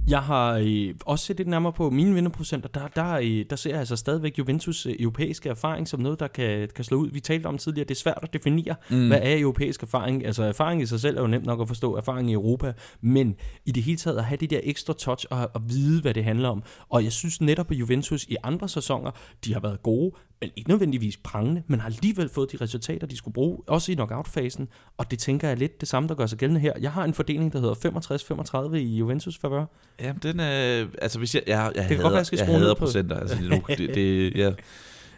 Jeg 0.07 0.19
har 0.19 0.53
øh, 0.53 0.93
også 1.05 1.25
set 1.25 1.37
lidt 1.37 1.47
nærmere 1.47 1.73
på 1.73 1.89
mine 1.89 2.13
vinderprocenter. 2.13 2.69
Der, 2.69 2.87
der, 2.87 3.13
øh, 3.13 3.45
der 3.49 3.55
ser 3.55 3.69
jeg 3.69 3.79
altså 3.79 3.95
stadigvæk 3.95 4.37
Juventus 4.37 4.85
øh, 4.85 4.95
europæiske 4.99 5.49
erfaring 5.49 5.87
som 5.87 5.99
noget, 5.99 6.19
der 6.19 6.27
kan, 6.27 6.69
kan 6.75 6.83
slå 6.83 6.97
ud. 6.97 7.09
Vi 7.09 7.19
talte 7.19 7.47
om 7.47 7.57
tidligere, 7.57 7.87
det 7.87 7.95
er 7.95 7.99
svært 7.99 8.19
at 8.21 8.33
definere, 8.33 8.75
mm. 8.89 9.07
hvad 9.07 9.19
er 9.21 9.39
europæisk 9.39 9.83
erfaring. 9.83 10.25
Altså 10.25 10.43
erfaring 10.43 10.81
i 10.81 10.85
sig 10.85 10.99
selv 10.99 11.17
er 11.17 11.21
jo 11.21 11.27
nemt 11.27 11.45
nok 11.45 11.61
at 11.61 11.67
forstå, 11.67 11.95
erfaring 11.95 12.29
i 12.29 12.33
Europa, 12.33 12.73
men 13.01 13.35
i 13.65 13.71
det 13.71 13.83
hele 13.83 13.97
taget 13.97 14.17
at 14.17 14.25
have 14.25 14.37
det 14.37 14.49
der 14.49 14.59
ekstra 14.63 14.93
touch 14.93 15.25
og 15.29 15.41
at 15.55 15.61
vide, 15.67 16.01
hvad 16.01 16.13
det 16.13 16.23
handler 16.23 16.49
om. 16.49 16.63
Og 16.89 17.03
jeg 17.03 17.11
synes 17.11 17.41
netop, 17.41 17.71
at 17.71 17.77
Juventus 17.77 18.23
i 18.23 18.35
andre 18.43 18.69
sæsoner, 18.69 19.11
de 19.45 19.53
har 19.53 19.59
været 19.59 19.83
gode, 19.83 20.11
men 20.41 20.51
ikke 20.55 20.69
nødvendigvis 20.69 21.17
prangende, 21.17 21.63
men 21.67 21.79
har 21.79 21.87
alligevel 21.87 22.29
fået 22.29 22.51
de 22.51 22.57
resultater, 22.61 23.07
de 23.07 23.17
skulle 23.17 23.33
bruge, 23.33 23.57
også 23.67 23.91
i 23.91 23.95
knockout-fasen, 23.95 24.67
og 24.97 25.11
det 25.11 25.19
tænker 25.19 25.47
jeg 25.47 25.57
lidt 25.57 25.81
det 25.81 25.89
samme, 25.89 26.09
der 26.09 26.15
gør 26.15 26.25
sig 26.25 26.37
gældende 26.37 26.61
her. 26.61 26.73
Jeg 26.81 26.91
har 26.91 27.03
en 27.03 27.13
fordeling, 27.13 27.53
der 27.53 27.59
hedder 27.59 28.71
65-35 28.71 28.75
i 28.75 28.97
Juventus 28.97 29.37
favør. 29.37 29.65
Ja, 29.99 30.13
den 30.23 30.39
er, 30.39 30.85
altså 31.01 31.19
hvis 31.19 31.35
jeg, 31.35 31.43
jeg, 31.47 31.71
jeg, 31.75 31.83
det 31.89 31.97
hader, 31.97 32.01
godt 32.01 32.13
være, 32.13 32.25
jeg, 32.31 32.39
jeg 32.39 32.47
hader 32.47 32.73
procenter, 32.73 33.19
altså 33.19 33.37
det, 33.37 33.63
det, 33.77 33.95
det 33.95 34.35
jeg, 34.35 34.55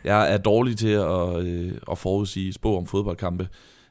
jeg 0.04 0.34
er 0.34 0.38
dårlig 0.38 0.78
til 0.78 0.88
at, 0.88 1.46
øh, 1.46 1.72
at 1.92 1.98
forudsige 1.98 2.54
spå 2.54 2.78
om 2.78 2.86
fodboldkampe, 2.86 3.48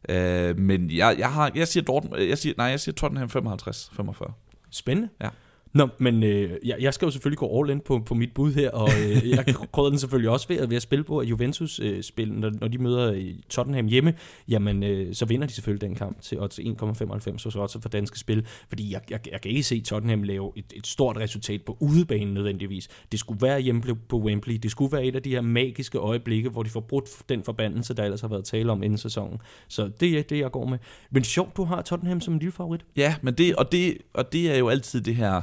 uh, 0.09 0.59
men 0.59 0.91
jeg, 0.91 1.17
jeg, 1.19 1.33
har, 1.33 1.53
jeg 1.55 1.69
siger 1.69 1.85
Dortmund, 1.85 2.23
jeg 2.23 2.39
siger, 2.39 2.55
nej, 2.57 2.67
jeg 2.67 2.81
siger 2.81 2.95
Tottenham 2.95 3.29
55-45. 3.29 4.33
Spændende. 4.71 5.09
Ja. 5.21 5.29
Nå, 5.77 5.89
men 5.99 6.23
øh, 6.23 6.51
jeg, 6.65 6.77
jeg 6.81 6.95
skal 6.95 7.07
jo 7.07 7.11
selvfølgelig 7.11 7.39
gå 7.39 7.61
all 7.61 7.71
in 7.71 7.81
på, 7.81 7.99
på 8.07 8.15
mit 8.15 8.35
bud 8.35 8.53
her, 8.53 8.71
og 8.71 8.89
øh, 8.89 9.31
jeg 9.31 9.45
krydder 9.73 9.91
den 9.91 9.99
selvfølgelig 9.99 10.31
også 10.31 10.49
ved, 10.49 10.57
at 10.57 10.71
ved 10.71 10.77
at 10.77 10.83
spille 10.83 11.05
på, 11.05 11.19
at 11.19 11.27
Juventus 11.27 11.81
øh, 11.81 12.03
spil, 12.03 12.33
når, 12.33 12.53
når 12.61 12.69
de 12.69 12.79
møder 12.79 13.13
øh, 13.13 13.35
Tottenham 13.51 13.87
hjemme, 13.87 14.15
jamen 14.49 14.83
øh, 14.83 15.15
så 15.15 15.25
vinder 15.25 15.47
de 15.47 15.53
selvfølgelig 15.53 15.89
den 15.89 15.97
kamp 15.97 16.23
til 16.23 16.41
odds 16.41 16.59
1,95 16.59 17.39
så 17.39 17.59
også 17.59 17.81
for 17.81 17.89
danske 17.89 18.19
spil, 18.19 18.47
fordi 18.69 18.93
jeg, 18.93 19.01
jeg, 19.11 19.21
jeg 19.33 19.41
kan 19.41 19.51
ikke 19.51 19.63
se 19.63 19.81
Tottenham 19.81 20.23
lave 20.23 20.53
et, 20.57 20.73
et 20.77 20.87
stort 20.87 21.17
resultat 21.17 21.63
på 21.63 21.77
udebanen 21.81 22.35
nødvendigvis. 22.35 22.89
Det 23.13 23.21
skulle 23.21 23.43
være 23.43 23.61
hjemme 23.61 23.83
på 24.09 24.19
Wembley, 24.19 24.55
det 24.55 24.71
skulle 24.71 24.93
være 24.93 25.05
et 25.05 25.17
af 25.17 25.23
de 25.23 25.31
her 25.31 25.41
magiske 25.41 25.99
øjeblikke, 25.99 26.49
hvor 26.49 26.63
de 26.63 26.71
får 26.71 26.81
brudt 26.81 27.05
den 27.29 27.43
forbandelse, 27.43 27.95
der 27.95 28.05
ellers 28.05 28.21
har 28.21 28.29
været 28.29 28.45
tale 28.45 28.73
om 28.73 28.83
inden 28.83 28.99
sæsonen. 28.99 29.39
Så 29.69 29.91
det 30.01 30.19
er 30.19 30.23
det, 30.23 30.39
jeg 30.39 30.51
går 30.51 30.67
med. 30.67 30.79
Men 31.11 31.25
sjovt, 31.25 31.57
du 31.57 31.65
har 31.65 31.83
Tottenham 31.83 32.21
som 32.21 32.35
en 32.35 32.41
lille 32.41 32.53
favorit. 32.53 32.85
Ja, 32.97 33.15
men 33.23 33.35
det, 33.35 33.57
og 33.57 33.73
det, 33.73 33.99
og 34.15 34.33
det 34.33 34.55
er 34.55 34.59
jo 34.59 34.69
altid 34.69 35.01
det 35.01 35.17
her 35.17 35.41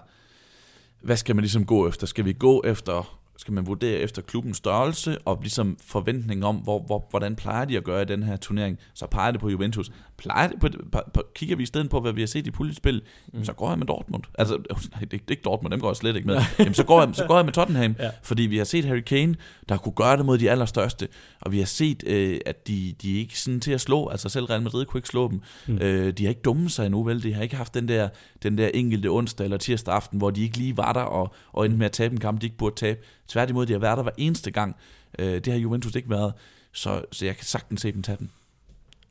hvad 1.03 1.17
skal 1.17 1.35
man 1.35 1.41
ligesom 1.41 1.65
gå 1.65 1.87
efter? 1.87 2.07
Skal 2.07 2.25
vi 2.25 2.33
gå 2.33 2.61
efter 2.65 3.22
skal 3.37 3.53
man 3.53 3.67
vurdere 3.67 3.99
efter 3.99 4.21
klubbens 4.21 4.57
størrelse 4.57 5.17
og 5.25 5.39
ligesom 5.41 5.77
forventning 5.81 6.45
om, 6.45 6.55
hvor, 6.55 6.79
hvor, 6.79 7.07
hvordan 7.09 7.35
plejer 7.35 7.65
de 7.65 7.77
at 7.77 7.83
gøre 7.83 8.01
i 8.01 8.05
den 8.05 8.23
her 8.23 8.35
turnering, 8.35 8.79
så 8.93 9.07
peger 9.07 9.31
det 9.31 9.39
på 9.39 9.49
Juventus. 9.49 9.91
Plejer 10.17 10.47
det 10.47 10.59
på, 10.59 10.67
på, 10.91 11.01
på, 11.13 11.23
kigger 11.35 11.55
vi 11.55 11.63
i 11.63 11.65
stedet 11.65 11.89
på, 11.89 11.99
hvad 11.99 12.13
vi 12.13 12.21
har 12.21 12.27
set 12.27 12.47
i 12.47 12.51
puljespil, 12.51 13.01
mm. 13.33 13.43
så 13.43 13.53
går 13.53 13.69
jeg 13.69 13.77
med 13.77 13.87
Dortmund. 13.87 14.23
Altså, 14.39 14.57
nej, 14.91 14.99
det, 14.99 15.11
det 15.11 15.21
er 15.27 15.31
ikke 15.31 15.43
Dortmund, 15.43 15.71
dem 15.71 15.79
går 15.79 15.89
jeg 15.89 15.95
slet 15.95 16.15
ikke 16.15 16.27
med. 16.27 16.41
Jamen, 16.59 16.73
så, 16.73 16.83
går 16.83 17.03
jeg, 17.03 17.15
så 17.15 17.25
går 17.27 17.35
jeg 17.35 17.45
med 17.45 17.53
Tottenham, 17.53 17.95
ja. 17.99 18.09
fordi 18.23 18.43
vi 18.43 18.57
har 18.57 18.65
set 18.65 18.85
Harry 18.85 19.01
Kane, 19.01 19.35
der 19.69 19.77
kunne 19.77 19.93
gøre 19.93 20.17
det 20.17 20.25
mod 20.25 20.37
de 20.37 20.51
allerstørste, 20.51 21.07
og 21.41 21.51
vi 21.51 21.59
har 21.59 21.65
set, 21.65 22.03
øh, 22.07 22.39
at 22.45 22.67
de, 22.67 22.95
de 23.01 23.15
er 23.15 23.19
ikke 23.19 23.39
sådan 23.39 23.59
til 23.59 23.71
at 23.71 23.81
slå, 23.81 24.07
altså 24.09 24.29
selv 24.29 24.45
Real 24.45 24.61
Madrid 24.61 24.85
kunne 24.85 24.97
ikke 24.97 25.09
slå 25.09 25.31
dem. 25.31 25.41
Mm. 25.67 25.77
Øh, 25.77 26.13
de 26.13 26.23
har 26.23 26.29
ikke 26.29 26.41
dummet 26.41 26.71
sig 26.71 26.85
endnu, 26.85 27.03
vel? 27.03 27.23
De 27.23 27.33
har 27.33 27.43
ikke 27.43 27.55
haft 27.55 27.73
den 27.73 27.87
der, 27.87 28.09
den 28.43 28.57
der 28.57 28.67
enkelte 28.73 29.07
onsdag 29.07 29.43
eller 29.43 29.57
tirsdag 29.57 29.93
aften, 29.93 30.17
hvor 30.17 30.29
de 30.29 30.41
ikke 30.41 30.57
lige 30.57 30.77
var 30.77 30.93
der 30.93 31.01
og, 31.01 31.35
og 31.51 31.65
endte 31.65 31.77
med 31.77 31.85
at 31.85 31.91
tabe 31.91 32.13
en 32.13 32.19
kamp, 32.19 32.41
de 32.41 32.45
ikke 32.45 32.57
burde 32.57 32.75
tabe. 32.75 32.99
Tværtimod, 33.27 33.65
de 33.65 33.73
har 33.73 33.79
været 33.79 33.97
der 33.97 34.03
hver 34.03 34.11
eneste 34.17 34.51
gang. 34.51 34.75
Øh, 35.19 35.35
det 35.35 35.47
har 35.47 35.59
Juventus 35.59 35.95
ikke 35.95 36.09
været, 36.09 36.33
så, 36.71 37.05
så 37.11 37.25
jeg 37.25 37.35
kan 37.35 37.45
sagtens 37.45 37.81
se 37.81 37.91
dem 37.91 38.03
tage 38.03 38.17
den. 38.17 38.31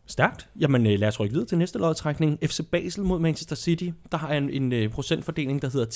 Stærkt. 0.06 0.48
Jamen 0.60 0.86
øh, 0.86 0.98
lad 0.98 1.08
os 1.08 1.20
rykke 1.20 1.32
videre 1.32 1.48
til 1.48 1.58
næste 1.58 1.78
lodtrækning. 1.78 2.38
FC 2.46 2.60
Basel 2.70 3.02
mod 3.02 3.18
Manchester 3.18 3.56
City. 3.56 3.88
Der 4.12 4.18
har 4.18 4.28
jeg 4.28 4.38
en, 4.38 4.50
en 4.50 4.72
øh, 4.72 4.88
procentfordeling, 4.88 5.62
der 5.62 5.70
hedder 5.70 5.86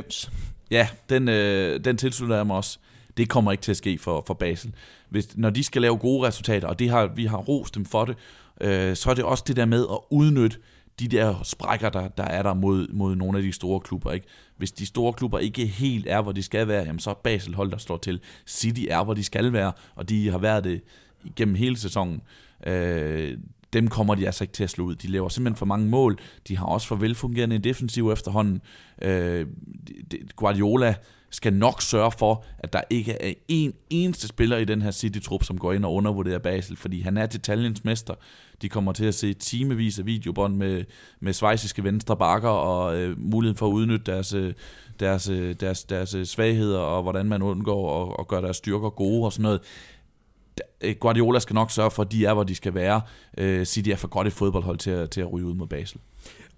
10-90. 0.00 0.30
Ja, 0.70 0.88
den, 1.08 1.28
øh, 1.28 1.84
den 1.84 1.96
tilslutter 1.96 2.36
jeg 2.36 2.46
mig 2.46 2.56
også. 2.56 2.78
Det 3.16 3.28
kommer 3.28 3.52
ikke 3.52 3.62
til 3.62 3.70
at 3.70 3.76
ske 3.76 3.98
for, 3.98 4.24
for 4.26 4.34
Basel. 4.34 4.74
Hvis, 5.08 5.36
når 5.36 5.50
de 5.50 5.64
skal 5.64 5.82
lave 5.82 5.96
gode 5.96 6.26
resultater, 6.26 6.68
og 6.68 6.78
det 6.78 6.90
har, 6.90 7.06
vi 7.06 7.26
har 7.26 7.36
rost 7.36 7.74
dem 7.74 7.84
for 7.84 8.04
det, 8.04 8.16
øh, 8.60 8.96
så 8.96 9.10
er 9.10 9.14
det 9.14 9.24
også 9.24 9.44
det 9.46 9.56
der 9.56 9.64
med 9.64 9.86
at 9.90 9.98
udnytte 10.10 10.56
de 11.00 11.08
der 11.08 11.42
sprækker, 11.42 11.90
der, 11.90 12.08
der 12.08 12.24
er 12.24 12.42
der 12.42 12.54
mod, 12.54 12.88
mod 12.88 13.16
nogle 13.16 13.38
af 13.38 13.44
de 13.44 13.52
store 13.52 13.80
klubber. 13.80 14.12
Ikke? 14.12 14.26
Hvis 14.56 14.72
de 14.72 14.86
store 14.86 15.12
klubber 15.12 15.38
ikke 15.38 15.66
helt 15.66 16.06
er, 16.06 16.22
hvor 16.22 16.32
de 16.32 16.42
skal 16.42 16.68
være, 16.68 16.84
jamen 16.84 16.98
så 16.98 17.10
er 17.10 17.14
Basel 17.14 17.54
hold, 17.54 17.70
der 17.70 17.78
står 17.78 17.96
til. 17.96 18.20
City 18.46 18.84
er, 18.90 19.04
hvor 19.04 19.14
de 19.14 19.24
skal 19.24 19.52
være, 19.52 19.72
og 19.94 20.08
de 20.08 20.30
har 20.30 20.38
været 20.38 20.64
det 20.64 20.82
gennem 21.36 21.54
hele 21.54 21.78
sæsonen. 21.78 22.22
Øh, 22.66 23.38
dem 23.76 23.88
kommer 23.88 24.14
de 24.14 24.26
altså 24.26 24.44
ikke 24.44 24.54
til 24.54 24.64
at 24.64 24.70
slå 24.70 24.84
ud. 24.84 24.94
De 24.94 25.08
laver 25.08 25.28
simpelthen 25.28 25.56
for 25.56 25.66
mange 25.66 25.88
mål. 25.88 26.18
De 26.48 26.56
har 26.56 26.66
også 26.66 26.86
for 26.86 26.96
velfungerende 26.96 27.58
defensiv 27.58 28.10
efterhånden. 28.10 28.60
Øh, 29.02 29.46
Guardiola 30.36 30.94
skal 31.30 31.52
nok 31.52 31.82
sørge 31.82 32.12
for, 32.18 32.44
at 32.58 32.72
der 32.72 32.80
ikke 32.90 33.12
er 33.12 33.32
en 33.48 33.72
eneste 33.90 34.28
spiller 34.28 34.56
i 34.56 34.64
den 34.64 34.82
her 34.82 34.90
City-trup, 34.90 35.44
som 35.44 35.58
går 35.58 35.72
ind 35.72 35.84
og 35.84 35.94
undervurderer 35.94 36.38
Basel, 36.38 36.76
fordi 36.76 37.00
han 37.00 37.16
er 37.16 37.26
detaljens 37.26 37.84
mester. 37.84 38.14
De 38.62 38.68
kommer 38.68 38.92
til 38.92 39.04
at 39.04 39.14
se 39.14 39.32
timevis 39.32 39.98
af 39.98 40.06
videobånd 40.06 40.56
med, 40.56 40.84
med 41.20 41.32
svejsiske 41.32 41.84
venstre 41.84 42.16
bakker 42.16 42.48
og 42.48 42.96
øh, 42.96 43.18
muligheden 43.18 43.56
for 43.56 43.66
at 43.66 43.72
udnytte 43.72 44.12
deres, 44.12 44.34
øh, 44.34 44.46
øh, 44.46 44.54
deres, 45.00 45.24
deres, 45.60 45.84
deres, 45.84 46.10
deres 46.10 46.28
svagheder 46.28 46.78
og 46.78 47.02
hvordan 47.02 47.26
man 47.26 47.42
undgår 47.42 48.02
at, 48.02 48.16
at 48.18 48.28
gøre 48.28 48.42
deres 48.42 48.56
styrker 48.56 48.90
gode 48.90 49.24
og 49.24 49.32
sådan 49.32 49.42
noget. 49.42 49.60
Øh, 50.80 50.94
Guardiola 51.00 51.38
skal 51.38 51.54
nok 51.54 51.70
sørge 51.70 51.90
for, 51.90 52.02
at 52.02 52.12
de 52.12 52.26
er, 52.26 52.34
hvor 52.34 52.44
de 52.44 52.54
skal 52.54 52.74
være. 52.74 53.00
Øh, 53.38 53.64
City 53.64 53.90
er 53.90 53.96
for 53.96 54.08
godt 54.08 54.26
et 54.26 54.32
fodboldhold 54.32 54.78
til 54.78 54.90
at, 54.90 55.10
til 55.10 55.20
at 55.20 55.32
ryge 55.32 55.46
ud 55.46 55.54
mod 55.54 55.66
Basel. 55.66 56.00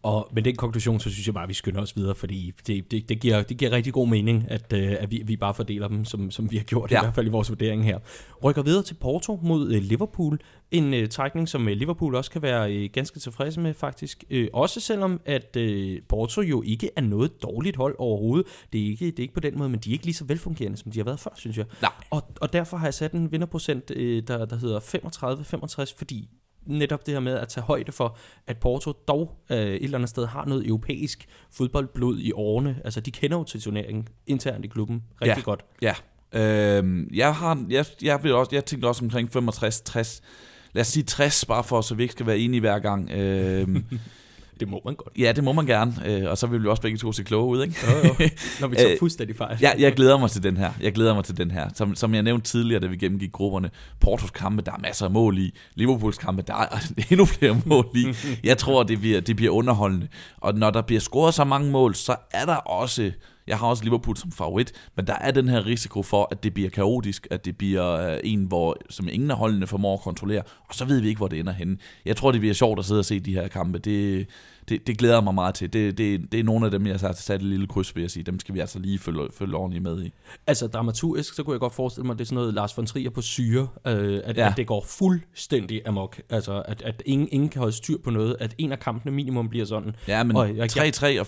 Og 0.02 0.28
med 0.32 0.42
den 0.42 0.56
konklusion, 0.56 1.00
så 1.00 1.10
synes 1.10 1.26
jeg 1.26 1.34
bare, 1.34 1.42
at 1.42 1.48
vi 1.48 1.54
skynder 1.54 1.80
os 1.80 1.96
videre, 1.96 2.14
fordi 2.14 2.52
det, 2.66 2.90
det, 2.90 3.08
det, 3.08 3.20
giver, 3.20 3.42
det 3.42 3.56
giver 3.56 3.70
rigtig 3.70 3.92
god 3.92 4.08
mening, 4.08 4.44
at, 4.48 4.72
øh, 4.72 4.96
at 5.00 5.10
vi, 5.10 5.22
vi 5.24 5.36
bare 5.36 5.54
fordeler 5.54 5.88
dem, 5.88 6.04
som, 6.04 6.30
som 6.30 6.50
vi 6.50 6.56
har 6.56 6.64
gjort, 6.64 6.90
ja. 6.90 7.00
i 7.00 7.04
hvert 7.04 7.14
fald 7.14 7.26
i 7.26 7.30
vores 7.30 7.48
vurdering 7.48 7.84
her. 7.84 7.98
Rykker 8.44 8.62
videre 8.62 8.82
til 8.82 8.94
Porto 8.94 9.40
mod 9.42 9.62
uh, 9.62 9.82
Liverpool. 9.82 10.38
En 10.70 10.94
uh, 10.94 11.08
trækning, 11.08 11.48
som 11.48 11.66
Liverpool 11.66 12.14
også 12.14 12.30
kan 12.30 12.42
være 12.42 12.84
uh, 12.84 12.90
ganske 12.92 13.20
tilfredse 13.20 13.60
med, 13.60 13.74
faktisk. 13.74 14.24
Uh, 14.34 14.44
også 14.52 14.80
selvom, 14.80 15.20
at 15.24 15.56
uh, 15.56 15.96
Porto 16.08 16.40
jo 16.40 16.62
ikke 16.62 16.90
er 16.96 17.00
noget 17.00 17.42
dårligt 17.42 17.76
hold 17.76 17.96
overhovedet. 17.98 18.46
Det 18.72 18.80
er, 18.82 18.86
ikke, 18.86 19.06
det 19.06 19.18
er 19.18 19.22
ikke 19.22 19.34
på 19.34 19.40
den 19.40 19.58
måde, 19.58 19.68
men 19.68 19.80
de 19.80 19.90
er 19.90 19.92
ikke 19.92 20.04
lige 20.04 20.14
så 20.14 20.24
velfungerende, 20.24 20.76
som 20.76 20.92
de 20.92 20.98
har 20.98 21.04
været 21.04 21.20
før, 21.20 21.30
synes 21.36 21.58
jeg. 21.58 21.66
Nej. 21.82 21.92
Og, 22.10 22.22
og 22.40 22.52
derfor 22.52 22.76
har 22.76 22.86
jeg 22.86 22.94
sat 22.94 23.12
en 23.12 23.32
vinderprocent, 23.32 23.90
uh, 23.90 23.96
der, 24.02 24.44
der 24.44 24.56
hedder 24.56 24.80
35-65, 25.90 25.94
fordi 25.98 26.28
netop 26.68 27.06
det 27.06 27.14
her 27.14 27.20
med 27.20 27.34
at 27.34 27.48
tage 27.48 27.64
højde 27.64 27.92
for, 27.92 28.16
at 28.46 28.56
Porto 28.58 28.92
dog 29.08 29.38
øh, 29.50 29.58
et 29.58 29.84
eller 29.84 29.98
andet 29.98 30.10
sted 30.10 30.26
har 30.26 30.44
noget 30.44 30.66
europæisk 30.66 31.28
fodboldblod 31.50 32.18
i 32.18 32.32
årene. 32.32 32.80
Altså, 32.84 33.00
de 33.00 33.10
kender 33.10 33.36
jo 33.36 33.44
til 33.44 33.60
turneringen 33.60 34.08
internt 34.26 34.64
i 34.64 34.68
klubben 34.68 35.02
rigtig 35.22 35.36
ja, 35.36 35.42
godt. 35.42 35.64
Ja, 35.82 35.94
øh, 36.32 37.16
jeg, 37.16 37.34
har, 37.34 37.66
jeg, 37.70 37.84
jeg, 38.02 38.22
vil 38.22 38.34
også, 38.34 38.50
jeg 38.54 38.64
tænkte 38.64 38.86
også 38.86 39.04
omkring 39.04 39.28
65-60. 39.36 40.20
Lad 40.72 40.80
os 40.80 40.86
sige 40.86 41.02
60, 41.02 41.44
bare 41.44 41.64
for, 41.64 41.80
så 41.80 41.94
vi 41.94 42.02
ikke 42.02 42.12
skal 42.12 42.26
være 42.26 42.38
enige 42.38 42.60
hver 42.60 42.78
gang. 42.78 43.10
Øh, 43.10 43.68
Det 44.60 44.68
må 44.68 44.80
man 44.84 44.94
godt. 44.94 45.18
Ja, 45.18 45.32
det 45.32 45.44
må 45.44 45.52
man 45.52 45.66
gerne, 45.66 45.94
øh, 46.06 46.30
og 46.30 46.38
så 46.38 46.46
vil 46.46 46.62
vi 46.62 46.68
også 46.68 46.82
begge 46.82 46.98
to 46.98 47.12
se 47.12 47.24
kloge 47.24 47.46
ud, 47.56 47.62
ikke? 47.62 47.76
Jo, 47.86 48.08
jo. 48.08 48.14
Når 48.60 48.68
vi 48.68 48.76
så 48.76 48.88
øh, 48.88 48.98
fuldstændig 48.98 49.36
fejl. 49.36 49.58
Ja, 49.60 49.70
jeg 49.78 49.92
glæder 49.92 50.18
mig 50.18 50.30
til 50.30 50.42
den 50.42 50.56
her. 50.56 50.72
Jeg 50.80 50.92
glæder 50.92 51.14
mig 51.14 51.24
til 51.24 51.36
den 51.36 51.50
her. 51.50 51.68
Som, 51.74 51.94
som 51.94 52.14
jeg 52.14 52.22
nævnte 52.22 52.46
tidligere, 52.50 52.80
da 52.80 52.86
vi 52.86 52.96
gennemgik 52.96 53.32
grupperne, 53.32 53.70
Portos 54.00 54.30
kampe, 54.30 54.62
der 54.62 54.72
er 54.72 54.78
masser 54.78 55.04
af 55.06 55.10
mål 55.10 55.38
i. 55.38 55.54
Liverpools 55.74 56.18
kampe, 56.18 56.42
der 56.42 56.54
er 56.54 56.90
endnu 57.10 57.24
flere 57.24 57.60
mål 57.66 57.86
i. 57.94 58.06
Jeg 58.44 58.58
tror, 58.58 58.82
det 58.82 58.98
bliver, 59.00 59.20
det 59.20 59.36
bliver 59.36 59.52
underholdende. 59.52 60.08
Og 60.36 60.54
når 60.54 60.70
der 60.70 60.82
bliver 60.82 61.00
scoret 61.00 61.34
så 61.34 61.44
mange 61.44 61.70
mål, 61.70 61.94
så 61.94 62.16
er 62.30 62.44
der 62.44 62.56
også 62.56 63.12
jeg 63.48 63.58
har 63.58 63.66
også 63.66 63.84
Liverpool 63.84 64.16
som 64.16 64.32
favorit, 64.32 64.72
men 64.96 65.06
der 65.06 65.14
er 65.14 65.30
den 65.30 65.48
her 65.48 65.66
risiko 65.66 66.02
for, 66.02 66.28
at 66.30 66.42
det 66.42 66.54
bliver 66.54 66.70
kaotisk, 66.70 67.26
at 67.30 67.44
det 67.44 67.56
bliver 67.56 68.12
øh, 68.12 68.20
en, 68.24 68.44
hvor, 68.44 68.76
som 68.90 69.08
ingen 69.08 69.30
af 69.30 69.36
holdene 69.36 69.66
formår 69.66 69.94
at 69.94 70.00
kontrollere, 70.00 70.42
og 70.68 70.74
så 70.74 70.84
ved 70.84 71.00
vi 71.00 71.08
ikke, 71.08 71.18
hvor 71.18 71.28
det 71.28 71.38
ender 71.38 71.52
henne. 71.52 71.76
Jeg 72.04 72.16
tror, 72.16 72.32
det 72.32 72.40
bliver 72.40 72.54
sjovt 72.54 72.78
at 72.78 72.84
sidde 72.84 72.98
og 72.98 73.04
se 73.04 73.20
de 73.20 73.34
her 73.34 73.48
kampe. 73.48 73.78
Det, 73.78 74.26
det, 74.68 74.86
det 74.86 74.98
glæder 74.98 75.20
mig 75.20 75.34
meget 75.34 75.54
til. 75.54 75.72
Det, 75.72 75.98
det, 75.98 76.32
det 76.32 76.40
er 76.40 76.44
nogle 76.44 76.64
af 76.64 76.70
dem, 76.70 76.86
jeg 76.86 76.96
har 77.00 77.12
sat 77.12 77.40
et 77.40 77.42
lille 77.42 77.66
kryds, 77.66 77.96
vil 77.96 78.00
jeg 78.00 78.10
sige. 78.10 78.22
Dem 78.22 78.40
skal 78.40 78.54
vi 78.54 78.60
altså 78.60 78.78
lige 78.78 78.98
følge, 78.98 79.28
følge 79.38 79.56
ordentligt 79.56 79.82
med 79.82 80.02
i. 80.02 80.12
Altså 80.46 80.66
dramaturgisk, 80.66 81.34
så 81.34 81.42
kunne 81.42 81.54
jeg 81.54 81.60
godt 81.60 81.74
forestille 81.74 82.06
mig, 82.06 82.12
at 82.12 82.18
det 82.18 82.24
er 82.24 82.26
sådan 82.26 82.36
noget 82.36 82.54
Lars 82.54 82.76
von 82.76 82.86
Trier 82.86 83.10
på 83.10 83.22
syre, 83.22 83.68
øh, 83.86 84.20
at, 84.24 84.36
ja. 84.36 84.50
at 84.50 84.56
det 84.56 84.66
går 84.66 84.84
fuldstændig 84.88 85.82
amok. 85.86 86.20
Altså, 86.30 86.62
at, 86.64 86.82
at 86.82 87.02
ingen, 87.06 87.28
ingen 87.32 87.48
kan 87.48 87.58
holde 87.58 87.76
styr 87.76 87.96
på 88.04 88.10
noget, 88.10 88.36
at 88.40 88.54
en 88.58 88.72
af 88.72 88.80
kampene 88.80 89.12
minimum 89.14 89.48
bliver 89.48 89.64
sådan. 89.64 89.96
Ja, 90.08 90.24
men 90.24 90.36
3-3 90.36 90.40
og 91.20 91.26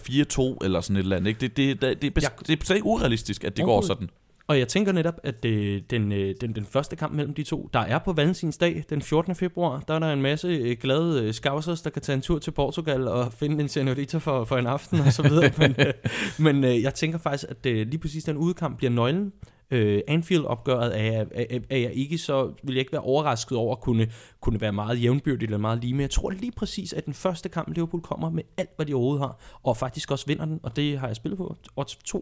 4-2 0.58 0.64
eller 0.64 0.80
sådan 0.80 0.96
et 0.96 1.00
eller 1.00 1.16
andet, 1.16 1.28
ikke? 1.28 1.40
Det, 1.40 1.56
det, 1.56 1.82
det, 1.82 2.02
det, 2.02 2.16
det, 2.46 2.48
det 2.48 2.70
er 2.70 2.74
ikke 2.74 2.86
urealistisk, 2.86 3.44
at 3.44 3.56
det 3.56 3.64
går 3.64 3.80
sådan. 3.80 4.08
Og 4.50 4.58
jeg 4.58 4.68
tænker 4.68 4.92
netop, 4.92 5.20
at 5.22 5.44
øh, 5.44 5.82
den, 5.90 6.12
øh, 6.12 6.34
den, 6.40 6.54
den 6.54 6.64
første 6.64 6.96
kamp 6.96 7.14
mellem 7.14 7.34
de 7.34 7.42
to, 7.42 7.70
der 7.72 7.80
er 7.80 7.98
på 7.98 8.12
Valentinsdag 8.12 8.84
den 8.90 9.02
14. 9.02 9.34
februar, 9.34 9.82
der 9.88 9.94
er 9.94 9.98
der 9.98 10.12
en 10.12 10.22
masse 10.22 10.48
øh, 10.48 10.76
glade 10.80 11.24
øh, 11.24 11.32
scousers, 11.32 11.82
der 11.82 11.90
kan 11.90 12.02
tage 12.02 12.16
en 12.16 12.22
tur 12.22 12.38
til 12.38 12.50
Portugal 12.50 13.08
og 13.08 13.32
finde 13.32 13.62
en 13.62 13.68
senorita 13.68 14.18
for, 14.18 14.44
for 14.44 14.56
en 14.56 14.66
aften 14.66 15.00
og 15.00 15.12
så 15.12 15.22
videre. 15.22 15.50
men 15.58 15.74
øh, 15.78 15.92
men 16.38 16.64
øh, 16.64 16.82
jeg 16.82 16.94
tænker 16.94 17.18
faktisk, 17.18 17.50
at 17.50 17.66
øh, 17.66 17.86
lige 17.86 17.98
præcis 17.98 18.24
den 18.24 18.36
udkamp 18.36 18.76
bliver 18.78 18.90
nøglen 18.90 19.32
øh, 19.70 20.02
Anfield-opgøret 20.08 21.00
er, 21.00 21.24
er, 21.30 21.44
er, 21.50 21.58
er 21.70 21.76
jeg 21.76 21.92
ikke 21.92 22.18
så, 22.18 22.52
vil 22.62 22.74
jeg 22.74 22.80
ikke 22.80 22.92
være 22.92 23.00
overrasket 23.00 23.58
over 23.58 23.72
at 23.72 23.80
kunne, 23.80 24.10
kunne 24.40 24.60
være 24.60 24.72
meget 24.72 25.02
jævnbyrdigt 25.02 25.48
eller 25.48 25.58
meget 25.58 25.80
lige, 25.80 25.94
men 25.94 26.00
jeg 26.00 26.10
tror 26.10 26.30
lige 26.30 26.52
præcis, 26.52 26.92
at 26.92 27.06
den 27.06 27.14
første 27.14 27.48
kamp 27.48 27.68
Liverpool 27.74 28.02
kommer 28.02 28.30
med 28.30 28.42
alt, 28.56 28.70
hvad 28.76 28.86
de 28.86 28.94
overhovedet 28.94 29.26
har, 29.26 29.38
og 29.62 29.76
faktisk 29.76 30.10
også 30.10 30.26
vinder 30.26 30.44
den, 30.44 30.60
og 30.62 30.76
det 30.76 30.98
har 30.98 31.06
jeg 31.06 31.16
spillet 31.16 31.38
på. 31.38 31.56
Odds 31.76 31.94
2,35 31.94 32.16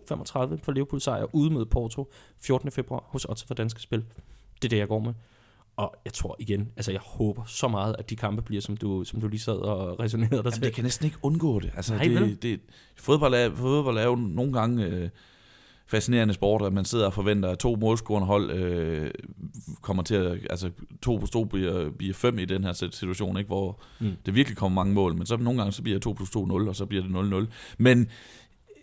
for 0.62 0.72
Liverpool 0.72 1.00
sejr 1.00 1.26
ude 1.34 1.50
med 1.50 1.66
Porto 1.66 2.12
14. 2.40 2.70
februar 2.70 3.04
hos 3.06 3.24
Odds 3.24 3.44
for 3.44 3.54
Danske 3.54 3.80
Spil. 3.80 4.04
Det 4.62 4.64
er 4.64 4.68
det, 4.68 4.78
jeg 4.78 4.88
går 4.88 4.98
med. 4.98 5.14
Og 5.76 5.94
jeg 6.04 6.12
tror 6.12 6.36
igen, 6.38 6.68
altså 6.76 6.92
jeg 6.92 7.00
håber 7.00 7.44
så 7.44 7.68
meget, 7.68 7.96
at 7.98 8.10
de 8.10 8.16
kampe 8.16 8.42
bliver, 8.42 8.60
som 8.62 8.76
du, 8.76 9.04
som 9.04 9.20
du 9.20 9.28
lige 9.28 9.40
sad 9.40 9.56
og 9.56 10.00
resonerede 10.00 10.36
dig 10.36 10.44
Jamen, 10.44 10.52
til. 10.52 10.62
det 10.62 10.74
kan 10.74 10.84
næsten 10.84 11.06
ikke 11.06 11.18
undgå 11.22 11.60
det. 11.60 11.72
Altså, 11.76 11.94
Nej, 11.94 12.04
det, 12.04 12.42
det, 12.42 12.60
fodbold, 12.96 13.34
er, 13.34 13.54
fodbold 13.54 13.98
er 13.98 14.04
jo 14.04 14.14
nogle 14.14 14.52
gange... 14.52 14.84
Øh, 14.84 15.08
fascinerende 15.88 16.34
sport, 16.34 16.62
at 16.62 16.72
man 16.72 16.84
sidder 16.84 17.06
og 17.06 17.14
forventer, 17.14 17.48
at 17.48 17.58
to 17.58 17.76
målscorende 17.76 18.26
hold 18.26 18.50
øh, 18.50 19.10
kommer 19.80 20.02
til 20.02 20.14
at, 20.14 20.38
altså 20.50 20.70
to 21.02 21.16
plus 21.16 21.30
to 21.30 21.44
bliver, 21.44 21.90
bliver 21.90 22.14
fem 22.14 22.38
i 22.38 22.44
den 22.44 22.64
her 22.64 22.72
situation, 22.72 23.36
ikke, 23.38 23.48
hvor 23.48 23.80
mm. 24.00 24.12
det 24.26 24.34
virkelig 24.34 24.56
kommer 24.56 24.82
mange 24.82 24.94
mål, 24.94 25.14
men 25.14 25.26
så 25.26 25.36
nogle 25.36 25.58
gange 25.60 25.72
så 25.72 25.82
bliver 25.82 25.98
2 25.98 26.12
plus 26.12 26.30
2 26.30 26.46
0, 26.46 26.68
og 26.68 26.76
så 26.76 26.86
bliver 26.86 27.02
det 27.02 27.46
0-0. 27.46 27.46
Men 27.78 28.08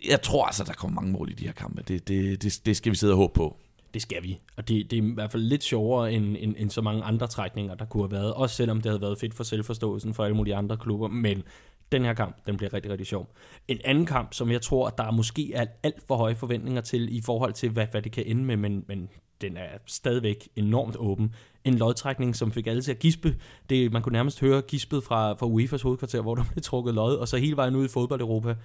jeg 0.10 0.22
tror 0.22 0.46
altså, 0.46 0.64
der 0.64 0.74
kommer 0.74 1.02
mange 1.02 1.12
mål 1.12 1.32
i 1.32 1.34
de 1.34 1.46
her 1.46 1.54
kampe. 1.54 1.84
Det, 1.88 2.08
det, 2.08 2.44
det, 2.44 2.62
det 2.66 2.78
skal 2.78 2.92
vi 2.92 2.98
sidde 2.98 3.14
og 3.14 3.18
håbe 3.18 3.34
på. 3.34 3.58
Det 3.94 4.02
skal 4.02 4.24
vi. 4.24 4.40
Og 4.58 4.68
det, 4.68 4.92
det 4.92 5.00
er 5.00 5.04
i 5.04 5.14
hvert 5.14 5.32
fald 5.32 5.44
lidt 5.44 5.64
sjovere 5.64 6.14
end, 6.14 6.36
end, 6.40 6.56
end 6.58 6.70
så 6.70 6.82
mange 6.82 7.04
andre 7.04 7.28
trækninger, 7.28 7.76
der 7.76 7.86
kunne 7.86 8.04
have 8.04 8.12
været. 8.12 8.34
Også 8.34 8.56
selvom 8.56 8.82
det 8.82 8.92
havde 8.92 9.02
været 9.02 9.18
fedt 9.20 9.34
for 9.34 9.44
selvforståelsen 9.44 10.14
for 10.14 10.24
alle 10.24 10.36
mulige 10.36 10.56
andre 10.56 10.78
klubber. 10.78 11.08
Men 11.08 11.44
den 11.92 12.06
her 12.06 12.14
kamp, 12.14 12.36
den 12.48 12.58
bliver 12.58 12.74
rigtig, 12.74 12.92
rigtig 12.92 13.08
sjov. 13.08 13.34
En 13.68 13.78
anden 13.86 14.06
kamp, 14.06 14.34
som 14.34 14.52
jeg 14.52 14.62
tror, 14.62 14.88
at 14.88 14.98
der 14.98 15.12
måske 15.12 15.54
er 15.54 15.66
alt 15.84 16.04
for 16.08 16.16
høje 16.16 16.36
forventninger 16.36 16.82
til, 16.82 17.18
i 17.18 17.22
forhold 17.22 17.54
til, 17.54 17.70
hvad, 17.70 17.88
hvad 17.92 18.02
det 18.02 18.12
kan 18.12 18.24
ende 18.28 18.44
med, 18.44 18.58
men, 18.58 18.86
men 18.88 19.10
den 19.42 19.58
er 19.58 19.68
stadigvæk 19.86 20.48
enormt 20.56 20.96
åben. 20.98 21.36
En 21.64 21.76
lodtrækning, 21.76 22.36
som 22.36 22.52
fik 22.52 22.68
alle 22.68 22.82
til 22.82 22.92
at 22.92 23.00
gispe. 23.00 23.36
Det, 23.70 23.92
man 23.92 24.02
kunne 24.02 24.14
nærmest 24.14 24.40
høre 24.40 24.62
gispet 24.62 25.04
fra, 25.04 25.34
fra 25.34 25.46
UEFA's 25.46 25.84
hovedkvarter, 25.84 26.22
hvor 26.22 26.36
der 26.36 26.44
blev 26.52 26.62
trukket 26.62 26.94
lod, 26.94 27.16
og 27.16 27.28
så 27.28 27.38
hele 27.38 27.56
vejen 27.56 27.76
ud 27.76 27.86
i 27.86 27.88
fodbold-Europa. 27.88 28.56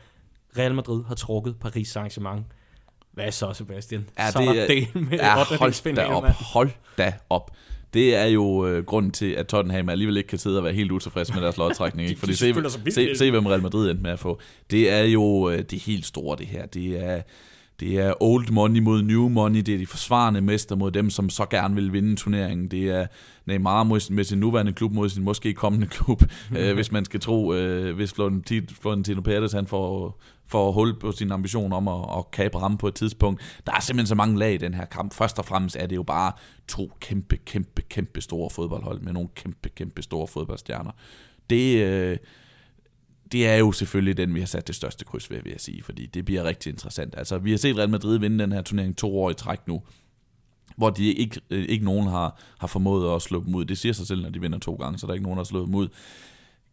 Real 0.59 0.75
Madrid 0.75 1.05
har 1.05 1.15
trukket 1.15 1.57
Paris 1.61 1.97
Saint-Germain. 1.97 2.43
Hvad 3.13 3.33
så, 3.33 3.53
Sebastian? 3.53 4.09
Ja, 4.19 4.31
så 4.31 4.41
det, 4.41 4.63
er, 4.63 4.67
det 4.67 4.95
med 4.95 5.19
ja, 5.19 5.35
hold 5.35 5.95
da 5.95 6.07
op, 6.07 6.25
hold 6.25 6.71
da 6.99 7.13
op 7.31 7.51
det 7.95 8.17
er 8.17 8.25
jo 8.25 8.67
øh, 8.67 8.85
grunden 8.85 9.13
til, 9.13 9.27
at 9.27 9.47
Tottenham 9.47 9.89
alligevel 9.89 10.17
ikke 10.17 10.27
kan 10.27 10.39
sidde 10.39 10.59
og 10.59 10.65
være 10.65 10.73
helt 10.73 10.93
utilfreds 10.93 11.35
med 11.35 11.43
deres 11.43 11.57
lodtrækning. 11.57 12.09
Ikke? 12.09 12.19
Fordi 12.21 12.35
se, 12.35 12.55
se, 12.91 13.17
se, 13.17 13.31
hvem 13.31 13.47
Real 13.47 13.63
Madrid 13.63 13.91
endte 13.91 14.03
med 14.03 14.11
at 14.11 14.19
få. 14.19 14.41
Det 14.71 14.91
er 14.91 15.03
jo 15.03 15.51
øh, 15.51 15.63
det 15.71 15.79
helt 15.79 16.07
store, 16.07 16.37
det 16.37 16.47
her. 16.47 16.67
Det 16.67 17.05
er, 17.05 17.23
det 17.81 17.99
er 17.99 18.23
old 18.23 18.51
money 18.51 18.81
mod 18.81 19.03
new 19.03 19.29
money, 19.29 19.61
det 19.61 19.75
er 19.75 19.79
de 19.79 19.87
forsvarende 19.87 20.41
mester 20.41 20.77
mod 20.77 20.91
dem, 20.91 21.11
som 21.11 21.31
så 21.31 21.47
gerne 21.47 21.75
vil 21.75 21.93
vinde 21.93 22.17
turneringen. 22.17 22.69
Det 22.69 22.91
er 22.91 23.07
Neymar 23.47 23.83
mod, 23.83 24.13
med 24.13 24.25
sin 24.25 24.39
nuværende 24.39 24.73
klub 24.73 24.93
mod 24.93 25.09
sin 25.09 25.25
måske 25.25 25.55
kommende 25.55 25.87
klub, 25.87 26.23
øh, 26.59 26.75
hvis 26.75 26.93
man 26.93 27.05
skal 27.05 27.21
tro, 27.21 27.55
øh, 27.55 27.97
hvis 27.97 28.15
Florentino 28.81 29.21
Pérez 29.29 29.57
han 29.57 29.67
får, 29.67 30.21
får 30.47 30.73
hul 30.73 30.99
på 30.99 31.13
sin 31.13 31.33
ambition 31.33 31.73
om 31.73 31.89
at, 31.89 32.05
at 32.19 32.31
kabe 32.31 32.59
ramme 32.63 32.79
på 32.79 32.89
et 32.89 32.95
tidspunkt. 32.95 33.63
Der 33.67 33.73
er 33.73 33.81
simpelthen 33.81 34.07
så 34.07 34.15
mange 34.15 34.39
lag 34.39 34.55
i 34.55 34.57
den 34.57 34.75
her 34.75 34.85
kamp. 34.85 35.15
Først 35.15 35.39
og 35.39 35.45
fremmest 35.45 35.77
er 35.81 35.87
det 35.87 35.97
jo 35.97 36.03
bare 36.03 36.33
to 36.69 36.93
kæmpe, 37.01 37.37
kæmpe, 37.37 37.83
kæmpe 37.83 38.21
store 38.21 38.51
fodboldhold 38.51 39.01
med 39.01 39.13
nogle 39.13 39.29
kæmpe, 39.35 39.69
kæmpe 39.69 40.03
store 40.03 40.27
fodboldstjerner. 40.27 40.91
Det, 41.51 41.87
øh, 41.87 42.17
det 43.33 43.47
er 43.47 43.57
jo 43.57 43.73
selvfølgelig 43.73 44.17
den, 44.17 44.35
vi 44.35 44.41
har 44.41 44.47
sat 44.47 44.67
det 44.67 44.75
største 44.75 45.05
kryds 45.05 45.31
ved, 45.31 45.43
vil 45.43 45.51
jeg 45.51 45.61
sige, 45.61 45.83
fordi 45.83 46.07
det 46.07 46.25
bliver 46.25 46.45
rigtig 46.45 46.71
interessant. 46.71 47.15
Altså, 47.17 47.39
vi 47.39 47.51
har 47.51 47.59
set 47.59 47.79
Real 47.79 47.91
Madrid 47.91 48.19
vinde 48.19 48.39
den 48.39 48.53
her 48.53 48.63
turnering 48.63 48.97
to 48.97 49.19
år 49.19 49.31
i 49.31 49.35
træk 49.35 49.69
nu, 49.69 49.83
hvor 50.77 50.91
de 50.91 51.13
ikke, 51.13 51.41
øh, 51.51 51.65
ikke 51.69 51.85
nogen 51.85 52.07
har, 52.07 52.41
har 52.59 52.67
formået 52.67 53.15
at 53.15 53.23
slå 53.23 53.45
dem 53.45 53.55
ud. 53.55 53.65
Det 53.65 53.79
siger 53.79 53.93
sig 53.93 54.07
selv, 54.07 54.23
når 54.23 54.31
de 54.31 54.41
vinder 54.41 54.59
to 54.59 54.75
gange, 54.75 54.99
så 54.99 55.07
der 55.07 55.11
er 55.11 55.15
ikke 55.15 55.25
nogen, 55.25 55.37
der 55.37 55.43
har 55.43 55.47
slået 55.47 55.67
dem 55.67 55.75
ud. 55.75 55.89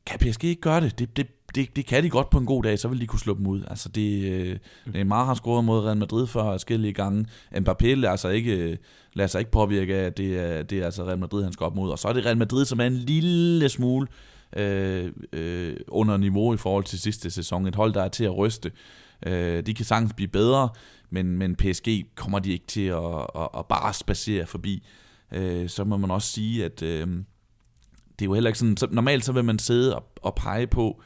Kan 0.05 0.19
PSG 0.19 0.43
ikke 0.43 0.61
gøre 0.61 0.81
det? 0.81 0.99
Det, 0.99 1.17
det, 1.17 1.27
det, 1.55 1.75
det 1.75 1.85
kan 1.85 2.03
de 2.03 2.09
godt 2.09 2.29
på 2.29 2.37
en 2.37 2.45
god 2.45 2.63
dag, 2.63 2.79
så 2.79 2.87
vil 2.87 3.01
de 3.01 3.07
kunne 3.07 3.19
slå 3.19 3.33
dem 3.37 3.47
ud. 3.47 3.63
Altså 3.67 3.89
det, 3.89 4.23
øh, 4.23 4.57
Neymar 4.85 5.25
har 5.25 5.33
scoret 5.33 5.65
mod 5.65 5.85
Real 5.85 5.97
Madrid 5.97 6.27
før 6.27 6.43
forskellige 6.43 6.93
gange. 6.93 7.25
Mbappé 7.55 7.85
lader 7.85 8.15
sig 8.15 8.35
ikke, 8.35 8.57
øh, 8.57 8.77
lader 9.13 9.27
sig 9.27 9.39
ikke 9.39 9.51
påvirke 9.51 9.95
af, 9.95 10.05
at 10.05 10.17
det 10.17 10.39
er, 10.39 10.63
det 10.63 10.79
er 10.79 10.85
altså 10.85 11.03
Real 11.03 11.19
Madrid, 11.19 11.43
han 11.43 11.53
skal 11.53 11.63
op 11.63 11.75
mod. 11.75 11.91
Og 11.91 11.99
så 11.99 12.07
er 12.07 12.13
det 12.13 12.25
Real 12.25 12.37
Madrid, 12.37 12.65
som 12.65 12.79
er 12.79 12.85
en 12.85 12.97
lille 12.97 13.69
smule 13.69 14.07
øh, 14.55 15.11
øh, 15.33 15.77
under 15.87 16.17
niveau 16.17 16.53
i 16.53 16.57
forhold 16.57 16.83
til 16.83 16.99
sidste 16.99 17.31
sæson. 17.31 17.67
Et 17.67 17.75
hold, 17.75 17.93
der 17.93 18.03
er 18.03 18.09
til 18.09 18.23
at 18.23 18.37
ryste. 18.37 18.71
Øh, 19.25 19.65
de 19.65 19.73
kan 19.73 19.85
sagtens 19.85 20.13
blive 20.13 20.27
bedre, 20.27 20.69
men, 21.09 21.37
men 21.37 21.55
PSG 21.55 22.05
kommer 22.15 22.39
de 22.39 22.51
ikke 22.51 22.67
til 22.67 22.85
at, 22.85 23.27
at, 23.35 23.47
at 23.57 23.65
bare 23.65 23.93
spacere 23.93 24.45
forbi. 24.45 24.83
Øh, 25.31 25.69
så 25.69 25.83
må 25.83 25.97
man 25.97 26.11
også 26.11 26.31
sige, 26.31 26.65
at 26.65 26.81
øh, 26.81 27.07
det 28.19 28.21
er 28.21 28.25
jo 28.25 28.33
heller 28.33 28.49
ikke 28.49 28.59
sådan... 28.59 28.77
Så 28.77 28.87
normalt 28.91 29.25
så 29.25 29.31
vil 29.31 29.43
man 29.45 29.59
sidde 29.59 29.95
og, 29.95 30.03
og 30.21 30.35
pege 30.35 30.67
på, 30.67 31.01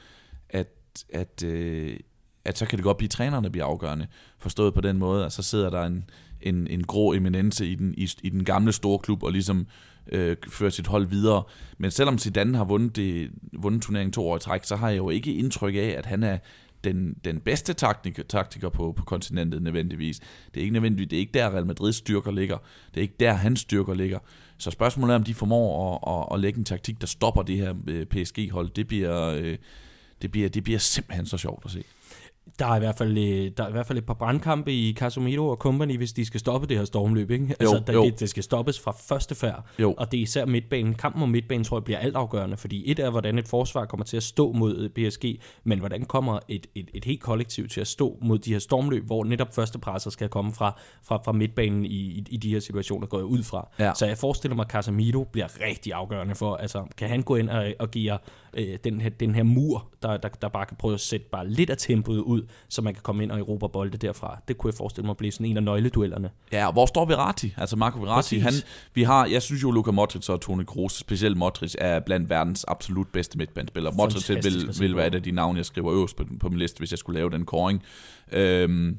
at, 0.49 0.67
at, 1.13 1.43
øh, 1.43 1.99
at 2.45 2.57
så 2.57 2.65
kan 2.65 2.77
det 2.77 2.83
godt 2.83 2.97
blive 2.97 3.09
trænerne, 3.09 3.43
der 3.43 3.49
bliver 3.49 3.65
afgørende. 3.65 4.07
Forstået 4.37 4.73
på 4.73 4.81
den 4.81 4.97
måde, 4.97 5.25
at 5.25 5.33
så 5.33 5.43
sidder 5.43 5.69
der 5.69 5.83
en, 5.83 6.09
en, 6.41 6.67
en 6.67 6.83
grå 6.83 7.13
eminence 7.13 7.67
i 7.67 7.75
den, 7.75 7.93
i, 7.97 8.09
i 8.23 8.29
den 8.29 8.45
gamle 8.45 8.71
store 8.71 8.99
klub 8.99 9.23
og 9.23 9.31
ligesom 9.31 9.59
øh, 9.59 9.65
Øh, 10.11 10.37
fører 10.49 10.69
sit 10.69 10.87
hold 10.87 11.07
videre. 11.07 11.43
Men 11.77 11.91
selvom 11.91 12.17
Zidane 12.17 12.57
har 12.57 12.63
vundet, 12.63 12.95
det, 12.95 13.31
vundet 13.53 13.81
turneringen 13.81 14.11
to 14.11 14.27
år 14.27 14.35
i 14.35 14.39
træk, 14.39 14.63
så 14.63 14.75
har 14.75 14.89
jeg 14.89 14.97
jo 14.97 15.09
ikke 15.09 15.33
indtryk 15.33 15.75
af, 15.75 15.95
at 15.97 16.05
han 16.05 16.23
er 16.23 16.37
den, 16.83 17.15
den 17.25 17.39
bedste 17.39 17.73
taktiker, 17.73 18.23
taktiker 18.23 18.69
på, 18.69 18.91
på 18.91 19.03
kontinentet 19.05 19.61
nødvendigvis. 19.61 20.19
Det 20.53 20.59
er 20.59 20.61
ikke 20.61 20.73
nødvendigvis, 20.73 21.09
det 21.09 21.15
er 21.15 21.19
ikke 21.19 21.33
der 21.33 21.49
Real 21.49 21.65
Madrids 21.65 21.95
styrker 21.95 22.31
ligger. 22.31 22.57
Det 22.93 22.97
er 22.97 23.01
ikke 23.01 23.15
der 23.19 23.33
hans 23.33 23.59
styrker 23.59 23.93
ligger. 23.93 24.19
Så 24.57 24.71
spørgsmålet 24.71 25.13
er, 25.13 25.17
om 25.17 25.23
de 25.23 25.33
formår 25.33 25.93
at, 25.93 26.13
at, 26.15 26.35
at 26.35 26.39
lægge 26.39 26.59
en 26.59 26.65
taktik, 26.65 27.01
der 27.01 27.07
stopper 27.07 27.41
det 27.41 27.57
her 27.57 27.73
øh, 27.87 28.05
PSG-hold. 28.05 28.69
Det 28.69 28.87
bliver, 28.87 29.27
øh, 29.27 29.57
det, 30.21 30.31
bliver, 30.31 30.49
det 30.49 30.63
bliver 30.63 30.79
simpelthen 30.79 31.25
så 31.25 31.37
sjovt 31.37 31.65
at 31.65 31.71
se 31.71 31.83
der 32.59 32.67
er 32.67 32.75
i 32.75 32.79
hvert 32.79 32.95
fald 32.95 33.17
øh, 33.17 33.51
der 33.57 33.63
er 33.63 33.67
i 33.67 33.71
hvert 33.71 33.85
fald 33.85 33.97
et 33.97 34.05
par 34.05 34.13
brandkampe 34.13 34.73
i 34.73 34.93
Casemiro 34.93 35.47
og 35.47 35.55
company, 35.57 35.97
hvis 35.97 36.13
de 36.13 36.25
skal 36.25 36.39
stoppe 36.39 36.67
det 36.67 36.77
her 36.77 36.85
stormløb, 36.85 37.31
ikke? 37.31 37.55
Altså, 37.59 37.75
jo, 37.75 37.83
der, 37.87 37.93
jo. 37.93 38.05
Det, 38.05 38.19
det, 38.19 38.29
skal 38.29 38.43
stoppes 38.43 38.79
fra 38.79 38.91
første 38.91 39.35
færd, 39.35 39.65
jo. 39.79 39.93
og 39.97 40.11
det 40.11 40.17
er 40.17 40.21
især 40.21 40.45
midtbanen. 40.45 40.93
Kampen 40.93 41.23
om 41.23 41.29
midtbanen 41.29 41.63
tror 41.63 41.77
jeg 41.77 41.83
bliver 41.83 41.99
altafgørende, 41.99 42.57
fordi 42.57 42.91
et 42.91 42.99
er, 42.99 43.09
hvordan 43.09 43.39
et 43.39 43.47
forsvar 43.47 43.85
kommer 43.85 44.03
til 44.03 44.17
at 44.17 44.23
stå 44.23 44.51
mod 44.51 44.77
øh, 44.77 45.09
PSG, 45.09 45.25
men 45.63 45.79
hvordan 45.79 46.05
kommer 46.05 46.39
et, 46.47 46.67
et, 46.75 46.89
et 46.93 47.05
helt 47.05 47.21
kollektiv 47.21 47.67
til 47.67 47.81
at 47.81 47.87
stå 47.87 48.17
mod 48.21 48.39
de 48.39 48.51
her 48.51 48.59
stormløb, 48.59 49.05
hvor 49.05 49.23
netop 49.23 49.55
første 49.55 49.79
presser 49.79 50.09
skal 50.09 50.29
komme 50.29 50.51
fra, 50.51 50.79
fra, 51.03 51.21
fra 51.25 51.31
midtbanen 51.31 51.85
i, 51.85 51.89
i, 51.89 52.25
i 52.29 52.37
de 52.37 52.49
her 52.49 52.59
situationer, 52.59 53.07
går 53.07 53.17
jeg 53.17 53.25
ud 53.25 53.43
fra. 53.43 53.69
Ja. 53.79 53.93
Så 53.93 54.05
jeg 54.05 54.17
forestiller 54.17 54.55
mig, 54.55 54.63
at 54.63 54.71
Casemiro 54.71 55.23
bliver 55.23 55.47
rigtig 55.67 55.93
afgørende 55.93 56.35
for, 56.35 56.55
altså 56.55 56.83
kan 56.97 57.09
han 57.09 57.21
gå 57.21 57.35
ind 57.35 57.49
og, 57.49 57.73
og 57.79 57.91
give 57.91 58.17
øh, 58.53 58.77
den, 58.83 59.01
her, 59.01 59.09
den 59.09 59.35
her 59.35 59.43
mur, 59.43 59.87
der, 60.01 60.17
der, 60.17 60.29
der 60.29 60.49
bare 60.49 60.65
kan 60.65 60.77
prøve 60.77 60.93
at 60.93 60.99
sætte 60.99 61.25
bare 61.31 61.49
lidt 61.49 61.69
af 61.69 61.77
tempoet 61.77 62.19
ud, 62.19 62.41
så 62.69 62.81
man 62.81 62.93
kan 62.93 63.03
komme 63.03 63.23
ind 63.23 63.31
og 63.31 63.39
Europa 63.39 63.67
bolde 63.67 63.97
derfra. 63.97 64.41
Det 64.47 64.57
kunne 64.57 64.71
jeg 64.71 64.77
forestille 64.77 65.05
mig 65.05 65.11
at 65.11 65.17
blive 65.17 65.31
sådan 65.31 65.45
en 65.45 65.57
af 65.57 65.63
nøgleduellerne. 65.63 66.29
Ja, 66.51 66.71
hvor 66.71 66.85
står 66.85 67.05
Verratti? 67.05 67.53
Altså 67.57 67.75
Marco 67.75 67.99
Verratti, 67.99 68.39
han, 68.39 68.53
vi 68.93 69.03
har, 69.03 69.25
jeg 69.25 69.41
synes 69.41 69.63
jo 69.63 69.71
Luka 69.71 69.91
Modric 69.91 70.29
og 70.29 70.41
Toni 70.41 70.63
Kroos, 70.63 70.93
specielt 70.93 71.37
Modric, 71.37 71.75
er 71.77 71.99
blandt 71.99 72.29
verdens 72.29 72.65
absolut 72.67 73.07
bedste 73.07 73.37
midtbandspillere. 73.37 73.93
Modric 73.97 74.29
vil, 74.29 74.79
vil 74.79 74.95
være 74.95 75.07
et 75.07 75.15
af 75.15 75.23
de 75.23 75.31
navne, 75.31 75.57
jeg 75.57 75.65
skriver 75.65 75.93
øverst 75.93 76.15
på, 76.15 76.25
på 76.39 76.49
min 76.49 76.59
liste, 76.59 76.79
hvis 76.79 76.91
jeg 76.91 76.99
skulle 76.99 77.19
lave 77.19 77.29
den 77.29 77.45
koring. 77.45 77.83
Øhm, 78.31 78.97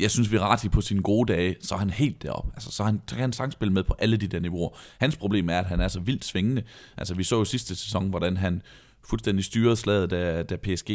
jeg 0.00 0.10
synes, 0.10 0.32
Virati 0.32 0.68
på 0.68 0.80
sine 0.80 1.02
gode 1.02 1.32
dage, 1.32 1.56
så 1.60 1.74
er 1.74 1.78
han 1.78 1.90
helt 1.90 2.22
deroppe. 2.22 2.50
Altså, 2.54 2.70
så, 2.70 2.84
han, 2.84 3.00
så 3.06 3.14
kan 3.14 3.20
han 3.20 3.32
sangspille 3.32 3.72
med 3.72 3.82
på 3.82 3.94
alle 3.98 4.16
de 4.16 4.26
der 4.26 4.40
niveauer. 4.40 4.78
Hans 4.98 5.16
problem 5.16 5.50
er, 5.50 5.58
at 5.58 5.66
han 5.66 5.80
er 5.80 5.88
så 5.88 6.00
vildt 6.00 6.24
svingende. 6.24 6.62
Altså, 6.96 7.14
vi 7.14 7.24
så 7.24 7.36
jo 7.36 7.44
sidste 7.44 7.76
sæson, 7.76 8.08
hvordan 8.08 8.36
han 8.36 8.62
fuldstændig 9.08 9.44
styrede 9.44 9.76
slaget, 9.76 10.10
da, 10.10 10.42
da 10.42 10.56
PSG 10.56 10.90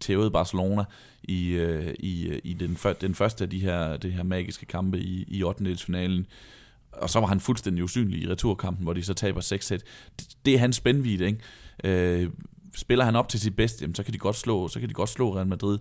tævede 0.00 0.30
Barcelona 0.30 0.84
i, 1.22 1.48
øh, 1.48 1.94
i, 1.98 2.28
øh, 2.28 2.38
i 2.44 2.52
den, 2.52 2.76
den 3.00 3.14
første 3.14 3.44
af 3.44 3.50
de 3.50 3.58
her, 3.60 3.96
de 3.96 4.10
her 4.10 4.22
magiske 4.22 4.66
kampe 4.66 4.98
i, 4.98 5.24
i 5.28 5.42
8. 5.42 5.76
finalen. 5.76 6.26
Og 6.92 7.10
så 7.10 7.20
var 7.20 7.26
han 7.26 7.40
fuldstændig 7.40 7.84
usynlig 7.84 8.22
i 8.22 8.28
returkampen, 8.28 8.84
hvor 8.84 8.92
de 8.92 9.02
så 9.02 9.14
taber 9.14 9.40
6 9.40 9.66
sæt. 9.66 9.82
Det, 10.18 10.28
det 10.44 10.54
er 10.54 10.58
hans 10.58 10.76
spændvidde, 10.76 11.26
ikke? 11.26 11.40
Øh, 11.84 12.30
spiller 12.76 13.04
han 13.04 13.16
op 13.16 13.28
til 13.28 13.40
sit 13.40 13.56
bedste, 13.56 13.82
jamen, 13.82 13.94
så 13.94 14.02
kan 14.02 14.12
de 14.14 14.18
godt 14.18 14.36
slå, 14.36 14.68
så 14.68 14.80
kan 14.80 14.88
de 14.88 14.94
godt 14.94 15.08
slå 15.08 15.36
Real 15.36 15.46
Madrid 15.46 15.78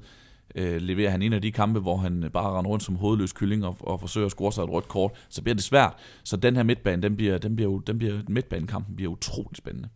øh, 0.55 0.81
leverer 0.81 1.09
han 1.09 1.21
en 1.21 1.33
af 1.33 1.41
de 1.41 1.51
kampe, 1.51 1.79
hvor 1.79 1.97
han 1.97 2.23
øh, 2.23 2.29
bare 2.29 2.57
render 2.57 2.71
rundt 2.71 2.83
som 2.83 2.95
hovedløs 2.95 3.33
kylling 3.33 3.65
og, 3.65 3.77
og 3.79 3.99
forsøger 3.99 4.25
at 4.25 4.31
score 4.31 4.51
sig 4.51 4.63
et 4.63 4.69
rødt 4.69 4.87
kort, 4.87 5.11
så 5.29 5.41
bliver 5.41 5.55
det 5.55 5.63
svært. 5.63 5.93
Så 6.23 6.37
den 6.37 6.55
her 6.55 6.63
midtbane, 6.63 7.01
den 7.01 7.15
bliver, 7.15 7.37
den 7.37 7.55
bliver, 7.55 7.79
den 7.79 7.97
bliver, 7.97 8.19
midtbanekampen 8.27 8.95
bliver 8.95 9.11
utrolig 9.11 9.57
spændende. 9.57 9.89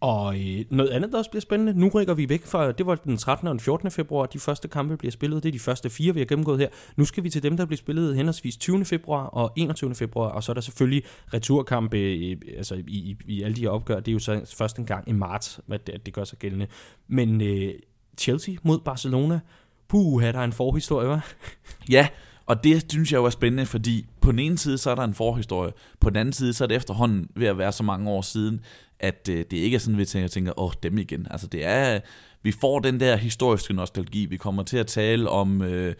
Og 0.00 0.40
øh, 0.40 0.64
noget 0.70 0.90
andet, 0.90 1.12
der 1.12 1.18
også 1.18 1.30
bliver 1.30 1.40
spændende, 1.40 1.80
nu 1.80 1.88
rykker 1.88 2.14
vi 2.14 2.28
væk 2.28 2.46
fra, 2.46 2.72
det 2.72 2.86
var 2.86 2.94
den 2.94 3.16
13. 3.16 3.48
og 3.48 3.52
den 3.52 3.60
14. 3.60 3.90
februar, 3.90 4.26
de 4.26 4.38
første 4.38 4.68
kampe 4.68 4.96
bliver 4.96 5.12
spillet, 5.12 5.42
det 5.42 5.48
er 5.48 5.52
de 5.52 5.58
første 5.58 5.90
fire, 5.90 6.14
vi 6.14 6.20
har 6.20 6.26
gennemgået 6.26 6.58
her. 6.58 6.68
Nu 6.96 7.04
skal 7.04 7.24
vi 7.24 7.30
til 7.30 7.42
dem, 7.42 7.56
der 7.56 7.64
bliver 7.64 7.76
spillet 7.76 8.16
henholdsvis 8.16 8.56
20. 8.56 8.84
februar 8.84 9.26
og 9.26 9.52
21. 9.56 9.94
februar, 9.94 10.28
og 10.28 10.42
så 10.42 10.52
er 10.52 10.54
der 10.54 10.60
selvfølgelig 10.60 11.02
returkampe 11.34 11.98
øh, 11.98 12.36
altså 12.56 12.74
i, 12.74 12.82
i, 12.86 13.16
i 13.26 13.42
alle 13.42 13.56
de 13.56 13.60
her 13.60 13.68
opgør, 13.68 14.00
det 14.00 14.08
er 14.08 14.12
jo 14.12 14.18
så 14.18 14.54
først 14.58 14.78
en 14.78 14.86
gang 14.86 15.08
i 15.08 15.12
marts, 15.12 15.60
at 15.70 15.86
det, 15.86 15.92
at 15.92 16.06
det 16.06 16.14
gør 16.14 16.24
sig 16.24 16.38
gældende. 16.38 16.66
Men 17.08 17.40
øh, 17.40 17.74
Chelsea 18.20 18.54
mod 18.62 18.78
Barcelona, 18.78 19.40
puh, 19.88 20.22
der 20.22 20.38
er 20.38 20.44
en 20.44 20.52
forhistorie, 20.52 21.14
hva'? 21.14 21.20
ja, 21.96 22.08
og 22.46 22.64
det 22.64 22.84
synes 22.88 23.12
jeg 23.12 23.18
jo 23.18 23.24
er 23.24 23.30
spændende, 23.30 23.66
fordi 23.66 24.06
på 24.20 24.30
den 24.30 24.38
ene 24.38 24.58
side, 24.58 24.78
så 24.78 24.90
er 24.90 24.94
der 24.94 25.02
en 25.02 25.14
forhistorie. 25.14 25.72
På 26.00 26.10
den 26.10 26.16
anden 26.16 26.32
side, 26.32 26.52
så 26.52 26.64
er 26.64 26.68
det 26.68 26.76
efterhånden 26.76 27.28
ved 27.36 27.46
at 27.46 27.58
være 27.58 27.72
så 27.72 27.82
mange 27.82 28.10
år 28.10 28.22
siden, 28.22 28.60
at 29.00 29.28
øh, 29.30 29.38
det 29.50 29.52
ikke 29.56 29.74
er 29.74 29.78
sådan, 29.78 30.00
at 30.00 30.14
vi 30.24 30.28
tænker, 30.28 30.60
åh, 30.60 30.72
dem 30.82 30.98
igen. 30.98 31.26
Altså 31.30 31.46
det 31.46 31.66
er, 31.66 32.00
vi 32.42 32.52
får 32.52 32.78
den 32.78 33.00
der 33.00 33.16
historiske 33.16 33.74
nostalgi. 33.74 34.26
Vi 34.26 34.36
kommer 34.36 34.62
til 34.62 34.76
at 34.76 34.86
tale 34.86 35.28
om 35.28 35.62
øh, 35.62 35.94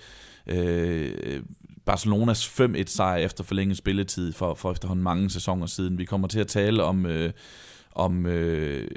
øh, 0.47 1.43
Barcelonas 1.87 2.61
5-1 2.61 2.83
sejr 2.87 3.17
efter 3.17 3.45
forlænget 3.45 3.79
spilletid 3.79 4.33
for, 4.33 4.55
for 4.55 4.73
efterhånden 4.73 5.05
mange 5.05 5.31
sæsoner 5.31 5.67
siden. 5.67 5.99
Vi 5.99 6.05
kommer 6.05 6.29
til 6.29 6.41
at 6.41 6.47
tale 6.47 6.83
om... 6.83 7.07
Øh, 7.07 7.33
om 7.95 8.27
øh, 8.27 8.89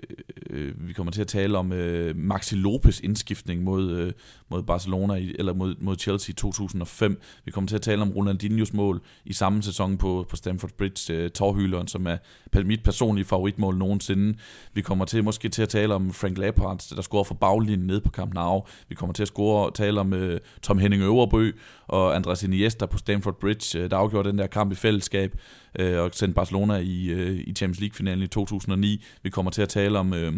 øh, 0.49 0.87
vi 0.87 0.93
kommer 0.93 1.11
til 1.11 1.21
at 1.21 1.27
tale 1.27 1.57
om 1.57 1.73
øh, 1.73 2.17
Maxi 2.17 2.55
Lopez 2.55 2.99
indskiftning 2.99 3.63
mod, 3.63 3.91
øh, 3.91 4.13
mod 4.49 4.63
Barcelona 4.63 5.13
i, 5.13 5.35
eller 5.39 5.53
mod, 5.53 5.75
mod 5.79 5.97
Chelsea 5.97 6.31
i 6.31 6.35
2005. 6.35 7.21
Vi 7.45 7.51
kommer 7.51 7.67
til 7.67 7.75
at 7.75 7.81
tale 7.81 8.01
om 8.01 8.11
Ronaldinhos 8.11 8.73
mål 8.73 9.01
i 9.25 9.33
samme 9.33 9.63
sæson 9.63 9.97
på, 9.97 10.25
på 10.29 10.35
Stamford 10.35 10.71
Bridge, 10.77 11.13
øh, 11.13 11.29
torhyleren, 11.29 11.87
som 11.87 12.07
er 12.07 12.17
mit 12.63 12.83
personlige 12.83 13.25
favoritmål 13.25 13.77
nogensinde. 13.77 14.37
Vi 14.73 14.81
kommer 14.81 15.05
til 15.05 15.23
måske 15.23 15.49
til 15.49 15.61
at 15.61 15.69
tale 15.69 15.93
om 15.93 16.13
Frank 16.13 16.37
Lampard, 16.37 16.95
der 16.95 17.01
scorer 17.01 17.23
for 17.23 17.35
baglinjen 17.35 17.87
ned 17.87 18.01
på 18.01 18.09
Camp 18.09 18.33
Nou. 18.33 18.63
Vi 18.89 18.95
kommer 18.95 19.13
til 19.13 19.23
at 19.23 19.27
score, 19.27 19.71
tale 19.71 19.99
om 19.99 20.13
øh, 20.13 20.39
Tom 20.61 20.77
Henning 20.77 21.03
Øverbø 21.03 21.51
og 21.87 22.15
Andres 22.15 22.43
Iniesta 22.43 22.85
på 22.85 22.97
Stamford 22.97 23.39
Bridge, 23.39 23.79
øh, 23.79 23.91
der 23.91 23.97
afgjorde 23.97 24.29
den 24.29 24.37
der 24.37 24.47
kamp 24.47 24.71
i 24.71 24.75
fællesskab 24.75 25.35
øh, 25.79 26.01
og 26.01 26.09
sendte 26.13 26.35
Barcelona 26.35 26.75
i, 26.75 27.05
øh, 27.05 27.39
i 27.47 27.53
Champions 27.53 27.79
League-finalen 27.79 28.23
i 28.23 28.27
2009. 28.27 29.03
Vi 29.23 29.29
kommer 29.29 29.51
til 29.51 29.61
at 29.61 29.69
tale 29.69 29.99
om... 29.99 30.13
Øh, 30.13 30.33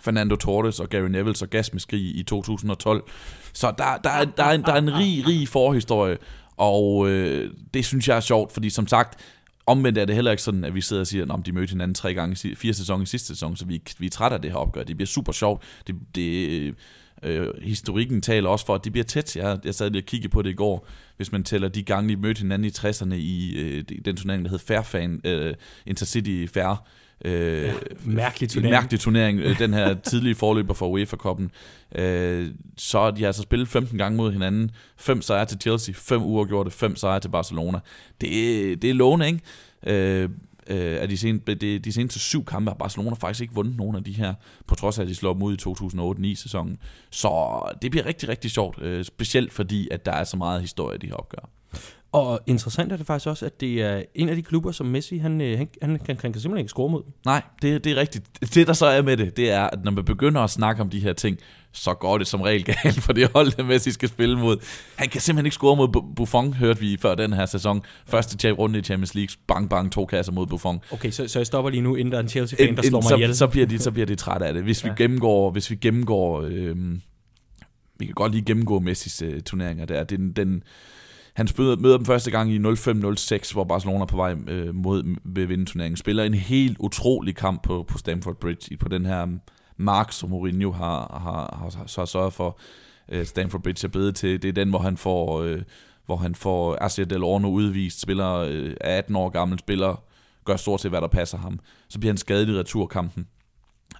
Fernando 0.00 0.36
Torres 0.36 0.80
og 0.80 0.88
Gary 0.88 1.08
Neville's 1.08 1.42
orgasmeskrig 1.42 2.16
i 2.16 2.22
2012. 2.22 3.04
Så 3.52 3.74
der, 3.78 3.96
der, 4.04 4.10
er, 4.10 4.24
der, 4.24 4.44
er, 4.44 4.50
en, 4.50 4.62
der 4.62 4.72
er 4.72 4.78
en 4.78 4.94
rig, 4.94 5.26
rig 5.26 5.48
forhistorie, 5.48 6.16
og 6.56 7.08
øh, 7.08 7.50
det 7.74 7.84
synes 7.84 8.08
jeg 8.08 8.16
er 8.16 8.20
sjovt, 8.20 8.52
fordi 8.52 8.70
som 8.70 8.86
sagt, 8.86 9.20
omvendt 9.66 9.98
er 9.98 10.04
det 10.04 10.14
heller 10.14 10.30
ikke 10.30 10.42
sådan, 10.42 10.64
at 10.64 10.74
vi 10.74 10.80
sidder 10.80 11.00
og 11.00 11.06
siger, 11.06 11.34
at 11.34 11.46
de 11.46 11.52
mødte 11.52 11.70
hinanden 11.70 11.94
tre 11.94 12.14
gange, 12.14 12.56
fire 12.56 12.74
sæsoner 12.74 13.02
i 13.02 13.06
sidste 13.06 13.28
sæson, 13.28 13.56
så 13.56 13.64
vi, 13.64 13.82
vi 13.98 14.06
er 14.06 14.10
trætte 14.10 14.34
af 14.34 14.42
det 14.42 14.50
her 14.50 14.58
opgør. 14.58 14.82
Det 14.82 14.96
bliver 14.96 15.06
super 15.06 15.32
sjovt. 15.32 15.62
Det, 15.86 15.94
det, 16.14 16.74
Øh, 17.22 17.40
øh 17.46 17.48
historikken 17.62 18.22
taler 18.22 18.48
også 18.48 18.66
for, 18.66 18.74
at 18.74 18.84
det 18.84 18.92
bliver 18.92 19.04
tæt. 19.04 19.36
Jeg, 19.36 19.58
jeg 19.64 19.74
sad 19.74 19.90
lige 19.90 20.02
og 20.02 20.06
kiggede 20.06 20.32
på 20.32 20.42
det 20.42 20.50
i 20.50 20.54
går. 20.54 20.86
Hvis 21.16 21.32
man 21.32 21.44
tæller 21.44 21.68
de 21.68 21.82
gange, 21.82 22.16
de 22.16 22.20
mødte 22.20 22.38
hinanden 22.38 22.64
i 22.64 22.70
60'erne 22.70 23.14
i 23.14 23.54
øh, 23.58 23.84
den 24.04 24.16
turnering, 24.16 24.44
der 24.44 24.50
hed 24.50 24.58
Fairfan, 24.58 25.20
øh, 25.24 25.54
Intercity 25.86 26.46
Fair, 26.54 26.86
Øh, 27.24 27.62
ja, 27.62 27.72
mærkelig 28.04 28.50
turnering. 28.50 28.72
Mærkelig 28.72 29.00
turnering, 29.00 29.40
øh, 29.40 29.58
den 29.58 29.74
her 29.74 29.94
tidlige 30.10 30.34
forløber 30.34 30.74
for 30.74 30.88
UEFA-koppen. 30.88 31.50
Øh, 31.94 32.48
så 32.76 33.10
de 33.10 33.20
har 33.20 33.26
altså 33.26 33.42
spillet 33.42 33.68
15 33.68 33.98
gange 33.98 34.16
mod 34.16 34.32
hinanden. 34.32 34.70
Fem 34.96 35.22
sejre 35.22 35.46
til 35.46 35.60
Chelsea, 35.60 35.94
fem 35.98 36.22
uafgjorte, 36.22 36.70
fem 36.70 36.96
sejre 36.96 37.20
til 37.20 37.28
Barcelona. 37.28 37.80
Det, 38.20 38.82
det 38.82 38.90
er 38.90 38.94
lovende, 38.94 39.26
ikke? 39.26 39.40
Øh, 39.86 40.28
øh, 40.66 41.02
af 41.02 41.08
de, 41.08 41.16
sen, 41.16 41.38
de, 41.38 41.78
de 41.78 41.92
seneste 41.92 42.18
syv 42.18 42.44
kampe 42.44 42.70
har 42.70 42.76
Barcelona 42.76 43.14
faktisk 43.14 43.40
ikke 43.40 43.54
vundet 43.54 43.76
nogen 43.76 43.96
af 43.96 44.04
de 44.04 44.12
her, 44.12 44.34
på 44.66 44.74
trods 44.74 44.98
af, 44.98 45.02
at 45.02 45.08
de 45.08 45.14
slår 45.14 45.32
dem 45.32 45.42
ud 45.42 45.56
i 45.56 46.32
2008-9 46.32 46.42
sæsonen. 46.42 46.78
Så 47.10 47.62
det 47.82 47.90
bliver 47.90 48.06
rigtig, 48.06 48.28
rigtig 48.28 48.50
sjovt, 48.50 48.82
øh, 48.82 49.04
specielt 49.04 49.52
fordi, 49.52 49.88
at 49.90 50.06
der 50.06 50.12
er 50.12 50.24
så 50.24 50.36
meget 50.36 50.60
historie, 50.60 50.98
de 50.98 51.06
her 51.06 51.14
opgør. 51.14 51.48
Og 52.12 52.40
interessant 52.46 52.92
er 52.92 52.96
det 52.96 53.06
faktisk 53.06 53.26
også, 53.26 53.46
at 53.46 53.60
det 53.60 53.82
er 53.82 54.02
en 54.14 54.28
af 54.28 54.36
de 54.36 54.42
klubber, 54.42 54.72
som 54.72 54.86
Messi, 54.86 55.18
han, 55.18 55.40
øh, 55.40 55.58
han, 55.58 55.68
han, 55.82 55.90
han, 56.06 56.16
kan 56.16 56.16
simpelthen 56.16 56.58
ikke 56.58 56.68
score 56.68 56.90
mod. 56.90 57.02
Nej, 57.24 57.42
det, 57.62 57.84
det 57.84 57.92
er 57.92 57.96
rigtigt. 57.96 58.54
Det, 58.54 58.66
der 58.66 58.72
så 58.72 58.86
er 58.86 59.02
med 59.02 59.16
det, 59.16 59.36
det 59.36 59.50
er, 59.50 59.62
at 59.62 59.84
når 59.84 59.92
man 59.92 60.04
begynder 60.04 60.40
at 60.40 60.50
snakke 60.50 60.82
om 60.82 60.90
de 60.90 61.00
her 61.00 61.12
ting, 61.12 61.38
så 61.72 61.94
går 61.94 62.18
det 62.18 62.26
som 62.26 62.40
regel 62.40 62.64
galt 62.64 63.00
for 63.02 63.12
det 63.12 63.30
hold, 63.34 63.56
der 63.56 63.64
Messi 63.64 63.90
skal 63.90 64.08
spille 64.08 64.38
mod. 64.38 64.56
Han 64.96 65.08
kan 65.08 65.20
simpelthen 65.20 65.46
ikke 65.46 65.54
score 65.54 65.76
mod 65.76 66.14
Buffon, 66.16 66.52
hørte 66.52 66.80
vi 66.80 66.98
før 67.02 67.14
den 67.14 67.32
her 67.32 67.46
sæson. 67.46 67.82
Første 68.06 68.52
runde 68.52 68.78
i 68.78 68.82
Champions 68.82 69.14
League, 69.14 69.36
bang 69.46 69.70
bang, 69.70 69.92
to 69.92 70.06
kasser 70.06 70.32
mod 70.32 70.46
Buffon. 70.46 70.80
Okay, 70.90 71.10
så, 71.10 71.28
så 71.28 71.38
jeg 71.38 71.46
stopper 71.46 71.70
lige 71.70 71.80
nu, 71.80 71.94
inden 71.94 72.12
der 72.12 72.18
er 72.18 72.22
en 72.22 72.28
Chelsea-fan, 72.28 72.76
der 72.76 72.82
slår 72.82 73.00
mig 73.00 73.08
så, 73.08 73.14
ihjel. 73.14 73.36
Så 73.36 73.46
bliver 73.46 73.66
de, 73.66 73.78
så 73.78 73.90
bliver 73.90 74.06
de 74.06 74.14
træt 74.14 74.42
af 74.42 74.54
det. 74.54 74.62
Hvis 74.62 74.84
vi 74.84 74.88
ja. 74.88 74.94
gennemgår, 74.94 75.50
hvis 75.50 75.70
vi 75.70 75.76
gennemgår 75.76 76.42
øh, 76.48 76.76
vi 78.02 78.06
kan 78.06 78.14
godt 78.14 78.32
lige 78.32 78.44
gennemgå 78.44 78.80
Messis 78.80 79.22
øh, 79.22 79.40
turneringer 79.40 79.84
der. 79.84 80.04
Den, 80.04 80.32
den, 80.32 80.62
han 81.34 81.48
møder, 81.58 81.76
møder 81.76 81.96
dem 81.96 82.06
første 82.06 82.30
gang 82.30 82.52
i 82.52 82.58
05-06, 82.58 83.52
hvor 83.52 83.64
Barcelona 83.64 84.00
er 84.00 84.06
på 84.06 84.16
vej 84.16 84.34
øh, 84.48 84.74
mod 84.74 85.16
ved 85.24 85.46
vinde 85.46 85.64
turneringen. 85.64 85.96
Spiller 85.96 86.24
en 86.24 86.34
helt 86.34 86.76
utrolig 86.80 87.36
kamp 87.36 87.62
på, 87.62 87.82
på 87.88 87.98
Stamford 87.98 88.36
Bridge, 88.36 88.76
på 88.76 88.88
den 88.88 89.06
her 89.06 89.24
mm, 89.24 89.40
mark, 89.76 90.12
som 90.12 90.30
Mourinho 90.30 90.70
har, 90.70 91.20
har, 91.22 91.58
har, 91.58 91.86
har 91.96 92.04
sørget 92.04 92.32
for, 92.32 92.58
øh, 93.08 93.26
Stamford 93.26 93.62
Bridge 93.62 93.86
er 93.86 93.90
blevet 93.90 94.14
til. 94.14 94.42
Det 94.42 94.48
er 94.48 94.52
den, 94.52 94.70
hvor 94.70 94.78
han 94.78 94.96
får, 94.96 95.42
øh, 95.42 95.62
hvor 96.06 96.16
han 96.16 96.34
får 96.34 96.78
Asier 96.80 97.04
Del 97.04 97.22
Orno 97.22 97.48
udvist, 97.48 98.00
spiller 98.00 98.32
øh, 98.32 98.74
18 98.80 99.16
år 99.16 99.28
gammel, 99.28 99.58
spiller, 99.58 100.02
gør 100.44 100.56
stort 100.56 100.80
set, 100.80 100.90
hvad 100.90 101.00
der 101.00 101.08
passer 101.08 101.38
ham. 101.38 101.60
Så 101.88 101.98
bliver 101.98 102.12
han 102.12 102.18
skadet 102.18 102.48
i 102.48 102.58
returkampen. 102.58 103.26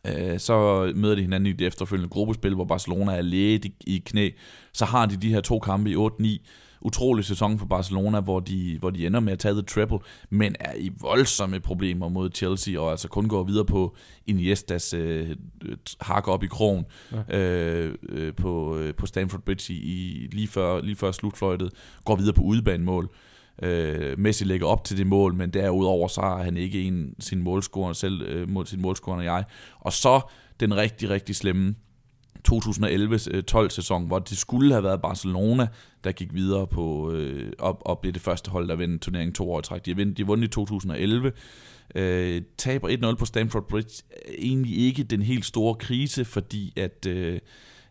Øh, 0.07 0.39
så 0.39 0.93
møder 0.95 1.15
de 1.15 1.23
hinanden 1.23 1.47
i 1.47 1.53
det 1.53 1.67
efterfølgende 1.67 2.11
gruppespil, 2.11 2.55
hvor 2.55 2.65
Barcelona 2.65 3.13
er 3.13 3.23
læget 3.23 3.65
i, 3.65 3.75
i 3.87 4.03
knæ. 4.07 4.31
Så 4.73 4.85
har 4.85 5.07
de 5.07 5.17
de 5.17 5.29
her 5.29 5.41
to 5.41 5.59
kampe 5.59 5.91
i 5.91 5.97
8-9, 5.97 6.39
utrolig 6.85 7.25
sæson 7.25 7.59
for 7.59 7.67
Barcelona, 7.67 8.21
hvor 8.21 8.41
de, 8.41 8.77
hvor 8.79 8.91
de 8.91 9.07
ender 9.07 9.21
med 9.21 9.33
at 9.33 9.39
tage 9.39 9.55
the 9.55 9.63
triple, 9.63 9.99
men 10.31 10.57
er 10.61 10.75
i 10.77 10.91
voldsomme 11.01 11.61
problemer 11.61 12.09
mod 12.09 12.31
Chelsea, 12.35 12.81
og 12.81 12.91
altså 12.91 13.09
kun 13.09 13.29
går 13.29 13.43
videre 13.43 13.65
på 13.65 13.97
Iniestas 14.27 14.95
øh, 14.95 15.37
hak 16.01 16.29
op 16.29 16.43
i 16.43 16.47
krogen 16.47 16.85
ja. 17.13 17.39
øh, 17.39 17.95
øh, 18.09 18.35
på, 18.35 18.77
øh, 18.77 18.95
på 18.95 19.07
Stamford 19.07 19.41
Bridge 19.41 19.75
i, 19.75 20.29
lige, 20.33 20.49
før, 20.49 20.81
lige 20.81 20.97
før 20.97 21.13
slutfløjtet, 21.13 21.71
går 22.05 22.17
videre 22.17 22.35
på 22.35 22.43
udebanemål. 22.43 23.11
Øh, 23.63 24.19
Messi 24.19 24.45
lægger 24.45 24.67
op 24.67 24.85
til 24.85 24.99
det 24.99 25.07
mål, 25.07 25.35
men 25.35 25.51
derudover 25.51 26.09
så 26.09 26.21
har 26.21 26.43
han 26.43 26.57
ikke 26.57 26.83
en 26.83 27.15
sin 27.19 27.43
målscorer 27.43 27.93
selv, 27.93 28.23
øh, 28.23 28.67
sin 28.67 28.83
målscorer 28.83 29.23
jeg. 29.23 29.45
Og 29.81 29.93
så 29.93 30.21
den 30.61 30.77
rigtig, 30.77 31.11
rigtig 31.11 31.37
slemme 31.37 31.75
2011-12 32.49 33.59
øh, 33.59 33.71
sæson, 33.71 34.07
hvor 34.07 34.19
det 34.19 34.39
skulle 34.39 34.73
have 34.73 34.85
været 34.85 35.03
Barcelona, 35.03 35.67
der 36.05 36.13
gik 36.13 36.35
videre 36.35 36.67
på 36.67 37.13
øh, 37.13 37.53
op, 37.59 37.83
og 37.85 37.99
blev 37.99 38.13
det 38.13 38.23
første 38.23 38.51
hold, 38.51 38.69
der 38.69 38.77
vandt 38.77 39.03
turneringen 39.03 39.35
to 39.35 39.53
år 39.53 39.59
i 39.59 39.63
træk. 39.63 39.87
De 39.87 39.95
har 39.95 40.05
de 40.05 40.27
vundet 40.27 40.45
i 40.45 40.51
2011, 40.51 41.33
øh, 41.95 42.43
taber 42.59 43.13
1-0 43.13 43.15
på 43.15 43.25
Stamford 43.25 43.69
Bridge. 43.69 44.03
Egentlig 44.39 44.79
ikke 44.79 45.03
den 45.03 45.23
helt 45.23 45.45
store 45.45 45.75
krise, 45.75 46.25
fordi 46.25 46.73
at, 46.77 47.07
øh, 47.07 47.41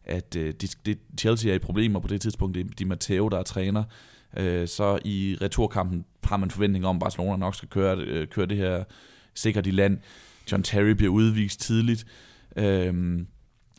at 0.04 0.36
øh, 0.36 0.54
de, 0.62 0.68
de, 0.86 0.96
Chelsea 1.20 1.52
er 1.52 1.56
i 1.56 1.60
problemer 1.60 2.00
på 2.00 2.08
det 2.08 2.22
tidspunkt. 2.22 2.56
Det 2.56 2.66
er 2.66 2.70
Di 2.80 2.84
Matteo, 2.84 3.28
der 3.28 3.38
er 3.38 3.44
træner. 3.44 3.84
Øh, 4.38 4.68
så 4.68 5.00
i 5.06 5.38
returkampen 5.42 6.06
har 6.24 6.38
man 6.38 6.52
forventning 6.52 6.86
om, 6.86 6.96
at 6.96 7.00
Barcelona 7.00 7.38
nok 7.38 7.56
skal 7.56 7.70
køre, 7.70 7.98
øh, 7.98 8.28
køre 8.28 8.46
det 8.46 8.58
her 8.58 8.84
sikkert 9.34 9.68
i 9.68 9.72
land. 9.72 9.98
John 10.52 10.64
Terry 10.64 10.90
bliver 10.90 11.12
udvist 11.12 11.62
tidligt. 11.62 12.06
Øh, 12.56 13.20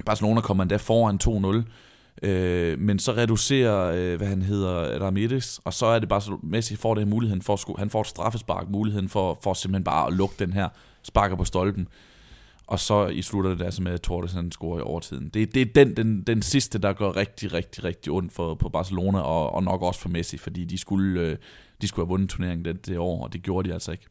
Barcelona 0.06 0.40
kommer 0.40 0.62
endda 0.62 0.76
foran 0.76 1.18
2-0, 1.24 2.26
øh, 2.26 2.78
men 2.78 2.98
så 2.98 3.12
reducerer, 3.12 3.92
øh, 3.94 4.16
hvad 4.16 4.28
han 4.28 4.42
hedder, 4.42 4.98
Ramirez, 4.98 5.58
og 5.64 5.74
så 5.74 5.86
er 5.86 5.98
det 5.98 6.08
bare, 6.08 6.20
så 6.20 6.38
Messi 6.42 6.76
får 6.76 6.94
det 6.94 7.04
her 7.04 7.10
muligheden 7.10 7.42
for, 7.42 7.78
han 7.78 7.90
får 7.90 8.00
et 8.00 8.06
straffespark, 8.06 8.70
muligheden 8.70 9.08
for, 9.08 9.38
for 9.42 9.54
simpelthen 9.54 9.84
bare 9.84 10.06
at 10.06 10.12
lukke 10.12 10.34
den 10.38 10.52
her, 10.52 10.68
sparker 11.02 11.36
på 11.36 11.44
stolpen, 11.44 11.88
og 12.66 12.80
så 12.80 13.06
i 13.06 13.22
slutter 13.22 13.54
det 13.54 13.64
altså 13.64 13.82
med, 13.82 13.92
at 13.92 14.00
Torres 14.00 14.32
han 14.32 14.52
scorer 14.52 14.78
i 14.78 14.82
overtiden. 14.82 15.28
Det, 15.28 15.54
det 15.54 15.62
er 15.62 15.84
den, 15.84 15.96
den, 15.96 16.22
den 16.22 16.42
sidste, 16.42 16.78
der 16.78 16.92
går 16.92 17.16
rigtig, 17.16 17.52
rigtig, 17.52 17.84
rigtig 17.84 18.12
ondt 18.12 18.32
for, 18.32 18.54
på 18.54 18.68
Barcelona, 18.68 19.20
og, 19.20 19.52
og 19.52 19.62
nok 19.62 19.82
også 19.82 20.00
for 20.00 20.08
Messi, 20.08 20.38
fordi 20.38 20.64
de 20.64 20.78
skulle, 20.78 21.20
øh, 21.20 21.36
de 21.82 21.88
skulle 21.88 22.06
have 22.06 22.10
vundet 22.10 22.30
turneringen 22.30 22.64
det, 22.64 22.86
det 22.86 22.98
år, 22.98 23.24
og 23.24 23.32
det 23.32 23.42
gjorde 23.42 23.68
de 23.68 23.74
altså 23.74 23.92
ikke 23.92 24.06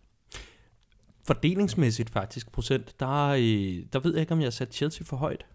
fordelingsmæssigt 1.27 2.09
faktisk 2.09 2.51
procent, 2.51 2.99
der, 2.99 3.07
der 3.93 3.99
ved 3.99 4.13
jeg 4.13 4.21
ikke, 4.21 4.33
om 4.33 4.39
jeg 4.39 4.45
har 4.45 4.51
sat 4.51 4.73
Chelsea 4.73 5.05
for 5.05 5.17
højt. 5.17 5.45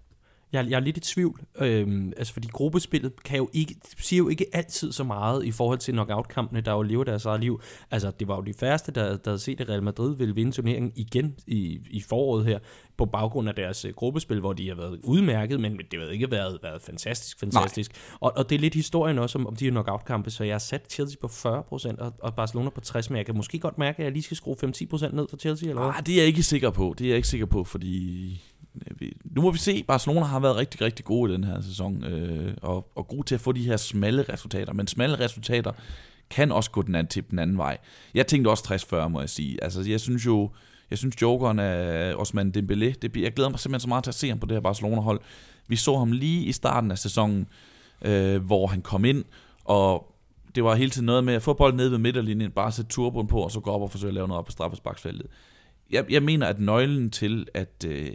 Jeg, 0.53 0.71
jeg 0.71 0.77
er 0.77 0.81
lidt 0.81 0.97
i 0.97 1.01
tvivl, 1.01 1.41
øhm, 1.59 2.13
altså 2.17 2.33
fordi 2.33 2.49
gruppespillet 2.53 3.23
kan 3.23 3.37
jo 3.37 3.49
ikke, 3.53 3.75
siger 3.99 4.19
jo 4.19 4.29
ikke 4.29 4.47
altid 4.53 4.93
så 4.93 5.05
meget 5.05 5.45
i 5.45 5.51
forhold 5.51 5.79
til 5.79 5.95
knockout-kampene, 5.95 6.61
der 6.61 6.73
jo 6.73 6.83
lever 6.83 7.05
deres 7.05 7.25
eget 7.25 7.41
liv. 7.41 7.61
Altså 7.91 8.11
det 8.11 8.29
var 8.29 8.37
jo 8.37 8.43
de 8.43 8.55
første, 8.55 8.93
der, 8.93 9.17
der 9.17 9.31
havde 9.31 9.39
set, 9.39 9.61
at 9.61 9.69
Real 9.69 9.83
Madrid 9.83 10.17
ville 10.17 10.35
vinde 10.35 10.53
turneringen 10.53 10.93
igen 10.97 11.35
i, 11.47 11.79
i 11.91 12.01
foråret 12.01 12.45
her, 12.45 12.59
på 12.97 13.05
baggrund 13.05 13.49
af 13.49 13.55
deres 13.55 13.85
uh, 13.85 13.91
gruppespil, 13.91 14.41
hvor 14.41 14.53
de 14.53 14.69
har 14.69 14.75
været 14.75 15.01
udmærket, 15.05 15.61
men 15.61 15.79
det 15.91 16.01
har 16.01 16.09
ikke 16.09 16.31
været, 16.31 16.59
været 16.63 16.83
fantastisk, 16.83 17.41
fantastisk. 17.41 17.93
Og, 18.21 18.33
og 18.37 18.51
det 18.51 18.57
er 18.57 18.61
lidt 18.61 18.75
historien 18.75 19.19
også 19.19 19.39
om, 19.39 19.47
om 19.47 19.57
de 19.57 19.65
her 19.65 19.71
knockout-kampe, 19.71 20.31
så 20.31 20.45
jeg 20.45 20.55
har 20.55 20.59
sat 20.59 20.93
Chelsea 20.93 21.17
på 21.21 21.27
40% 21.27 21.97
og, 21.99 22.13
og 22.19 22.35
Barcelona 22.35 22.71
på 22.71 22.81
60%, 22.87 23.07
men 23.11 23.17
jeg 23.17 23.27
kan 23.27 23.37
måske 23.37 23.59
godt 23.59 23.79
mærke, 23.79 23.99
at 23.99 24.05
jeg 24.05 24.13
lige 24.13 24.23
skal 24.23 24.37
skrue 24.37 24.57
5-10% 24.65 25.15
ned 25.15 25.27
for 25.31 25.37
Chelsea, 25.37 25.69
eller 25.69 25.83
hvad? 25.83 25.93
Ah, 25.97 26.07
det 26.07 26.15
er 26.15 26.19
jeg 26.19 26.27
ikke 26.27 26.43
sikker 26.43 26.71
på, 26.71 26.95
det 26.99 27.05
er 27.05 27.09
jeg 27.09 27.17
ikke 27.17 27.29
sikker 27.29 27.47
på, 27.47 27.65
fordi 27.65 28.43
Øh, 29.01 29.09
nu 29.25 29.43
må 29.43 29.51
vi 29.51 29.59
se, 29.59 29.83
Barcelona 29.83 30.27
har 30.27 30.41
været 30.41 30.57
rigtig, 30.57 30.81
rigtig 30.81 31.05
gode 31.05 31.33
i 31.33 31.35
den 31.35 31.45
her 31.45 31.61
sæson, 31.61 32.05
øh, 32.05 32.55
og, 32.63 32.93
og 32.95 33.09
gode 33.09 33.27
til 33.27 33.35
at 33.35 33.41
få 33.41 33.53
de 33.53 33.63
her 33.63 33.77
smalle 33.77 34.23
resultater, 34.23 34.73
men 34.73 34.87
smalle 34.87 35.21
resultater 35.21 35.73
kan 36.31 36.53
også 36.53 36.71
gå 36.71 36.83
den 36.83 36.95
anden, 36.95 37.11
til 37.11 37.25
den 37.31 37.39
anden 37.39 37.59
vej. 37.59 37.79
Jeg 38.15 38.27
tænkte 38.27 38.49
også 38.49 38.89
60-40, 39.05 39.09
må 39.09 39.21
jeg 39.21 39.31
sige. 39.31 39.65
Altså, 39.65 39.81
jeg 39.81 40.01
synes 40.01 40.27
jo, 40.27 40.51
jeg 40.91 40.99
synes 40.99 41.23
Jokeren 41.23 41.59
af 41.59 42.15
Osman 42.15 42.53
Dembélé, 42.57 42.93
det, 43.03 43.17
jeg 43.17 43.33
glæder 43.33 43.51
mig 43.51 43.61
simpelthen 43.61 43.81
så 43.81 43.89
meget 43.89 44.05
til 44.05 44.11
at 44.11 44.15
se 44.15 44.29
ham 44.29 44.39
på 44.39 44.47
det 44.47 44.55
her 44.55 44.61
Barcelona-hold. 44.61 45.21
Vi 45.69 45.77
så 45.77 45.99
ham 45.99 46.13
lige 46.13 46.45
i 46.45 46.53
starten 46.53 46.91
af 46.91 46.99
sæsonen, 46.99 47.47
øh, 48.03 48.45
hvor 48.45 48.67
han 48.67 48.83
kom 48.83 49.05
ind, 49.05 49.25
og 49.65 50.13
det 50.55 50.65
var 50.65 50.75
hele 50.75 50.91
tiden 50.91 51.07
noget 51.07 51.25
med 51.25 51.35
at 51.35 51.43
få 51.43 51.53
bolden 51.53 51.77
ned 51.77 51.89
ved 51.89 51.99
midterlinjen, 51.99 52.51
bare 52.51 52.73
sætte 52.73 52.91
turboen 52.91 53.27
på, 53.27 53.41
og 53.41 53.51
så 53.51 53.61
gå 53.61 53.71
op 53.71 53.83
og 53.83 53.91
forsøge 53.91 54.09
at 54.09 54.15
lave 54.15 54.29
noget 54.29 54.39
op 54.39 54.45
på 54.45 54.53
straffesparksfeltet 54.53 55.27
jeg, 55.91 56.05
jeg 56.11 56.23
mener, 56.23 56.47
at 56.47 56.61
nøglen 56.61 57.11
til, 57.11 57.47
at 57.55 57.85
øh, 57.87 58.11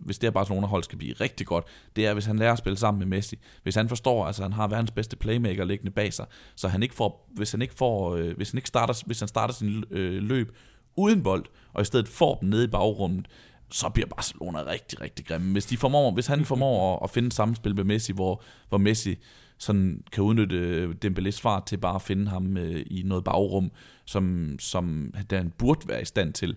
hvis 0.00 0.18
det 0.18 0.26
her 0.26 0.30
Barcelona-hold 0.30 0.82
skal 0.82 0.98
blive 0.98 1.12
rigtig 1.12 1.46
godt, 1.46 1.64
det 1.96 2.06
er, 2.06 2.12
hvis 2.12 2.24
han 2.24 2.36
lærer 2.38 2.52
at 2.52 2.58
spille 2.58 2.76
sammen 2.76 2.98
med 2.98 3.06
Messi. 3.06 3.38
Hvis 3.62 3.74
han 3.74 3.88
forstår, 3.88 4.26
altså 4.26 4.42
han 4.42 4.52
har 4.52 4.68
verdens 4.68 4.90
bedste 4.90 5.16
playmaker 5.16 5.64
liggende 5.64 5.92
bag 5.92 6.12
sig, 6.12 6.26
så 6.54 6.68
han 6.68 6.82
ikke 6.82 6.94
får, 6.94 7.30
hvis 7.34 7.50
han 7.50 7.62
ikke 7.62 7.74
får, 7.74 8.16
øh, 8.16 8.36
hvis 8.36 8.50
han 8.50 8.58
ikke 8.58 8.68
starter, 8.68 9.02
hvis 9.06 9.18
han 9.18 9.28
starter 9.28 9.54
sin 9.54 9.84
øh, 9.90 10.22
løb 10.22 10.56
uden 10.96 11.22
bold, 11.22 11.44
og 11.72 11.82
i 11.82 11.84
stedet 11.84 12.08
får 12.08 12.34
den 12.34 12.50
nede 12.50 12.64
i 12.64 12.68
bagrummet, 12.68 13.26
så 13.70 13.88
bliver 13.88 14.08
Barcelona 14.08 14.66
rigtig, 14.66 15.00
rigtig 15.00 15.26
grimme. 15.26 15.52
Hvis, 15.52 15.66
de 15.66 15.76
formår, 15.76 16.10
hvis 16.10 16.26
han 16.26 16.44
formår 16.44 16.96
at, 16.96 17.00
at 17.04 17.10
finde 17.10 17.32
samspil 17.32 17.74
med 17.74 17.84
Messi, 17.84 18.12
hvor, 18.12 18.42
hvor 18.68 18.78
Messi 18.78 19.16
sådan 19.58 20.02
kan 20.12 20.24
udnytte 20.24 20.56
øh, 20.56 20.94
Dembélés 21.04 21.40
fart 21.40 21.66
til 21.66 21.76
bare 21.76 21.94
at 21.94 22.02
finde 22.02 22.28
ham 22.28 22.56
øh, 22.56 22.86
i 22.86 23.02
noget 23.04 23.24
bagrum, 23.24 23.72
som, 24.04 24.56
som 24.58 25.14
han 25.30 25.52
burde 25.58 25.88
være 25.88 26.02
i 26.02 26.04
stand 26.04 26.32
til, 26.32 26.56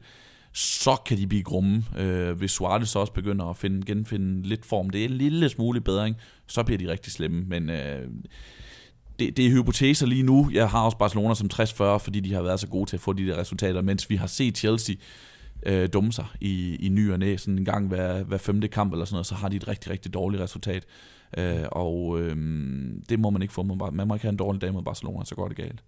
så 0.55 0.95
kan 1.05 1.17
de 1.17 1.27
blive 1.27 1.43
grumme. 1.43 1.83
Øh, 1.97 2.37
hvis 2.37 2.51
Suarez 2.51 2.95
også 2.95 3.13
begynder 3.13 3.45
at 3.45 3.57
finde, 3.57 3.85
genfinde 3.85 4.47
lidt 4.47 4.65
form, 4.65 4.89
det 4.89 5.01
er 5.01 5.05
en 5.05 5.11
lille 5.11 5.49
smule 5.49 5.81
bedring, 5.81 6.15
så 6.47 6.63
bliver 6.63 6.77
de 6.77 6.91
rigtig 6.91 7.13
slemme. 7.13 7.43
Men 7.47 7.69
øh, 7.69 8.07
det, 9.19 9.37
det 9.37 9.45
er 9.45 9.49
hypoteser 9.49 10.05
lige 10.05 10.23
nu. 10.23 10.49
Jeg 10.53 10.69
har 10.69 10.81
også 10.81 10.97
Barcelona 10.97 11.33
som 11.35 11.49
60-40, 11.53 11.97
fordi 11.97 12.19
de 12.19 12.33
har 12.33 12.41
været 12.41 12.59
så 12.59 12.67
gode 12.67 12.89
til 12.89 12.97
at 12.97 13.01
få 13.01 13.13
de 13.13 13.27
der 13.27 13.37
resultater, 13.37 13.81
mens 13.81 14.09
vi 14.09 14.15
har 14.15 14.27
set 14.27 14.57
Chelsea 14.57 14.95
øh, 15.65 15.89
dumme 15.93 16.13
sig 16.13 16.25
i, 16.41 16.75
i 16.75 16.89
ny 16.89 17.11
og 17.11 17.19
næ, 17.19 17.37
sådan 17.37 17.57
en 17.57 17.65
gang 17.65 17.87
hver, 17.87 18.23
hver 18.23 18.37
femte 18.37 18.67
kamp 18.67 18.93
eller 18.93 19.05
sådan 19.05 19.15
noget, 19.15 19.27
så 19.27 19.35
har 19.35 19.49
de 19.49 19.55
et 19.55 19.67
rigtig, 19.67 19.91
rigtig 19.91 20.13
dårligt 20.13 20.43
resultat. 20.43 20.85
Øh, 21.37 21.65
og 21.71 22.21
øh, 22.21 22.37
det 23.09 23.19
må 23.19 23.29
man 23.29 23.41
ikke 23.41 23.53
få. 23.53 23.63
Man 23.63 24.07
må 24.07 24.13
ikke 24.13 24.25
have 24.25 24.31
en 24.31 24.37
dårlig 24.37 24.61
dag 24.61 24.73
mod 24.73 24.83
Barcelona, 24.83 25.25
så 25.25 25.35
går 25.35 25.47
det 25.47 25.57
galt. 25.57 25.83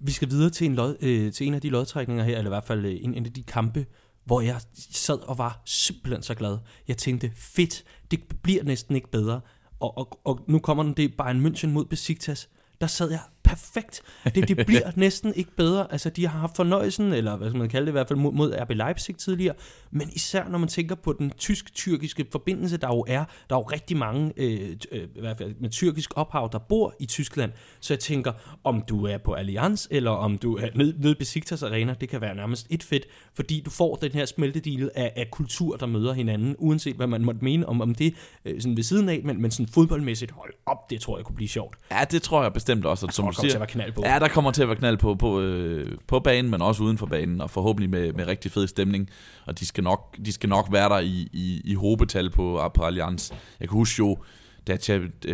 Vi 0.00 0.12
skal 0.12 0.30
videre 0.30 0.50
til 0.50 0.64
en, 0.64 0.74
lod, 0.74 0.96
øh, 1.00 1.32
til 1.32 1.46
en 1.46 1.54
af 1.54 1.60
de 1.60 1.70
lodtrækninger 1.70 2.24
her, 2.24 2.38
eller 2.38 2.50
i 2.50 2.54
hvert 2.54 2.64
fald 2.64 2.84
øh, 2.84 2.96
en, 3.00 3.14
en 3.14 3.26
af 3.26 3.32
de 3.32 3.42
kampe, 3.42 3.86
hvor 4.24 4.40
jeg 4.40 4.60
sad 4.74 5.18
og 5.18 5.38
var 5.38 5.62
simpelthen 5.64 6.22
så 6.22 6.34
glad. 6.34 6.58
Jeg 6.88 6.96
tænkte, 6.96 7.30
fedt, 7.34 7.84
det 8.10 8.20
bliver 8.42 8.64
næsten 8.64 8.96
ikke 8.96 9.10
bedre. 9.10 9.40
og, 9.80 9.98
og, 9.98 10.20
og 10.24 10.44
nu 10.48 10.58
kommer 10.58 10.82
den 10.82 10.92
det 10.92 11.16
Bayern 11.16 11.46
München 11.46 11.68
mod 11.68 11.84
Besiktas, 11.84 12.48
der 12.80 12.86
sad 12.86 13.10
jeg 13.10 13.20
perfekt. 13.44 14.02
Det, 14.24 14.48
det 14.48 14.56
bliver 14.66 14.90
næsten 14.96 15.34
ikke 15.34 15.50
bedre. 15.56 15.92
Altså, 15.92 16.10
de 16.10 16.26
har 16.26 16.38
haft 16.38 16.56
fornøjelsen, 16.56 17.12
eller 17.12 17.36
hvad 17.36 17.50
skal 17.50 17.58
man 17.58 17.68
kalde 17.68 17.86
det 17.86 17.90
i 17.90 17.92
hvert 17.92 18.08
fald, 18.08 18.18
mod, 18.18 18.32
mod 18.32 18.54
RB 18.62 18.70
Leipzig 18.70 19.16
tidligere. 19.16 19.54
Men 19.90 20.10
især 20.12 20.48
når 20.48 20.58
man 20.58 20.68
tænker 20.68 20.94
på 20.94 21.12
den 21.12 21.30
tysk-tyrkiske 21.30 22.26
forbindelse, 22.32 22.76
der 22.76 22.88
jo 22.88 23.04
er, 23.08 23.24
der 23.50 23.56
er 23.56 23.60
jo 23.60 23.62
rigtig 23.62 23.96
mange, 23.96 24.32
øh, 24.36 24.76
øh, 24.92 25.02
i 25.16 25.20
hvert 25.20 25.38
fald 25.38 25.54
med 25.60 25.70
tyrkisk 25.70 26.10
ophav, 26.16 26.48
der 26.52 26.58
bor 26.58 26.94
i 27.00 27.06
Tyskland. 27.06 27.52
Så 27.80 27.94
jeg 27.94 28.00
tænker, 28.00 28.32
om 28.64 28.82
du 28.88 29.06
er 29.06 29.18
på 29.18 29.32
Allianz, 29.32 29.86
eller 29.90 30.10
om 30.10 30.38
du 30.38 30.56
er 30.56 30.68
nede 30.74 30.94
ned 31.00 31.14
Besiktas 31.14 31.62
Arena, 31.62 31.94
det 32.00 32.08
kan 32.08 32.20
være 32.20 32.34
nærmest 32.34 32.66
et 32.70 32.82
fedt, 32.82 33.06
fordi 33.34 33.60
du 33.60 33.70
får 33.70 33.96
den 33.96 34.12
her 34.12 34.24
smeltedil 34.26 34.90
af, 34.94 35.12
af 35.16 35.30
kultur, 35.30 35.76
der 35.76 35.86
møder 35.86 36.12
hinanden, 36.12 36.56
uanset 36.58 36.96
hvad 36.96 37.06
man 37.06 37.24
måtte 37.24 37.44
mene 37.44 37.68
om, 37.68 37.80
om 37.80 37.94
det 37.94 38.14
øh, 38.44 38.60
sådan 38.60 38.76
ved 38.76 38.84
siden 38.84 39.08
af, 39.08 39.20
men, 39.24 39.42
men 39.42 39.50
sådan 39.50 39.66
fodboldmæssigt, 39.66 40.30
hold 40.30 40.52
op, 40.66 40.90
det 40.90 41.00
tror 41.00 41.18
jeg 41.18 41.24
kunne 41.24 41.36
blive 41.36 41.48
sjovt. 41.48 41.76
Ja, 41.90 42.04
det 42.10 42.22
tror 42.22 42.42
jeg 42.42 42.52
bestemt 42.52 42.86
også. 42.86 43.06
At, 43.06 43.14
som 43.14 43.26
kommer 43.50 43.50
til 43.50 43.56
at 43.56 43.60
være 43.60 43.66
knald 43.66 43.92
på. 43.92 44.02
Ja, 44.04 44.18
der 44.18 44.28
kommer 44.28 44.50
til 44.50 44.62
at 44.62 44.68
være 44.68 44.76
knald 44.76 44.96
på, 44.96 45.14
på, 45.14 45.40
øh, 45.40 45.98
på 46.06 46.20
banen, 46.20 46.50
men 46.50 46.62
også 46.62 46.82
uden 46.82 46.98
for 46.98 47.06
banen, 47.06 47.40
og 47.40 47.50
forhåbentlig 47.50 47.90
med, 47.90 48.12
med 48.12 48.26
rigtig 48.26 48.52
fed 48.52 48.66
stemning. 48.66 49.10
Og 49.46 49.60
de 49.60 49.66
skal 49.66 49.84
nok, 49.84 50.16
de 50.24 50.32
skal 50.32 50.48
nok 50.48 50.68
være 50.72 50.88
der 50.88 50.98
i, 50.98 51.28
i, 51.32 51.60
i 51.64 51.74
hobetal 51.74 52.30
på, 52.30 52.70
på 52.74 52.84
Allianz. 52.84 53.30
Jeg 53.60 53.68
kan 53.68 53.78
huske 53.78 53.98
jo, 53.98 54.18
da, 54.66 54.76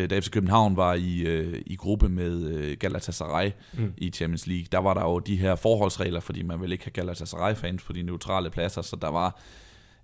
da 0.07 0.21
FC 0.21 0.31
København 0.31 0.77
var 0.77 0.95
i, 0.95 1.21
øh, 1.21 1.63
i 1.67 1.77
gruppe 1.77 2.09
med 2.09 2.43
øh, 2.43 2.77
Galatasaray 2.81 3.51
mm. 3.73 3.93
i 3.97 4.11
Champions 4.11 4.47
League, 4.47 4.67
der 4.73 4.79
var 4.79 4.95
der 4.95 5.03
jo 5.03 5.19
de 5.19 5.37
her 5.37 5.55
forholdsregler, 5.55 6.21
fordi 6.21 6.43
man 6.43 6.61
ville 6.61 6.75
ikke 6.75 6.85
have 6.85 6.93
Galatasaray-fans 6.93 7.83
på 7.83 7.93
de 7.93 8.03
neutrale 8.03 8.51
pladser, 8.51 8.83
så 8.83 8.97
der 8.97 9.11
var 9.11 9.41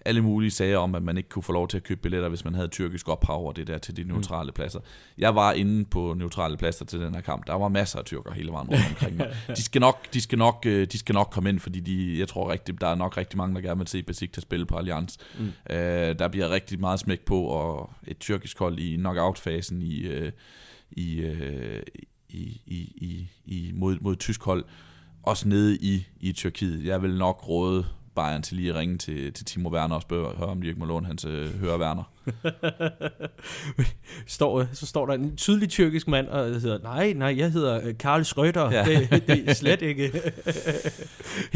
alle 0.07 0.21
mulige 0.21 0.51
sager 0.51 0.79
om, 0.79 0.95
at 0.95 1.03
man 1.03 1.17
ikke 1.17 1.29
kunne 1.29 1.43
få 1.43 1.53
lov 1.53 1.69
til 1.69 1.77
at 1.77 1.83
købe 1.83 2.01
billetter, 2.01 2.29
hvis 2.29 2.45
man 2.45 2.55
havde 2.55 2.69
tyrkisk 2.69 3.09
ophav 3.09 3.47
og 3.47 3.57
det 3.57 3.67
der 3.67 3.79
til 3.79 3.97
de 3.97 4.05
mm. 4.05 4.11
neutrale 4.11 4.53
pladser. 4.53 4.81
Jeg 5.19 5.35
var 5.35 5.53
inde 5.53 5.85
på 5.85 6.15
neutrale 6.17 6.57
pladser 6.57 6.85
til 6.85 7.01
den 7.01 7.15
her 7.15 7.21
kamp. 7.21 7.47
Der 7.47 7.55
var 7.55 7.69
masser 7.69 7.99
af 7.99 8.05
tyrker 8.05 8.33
hele 8.33 8.53
vejen 8.53 8.69
rundt 8.69 8.85
omkring 8.89 9.17
mig. 9.19 9.37
De 9.49 9.63
skal 9.63 9.81
nok, 9.81 10.15
de 10.15 10.21
skal 10.21 10.39
nok, 10.39 10.63
øh, 10.67 10.87
de 10.93 10.99
skal 10.99 11.13
nok 11.13 11.29
komme 11.33 11.49
ind, 11.49 11.61
fordi 11.61 11.81
de, 11.81 12.19
jeg 12.19 12.29
tror 12.29 12.53
rigtig, 12.53 12.81
der 12.81 12.87
er 12.87 12.95
nok 12.95 13.17
rigtig 13.17 13.37
mange, 13.37 13.55
der 13.55 13.61
gerne 13.61 13.79
vil 13.79 13.89
se 13.89 14.03
Besiktas 14.03 14.43
spille 14.43 14.67
på 14.67 14.77
Allianz. 14.77 15.17
Mm. 15.39 15.47
Øh, 15.71 16.19
der 16.19 16.29
bliver 16.29 16.51
rigtig 16.51 16.81
meget 16.81 17.01
smæk 17.01 17.21
på, 17.21 17.43
og 17.43 17.91
et 18.07 18.19
tyrkisk 18.19 18.59
hold 18.59 18.79
i 18.79 18.97
knockout-fasen 18.97 19.83
i, 19.83 20.01
øh, 20.01 20.33
i, 20.91 21.21
øh, 21.21 21.83
i, 22.29 22.61
i, 22.67 22.79
i, 22.97 23.29
i, 23.45 23.73
mod, 23.75 23.99
mod 24.01 24.17
tysk 24.17 24.43
hold, 24.43 24.65
også 25.23 25.49
nede 25.49 25.77
i, 25.77 26.07
i 26.21 26.33
Tyrkiet. 26.33 26.85
Jeg 26.85 27.03
vil 27.03 27.19
nok 27.19 27.49
råde 27.49 27.87
Bayern 28.17 28.43
til 28.43 28.57
lige 28.57 28.71
at 28.71 28.77
ringe 28.77 28.99
til, 28.99 29.33
til 29.33 29.45
Timo 29.45 29.71
Werner 29.71 29.95
og 29.95 30.03
spørge, 30.03 30.37
høre, 30.37 30.49
om 30.49 30.61
de 30.61 30.69
ikke 30.69 30.81
må 30.81 30.87
låne 30.87 31.07
hans 31.07 31.25
øh, 31.25 31.61
høre 31.61 31.79
Werner. 31.79 32.13
står, 34.27 34.67
så 34.73 34.87
står 34.87 35.07
der 35.07 35.15
en 35.15 35.37
tydelig 35.37 35.69
tyrkisk 35.69 36.09
mand, 36.09 36.29
og 36.29 36.47
hedder, 36.47 36.79
nej, 36.79 37.13
nej, 37.13 37.35
jeg 37.39 37.53
hedder 37.53 37.87
øh, 37.87 37.95
Karl 37.99 38.21
Schröder. 38.21 38.75
Ja. 38.75 38.85
Det, 38.85 39.27
det 39.27 39.49
er 39.49 39.55
slet 39.65 39.83
ikke. 39.83 40.13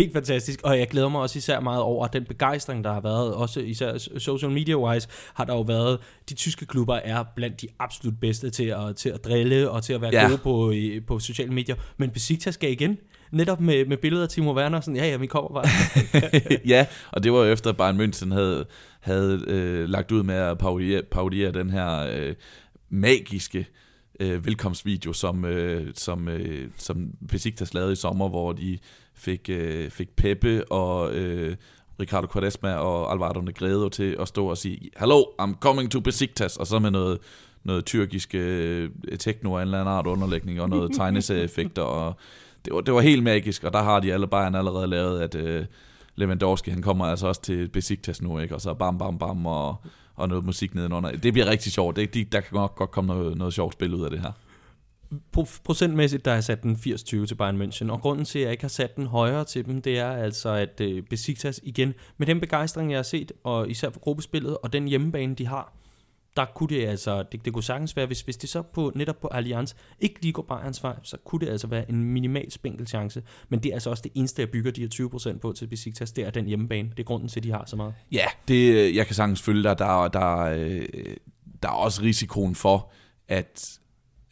Helt 0.01 0.13
fantastisk. 0.13 0.61
Og 0.65 0.79
jeg 0.79 0.89
glæder 0.89 1.09
mig 1.09 1.21
også 1.21 1.39
især 1.39 1.61
meget 1.61 1.83
over 1.83 2.07
den 2.07 2.25
begejstring, 2.25 2.85
der 2.85 2.93
har 2.93 3.01
været, 3.01 3.35
også 3.35 3.61
især 3.61 4.19
social 4.19 4.51
media-wise, 4.51 5.09
har 5.35 5.45
der 5.45 5.55
jo 5.55 5.61
været, 5.61 5.99
de 6.29 6.35
tyske 6.35 6.67
klubber 6.67 6.95
er 6.95 7.25
blandt 7.37 7.61
de 7.61 7.69
absolut 7.79 8.21
bedste 8.21 8.51
til 8.51 8.65
at, 8.65 8.97
til 8.97 9.09
at 9.09 9.25
drille 9.25 9.71
og 9.71 9.83
til 9.83 9.93
at 9.93 10.01
være 10.01 10.11
ja. 10.13 10.29
gode 10.29 10.39
på, 10.39 10.75
på 11.07 11.19
sociale 11.19 11.53
medier. 11.53 11.77
Men 11.97 12.11
Besiktas 12.11 12.55
skal 12.55 12.73
igen 12.73 12.99
netop 13.31 13.61
med, 13.61 13.87
med 13.87 13.97
billeder 13.97 14.23
af 14.23 14.29
Timo 14.29 14.57
Werner, 14.57 14.81
sådan, 14.81 14.97
ja, 14.97 15.07
ja, 15.07 15.17
vi 15.17 15.27
kommer 15.27 15.51
bare. 15.51 15.67
ja, 16.75 16.87
og 17.13 17.25
det 17.25 17.33
var 17.33 17.39
jo 17.39 17.53
efter, 17.53 17.71
at 17.71 17.77
Bayern 17.77 18.01
München 18.01 18.33
havde, 18.33 18.67
havde 19.01 19.45
øh, 19.47 19.89
lagt 19.89 20.13
ud 20.13 20.23
med 20.23 20.35
at 20.35 20.59
parodiere, 20.59 21.03
parodiere 21.03 21.53
den 21.53 21.71
her 21.71 21.99
øh, 22.13 22.35
magiske 22.89 23.67
øh, 24.21 24.47
velkomstvideo, 24.47 25.13
som, 25.13 25.45
øh, 25.45 25.87
som, 25.95 26.29
øh, 26.29 26.69
som 26.77 27.11
Besiktas 27.29 27.75
lavede 27.75 27.93
i 27.93 27.97
sommer, 27.97 28.29
hvor 28.29 28.53
de 28.53 28.79
fik, 29.15 29.49
øh, 29.49 29.91
fik 29.91 30.17
Peppe 30.17 30.73
og 30.73 31.15
øh, 31.15 31.57
Ricardo 32.01 32.27
Quaresma 32.33 32.75
og 32.75 33.13
Alvaro 33.13 33.41
Negredo 33.41 33.89
til 33.89 34.17
at 34.21 34.29
stå 34.29 34.47
og 34.47 34.59
sige, 34.59 34.91
Hello, 35.01 35.23
I'm 35.43 35.59
coming 35.61 35.91
to 35.91 36.01
Besiktas, 36.01 36.57
og 36.57 36.67
så 36.67 36.79
med 36.79 36.91
noget, 36.91 37.19
noget 37.65 37.85
tyrkisk 37.85 38.35
øh, 38.35 38.91
techno 39.19 39.57
af 39.57 39.63
en 39.63 39.69
eller 39.69 39.81
anden 39.81 39.95
art 39.95 40.07
underlægning, 40.07 40.61
og 40.61 40.69
noget 40.69 40.93
tegneserieeffekter, 40.97 41.83
og 41.83 42.15
det 42.65 42.75
var, 42.75 42.81
det 42.81 42.95
var 42.95 43.01
helt 43.01 43.23
magisk, 43.23 43.65
og 43.65 43.73
der 43.73 43.83
har 43.83 44.01
de 44.01 44.13
alle 44.13 44.27
Bayern 44.27 44.55
allerede 44.55 44.87
lavet, 44.87 45.21
at 45.21 45.35
øh, 45.35 45.65
Lewandowski, 46.17 46.71
han 46.71 46.83
kommer 46.83 47.05
altså 47.05 47.27
også 47.27 47.43
til 47.43 47.69
Besiktas 47.69 48.23
nu, 48.23 48.39
ikke? 48.39 48.55
og 48.55 48.61
så 48.61 48.75
bam, 48.75 48.99
bam, 48.99 49.19
bam, 49.19 49.47
og, 49.47 49.77
og 50.15 50.29
noget 50.29 50.45
musik 50.45 50.75
nedenunder. 50.75 51.11
Det 51.11 51.33
bliver 51.33 51.47
rigtig 51.47 51.73
sjovt. 51.73 51.97
Det, 51.97 52.15
de, 52.15 52.25
der 52.25 52.41
kan 52.41 52.55
nok 52.57 52.75
godt 52.75 52.91
komme 52.91 53.15
noget, 53.15 53.39
noget 53.39 53.55
sjovt 53.55 53.73
spil 53.73 53.95
ud 53.95 54.05
af 54.05 54.11
det 54.11 54.21
her. 54.21 54.33
Procentmæssigt, 55.65 56.25
der 56.25 56.31
har 56.31 56.37
jeg 56.37 56.45
sat 56.45 56.63
den 56.63 56.75
80-20 56.75 57.27
til 57.27 57.35
Bayern 57.35 57.63
München, 57.63 57.91
og 57.91 58.01
grunden 58.01 58.25
til, 58.25 58.39
at 58.39 58.43
jeg 58.43 58.53
ikke 58.53 58.65
har 58.65 58.69
sat 58.69 58.97
den 58.97 59.07
højere 59.07 59.45
til 59.45 59.67
dem, 59.67 59.83
det 59.83 59.99
er 59.99 60.11
altså, 60.11 60.49
at 60.49 60.81
øh, 60.81 61.03
Besiktas 61.03 61.61
igen, 61.63 61.95
med 62.19 62.27
den 62.27 62.41
begejstring, 62.41 62.91
jeg 62.91 62.99
har 62.99 63.03
set, 63.03 63.33
og 63.45 63.71
især 63.71 63.91
for 63.91 64.01
gruppespillet, 64.01 64.57
og 64.63 64.73
den 64.73 64.89
hjemmebane, 64.89 65.35
de 65.35 65.47
har, 65.47 65.73
der 66.37 66.45
kunne 66.55 66.69
det 66.69 66.87
altså, 66.87 67.23
det, 67.33 67.45
det 67.45 67.53
kunne 67.53 67.63
sagtens 67.63 67.97
være, 67.97 68.07
hvis, 68.07 68.21
hvis 68.21 68.37
det 68.37 68.51
så 68.51 68.63
på, 68.63 68.93
netop 68.95 69.21
på 69.21 69.29
Allianz 69.29 69.75
ikke 70.01 70.23
lige 70.23 70.33
går 70.33 70.43
Bayerns 70.43 70.83
vej, 70.83 70.97
så 71.03 71.17
kunne 71.25 71.41
det 71.47 71.49
altså 71.49 71.67
være 71.67 71.91
en 71.91 72.05
minimal 72.05 72.51
spinkel 72.53 72.87
chance. 72.87 73.23
Men 73.49 73.63
det 73.63 73.69
er 73.69 73.75
altså 73.75 73.91
også 73.91 74.03
det 74.03 74.13
eneste, 74.15 74.43
jeg 74.43 74.51
bygger 74.51 74.71
de 74.71 74.81
her 74.81 75.09
20% 75.35 75.39
på 75.39 75.53
til 75.53 75.67
Besiktas, 75.67 76.13
det 76.13 76.27
er 76.27 76.31
den 76.31 76.47
hjemmebane. 76.47 76.89
Det 76.91 76.99
er 76.99 77.05
grunden 77.05 77.29
til, 77.29 77.41
at 77.41 77.45
de 77.45 77.51
har 77.51 77.65
så 77.67 77.77
meget. 77.77 77.95
Ja, 78.13 78.25
det, 78.49 78.75
øh, 78.75 78.97
jeg 78.97 79.07
kan 79.07 79.15
sagtens 79.15 79.43
følge 79.43 79.63
dig. 79.63 79.79
Der, 79.79 80.09
der, 80.09 80.09
der, 80.09 80.85
der 81.63 81.69
er 81.69 81.73
også 81.73 82.03
risikoen 82.03 82.55
for, 82.55 82.93
at, 83.29 83.79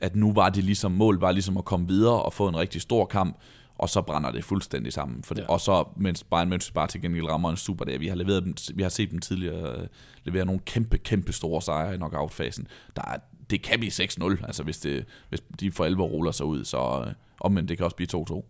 at 0.01 0.17
nu 0.17 0.33
var 0.33 0.49
det 0.49 0.65
ligesom, 0.65 0.93
mål 0.93 1.21
var 1.21 1.33
ligesom 1.33 1.57
at 1.57 1.65
komme 1.65 1.89
videre 1.89 2.23
og 2.23 2.33
få 2.33 2.49
en 2.49 2.57
rigtig 2.57 2.81
stor 2.81 3.05
kamp, 3.05 3.39
og 3.79 3.89
så 3.89 4.03
brænder 4.03 4.31
det 4.31 4.45
fuldstændig 4.45 4.93
sammen. 4.93 5.23
For 5.23 5.35
det, 5.35 5.43
ja. 5.43 5.49
Og 5.49 5.61
så, 5.61 5.89
mens 5.97 6.25
Bayern 6.25 6.53
München 6.53 6.73
bare 6.73 6.87
til 6.87 7.03
gengæld 7.03 7.27
rammer 7.27 7.51
en 7.51 7.57
super 7.57 7.85
dag. 7.85 8.01
Vi 8.01 8.07
har, 8.07 8.15
leveret 8.15 8.45
dem, 8.45 8.55
vi 8.75 8.83
har 8.83 8.89
set 8.89 9.11
dem 9.11 9.19
tidligere 9.19 9.83
uh, 9.83 9.87
levere 10.25 10.45
nogle 10.45 10.61
kæmpe, 10.65 10.99
kæmpe 10.99 11.33
store 11.33 11.63
sejre 11.63 11.95
i 11.95 11.97
knockout-fasen. 11.97 12.67
Der 12.97 13.03
er, 13.03 13.19
det 13.51 13.63
kan 13.63 13.79
blive 13.79 13.93
6-0, 13.93 14.47
altså 14.47 14.63
hvis, 14.63 14.79
det, 14.79 15.05
hvis 15.29 15.43
de 15.61 15.73
for 15.73 15.85
alvor 15.85 16.07
ruller 16.07 16.33
sig 16.33 16.47
ud, 16.47 16.65
så 16.65 17.05
uh, 17.07 17.13
omvendt, 17.41 17.69
det 17.69 17.77
kan 17.77 17.85
også 17.85 17.97
blive 17.97 18.09
2-2. 18.31 18.43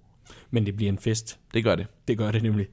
Men 0.50 0.66
det 0.66 0.76
bliver 0.76 0.92
en 0.92 0.98
fest. 0.98 1.38
Det 1.54 1.64
gør 1.64 1.74
det. 1.74 1.86
Det 2.08 2.18
gør 2.18 2.30
det 2.30 2.42
nemlig. 2.42 2.66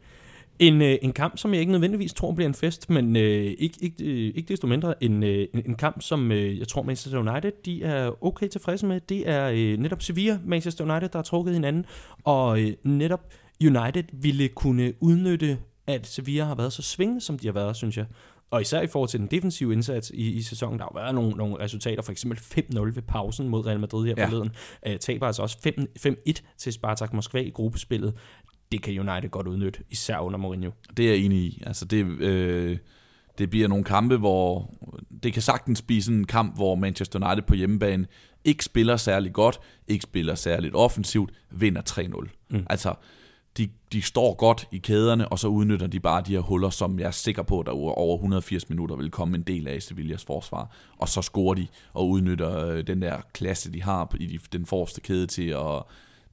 En, 0.60 0.82
øh, 0.82 0.98
en 1.02 1.14
kamp, 1.14 1.38
som 1.38 1.54
jeg 1.54 1.60
ikke 1.60 1.72
nødvendigvis 1.72 2.14
tror 2.14 2.32
bliver 2.32 2.48
en 2.48 2.54
fest, 2.54 2.90
men 2.90 3.16
øh, 3.16 3.56
ikke, 3.58 3.78
ikke, 3.82 4.04
øh, 4.04 4.34
ikke 4.36 4.48
desto 4.48 4.68
mindre 4.68 5.04
en, 5.04 5.24
øh, 5.24 5.48
en, 5.54 5.64
en 5.66 5.76
kamp, 5.76 6.02
som 6.02 6.32
øh, 6.32 6.60
jeg 6.60 6.68
tror 6.68 6.84
Manchester 6.84 7.20
United 7.20 7.52
de 7.66 7.84
er 7.84 8.24
okay 8.26 8.48
tilfredse 8.48 8.86
med. 8.86 9.02
Det 9.10 9.30
er 9.30 9.50
øh, 9.54 9.78
netop 9.78 10.02
Sevilla, 10.02 10.40
Manchester 10.46 10.84
United, 10.84 11.10
der 11.10 11.18
har 11.18 11.24
trukket 11.24 11.54
hinanden, 11.54 11.86
og 12.24 12.62
øh, 12.62 12.74
netop 12.84 13.34
United 13.62 14.04
ville 14.14 14.48
kunne 14.48 14.94
udnytte, 15.00 15.58
at 15.88 16.08
Sevilla 16.08 16.44
har 16.44 16.56
været 16.56 16.74
så 16.74 16.82
svingende, 16.82 17.22
som 17.22 17.40
de 17.40 17.48
har 17.48 17.54
været, 17.54 17.76
synes 17.76 17.98
jeg. 17.98 18.06
Og 18.52 18.62
især 18.62 18.82
i 18.82 18.88
forhold 18.88 19.10
til 19.10 19.20
den 19.20 19.28
defensive 19.28 19.74
indsats 19.74 20.12
i, 20.14 20.32
i 20.32 20.42
sæsonen, 20.42 20.80
der 20.80 20.86
har 20.86 21.02
været 21.02 21.16
nogle, 21.16 21.32
nogle 21.32 21.60
resultater, 21.60 22.02
for 22.02 22.12
eksempel 22.12 22.38
5-0 22.40 22.80
ved 22.80 23.02
pausen 23.02 23.50
mod 23.50 23.66
Real 23.66 23.80
Madrid 23.80 24.08
her 24.08 24.14
ja. 24.18 24.26
forleden. 24.26 24.52
Uh, 24.88 24.96
taber 25.00 25.28
altså 25.28 25.42
også 25.42 25.58
5-1 26.30 26.34
til 26.58 26.74
Spartak 26.74 27.14
Moskva 27.14 27.40
i 27.40 27.50
gruppespillet 27.50 28.14
det 28.72 28.82
kan 28.82 29.10
United 29.10 29.30
godt 29.30 29.48
udnytte, 29.48 29.80
især 29.90 30.20
under 30.20 30.40
Mourinho. 30.40 30.72
Det 30.98 31.06
er 31.06 31.10
jeg 31.10 31.18
enig 31.18 31.38
i. 31.38 31.64
Altså 31.66 31.86
det, 31.86 32.06
øh, 32.06 32.78
det 33.38 33.50
bliver 33.50 33.68
nogle 33.68 33.84
kampe, 33.84 34.18
hvor 34.18 34.74
det 35.24 35.34
kan 35.34 35.42
sagtens 35.42 35.82
blive 35.82 36.02
sådan 36.02 36.18
en 36.18 36.28
kamp, 36.28 36.56
hvor 36.56 36.76
Manchester 36.76 37.28
United 37.28 37.44
på 37.44 37.56
hjemmebane 37.56 38.08
ikke 38.44 38.66
spiller 38.66 38.98
særlig 38.98 39.34
godt, 39.34 39.60
ikke 39.88 40.04
spiller 40.04 40.36
særligt 40.36 40.76
offensivt, 40.76 41.32
vinder 41.52 41.82
3-0. 41.90 42.30
Mm. 42.50 42.66
Altså, 42.70 42.94
de, 43.58 43.70
de 43.92 44.02
står 44.02 44.34
godt 44.34 44.68
i 44.72 44.78
kæderne, 44.78 45.28
og 45.28 45.40
så 45.40 45.48
udnytter 45.48 45.88
de 45.88 46.00
bare 46.00 46.24
de 46.28 46.32
her 46.32 46.40
huller, 46.40 46.70
som 46.70 47.00
jeg 47.00 47.08
er 47.08 47.12
sikker 47.12 47.44
på, 47.44 47.64
der 47.66 47.72
over 47.72 48.16
180 48.16 48.70
minutter 48.70 48.96
vil 48.96 49.12
komme 49.12 49.38
en 49.38 49.44
del 49.44 49.68
af 49.68 49.82
Sevillas 49.82 50.26
forsvar. 50.26 50.76
Og 50.98 51.10
så 51.10 51.22
scorer 51.22 51.54
de 51.54 51.68
og 51.94 52.10
udnytter 52.10 52.68
øh, 52.68 52.88
den 52.88 53.02
der 53.02 53.18
klasse, 53.34 53.74
de 53.74 53.84
har 53.84 54.16
i 54.20 54.40
den 54.52 54.66
forreste 54.66 55.02
kæde 55.02 55.28
til 55.28 55.50
at, 55.50 55.84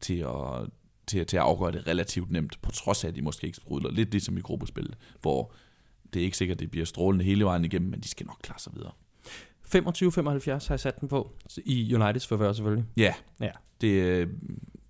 til 0.01 0.19
at 0.19 0.69
til, 1.07 1.27
til 1.27 1.37
at 1.37 1.43
afgøre 1.43 1.73
det 1.73 1.87
relativt 1.87 2.31
nemt, 2.31 2.63
på 2.63 2.71
trods 2.71 3.05
af, 3.05 3.09
at 3.09 3.17
de 3.17 3.23
måske 3.23 3.47
ikke 3.47 3.57
sprudler. 3.57 3.91
Lidt 3.91 4.11
ligesom 4.11 4.39
i 4.39 4.41
gruppespillet, 4.41 4.95
hvor 5.21 5.53
det 6.15 6.21
er 6.21 6.25
ikke 6.25 6.37
sikkert, 6.37 6.57
at 6.57 6.61
det 6.61 6.71
bliver 6.71 6.87
strålende 6.87 7.25
hele 7.25 7.45
vejen 7.45 7.65
igennem, 7.65 7.91
men 7.91 8.01
de 8.01 8.09
skal 8.09 8.27
nok 8.27 8.39
klare 8.43 8.59
sig 8.59 8.73
videre. 8.75 8.93
25-75 9.75 10.51
har 10.51 10.67
jeg 10.71 10.81
sat 10.81 11.01
den 11.01 11.09
på, 11.09 11.33
i 11.65 11.95
Uniteds 11.95 12.27
forvør 12.27 12.53
selvfølgelig. 12.53 12.85
Ja, 12.97 13.15
ja. 13.41 13.51
det 13.81 14.21
er 14.21 14.27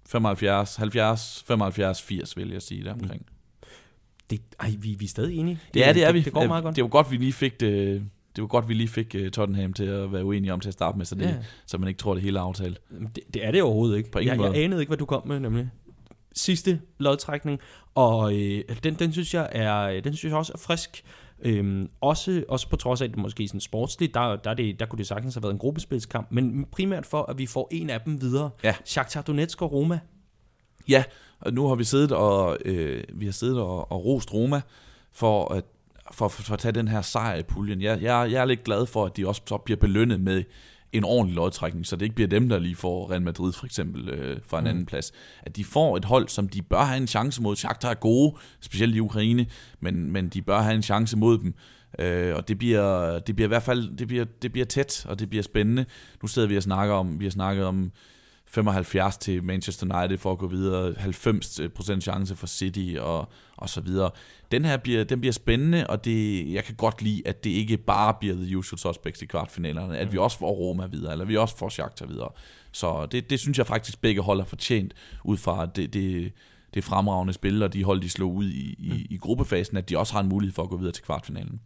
75, 0.06 0.76
70, 0.76 1.44
75, 1.46 2.02
80 2.02 2.36
vil 2.36 2.50
jeg 2.50 2.62
sige 2.62 2.84
der 2.84 2.92
omkring. 2.92 3.22
Mm. 3.22 3.66
Det, 4.30 4.40
ej, 4.60 4.74
vi, 4.78 4.94
vi 4.98 5.04
er 5.04 5.08
stadig 5.08 5.38
enige. 5.38 5.58
Det, 5.74 5.80
ja, 5.80 5.92
det 5.92 6.02
er 6.02 6.06
det, 6.06 6.14
vi. 6.14 6.20
Det 6.20 6.32
går 6.32 6.46
meget 6.46 6.64
godt. 6.64 6.76
Det 6.76 6.82
var 6.84 6.88
godt, 6.88 7.10
vi 7.10 7.16
lige 7.16 7.32
fik 7.32 7.60
det, 7.60 8.02
det 8.36 8.42
var 8.42 8.48
godt, 8.48 8.68
vi 8.68 8.74
lige 8.74 8.88
fik 8.88 9.16
uh, 9.20 9.28
Tottenham 9.28 9.72
til 9.72 9.84
at 9.84 10.12
være 10.12 10.24
uenige 10.24 10.52
om 10.52 10.60
til 10.60 10.68
at 10.68 10.72
starte 10.72 10.98
med, 10.98 11.06
så, 11.06 11.14
det, 11.14 11.22
ja. 11.22 11.36
så 11.66 11.78
man 11.78 11.88
ikke 11.88 11.98
tror, 11.98 12.14
det 12.14 12.22
hele 12.22 12.38
er 12.38 12.42
aftalt. 12.42 12.80
Det, 12.90 13.18
det 13.34 13.46
er 13.46 13.50
det 13.50 13.62
overhovedet 13.62 13.96
ikke. 13.96 14.10
På 14.10 14.18
jeg, 14.18 14.40
jeg 14.40 14.54
anede 14.54 14.82
ikke, 14.82 14.90
hvad 14.90 14.98
du 14.98 15.04
kom 15.04 15.26
med, 15.26 15.40
nemlig 15.40 15.70
sidste 16.34 16.80
lodtrækning, 16.98 17.60
og 17.94 18.34
øh, 18.34 18.64
den, 18.84 18.94
den 18.94 19.12
synes 19.12 19.34
jeg 19.34 19.48
er, 19.52 20.00
den 20.00 20.16
synes 20.16 20.30
jeg 20.30 20.38
også 20.38 20.52
er 20.54 20.58
frisk. 20.58 21.04
Øhm, 21.44 21.90
også, 22.00 22.44
også 22.48 22.68
på 22.68 22.76
trods 22.76 23.00
af, 23.00 23.04
at 23.04 23.10
det 23.10 23.18
måske 23.18 23.44
er 23.44 23.48
sådan 23.48 23.60
sportsligt, 23.60 24.14
der, 24.14 24.36
der, 24.36 24.54
det, 24.54 24.80
der 24.80 24.86
kunne 24.86 24.98
det 24.98 25.06
sagtens 25.06 25.34
have 25.34 25.42
været 25.42 25.52
en 25.52 25.58
gruppespilskamp, 25.58 26.26
men 26.30 26.66
primært 26.72 27.06
for, 27.06 27.22
at 27.22 27.38
vi 27.38 27.46
får 27.46 27.68
en 27.70 27.90
af 27.90 28.00
dem 28.00 28.20
videre. 28.20 28.50
Ja. 28.64 28.74
Shakhtar 28.84 29.22
Donetsk 29.22 29.62
og 29.62 29.72
Roma. 29.72 30.00
Ja, 30.88 31.04
og 31.40 31.52
nu 31.52 31.68
har 31.68 31.74
vi 31.74 31.84
siddet 31.84 32.12
og, 32.12 32.58
øh, 32.64 33.04
vi 33.12 33.24
har 33.24 33.32
siddet 33.32 33.60
og, 33.60 33.92
og 33.92 34.04
rost 34.04 34.34
Roma 34.34 34.60
for 35.12 35.54
at, 35.54 35.64
for, 36.12 36.28
for, 36.28 36.42
for 36.42 36.54
at 36.54 36.58
tage 36.58 36.72
den 36.72 36.88
her 36.88 37.02
sejr 37.02 37.36
i 37.36 37.42
puljen. 37.42 37.82
Jeg, 37.82 38.02
jeg, 38.02 38.28
jeg 38.32 38.40
er 38.40 38.44
lidt 38.44 38.64
glad 38.64 38.86
for, 38.86 39.06
at 39.06 39.16
de 39.16 39.28
også 39.28 39.42
så 39.46 39.56
bliver 39.56 39.78
belønnet 39.78 40.20
med 40.20 40.44
en 40.92 41.04
ordentlig 41.04 41.36
lodtrækning, 41.36 41.86
så 41.86 41.96
det 41.96 42.02
ikke 42.02 42.14
bliver 42.14 42.28
dem, 42.28 42.48
der 42.48 42.58
lige 42.58 42.76
får 42.76 43.10
Real 43.10 43.22
Madrid 43.22 43.52
for 43.52 43.66
eksempel 43.66 44.08
øh, 44.08 44.40
fra 44.46 44.58
en 44.58 44.64
mm. 44.64 44.70
anden 44.70 44.86
plads. 44.86 45.12
At 45.42 45.56
de 45.56 45.64
får 45.64 45.96
et 45.96 46.04
hold, 46.04 46.28
som 46.28 46.48
de 46.48 46.62
bør 46.62 46.84
have 46.84 46.96
en 46.96 47.06
chance 47.06 47.42
mod. 47.42 47.56
Shakhtar 47.56 47.90
er 47.90 47.94
gode, 47.94 48.36
specielt 48.60 48.96
i 48.96 49.00
Ukraine, 49.00 49.46
men, 49.80 50.12
men 50.12 50.28
de 50.28 50.42
bør 50.42 50.60
have 50.60 50.74
en 50.74 50.82
chance 50.82 51.16
mod 51.16 51.38
dem. 51.38 51.54
Øh, 51.98 52.36
og 52.36 52.48
det 52.48 52.58
bliver, 52.58 53.18
det 53.18 53.36
bliver 53.36 53.46
i 53.46 53.48
hvert 53.48 53.62
fald 53.62 53.96
det 53.96 54.08
bliver, 54.08 54.24
det 54.42 54.52
bliver 54.52 54.64
tæt, 54.64 55.06
og 55.08 55.18
det 55.18 55.30
bliver 55.30 55.42
spændende. 55.42 55.84
Nu 56.22 56.28
sidder 56.28 56.48
vi 56.48 56.56
og 56.56 56.62
snakker 56.62 56.94
om, 56.94 57.20
vi 57.20 57.24
har 57.24 57.30
snakket 57.30 57.64
om 57.64 57.92
75 58.46 59.16
til 59.16 59.44
Manchester 59.44 59.98
United 60.00 60.18
for 60.18 60.32
at 60.32 60.38
gå 60.38 60.48
videre, 60.48 60.90
90% 60.90 62.00
chance 62.00 62.36
for 62.36 62.46
City 62.46 62.96
og, 63.00 63.28
og 63.62 63.68
så 63.68 63.80
videre. 63.80 64.10
Den 64.52 64.64
her 64.64 64.76
bliver, 64.76 65.04
den 65.04 65.20
bliver 65.20 65.32
spændende, 65.32 65.86
og 65.86 66.04
det, 66.04 66.52
jeg 66.52 66.64
kan 66.64 66.74
godt 66.74 67.02
lide, 67.02 67.22
at 67.24 67.44
det 67.44 67.50
ikke 67.50 67.76
bare 67.76 68.14
bliver 68.20 68.34
the 68.34 68.58
usual 68.58 68.78
suspects 68.78 69.22
i 69.22 69.26
kvartfinalerne, 69.26 69.98
at 69.98 70.12
vi 70.12 70.18
også 70.18 70.38
får 70.38 70.50
Roma 70.50 70.86
videre, 70.86 71.12
eller 71.12 71.24
vi 71.24 71.36
også 71.36 71.56
får 71.56 71.68
Shakhtar 71.68 72.06
videre. 72.06 72.30
Så 72.72 73.06
det, 73.06 73.30
det 73.30 73.40
synes 73.40 73.58
jeg 73.58 73.66
faktisk 73.66 74.00
begge 74.00 74.22
hold 74.22 74.38
har 74.38 74.46
fortjent, 74.46 74.94
ud 75.24 75.36
fra 75.36 75.66
det, 75.66 75.94
det, 75.94 76.32
det 76.74 76.84
fremragende 76.84 77.32
spil, 77.32 77.62
og 77.62 77.72
de 77.72 77.84
hold, 77.84 78.00
de 78.00 78.10
slog 78.10 78.34
ud 78.34 78.48
i, 78.48 78.76
i, 78.78 79.06
i 79.10 79.16
gruppefasen, 79.16 79.76
at 79.76 79.88
de 79.88 79.98
også 79.98 80.12
har 80.12 80.20
en 80.20 80.28
mulighed 80.28 80.54
for 80.54 80.62
at 80.62 80.68
gå 80.68 80.76
videre 80.76 80.92
til 80.92 81.04
kvartfinalen. 81.04 81.60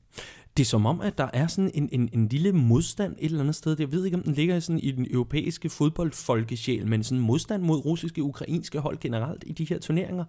Det 0.57 0.63
er 0.63 0.67
som 0.67 0.87
om, 0.87 1.01
at 1.01 1.19
der 1.19 1.29
er 1.33 1.47
sådan 1.47 1.71
en, 1.75 1.89
en, 1.93 2.09
en 2.13 2.29
lille 2.29 2.53
modstand 2.53 3.17
et 3.19 3.25
eller 3.25 3.41
andet 3.41 3.55
sted. 3.55 3.77
Jeg 3.79 3.93
ved 3.93 4.05
ikke, 4.05 4.17
om 4.17 4.23
den 4.23 4.35
ligger 4.35 4.61
sådan 4.61 4.81
i 4.81 4.91
den 4.91 5.07
europæiske 5.11 5.69
fodboldfolkesjæl, 5.69 6.87
men 6.87 7.05
sådan 7.05 7.21
modstand 7.21 7.63
mod 7.63 7.85
russiske 7.85 8.23
ukrainske 8.23 8.79
hold 8.79 8.99
generelt 8.99 9.45
i 9.47 9.53
de 9.53 9.65
her 9.65 9.79
turneringer. 9.79 10.25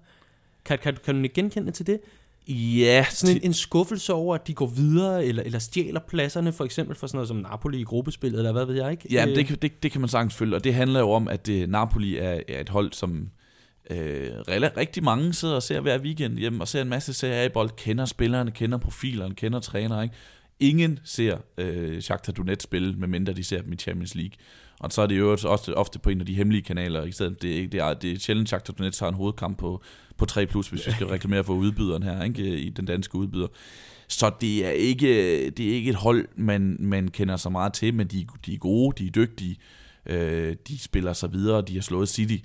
Kan, 0.68 0.78
kan, 0.84 0.98
kan 1.06 1.22
du 1.24 1.30
genkende 1.34 1.72
til 1.72 1.88
det? 1.88 2.00
Ja, 2.50 3.06
Sådan 3.10 3.36
en, 3.36 3.42
en 3.44 3.54
skuffelse 3.54 4.14
over, 4.14 4.36
at 4.36 4.48
de 4.48 4.54
går 4.54 4.66
videre, 4.66 5.26
eller, 5.26 5.44
eller 5.44 5.60
stjæler 5.60 6.00
pladserne, 6.08 6.54
for 6.54 6.66
eksempel 6.66 6.96
for 6.96 7.08
sådan 7.08 7.18
noget 7.18 7.28
som 7.28 7.38
Napoli 7.38 7.80
i 7.80 7.84
gruppespillet, 7.84 8.38
eller 8.40 8.52
hvad 8.52 8.66
ved 8.66 8.76
jeg 8.76 8.92
ikke? 8.92 9.08
Ja, 9.12 9.26
men 9.26 9.30
Øh, 9.32 9.36
det, 9.36 9.48
kan- 9.48 9.58
det, 9.62 9.84
det 9.84 9.92
kan 9.92 10.02
man 10.02 10.10
sagtens 10.10 10.36
følge, 10.36 10.56
og 10.56 10.64
det 10.64 10.74
handler 10.74 11.00
jo 11.00 11.12
om, 11.12 11.28
at 11.28 11.46
det, 11.48 11.70
Napoli 11.70 12.18
er, 12.18 12.40
er 12.48 12.62
et 12.62 12.70
hold, 12.70 12.94
som 12.94 13.30
øh, 13.90 14.30
rigtig 14.50 15.04
mange 15.04 15.34
sidder 15.34 15.56
og 15.56 15.64
ser 15.64 15.80
hver 15.80 16.00
weekend 16.00 16.38
hjemme, 16.38 16.62
og 16.64 16.68
ser 16.68 16.82
en 16.82 16.90
masse 16.90 17.14
serier 17.14 17.44
i 17.44 17.50
bold, 17.50 17.70
kender 17.78 18.06
spillerne, 18.06 18.52
kender 18.52 18.78
profilerne, 18.78 19.36
kender 19.36 19.60
trænere, 19.60 20.04
ikke? 20.04 20.16
Ingen 20.60 21.00
ser 21.04 21.38
øh, 21.58 22.02
Shakhtar 22.02 22.34
Donetsk 22.34 22.64
spille, 22.64 22.94
medmindre 22.98 23.34
de 23.34 23.44
ser 23.44 23.62
dem 23.62 23.74
i 23.74 23.76
Champions 23.76 24.16
League. 24.16 24.32
Og 24.80 24.92
så 24.92 25.02
er 25.02 25.08
det 25.08 25.18
jo 25.18 25.32
også 25.32 25.74
ofte 25.74 26.00
på 26.00 26.10
en 26.10 26.20
af 26.20 26.26
de 26.26 26.34
hemmelige 26.36 26.62
kanaler. 26.62 27.04
I 27.04 27.12
stedet, 27.12 27.42
det, 27.42 27.52
er, 27.52 27.56
ikke- 27.56 27.70
det, 27.72 27.80
er, 27.80 27.94
det 27.94 28.12
er 28.12 28.20
sjældent, 28.20 28.48
Shakhtar 28.48 28.74
Donetsk 28.74 29.00
har 29.02 29.08
en 29.08 29.14
hovedkamp 29.16 29.58
på, 29.58 29.82
på 30.18 30.26
3+, 30.32 30.46
plus, 30.46 30.68
hvis 30.70 30.88
vi 30.88 30.92
skal 30.92 31.08
reklamere 31.08 31.44
for 31.44 31.54
udbyderen 31.54 32.04
her, 32.04 32.24
ikke? 32.24 32.60
i 32.60 32.70
den 32.70 32.86
danske 32.86 33.16
udbyder. 33.16 33.48
Så 34.08 34.32
det 34.42 34.66
er 34.66 34.70
ikke, 34.70 35.08
det 35.50 35.70
er 35.70 35.74
ikke 35.74 35.90
et 35.90 35.96
hold, 35.96 36.28
man, 36.36 36.78
man 36.80 37.08
kender 37.08 37.36
så 37.38 37.50
meget 37.50 37.74
til, 37.74 37.94
men 37.94 38.08
de, 38.08 38.28
de 38.46 38.54
er 38.54 38.58
gode, 38.58 39.04
de 39.04 39.08
er 39.08 39.12
dygtige, 39.12 39.58
øh, 40.06 40.56
de 40.68 40.80
spiller 40.80 41.14
sig 41.14 41.34
videre, 41.34 41.62
de 41.62 41.74
har 41.74 41.82
slået 41.82 42.10
City. 42.10 42.38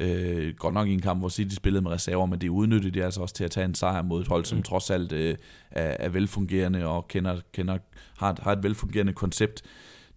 Øh, 0.00 0.54
godt 0.54 0.74
nok 0.74 0.88
i 0.88 0.92
en 0.92 1.00
kamp, 1.00 1.20
hvor 1.20 1.28
City 1.28 1.54
spillede 1.54 1.82
med 1.82 1.90
reserver, 1.90 2.26
men 2.26 2.40
det 2.40 2.48
udnyttede 2.48 2.94
de 2.94 3.04
altså 3.04 3.20
også 3.20 3.34
til 3.34 3.44
at 3.44 3.50
tage 3.50 3.64
en 3.64 3.74
sejr 3.74 4.02
mod 4.02 4.20
et 4.20 4.28
hold, 4.28 4.44
som 4.44 4.62
trods 4.62 4.90
alt 4.90 5.12
øh, 5.12 5.36
er, 5.70 5.96
er 5.98 6.08
velfungerende 6.08 6.86
og 6.86 7.08
kender, 7.08 7.40
kender, 7.52 7.78
har, 8.18 8.30
et- 8.32 8.38
har 8.38 8.52
et 8.52 8.62
velfungerende 8.62 9.12
koncept. 9.12 9.62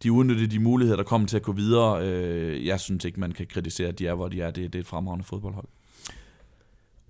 De 0.04 0.12
udnyttede 0.12 0.48
de 0.48 0.60
muligheder, 0.60 0.98
der 0.98 1.04
kommer 1.04 1.28
til 1.28 1.36
at 1.38 1.44
gå 1.44 1.52
videre. 1.52 2.08
Øh, 2.08 2.66
jeg 2.66 2.80
synes 2.80 3.06
ikke, 3.06 3.20
man 3.20 3.32
kan 3.32 3.46
kritisere, 3.48 3.88
at 3.88 4.00
de 4.00 4.08
er, 4.08 4.14
hvor 4.14 4.28
de 4.28 4.42
er. 4.42 4.52
Det, 4.52 4.74
det 4.74 4.80
er 4.80 4.84
et 4.84 4.88
fremragende 4.88 5.26
fodboldhold. 5.26 5.68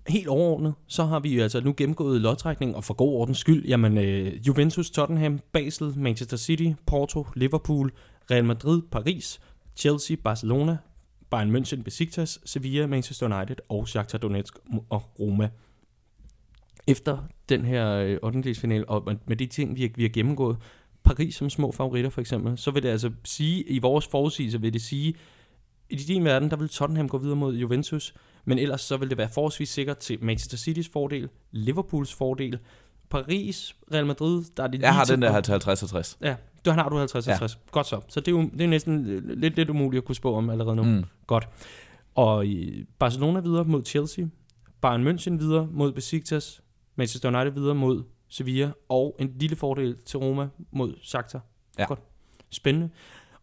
Helt 0.08 0.28
overordnet, 0.28 0.74
så 0.86 1.04
har 1.04 1.20
vi 1.20 1.36
jo 1.36 1.42
altså 1.42 1.60
nu 1.60 1.74
gennemgået 1.76 2.20
lodtrækning, 2.20 2.76
og 2.76 2.84
for 2.84 2.94
god 2.94 3.12
ordens 3.12 3.38
skyld, 3.38 3.66
jamen 3.66 3.98
øh, 3.98 4.46
Juventus, 4.46 4.90
Tottenham, 4.90 5.40
Basel, 5.52 5.92
Manchester 5.96 6.36
City, 6.36 6.68
Porto, 6.86 7.26
Liverpool, 7.36 7.92
Real 8.30 8.44
Madrid, 8.44 8.82
Paris, 8.92 9.40
Chelsea, 9.76 10.16
Barcelona, 10.24 10.76
Bayern 11.32 11.50
München, 11.56 11.82
Besiktas, 11.82 12.40
Sevilla, 12.44 12.86
Manchester 12.86 13.36
United 13.38 13.56
og 13.68 13.88
Shakhtar 13.88 14.18
Donetsk 14.18 14.54
og 14.90 15.20
Roma. 15.20 15.50
Efter 16.86 17.18
den 17.48 17.64
her 17.64 17.88
øh, 17.96 18.18
8. 18.22 18.84
og 18.88 19.02
med- 19.06 19.16
med 19.26 19.36
de 19.36 19.46
ting, 19.46 19.76
vi 19.76 19.82
har, 19.82 19.90
vi 19.96 20.02
har 20.02 20.08
gennemgået, 20.10 20.56
Paris 21.04 21.34
som 21.34 21.50
små 21.50 21.72
favoritter 21.72 22.10
for 22.10 22.20
eksempel, 22.20 22.58
så 22.58 22.70
vil 22.70 22.82
det 22.82 22.88
altså 22.88 23.10
sige, 23.24 23.62
i 23.62 23.78
vores 23.78 24.06
forudsigelse 24.06 24.60
vil 24.60 24.72
det 24.72 24.82
sige, 24.82 25.14
i 25.90 25.96
din 25.96 26.24
verden, 26.24 26.50
der 26.50 26.56
vil 26.56 26.68
Tottenham 26.68 27.08
gå 27.08 27.18
videre 27.18 27.36
mod 27.36 27.56
Juventus, 27.56 28.14
men 28.44 28.58
ellers 28.58 28.80
så 28.80 28.96
vil 28.96 29.10
det 29.10 29.18
være 29.18 29.28
forholdsvis 29.28 29.68
sikkert 29.68 29.98
til 29.98 30.24
Manchester 30.24 30.56
Citys 30.56 30.88
fordel, 30.88 31.28
Liverpools 31.50 32.14
fordel, 32.14 32.58
Paris, 33.12 33.76
Real 33.94 34.06
Madrid, 34.06 34.44
der 34.56 34.62
er 34.62 34.66
det 34.66 34.80
Jeg 34.82 34.94
har 34.94 35.04
den 35.04 35.22
der 35.22 35.28
at- 35.28 35.34
her 35.48 35.58
til 35.58 35.86
50-50. 35.86 36.16
Ja, 36.20 36.36
du 36.64 36.70
har 36.70 36.88
du 36.88 36.96
50 36.98 37.26
Ja. 37.26 37.32
50. 37.32 37.58
Godt 37.70 37.86
så. 37.86 38.00
Så 38.08 38.20
det 38.20 38.28
er 38.28 38.32
jo 38.32 38.42
det 38.52 38.60
er 38.60 38.68
næsten 38.68 39.06
øh, 39.06 39.28
lidt, 39.38 39.56
lidt 39.56 39.70
umuligt 39.70 40.00
at 40.00 40.04
kunne 40.06 40.14
spå 40.16 40.34
om 40.34 40.50
allerede 40.50 40.76
nu. 40.76 40.82
Mm. 40.82 41.04
Godt. 41.26 41.48
Og 42.14 42.46
i 42.46 42.84
Barcelona 42.98 43.40
videre 43.40 43.64
mod 43.64 43.84
Chelsea, 43.84 44.24
Bayern 44.80 45.08
München 45.08 45.38
videre 45.38 45.68
mod 45.72 45.92
Besiktas, 45.92 46.60
Manchester 46.96 47.28
United 47.40 47.52
videre 47.60 47.74
mod 47.74 48.02
Sevilla, 48.28 48.70
og 48.88 49.16
en 49.18 49.32
lille 49.38 49.56
fordel 49.56 49.96
til 50.06 50.18
Roma 50.18 50.48
mod 50.70 50.94
Shakhtar. 51.02 51.40
Ja. 51.78 51.84
Godt. 51.84 52.00
Spændende. 52.50 52.90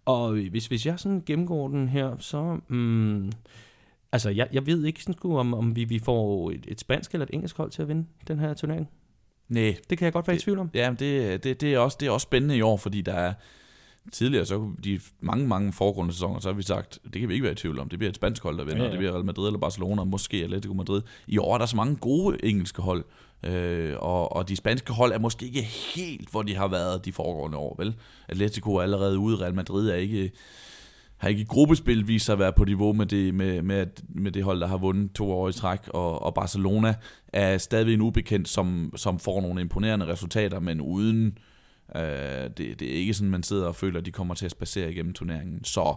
Og 0.05 0.37
øh, 0.37 0.49
hvis, 0.51 0.67
hvis 0.67 0.85
jeg 0.85 0.99
sådan 0.99 1.23
gennemgår 1.25 1.67
den 1.67 1.89
her, 1.89 2.15
så... 2.19 2.59
Mm, 2.67 3.31
altså, 4.11 4.29
jeg, 4.29 4.47
jeg 4.53 4.65
ved 4.65 4.85
ikke 4.85 5.01
sådan, 5.01 5.13
sgu, 5.13 5.37
om, 5.37 5.53
om 5.53 5.75
vi, 5.75 5.83
vi 5.83 5.99
får 5.99 6.51
et, 6.51 6.65
et 6.67 6.79
spansk 6.79 7.13
eller 7.13 7.25
et 7.25 7.33
engelsk 7.33 7.57
hold 7.57 7.71
til 7.71 7.81
at 7.81 7.87
vinde 7.87 8.05
den 8.27 8.39
her 8.39 8.53
turnering. 8.53 8.89
Nej, 9.49 9.75
Det 9.89 9.97
kan 9.97 10.05
jeg 10.05 10.13
godt 10.13 10.27
være 10.27 10.35
i 10.37 10.39
tvivl 10.39 10.59
om. 10.59 10.69
Ja, 10.73 10.93
det, 10.99 11.43
det, 11.43 11.61
det, 11.61 11.73
er 11.73 11.79
også, 11.79 11.97
det 11.99 12.07
er 12.07 12.11
også 12.11 12.23
spændende 12.23 12.57
i 12.57 12.61
år, 12.61 12.77
fordi 12.77 13.01
der 13.01 13.13
er 13.13 13.33
tidligere, 14.11 14.45
så 14.45 14.71
de 14.83 14.99
mange, 15.19 15.47
mange 15.47 15.73
foregående 15.73 16.13
sæsoner, 16.13 16.39
så 16.39 16.49
har 16.49 16.53
vi 16.53 16.63
sagt, 16.63 16.99
det 17.13 17.19
kan 17.19 17.29
vi 17.29 17.33
ikke 17.33 17.43
være 17.43 17.51
i 17.51 17.55
tvivl 17.55 17.79
om. 17.79 17.89
Det 17.89 17.99
bliver 17.99 18.09
et 18.09 18.15
spansk 18.15 18.43
hold, 18.43 18.57
der 18.57 18.63
vinder. 18.63 18.77
Ja, 18.77 18.83
ja. 18.83 18.89
Det 18.89 18.97
bliver 18.97 19.13
Real 19.13 19.25
Madrid 19.25 19.47
eller 19.47 19.59
Barcelona, 19.59 20.03
måske 20.03 20.37
Atletico 20.43 20.73
Madrid. 20.73 21.01
I 21.27 21.37
år 21.37 21.53
er 21.53 21.57
der 21.57 21.65
så 21.65 21.75
mange 21.75 21.95
gode 21.95 22.45
engelske 22.45 22.81
hold, 22.81 23.03
øh, 23.43 23.93
og, 23.99 24.35
og 24.35 24.49
de 24.49 24.55
spanske 24.55 24.93
hold 24.93 25.11
er 25.11 25.19
måske 25.19 25.45
ikke 25.45 25.61
helt, 25.61 26.29
hvor 26.31 26.41
de 26.41 26.55
har 26.55 26.67
været 26.67 27.05
de 27.05 27.11
foregående 27.11 27.57
år, 27.57 27.75
vel? 27.79 27.95
Atletico 28.27 28.75
er 28.75 28.81
allerede 28.81 29.19
ude, 29.19 29.37
Real 29.37 29.53
Madrid 29.53 29.89
er 29.89 29.95
ikke 29.95 30.31
har 31.19 31.29
ikke 31.29 31.41
i 31.41 31.45
gruppespil 31.45 32.07
vist 32.07 32.25
sig 32.25 32.33
at 32.33 32.39
være 32.39 32.53
på 32.53 32.65
niveau 32.65 32.93
med 32.93 33.05
det, 33.05 33.33
med, 33.33 33.61
med, 33.61 33.85
med 34.09 34.31
det 34.31 34.43
hold, 34.43 34.59
der 34.59 34.67
har 34.67 34.77
vundet 34.77 35.11
to 35.13 35.31
år 35.31 35.49
i 35.49 35.53
træk, 35.53 35.79
og, 35.87 36.21
og 36.21 36.33
Barcelona 36.33 36.95
er 37.27 37.57
stadigvæk 37.57 37.93
en 37.93 38.01
ubekendt, 38.01 38.49
som, 38.49 38.93
som 38.95 39.19
får 39.19 39.41
nogle 39.41 39.61
imponerende 39.61 40.07
resultater, 40.07 40.59
men 40.59 40.81
uden 40.81 41.37
øh, 41.95 42.01
det, 42.57 42.79
det 42.79 42.81
er 42.81 42.95
ikke 42.95 43.13
sådan, 43.13 43.31
man 43.31 43.43
sidder 43.43 43.67
og 43.67 43.75
føler, 43.75 43.99
at 43.99 44.05
de 44.05 44.11
kommer 44.11 44.33
til 44.33 44.45
at 44.45 44.51
spacere 44.51 44.91
igennem 44.91 45.13
turneringen. 45.13 45.63
Så 45.63 45.95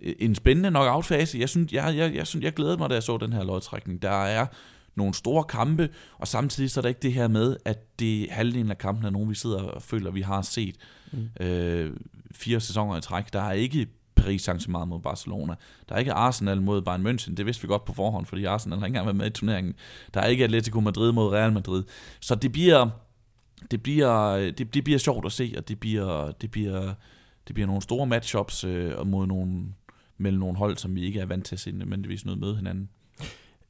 øh, 0.00 0.14
en 0.18 0.34
spændende 0.34 0.70
knockout-fase. 0.70 1.38
Jeg 1.38 1.48
synes, 1.48 1.72
jeg, 1.72 1.96
jeg, 1.96 2.14
jeg, 2.14 2.26
synes, 2.26 2.44
jeg 2.44 2.52
glæder 2.52 2.78
mig, 2.78 2.90
da 2.90 2.94
jeg 2.94 3.02
så 3.02 3.16
den 3.16 3.32
her 3.32 3.44
lodtrækning. 3.44 4.02
Der 4.02 4.24
er 4.24 4.46
nogle 4.94 5.14
store 5.14 5.44
kampe, 5.44 5.88
og 6.18 6.28
samtidig 6.28 6.70
så 6.70 6.80
er 6.80 6.82
der 6.82 6.88
ikke 6.88 7.02
det 7.02 7.12
her 7.12 7.28
med, 7.28 7.56
at 7.64 7.98
det 7.98 8.30
halvdelen 8.30 8.70
af 8.70 8.78
kampen 8.78 9.04
er 9.04 9.10
nogen, 9.10 9.30
vi 9.30 9.34
sidder 9.34 9.62
og 9.62 9.82
føler, 9.82 10.10
vi 10.10 10.20
har 10.20 10.42
set 10.42 10.76
mm. 11.12 11.44
øh, 11.46 11.96
fire 12.34 12.60
sæsoner 12.60 12.96
i 12.96 13.00
træk. 13.00 13.32
Der 13.32 13.42
er 13.42 13.52
ikke 13.52 13.86
Paris 14.16 14.48
Saint-Germain 14.48 14.88
mod 14.88 15.00
Barcelona. 15.00 15.54
Der 15.88 15.94
er 15.94 15.98
ikke 15.98 16.12
Arsenal 16.12 16.62
mod 16.62 16.82
Bayern 16.82 17.06
München. 17.06 17.34
Det 17.34 17.46
vidste 17.46 17.62
vi 17.62 17.68
godt 17.68 17.84
på 17.84 17.92
forhånd, 17.92 18.26
fordi 18.26 18.44
Arsenal 18.44 18.78
har 18.78 18.86
ikke 18.86 18.90
engang 18.90 19.06
været 19.06 19.16
med 19.16 19.26
i 19.26 19.30
turneringen. 19.30 19.74
Der 20.14 20.20
er 20.20 20.26
ikke 20.26 20.44
Atletico 20.44 20.80
Madrid 20.80 21.12
mod 21.12 21.32
Real 21.32 21.52
Madrid. 21.52 21.84
Så 22.20 22.34
det 22.34 22.52
bliver, 22.52 22.88
det 23.70 23.82
bliver, 23.82 24.36
det, 24.36 24.74
det 24.74 24.84
bliver 24.84 24.98
sjovt 24.98 25.26
at 25.26 25.32
se, 25.32 25.54
og 25.56 25.68
det 25.68 25.80
bliver, 25.80 26.30
det 26.30 26.50
bliver, 26.50 26.94
det 27.46 27.54
bliver 27.54 27.66
nogle 27.66 27.82
store 27.82 28.06
matchups 28.06 28.64
øh, 28.64 29.06
mod 29.06 29.26
nogle, 29.26 29.64
mellem 30.18 30.40
nogle 30.40 30.56
hold, 30.56 30.76
som 30.76 30.94
vi 30.94 31.04
ikke 31.04 31.20
er 31.20 31.26
vant 31.26 31.46
til 31.46 31.54
at 31.54 31.60
se 31.60 31.72
nødvendigvis 31.72 32.24
noget 32.24 32.40
møde 32.40 32.56
hinanden. 32.56 32.88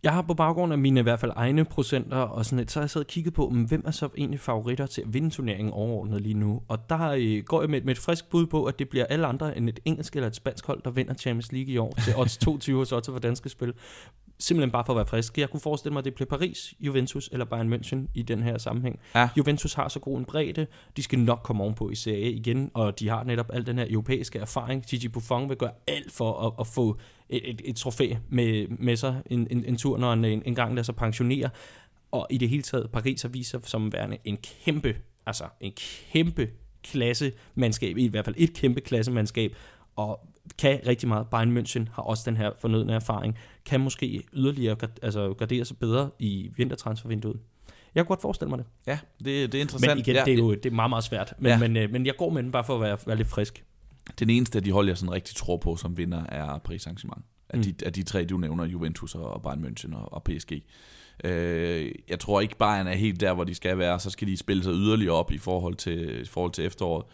Jeg 0.03 0.13
har 0.13 0.23
på 0.23 0.35
baggrund 0.35 0.73
af 0.73 0.79
mine 0.79 1.01
i 1.01 1.03
hvert 1.03 1.21
fald 1.21 1.33
egne 1.37 1.65
procenter 1.65 2.17
og 2.17 2.45
sådan 2.45 2.59
et, 2.59 2.71
så 2.71 2.79
har 2.79 2.83
jeg 2.83 2.91
siddet 2.91 3.07
og 3.07 3.11
kigget 3.11 3.35
på, 3.35 3.49
hvem 3.69 3.83
er 3.87 3.91
så 3.91 4.09
egentlig 4.17 4.41
favoritter 4.41 4.87
til 4.87 5.03
at 5.03 5.15
vinde 5.15 5.31
turneringen 5.31 5.73
overordnet 5.73 6.21
lige 6.21 6.35
nu? 6.35 6.63
Og 6.69 6.91
der 6.91 7.11
øh, 7.11 7.43
går 7.45 7.61
jeg 7.61 7.71
med, 7.71 7.83
med 7.83 7.93
et 7.93 7.99
frisk 7.99 8.31
bud 8.31 8.47
på, 8.47 8.65
at 8.65 8.79
det 8.79 8.89
bliver 8.89 9.05
alle 9.05 9.27
andre 9.27 9.57
end 9.57 9.69
et 9.69 9.81
engelsk 9.85 10.17
eller 10.17 10.27
et 10.27 10.37
spansk 10.37 10.67
hold, 10.67 10.83
der 10.83 10.91
vinder 10.91 11.15
Champions 11.15 11.53
League 11.53 11.73
i 11.73 11.79
år 11.79 11.95
til 12.05 12.17
odds 12.17 12.37
22 12.37 12.77
hos 12.77 12.93
Otto 12.93 13.13
for 13.13 13.19
danske 13.19 13.49
spil. 13.49 13.75
Simpelthen 14.39 14.71
bare 14.71 14.85
for 14.87 14.93
at 14.93 14.97
være 14.97 15.07
frisk. 15.07 15.39
Jeg 15.39 15.51
kunne 15.51 15.61
forestille 15.61 15.93
mig, 15.93 15.99
at 15.99 16.05
det 16.05 16.15
bliver 16.15 16.29
Paris, 16.29 16.75
Juventus 16.81 17.29
eller 17.33 17.45
Bayern 17.45 17.73
München 17.73 18.11
i 18.15 18.23
den 18.23 18.43
her 18.43 18.59
sammenhæng. 18.59 19.01
Ja. 19.15 19.29
Juventus 19.37 19.75
har 19.75 19.89
så 19.89 20.01
god 20.01 20.19
en 20.19 20.25
bredde, 20.25 20.67
de 20.97 21.03
skal 21.03 21.19
nok 21.19 21.41
komme 21.45 21.63
ovenpå 21.63 21.91
i 21.91 21.95
Serie 21.95 22.25
A 22.25 22.29
igen, 22.29 22.71
og 22.75 22.99
de 22.99 23.09
har 23.09 23.25
netop 23.25 23.51
al 23.53 23.67
den 23.67 23.79
her 23.79 23.87
europæiske 23.91 24.39
erfaring. 24.39 24.83
Gigi 24.83 25.09
Buffon 25.09 25.49
vil 25.49 25.57
gøre 25.57 25.73
alt 25.87 26.13
for 26.13 26.47
at, 26.47 26.53
at 26.61 26.67
få 26.67 26.99
et, 27.29 27.51
et, 27.51 27.63
et 27.65 27.77
trofæ 27.77 28.15
med, 28.29 28.69
med 28.69 28.97
sig 28.97 29.23
en, 29.27 29.47
en, 29.51 29.65
en 29.65 29.77
tur, 29.77 29.99
når 29.99 30.11
han 30.11 30.25
en, 30.25 30.43
en 30.47 30.55
gang 30.55 30.75
lader 30.75 30.83
sig 30.83 30.97
pensionere. 30.97 31.51
Og 32.11 32.27
i 32.31 32.39
det 32.39 32.49
hele 32.49 32.63
taget, 32.63 32.91
Paris 32.93 33.23
har 33.23 33.29
vist 33.29 33.51
sig 33.51 33.61
som 33.65 33.93
værende 33.93 34.17
en 34.25 34.37
kæmpe 34.65 34.97
altså 35.27 35.45
en 35.61 35.73
kæmpe 36.13 36.49
klasse 36.83 37.33
mandskab, 37.55 37.99
i 37.99 38.07
hvert 38.07 38.25
fald 38.25 38.37
et 38.39 38.53
kæmpe 38.53 38.81
klasse 38.81 39.13
mandskab, 39.13 39.57
og 39.97 40.29
kan 40.59 40.81
rigtig 40.87 41.09
meget. 41.09 41.27
Bayern 41.29 41.59
München 41.59 41.85
har 41.93 42.03
også 42.03 42.23
den 42.27 42.37
her 42.37 42.51
fornødne 42.59 42.95
erfaring, 42.95 43.39
kan 43.65 43.81
måske 43.81 44.23
yderligere 44.33 44.77
altså, 45.03 45.35
gardere 45.35 45.65
sig 45.65 45.77
bedre 45.77 46.11
i 46.19 46.51
vintertransfervinduet. 46.57 47.41
Jeg 47.95 48.05
kan 48.05 48.09
godt 48.09 48.23
forestille 48.23 48.49
mig 48.51 48.59
det. 48.59 48.67
Ja, 48.87 48.99
det, 49.19 49.53
det 49.53 49.55
er 49.55 49.63
interessant. 49.63 49.91
Men 49.91 49.99
igen, 49.99 50.15
ja, 50.15 50.25
det 50.25 50.33
er 50.33 50.39
jo 50.39 50.55
det 50.55 50.67
er 50.67 50.71
meget, 50.71 50.91
meget 50.91 51.05
svært. 51.05 51.35
Men, 51.39 51.51
ja. 51.51 51.59
men, 51.59 51.77
øh, 51.77 51.91
men 51.91 52.07
jeg 52.07 52.15
går 52.19 52.31
med 52.31 52.43
den 52.43 52.53
bare 52.53 52.65
for 52.65 52.75
at 52.75 52.81
være, 52.81 52.99
være 53.07 53.17
lidt 53.17 53.29
frisk. 53.29 53.65
Den 54.19 54.31
eneste 54.31 54.59
af 54.59 54.65
de 54.65 54.73
hold, 54.73 54.89
jeg 54.89 54.99
sådan 54.99 55.13
rigtig 55.13 55.37
tror 55.37 55.57
på 55.57 55.77
som 55.77 55.97
vinder, 55.97 56.25
er 56.29 56.59
Paris 56.59 56.87
Saint-Germain. 56.87 57.23
Af, 57.51 57.59
mm. 57.59 57.65
de, 57.65 57.75
af 57.87 57.93
de 57.93 58.03
tre, 58.03 58.25
du 58.25 58.37
nævner, 58.37 58.65
Juventus 58.65 59.15
og 59.15 59.43
Bayern 59.43 59.65
München 59.65 59.97
og, 59.97 60.13
og 60.13 60.23
PSG. 60.23 60.53
Øh, 61.25 61.93
jeg 62.09 62.21
tror 62.21 62.41
ikke, 62.41 62.57
Bayern 62.57 62.87
er 62.87 62.95
helt 62.95 63.21
der, 63.21 63.35
hvor 63.35 63.45
de 63.45 63.55
skal 63.55 63.79
være. 63.79 64.01
Så 64.01 64.11
skal 64.11 64.29
de 64.29 64.37
spille 64.37 64.65
sig 64.65 64.73
yderligere 64.73 65.15
op 65.15 65.33
i 65.33 65.39
forhold 65.39 65.75
til, 65.75 66.23
i 66.23 66.25
forhold 66.25 66.53
til 66.53 66.65
efteråret. 66.65 67.05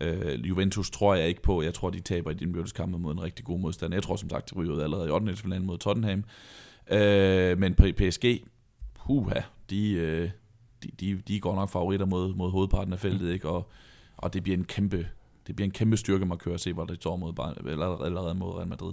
Øh, 0.00 0.48
Juventus 0.48 0.90
tror 0.90 1.14
jeg 1.14 1.28
ikke 1.28 1.42
på. 1.42 1.62
Jeg 1.62 1.74
tror, 1.74 1.90
de 1.90 2.00
taber 2.00 2.30
i 2.30 2.34
din 2.34 2.56
kamp 2.74 2.98
mod 2.98 3.12
en 3.12 3.22
rigtig 3.22 3.44
god 3.44 3.58
modstander. 3.58 3.96
Jeg 3.96 4.02
tror 4.02 4.16
som 4.16 4.30
sagt, 4.30 4.50
de 4.50 4.54
ryger 4.54 4.82
allerede 4.82 5.08
i 5.08 5.10
8. 5.10 5.36
finalen 5.36 5.66
mod 5.66 5.78
Tottenham. 5.78 6.24
Øh, 6.90 7.58
men 7.58 7.74
PSG, 7.74 8.44
huha, 8.96 9.40
de, 9.70 9.92
øh, 9.92 10.30
de, 10.82 10.88
de, 11.00 11.22
de 11.28 11.40
går 11.40 11.54
nok 11.54 11.70
favoritter 11.70 12.06
mod, 12.06 12.34
mod 12.34 12.50
hovedparten 12.50 12.92
af 12.92 12.98
feltet, 12.98 13.28
mm. 13.28 13.32
ikke? 13.32 13.48
Og, 13.48 13.70
og 14.16 14.34
det 14.34 14.42
bliver 14.42 14.58
en 14.58 14.64
kæmpe, 14.64 15.08
det 15.46 15.56
bliver 15.56 15.66
en 15.66 15.72
kæmpe 15.72 15.96
styrke 15.96 16.28
at 16.32 16.38
køre 16.38 16.54
og 16.54 16.60
se, 16.60 16.72
hvor 16.72 16.84
det 16.84 16.96
står 16.96 17.16
mod, 17.16 17.32
eller, 17.66 18.04
allerede 18.04 18.34
mod 18.34 18.54
Real 18.54 18.68
Madrid 18.68 18.92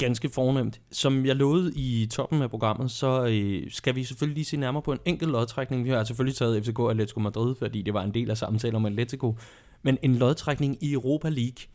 ganske 0.00 0.28
fornemt. 0.28 0.80
Som 0.92 1.26
jeg 1.26 1.36
lovede 1.36 1.72
i 1.76 2.06
toppen 2.06 2.42
af 2.42 2.50
programmet, 2.50 2.90
så 2.90 3.26
øh, 3.26 3.70
skal 3.70 3.94
vi 3.94 4.04
selvfølgelig 4.04 4.34
lige 4.34 4.44
se 4.44 4.56
nærmere 4.56 4.82
på 4.82 4.92
en 4.92 4.98
enkelt 5.04 5.30
lodtrækning. 5.30 5.84
Vi 5.84 5.90
har 5.90 6.04
selvfølgelig 6.04 6.36
taget 6.36 6.64
FCK 6.64 6.78
og 6.78 6.90
Atletico 6.90 7.20
Madrid, 7.20 7.54
fordi 7.58 7.82
det 7.82 7.94
var 7.94 8.02
en 8.02 8.14
del 8.14 8.30
af 8.30 8.38
samtalen 8.38 8.76
om 8.76 8.86
Atletico. 8.86 9.36
Men 9.82 9.98
en 10.02 10.16
lodtrækning 10.16 10.84
i 10.84 10.92
Europa 10.92 11.28
League. 11.28 11.66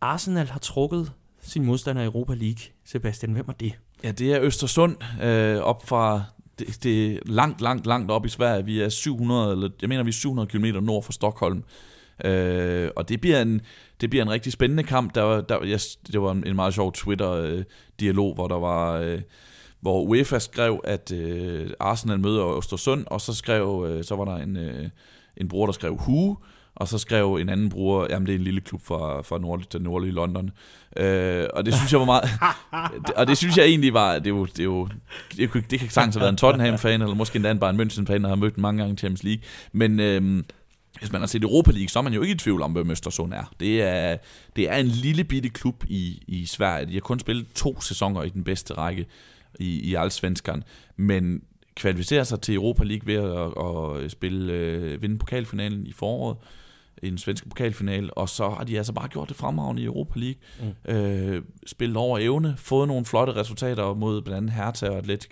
Arsenal 0.00 0.46
har 0.46 0.58
trukket 0.58 1.12
sin 1.40 1.64
modstander 1.64 2.02
i 2.02 2.04
Europa 2.04 2.34
League. 2.34 2.62
Sebastian, 2.84 3.32
hvem 3.32 3.44
er 3.48 3.52
det? 3.52 3.72
Ja, 4.04 4.12
det 4.12 4.32
er 4.32 4.42
Østersund 4.42 4.96
øh, 5.22 5.56
op 5.56 5.88
fra 5.88 6.22
det, 6.58 6.78
det 6.82 7.12
er 7.12 7.18
langt, 7.26 7.60
langt, 7.60 7.86
langt 7.86 8.10
op 8.10 8.26
i 8.26 8.28
Sverige. 8.28 8.64
Vi 8.64 8.80
er 8.80 8.88
700, 8.88 9.52
eller 9.52 9.70
jeg 9.80 9.88
mener, 9.88 10.02
vi 10.02 10.08
er 10.08 10.12
700 10.12 10.48
km 10.48 10.64
nord 10.64 11.02
for 11.02 11.12
Stockholm. 11.12 11.64
Øh, 12.24 12.90
og 12.96 13.08
det 13.08 13.20
bliver 13.20 13.42
en, 13.42 13.60
det 14.00 14.10
bliver 14.10 14.24
en 14.24 14.30
rigtig 14.30 14.52
spændende 14.52 14.82
kamp. 14.82 15.14
Der, 15.14 15.40
der, 15.40 15.64
jeg, 15.64 15.80
det 16.12 16.22
var 16.22 16.32
en, 16.32 16.46
en 16.46 16.56
meget 16.56 16.74
sjov 16.74 16.92
Twitter-dialog, 16.92 18.34
hvor 18.34 18.48
der 18.48 18.58
var... 18.58 18.98
Øh, 18.98 19.20
hvor 19.80 20.02
UEFA 20.02 20.38
skrev, 20.38 20.80
at 20.84 21.12
øh, 21.12 21.70
Arsenal 21.80 22.20
møder 22.20 22.58
Østersund, 22.58 23.04
og 23.06 23.20
så 23.20 23.34
skrev, 23.34 23.86
øh, 23.88 24.04
så 24.04 24.16
var 24.16 24.24
der 24.24 24.36
en, 24.36 24.56
øh, 24.56 24.88
en 25.36 25.48
bror, 25.48 25.66
der 25.66 25.72
skrev 25.72 25.96
Hu, 25.96 26.38
og 26.74 26.88
så 26.88 26.98
skrev 26.98 27.34
en 27.34 27.48
anden 27.48 27.68
bruger, 27.68 28.06
jamen 28.10 28.26
det 28.26 28.32
er 28.32 28.38
en 28.38 28.44
lille 28.44 28.60
klub 28.60 28.80
fra, 28.84 29.22
fra 29.22 29.38
nordlig, 29.38 29.72
den 29.72 29.82
nordlige 29.82 30.12
London. 30.12 30.50
Øh, 30.96 31.46
og 31.54 31.66
det 31.66 31.74
synes 31.74 31.92
jeg 31.92 32.00
var 32.00 32.06
meget, 32.06 32.24
og 33.18 33.26
det 33.26 33.38
synes 33.38 33.56
jeg 33.56 33.64
egentlig 33.64 33.94
var, 33.94 34.18
det 34.18 34.26
er 34.26 34.30
jo, 34.30 34.44
det, 34.44 34.60
er 34.60 34.64
jo, 34.64 34.88
det, 35.36 35.50
kan, 35.50 35.64
det 35.70 35.80
kan 35.80 35.90
sagtens 35.90 36.14
have 36.14 36.20
været 36.20 36.32
en 36.32 36.36
Tottenham-fan, 36.36 37.02
eller 37.02 37.14
måske 37.14 37.36
endda 37.36 37.50
en 37.50 37.58
Bayern 37.58 37.80
München-fan, 37.80 38.22
der 38.22 38.28
har 38.28 38.36
mødt 38.36 38.58
mange 38.58 38.78
gange 38.78 38.94
i 38.94 38.96
Champions 38.96 39.22
League. 39.22 39.42
Men 39.72 40.00
øh, 40.00 40.44
hvis 40.98 41.12
man 41.12 41.20
har 41.20 41.26
set 41.26 41.42
Europa 41.42 41.70
League, 41.70 41.88
så 41.88 41.98
er 41.98 42.02
man 42.02 42.14
jo 42.14 42.22
ikke 42.22 42.34
i 42.34 42.38
tvivl 42.38 42.62
om, 42.62 42.72
hvem 42.72 42.90
Østersund 42.90 43.32
er. 43.32 43.52
Det 43.60 43.82
er, 43.82 44.16
det 44.56 44.70
er 44.70 44.76
en 44.76 44.86
lille 44.86 45.24
bitte 45.24 45.48
klub 45.48 45.84
i, 45.88 46.22
i 46.28 46.46
Sverige. 46.46 46.86
De 46.86 46.92
har 46.92 47.00
kun 47.00 47.18
spillet 47.18 47.46
to 47.54 47.80
sæsoner 47.80 48.22
i 48.22 48.28
den 48.28 48.44
bedste 48.44 48.74
række 48.74 49.06
i, 49.58 49.90
i 49.90 49.94
Allsvenskan, 49.94 50.64
men 50.96 51.42
kvalificerer 51.76 52.24
sig 52.24 52.40
til 52.40 52.54
Europa 52.54 52.84
League 52.84 53.06
ved 53.06 53.14
at, 53.14 54.04
at 54.04 54.10
spille, 54.10 54.52
øh, 54.52 55.02
vinde 55.02 55.18
pokalfinalen 55.18 55.86
i 55.86 55.92
foråret 55.92 56.36
i 57.02 57.10
den 57.10 57.18
svenske 57.18 57.48
pokalfinale, 57.48 58.14
og 58.14 58.28
så 58.28 58.48
har 58.48 58.64
de 58.64 58.76
altså 58.76 58.92
bare 58.92 59.08
gjort 59.08 59.28
det 59.28 59.36
fremragende 59.36 59.82
i 59.82 59.84
Europa 59.84 60.18
League. 60.18 60.40
Mm. 60.60 60.94
Øh, 60.94 61.42
spillet 61.66 61.96
over 61.96 62.18
evne, 62.18 62.54
fået 62.58 62.88
nogle 62.88 63.04
flotte 63.04 63.36
resultater 63.36 63.94
mod 63.94 64.22
blandt 64.22 64.36
andet 64.36 64.50
Hertha 64.50 64.88
og 64.88 64.98
Atletic, 64.98 65.30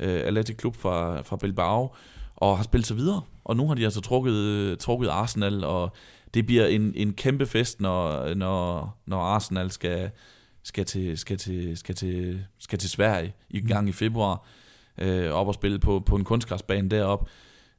øh, 0.00 0.20
Atletic 0.24 0.56
Klub 0.56 0.76
fra, 0.76 1.22
fra 1.22 1.36
Bilbao, 1.36 1.94
og 2.42 2.56
har 2.56 2.64
spillet 2.64 2.86
sig 2.86 2.96
videre. 2.96 3.20
Og 3.44 3.56
nu 3.56 3.68
har 3.68 3.74
de 3.74 3.84
altså 3.84 4.00
trukket, 4.00 4.78
trukket 4.78 5.08
Arsenal, 5.08 5.64
og 5.64 5.92
det 6.34 6.46
bliver 6.46 6.66
en, 6.66 6.92
en 6.96 7.12
kæmpe 7.12 7.46
fest, 7.46 7.80
når, 7.80 8.34
når, 8.34 8.96
når 9.06 9.20
Arsenal 9.20 9.70
skal, 9.70 10.10
skal, 10.62 10.84
til, 10.84 11.18
skal, 11.18 11.38
til, 11.38 11.76
skal, 11.76 11.94
til, 11.94 12.44
skal 12.58 12.78
til 12.78 12.90
Sverige 12.90 13.34
i 13.50 13.60
gang 13.60 13.88
i 13.88 13.92
februar, 13.92 14.46
øh, 14.98 15.30
op 15.30 15.48
og 15.48 15.54
spille 15.54 15.78
på, 15.78 16.00
på 16.00 16.16
en 16.16 16.24
kunstgræsbane 16.24 16.88
deroppe. 16.88 17.30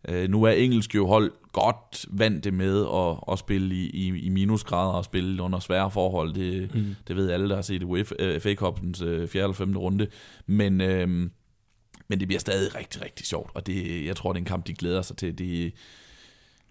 Øh, 0.08 0.30
nu 0.30 0.44
er 0.44 0.52
engelsk 0.52 0.96
jo 0.96 1.08
hold 1.08 1.32
godt 1.52 2.06
vant 2.10 2.44
det 2.44 2.54
med 2.54 2.86
at, 2.94 3.18
at 3.32 3.40
spille 3.40 3.76
i, 3.76 3.90
i, 3.90 4.20
i 4.20 4.30
minusgrader 4.30 4.94
og 4.94 5.06
spille 5.06 5.44
under 5.44 5.60
svære 5.60 5.92
forhold. 5.92 6.34
Det, 6.34 6.76
mm. 6.76 6.96
det 7.08 7.16
ved 7.16 7.32
alle, 7.32 7.50
der 7.50 7.56
har 7.56 7.62
set 7.62 7.84
UEFA 7.84 8.16
øh, 8.20 8.56
Cup'ens 8.62 9.06
øh, 9.06 9.28
4. 9.28 9.44
eller 9.44 9.54
5. 9.54 9.78
runde. 9.78 10.08
Men, 10.48 10.82
øh, 10.82 11.30
men 12.08 12.20
det 12.20 12.28
bliver 12.28 12.40
stadig 12.40 12.76
rigtig, 12.76 13.02
rigtig 13.02 13.26
sjovt, 13.26 13.52
og 13.54 13.68
det, 13.68 14.06
jeg 14.06 14.16
tror, 14.16 14.34
det 14.34 14.38
er 14.38 14.42
en 14.42 14.46
kamp, 14.46 14.68
de 14.68 14.74
glæder 14.74 15.02
sig 15.02 15.18
til. 15.18 15.38
Det, 15.38 15.74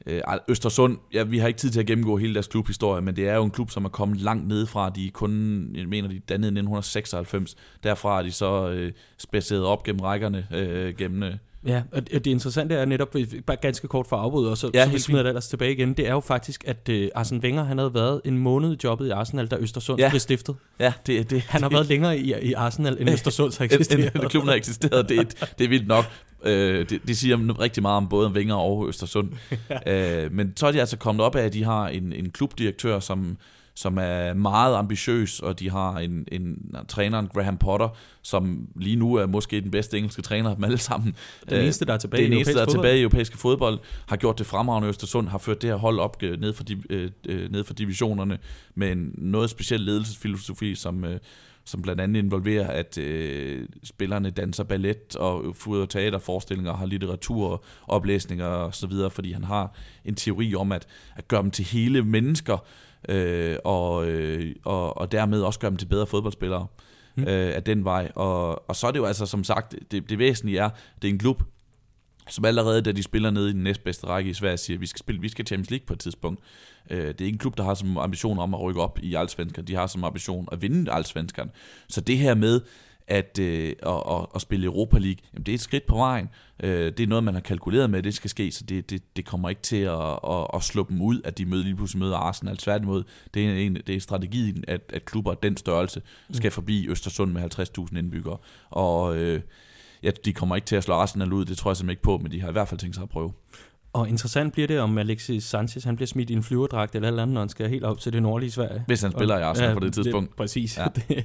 øh, 0.06 0.22
Østersund, 0.48 0.98
ja, 1.12 1.22
vi 1.22 1.38
har 1.38 1.48
ikke 1.48 1.58
tid 1.58 1.70
til 1.70 1.80
at 1.80 1.86
gennemgå 1.86 2.16
hele 2.16 2.34
deres 2.34 2.46
klubhistorie, 2.46 3.02
men 3.02 3.16
det 3.16 3.28
er 3.28 3.34
jo 3.34 3.44
en 3.44 3.50
klub, 3.50 3.70
som 3.70 3.84
er 3.84 3.88
kommet 3.88 4.20
langt 4.20 4.48
ned 4.48 4.66
fra. 4.66 4.90
De 4.90 5.10
kun, 5.10 5.70
jeg 5.74 5.88
mener, 5.88 6.08
de 6.08 6.18
dannede 6.18 6.48
i 6.48 6.58
1996. 6.58 7.56
Derfra 7.82 8.18
er 8.18 8.22
de 8.22 8.32
så 8.32 8.68
øh, 8.68 8.92
spaceret 9.18 9.64
op 9.64 9.82
gennem 9.82 10.00
rækkerne, 10.00 10.46
øh, 10.54 10.96
gennem... 10.96 11.22
Øh, 11.22 11.34
Øh, 11.64 11.70
Ja, 11.70 11.82
og 11.92 12.06
det 12.10 12.26
interessante 12.26 12.74
er 12.74 12.84
netop, 12.84 13.16
bare 13.46 13.56
ganske 13.56 13.88
kort 13.88 14.06
for 14.06 14.16
afbud, 14.16 14.46
og 14.46 14.58
så, 14.58 14.70
ja, 14.74 14.84
så 14.84 14.90
vi 14.90 14.98
smider 14.98 15.22
det 15.22 15.28
ellers 15.28 15.48
tilbage 15.48 15.72
igen, 15.72 15.94
det 15.94 16.08
er 16.08 16.12
jo 16.12 16.20
faktisk, 16.20 16.64
at 16.66 16.88
uh, 16.88 16.96
Arsene 17.14 17.40
Wenger, 17.40 17.64
han 17.64 17.78
havde 17.78 17.94
været 17.94 18.20
en 18.24 18.38
måned 18.38 18.72
i 18.72 18.76
jobbet 18.84 19.06
i 19.06 19.10
Arsenal, 19.10 19.46
da 19.46 19.56
Østersund 19.56 20.00
ja. 20.00 20.08
blev 20.08 20.20
stiftet. 20.20 20.56
Ja, 20.80 20.92
det, 21.06 21.30
det, 21.30 21.42
han 21.42 21.62
har 21.62 21.68
det, 21.68 21.76
været 21.76 21.86
længere 21.86 22.18
i, 22.18 22.34
i 22.42 22.52
Arsenal, 22.52 22.96
end 23.00 23.10
Østersund 23.14 23.58
har 23.58 23.64
eksisteret. 23.64 24.14
end, 24.14 24.28
klubben 24.30 24.48
har 24.48 24.56
eksisteret, 24.56 25.08
det, 25.08 25.46
det 25.58 25.64
er 25.64 25.68
vildt 25.68 25.86
nok. 25.86 26.04
Uh, 26.40 26.48
det, 26.48 27.00
det 27.06 27.16
siger 27.16 27.60
rigtig 27.60 27.82
meget 27.82 27.96
om 27.96 28.08
både 28.08 28.30
Wenger 28.30 28.54
og 28.54 28.88
Østersund. 28.88 29.30
ja. 29.86 30.26
uh, 30.26 30.32
men 30.32 30.56
så 30.56 30.66
er 30.66 30.72
de 30.72 30.80
altså 30.80 30.96
kommet 30.96 31.24
op 31.24 31.36
af, 31.36 31.44
at 31.44 31.52
de 31.52 31.64
har 31.64 31.88
en, 31.88 32.12
en 32.12 32.30
klubdirektør, 32.30 33.00
som 33.00 33.36
som 33.82 33.98
er 33.98 34.34
meget 34.34 34.76
ambitiøs, 34.76 35.40
og 35.40 35.60
de 35.60 35.70
har 35.70 35.98
en, 35.98 36.26
en 36.32 36.74
træneren, 36.88 37.28
Graham 37.34 37.56
Potter, 37.56 37.88
som 38.22 38.68
lige 38.76 38.96
nu 38.96 39.14
er 39.14 39.26
måske 39.26 39.60
den 39.60 39.70
bedste 39.70 39.98
engelske 39.98 40.22
træner 40.22 40.50
af 40.50 40.56
dem 40.56 40.64
alle 40.64 40.78
sammen. 40.78 41.16
Den 41.50 41.60
eneste, 41.60 41.84
der 41.84 41.92
er 41.92 41.98
tilbage, 41.98 42.24
den 42.24 42.32
eneste, 42.32 42.54
der 42.54 42.62
er 42.62 42.66
tilbage 42.66 42.98
i 42.98 43.02
europæiske 43.02 43.38
fodbold, 43.38 43.78
har 44.06 44.16
gjort 44.16 44.38
det 44.38 44.46
fremragende 44.46 44.88
Østersund, 44.88 45.28
har 45.28 45.38
ført 45.38 45.62
det 45.62 45.70
her 45.70 45.76
hold 45.76 45.98
op 45.98 46.22
øh, 46.22 46.40
ned 46.40 46.52
for, 46.52 46.64
di, 46.64 46.76
øh, 46.90 47.10
øh, 47.28 47.52
ned 47.52 47.64
for 47.64 47.74
divisionerne 47.74 48.38
med 48.74 48.92
en 48.92 49.14
noget 49.18 49.50
speciel 49.50 49.80
ledelsesfilosofi, 49.80 50.74
som, 50.74 51.04
øh, 51.04 51.18
som 51.64 51.82
blandt 51.82 52.00
andet 52.00 52.22
involverer, 52.22 52.66
at 52.66 52.98
øh, 52.98 53.68
spillerne 53.84 54.30
danser 54.30 54.64
ballet 54.64 55.16
og 55.16 55.56
fodrer 55.56 55.86
teaterforestillinger, 55.86 56.74
har 56.74 56.86
litteratur, 56.86 57.64
oplæsninger 57.88 58.46
osv., 58.46 58.92
fordi 59.10 59.32
han 59.32 59.44
har 59.44 59.74
en 60.04 60.14
teori 60.14 60.54
om 60.54 60.72
at, 60.72 60.86
at 61.16 61.28
gøre 61.28 61.42
dem 61.42 61.50
til 61.50 61.64
hele 61.64 62.02
mennesker, 62.02 62.58
øh, 63.08 63.56
og, 63.64 64.08
øh, 64.08 64.54
og, 64.64 64.98
og 64.98 65.12
dermed 65.12 65.42
også 65.42 65.60
gøre 65.60 65.70
dem 65.70 65.78
til 65.78 65.86
bedre 65.86 66.06
fodboldspillere 66.06 66.66
mm. 67.16 67.22
øh, 67.22 67.56
af 67.56 67.62
den 67.62 67.84
vej. 67.84 68.12
Og, 68.14 68.68
og 68.68 68.76
så 68.76 68.86
er 68.86 68.90
det 68.90 68.98
jo 68.98 69.04
altså 69.04 69.26
som 69.26 69.44
sagt, 69.44 69.74
det, 69.90 70.10
det 70.10 70.18
væsentlige 70.18 70.58
er, 70.58 70.70
det 71.02 71.08
er 71.08 71.12
en 71.12 71.18
klub, 71.18 71.42
som 72.28 72.44
allerede, 72.44 72.82
da 72.82 72.92
de 72.92 73.02
spiller 73.02 73.30
nede 73.30 73.50
i 73.50 73.52
den 73.52 73.62
næstbedste 73.62 74.06
række 74.06 74.30
i 74.30 74.34
Sverige, 74.34 74.56
siger, 74.56 74.76
at 74.76 74.80
vi 74.80 74.86
skal 74.86 74.98
spille, 74.98 75.20
vi 75.20 75.28
skal 75.28 75.46
Champions 75.46 75.70
League 75.70 75.86
på 75.86 75.92
et 75.92 75.98
tidspunkt. 75.98 76.40
Øh, 76.90 76.98
det 76.98 77.20
er 77.20 77.24
ikke 77.24 77.34
en 77.34 77.38
klub, 77.38 77.56
der 77.56 77.64
har 77.64 77.74
som 77.74 77.98
ambition 77.98 78.38
om 78.38 78.54
at 78.54 78.60
rykke 78.60 78.80
op 78.80 78.98
i 79.02 79.14
Allsvenskan. 79.14 79.64
De 79.64 79.74
har 79.74 79.86
som 79.86 80.04
ambition 80.04 80.48
at 80.52 80.62
vinde 80.62 80.92
Allsvenskan. 80.92 81.50
Så 81.88 82.00
det 82.00 82.18
her 82.18 82.34
med, 82.34 82.60
at, 83.08 83.38
øh, 83.38 83.72
at, 83.82 84.02
at, 84.10 84.26
at 84.34 84.40
spille 84.40 84.66
Europa 84.66 84.98
League, 84.98 85.18
jamen 85.34 85.46
det 85.46 85.52
er 85.52 85.54
et 85.54 85.60
skridt 85.60 85.86
på 85.86 85.96
vejen. 85.96 86.28
Øh, 86.62 86.92
det 86.92 87.00
er 87.00 87.06
noget, 87.06 87.24
man 87.24 87.34
har 87.34 87.40
kalkuleret 87.40 87.90
med, 87.90 87.98
at 87.98 88.04
det 88.04 88.14
skal 88.14 88.30
ske, 88.30 88.52
så 88.52 88.64
det, 88.64 88.90
det, 88.90 89.16
det 89.16 89.24
kommer 89.24 89.48
ikke 89.48 89.62
til 89.62 89.76
at, 89.76 90.18
at, 90.28 90.46
at 90.54 90.62
slå 90.62 90.86
dem 90.88 91.02
ud, 91.02 91.20
at 91.24 91.38
de 91.38 91.46
møder, 91.46 91.64
lige 91.64 91.76
pludselig 91.76 92.00
møder 92.00 92.16
Arsenal. 92.16 92.56
Tværtimod, 92.56 93.02
det 93.34 93.46
er, 93.46 93.52
en, 93.52 93.74
det 93.86 93.96
er 93.96 94.00
strategien, 94.00 94.64
at, 94.68 94.80
at 94.92 95.04
klubber 95.04 95.30
af 95.30 95.36
den 95.36 95.56
størrelse 95.56 96.02
skal 96.32 96.48
mm. 96.48 96.52
forbi 96.52 96.88
Østersund 96.88 97.32
med 97.32 97.58
50.000 97.60 97.98
indbyggere. 97.98 98.36
Og 98.70 99.16
øh, 99.16 99.40
ja, 100.02 100.10
de 100.24 100.32
kommer 100.32 100.56
ikke 100.56 100.66
til 100.66 100.76
at 100.76 100.84
slå 100.84 100.94
Arsenal 100.94 101.32
ud, 101.32 101.44
det 101.44 101.58
tror 101.58 101.70
jeg 101.70 101.76
simpelthen 101.76 101.92
ikke 101.92 102.02
på, 102.02 102.18
men 102.18 102.32
de 102.32 102.40
har 102.40 102.48
i 102.48 102.52
hvert 102.52 102.68
fald 102.68 102.80
tænkt 102.80 102.94
sig 102.96 103.02
at 103.02 103.08
prøve. 103.08 103.32
Og 103.92 104.08
interessant 104.08 104.52
bliver 104.52 104.68
det, 104.68 104.80
om 104.80 104.98
Alexis 104.98 105.44
Sanchez 105.44 105.84
han 105.84 105.96
bliver 105.96 106.06
smidt 106.06 106.30
i 106.30 106.32
en 106.32 106.42
flyverdragt 106.42 106.94
eller 106.94 107.08
andet, 107.08 107.28
når 107.28 107.40
han 107.40 107.48
skal 107.48 107.68
helt 107.68 107.84
op 107.84 107.98
til 107.98 108.12
det 108.12 108.22
nordlige 108.22 108.50
Sverige. 108.50 108.84
Hvis 108.86 109.02
han 109.02 109.12
spiller 109.12 109.34
og, 109.34 109.40
i 109.40 109.44
Arsenal 109.44 109.68
ja, 109.68 109.74
på 109.74 109.80
det 109.80 109.94
tidspunkt. 109.94 110.30
Det, 110.30 110.36
præcis. 110.36 110.78
Ja. 110.78 110.86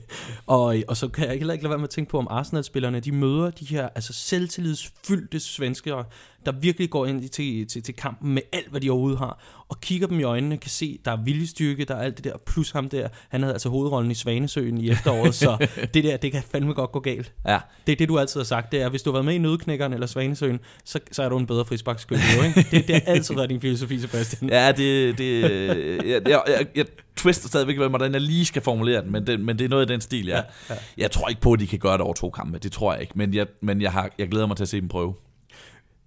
og, 0.48 0.76
og 0.88 0.98
så 0.98 1.07
kan 1.07 1.27
jeg 1.27 1.38
heller 1.38 1.53
ikke 1.53 1.64
lade 1.64 1.69
være 1.69 1.77
med 1.77 1.84
at 1.84 1.89
tænke 1.89 2.11
på, 2.11 2.18
om 2.18 2.27
Arsenal-spillerne 2.30 2.99
de 2.99 3.11
møder 3.11 3.49
de 3.49 3.65
her 3.65 3.89
altså 3.95 4.14
selvtillidsfyldte 4.14 5.39
svenskere, 5.39 6.06
der 6.48 6.53
virkelig 6.61 6.90
går 6.90 7.06
ind 7.06 7.30
til, 7.30 7.68
til, 7.68 7.84
til 7.84 7.95
kampen 7.95 8.34
med 8.34 8.41
alt, 8.53 8.69
hvad 8.69 8.82
de 8.82 8.90
overhovedet 8.90 9.19
har, 9.19 9.40
og 9.69 9.82
kigger 9.82 10.07
dem 10.07 10.19
i 10.19 10.24
øjnene, 10.24 10.57
kan 10.57 10.69
se, 10.69 10.99
der 11.06 11.11
er 11.11 11.24
viljestyrke, 11.24 11.86
der 11.86 11.95
er 11.95 12.02
alt 12.02 12.18
det 12.18 12.24
der, 12.24 12.38
plus 12.45 12.72
ham 12.72 12.90
der, 12.90 13.07
han 13.30 13.41
havde 13.41 13.53
altså 13.53 13.69
hovedrollen 13.69 14.11
i 14.11 14.14
Svanesøen 14.14 14.78
i 14.78 14.90
efteråret, 14.90 15.36
så 15.36 15.68
det 15.94 16.03
der, 16.03 16.18
det 16.18 16.32
kan 16.32 16.44
fandme 16.52 16.74
godt 16.74 16.91
gå 16.91 16.99
galt. 16.99 17.34
Ja. 17.48 17.60
Det 17.88 17.91
er 17.91 17.95
det, 17.95 18.10
du 18.10 18.19
altid 18.19 18.40
har 18.40 18.45
sagt, 18.45 18.72
det 18.72 18.82
er, 18.82 18.90
hvis 18.90 19.02
du 19.02 19.10
har 19.10 19.14
været 19.14 19.26
med 19.26 19.34
i 19.34 19.38
Nødknækkeren 19.38 19.94
eller 19.94 20.07
Svanesøen, 20.07 20.60
så, 20.86 20.99
så 21.11 21.24
er 21.24 21.30
du 21.30 21.38
en 21.38 21.48
bedre 21.48 21.65
frisbakskyld, 21.65 22.18
ikke? 22.45 22.68
Det, 22.72 22.88
det 22.88 22.95
har 22.95 23.14
altid 23.14 23.36
været 23.36 23.49
din 23.49 23.61
filosofi, 23.61 23.99
Sebastian. 23.99 24.49
Ja, 24.49 24.72
det... 24.72 25.18
det 25.18 25.41
jeg, 25.41 26.22
jeg, 26.28 26.41
jeg, 26.48 26.68
jeg 26.76 26.86
twister 27.15 27.48
stadigvæk, 27.48 27.78
hvordan 27.78 28.14
jeg 28.14 28.22
lige 28.22 28.45
skal 28.45 28.61
formulere 28.61 29.02
den, 29.02 29.11
men 29.11 29.28
det, 29.28 29.40
men 29.40 29.60
det 29.60 29.65
er 29.65 29.69
noget 29.69 29.82
af 29.82 29.88
den 29.88 30.02
stil, 30.02 30.26
ja. 30.26 30.36
ja, 30.36 30.44
ja. 30.69 30.76
Jeg 30.98 31.11
tror 31.11 31.30
ikke 31.30 31.41
på, 31.41 31.53
at 31.53 31.60
de 31.60 31.68
kan 31.68 31.80
gøre 31.80 31.94
det 31.94 32.02
over 32.02 32.14
to 32.14 32.30
kampe, 32.30 32.57
det 32.57 32.72
tror 32.72 32.94
jeg 32.94 33.02
ikke, 33.02 33.14
men 33.15 33.34
jeg, 33.34 33.48
men 33.61 33.82
jeg, 33.82 33.91
har, 33.91 34.10
jeg 34.18 34.30
glæder 34.30 34.48
mig 34.48 34.57
til 34.57 34.64
at 34.64 34.69
se 34.69 34.82
dem 34.82 34.88
prøve. 34.88 35.14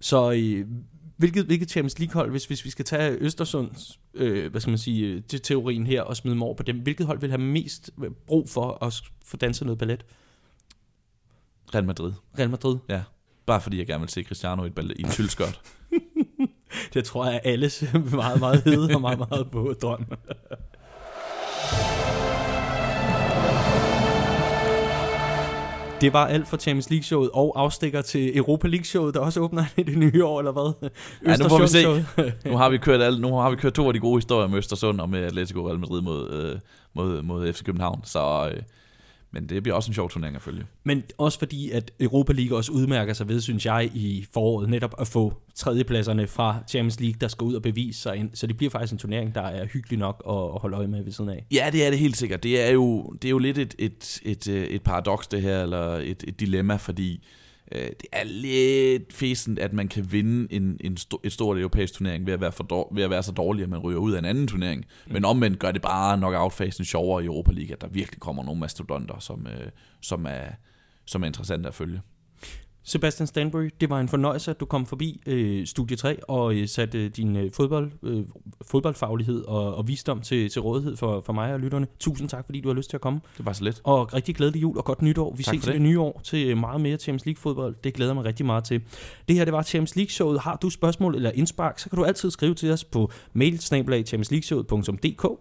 Så 0.01 0.31
øh, 0.31 0.65
hvilket, 1.17 1.45
hvilket 1.45 1.69
Champions 1.69 1.99
League-hold, 1.99 2.31
hvis, 2.31 2.45
hvis 2.45 2.65
vi 2.65 2.69
skal 2.69 2.85
tage 2.85 3.17
Østersunds 3.19 3.99
øh, 4.13 4.51
hvad 4.51 4.61
skal 4.61 4.71
man 4.71 4.77
sige, 4.77 5.21
til 5.21 5.41
teorien 5.41 5.87
her 5.87 6.01
og 6.01 6.17
smide 6.17 6.33
dem 6.33 6.43
over 6.43 6.53
på 6.53 6.63
dem, 6.63 6.79
hvilket 6.79 7.05
hold 7.05 7.19
vil 7.19 7.29
have 7.29 7.41
mest 7.41 7.89
brug 8.27 8.49
for 8.49 8.85
at 8.85 9.01
få 9.25 9.37
danset 9.37 9.65
noget 9.65 9.77
ballet? 9.79 10.05
Real 11.75 11.85
Madrid. 11.85 12.13
Real 12.39 12.49
Madrid? 12.49 12.77
Ja. 12.89 13.01
Bare 13.45 13.61
fordi 13.61 13.77
jeg 13.77 13.87
gerne 13.87 13.99
vil 13.99 14.09
se 14.09 14.23
Cristiano 14.23 14.63
i 14.63 14.67
et, 14.67 14.75
ballet, 14.75 14.97
i 14.99 15.01
et 15.01 15.11
tyldskørt. 15.11 15.61
det 16.93 17.05
tror 17.05 17.25
jeg 17.25 17.35
er 17.35 17.39
alles 17.43 17.83
meget, 18.11 18.39
meget 18.39 18.63
hede 18.63 18.95
og 18.95 19.01
meget, 19.01 19.19
meget 19.19 19.51
på 19.51 19.75
drøm. 19.81 20.05
Det 26.01 26.13
var 26.13 26.27
alt 26.27 26.47
for 26.47 26.57
Champions 26.57 26.89
League-showet 26.89 27.29
og 27.33 27.53
afstikker 27.59 28.01
til 28.01 28.37
Europa 28.37 28.67
League-showet, 28.67 29.13
der 29.13 29.19
også 29.19 29.39
åbner 29.39 29.65
i 29.77 29.83
det 29.83 29.97
nye 29.97 30.25
år, 30.25 30.39
eller 30.39 30.51
hvad? 30.51 30.89
Ja, 31.25 31.37
nu 31.37 31.49
må 31.49 31.61
vi 31.61 31.67
se. 31.67 32.05
nu 32.49 32.57
har 32.57 32.69
vi 32.69 32.77
kørt, 32.77 33.01
alle, 33.01 33.21
nu 33.21 33.35
har 33.35 33.49
vi 33.49 33.55
kørt 33.55 33.73
to 33.73 33.87
af 33.87 33.93
de 33.93 33.99
gode 33.99 34.17
historier 34.17 34.47
med 34.47 34.57
Østersund 34.57 35.01
og 35.01 35.09
med 35.09 35.23
Atletico 35.23 35.67
Real 35.67 35.79
Madrid 35.79 36.01
mod, 36.01 36.29
øh, 36.31 36.59
mod, 36.93 37.21
mod 37.21 37.53
FC 37.53 37.63
København, 37.63 38.01
så... 38.03 38.51
Øh, 38.53 38.61
men 39.33 39.49
det 39.49 39.63
bliver 39.63 39.75
også 39.75 39.89
en 39.89 39.93
sjov 39.93 40.09
turnering 40.09 40.35
at 40.35 40.41
følge. 40.41 40.65
Men 40.83 41.03
også 41.17 41.39
fordi, 41.39 41.71
at 41.71 41.91
Europa 41.99 42.33
League 42.33 42.57
også 42.57 42.71
udmærker 42.71 43.13
sig 43.13 43.27
ved, 43.27 43.41
synes 43.41 43.65
jeg, 43.65 43.91
i 43.93 44.25
foråret 44.33 44.69
netop 44.69 44.95
at 44.99 45.07
få 45.07 45.33
tredjepladserne 45.55 46.27
fra 46.27 46.63
Champions 46.67 46.99
League, 46.99 47.17
der 47.21 47.27
skal 47.27 47.45
ud 47.45 47.53
og 47.53 47.61
bevise 47.61 48.01
sig 48.01 48.15
ind. 48.15 48.29
Så 48.33 48.47
det 48.47 48.57
bliver 48.57 48.69
faktisk 48.69 48.93
en 48.93 48.99
turnering, 48.99 49.35
der 49.35 49.41
er 49.41 49.65
hyggelig 49.65 49.99
nok 49.99 50.23
at 50.29 50.61
holde 50.61 50.77
øje 50.77 50.87
med 50.87 51.03
ved 51.03 51.11
siden 51.11 51.29
af. 51.29 51.45
Ja, 51.51 51.69
det 51.71 51.85
er 51.85 51.89
det 51.89 51.99
helt 51.99 52.17
sikkert. 52.17 52.43
Det 52.43 52.61
er 52.61 52.71
jo, 52.71 53.15
det 53.21 53.25
er 53.25 53.29
jo 53.29 53.37
lidt 53.37 53.57
et, 53.57 53.75
et, 53.79 54.21
et, 54.23 54.47
et 54.47 54.83
paradoks 54.83 55.27
det 55.27 55.41
her, 55.41 55.63
eller 55.63 55.95
et, 55.95 56.23
et 56.27 56.39
dilemma, 56.39 56.75
fordi 56.75 57.23
Øh, 57.75 57.81
det 57.81 58.05
er 58.11 58.23
lidt 58.23 59.13
fæsent, 59.13 59.59
at 59.59 59.73
man 59.73 59.87
kan 59.87 60.11
vinde 60.11 60.53
en, 60.53 60.77
en 60.81 60.97
st- 60.99 61.19
et 61.23 61.31
stort 61.31 61.57
europæisk 61.57 61.93
turnering 61.93 62.25
ved 62.25 62.33
at, 62.33 62.41
være 62.41 62.51
for 62.51 62.63
dår- 62.63 62.95
ved 62.95 63.03
at 63.03 63.09
være 63.09 63.23
så 63.23 63.31
dårlig, 63.31 63.63
at 63.63 63.69
man 63.69 63.79
ryger 63.79 63.99
ud 63.99 64.11
af 64.11 64.19
en 64.19 64.25
anden 64.25 64.47
turnering. 64.47 64.85
Mm. 65.07 65.13
Men 65.13 65.25
omvendt 65.25 65.59
gør 65.59 65.71
det 65.71 65.81
bare 65.81 66.17
knockout-fasen 66.17 66.85
sjovere 66.85 67.23
i 67.23 67.25
Europa 67.25 67.51
League, 67.51 67.73
at 67.73 67.81
der 67.81 67.87
virkelig 67.87 68.19
kommer 68.19 68.43
nogle 68.43 68.59
mastodonter, 68.59 69.19
som, 69.19 69.47
øh, 69.47 69.67
som, 70.01 70.25
er, 70.25 70.47
som 71.05 71.23
er 71.23 71.27
interessante 71.27 71.67
at 71.67 71.75
følge. 71.75 72.01
Sebastian 72.83 73.27
Stanbury, 73.27 73.69
det 73.81 73.89
var 73.89 73.99
en 73.99 74.07
fornøjelse, 74.07 74.51
at 74.51 74.59
du 74.59 74.65
kom 74.65 74.85
forbi 74.85 75.21
øh, 75.25 75.65
Studie 75.67 75.97
3 75.97 76.23
og 76.23 76.55
øh, 76.55 76.67
satte 76.67 77.05
øh, 77.05 77.11
din 77.15 77.35
øh, 77.35 77.51
fodbold, 77.51 77.91
øh, 78.03 78.23
fodboldfaglighed 78.67 79.43
og, 79.45 79.75
og 79.75 79.87
visdom 79.87 80.21
til, 80.21 80.49
til 80.49 80.61
rådighed 80.61 80.97
for, 80.97 81.21
for 81.21 81.33
mig 81.33 81.53
og 81.53 81.59
lytterne. 81.59 81.87
Tusind 81.99 82.29
tak, 82.29 82.45
fordi 82.45 82.61
du 82.61 82.69
har 82.69 82.75
lyst 82.75 82.89
til 82.89 82.97
at 82.97 83.01
komme. 83.01 83.19
Det 83.37 83.45
var 83.45 83.53
så 83.53 83.63
lidt. 83.63 83.81
Og 83.83 84.13
rigtig 84.13 84.35
glædelig 84.35 84.61
jul 84.61 84.77
og 84.77 84.85
godt 84.85 85.01
nytår. 85.01 85.33
Vi 85.35 85.43
tak 85.43 85.55
ses 85.55 85.67
i 85.67 85.71
det 85.71 85.81
nye 85.81 85.99
år 85.99 86.21
til 86.23 86.57
meget 86.57 86.81
mere 86.81 86.97
Champions 86.97 87.25
League-fodbold. 87.25 87.75
Det 87.83 87.93
glæder 87.93 88.13
mig 88.13 88.25
rigtig 88.25 88.45
meget 88.45 88.63
til. 88.63 88.81
Det 89.27 89.35
her, 89.35 89.45
det 89.45 89.53
var 89.53 89.63
Champions 89.63 89.95
League-showet. 89.95 90.39
Har 90.39 90.55
du 90.55 90.69
spørgsmål 90.69 91.15
eller 91.15 91.31
indspark, 91.31 91.79
så 91.79 91.89
kan 91.89 91.97
du 91.97 92.05
altid 92.05 92.31
skrive 92.31 92.53
til 92.53 92.71
os 92.71 92.83
på 92.83 93.11
mail 93.33 93.53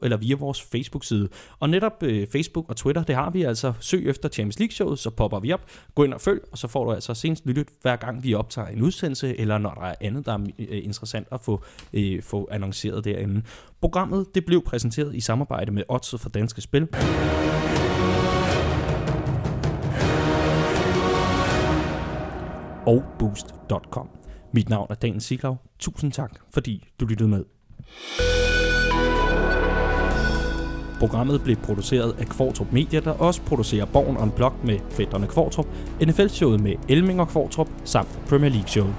eller 0.03 0.17
via 0.17 0.37
vores 0.37 0.63
Facebook-side. 0.63 1.29
Og 1.59 1.71
netop 1.71 2.03
øh, 2.03 2.27
Facebook 2.33 2.65
og 2.69 2.77
Twitter, 2.77 3.03
det 3.03 3.15
har 3.15 3.31
vi 3.31 3.43
altså. 3.43 3.73
Søg 3.81 4.09
efter 4.09 4.29
Champions 4.29 4.61
League-showet, 4.61 4.99
så 4.99 5.11
popper 5.11 5.41
vi 5.41 5.53
op. 5.53 5.67
Gå 5.95 6.05
ind 6.05 6.15
og 6.15 6.21
følg, 6.21 6.41
og 6.53 6.59
så 6.59 6.69
får 6.69 6.85
du 6.85 6.93
altså 6.93 7.15
senest 7.31 7.47
lyttet, 7.47 7.69
hver 7.83 7.97
gang 7.97 8.25
vi 8.25 8.35
optager 8.35 8.69
en 8.69 8.83
udsendelse, 8.83 9.41
eller 9.41 9.59
når 9.59 9.75
der 9.75 9.83
er 9.83 9.95
andet, 10.01 10.27
der 10.27 10.33
er 10.33 10.47
øh, 10.59 10.85
interessant 10.85 11.29
at 11.33 11.41
få, 11.41 11.63
øh, 11.93 12.23
få 12.23 12.49
annonceret 12.51 13.05
derinde. 13.05 13.43
Programmet 13.81 14.27
det 14.35 14.45
blev 14.45 14.65
præsenteret 14.65 15.15
i 15.15 15.21
samarbejde 15.21 15.73
med 15.73 15.83
Odds 15.89 16.15
for 16.19 16.29
Danske 16.29 16.61
Spil. 16.61 16.89
og 22.87 23.05
boost.com. 23.19 24.09
Mit 24.55 24.69
navn 24.69 24.87
er 24.91 24.95
Daniel 24.95 25.21
Siglaug. 25.21 25.57
Tusind 25.79 26.13
tak, 26.13 26.33
fordi 26.55 26.89
du 27.01 27.07
lyttede 27.07 27.29
med. 27.29 27.45
Programmet 31.01 31.43
blev 31.43 31.57
produceret 31.57 32.15
af 32.19 32.27
Kvartrup 32.27 32.73
Media, 32.73 33.01
der 33.01 33.11
også 33.11 33.43
producerer 33.43 33.85
Born 33.85 34.17
on 34.17 34.31
Block 34.31 34.55
med 34.65 34.79
fætterne 34.91 35.27
Kvartrup, 35.27 35.67
NFL-showet 36.07 36.61
med 36.61 36.73
Elming 36.89 37.21
og 37.21 37.29
Kvartrup 37.29 37.69
samt 37.85 38.09
Premier 38.29 38.51
League-showet. 38.51 38.95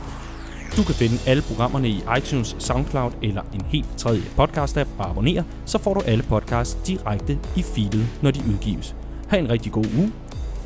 Du 0.78 0.84
kan 0.84 0.96
finde 0.96 1.16
alle 1.28 1.44
programmerne 1.44 1.90
i 1.90 2.04
iTunes, 2.18 2.56
SoundCloud 2.60 3.12
eller 3.22 3.42
en 3.54 3.62
helt 3.66 3.98
tredje 3.98 4.22
podcast-app 4.40 4.88
og 4.98 5.10
abonnere, 5.10 5.44
så 5.66 5.78
får 5.78 5.94
du 5.94 6.02
alle 6.06 6.24
podcasts 6.24 6.88
direkte 6.88 7.40
i 7.56 7.62
feedet, 7.62 8.06
når 8.22 8.32
de 8.32 8.40
udgives. 8.54 8.96
Ha' 9.28 9.38
en 9.38 9.50
rigtig 9.50 9.72
god 9.72 9.86
uge. 9.98 10.12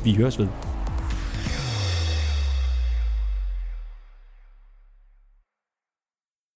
Vi 0.04 0.14
høres 0.14 0.38
ved. 0.38 0.75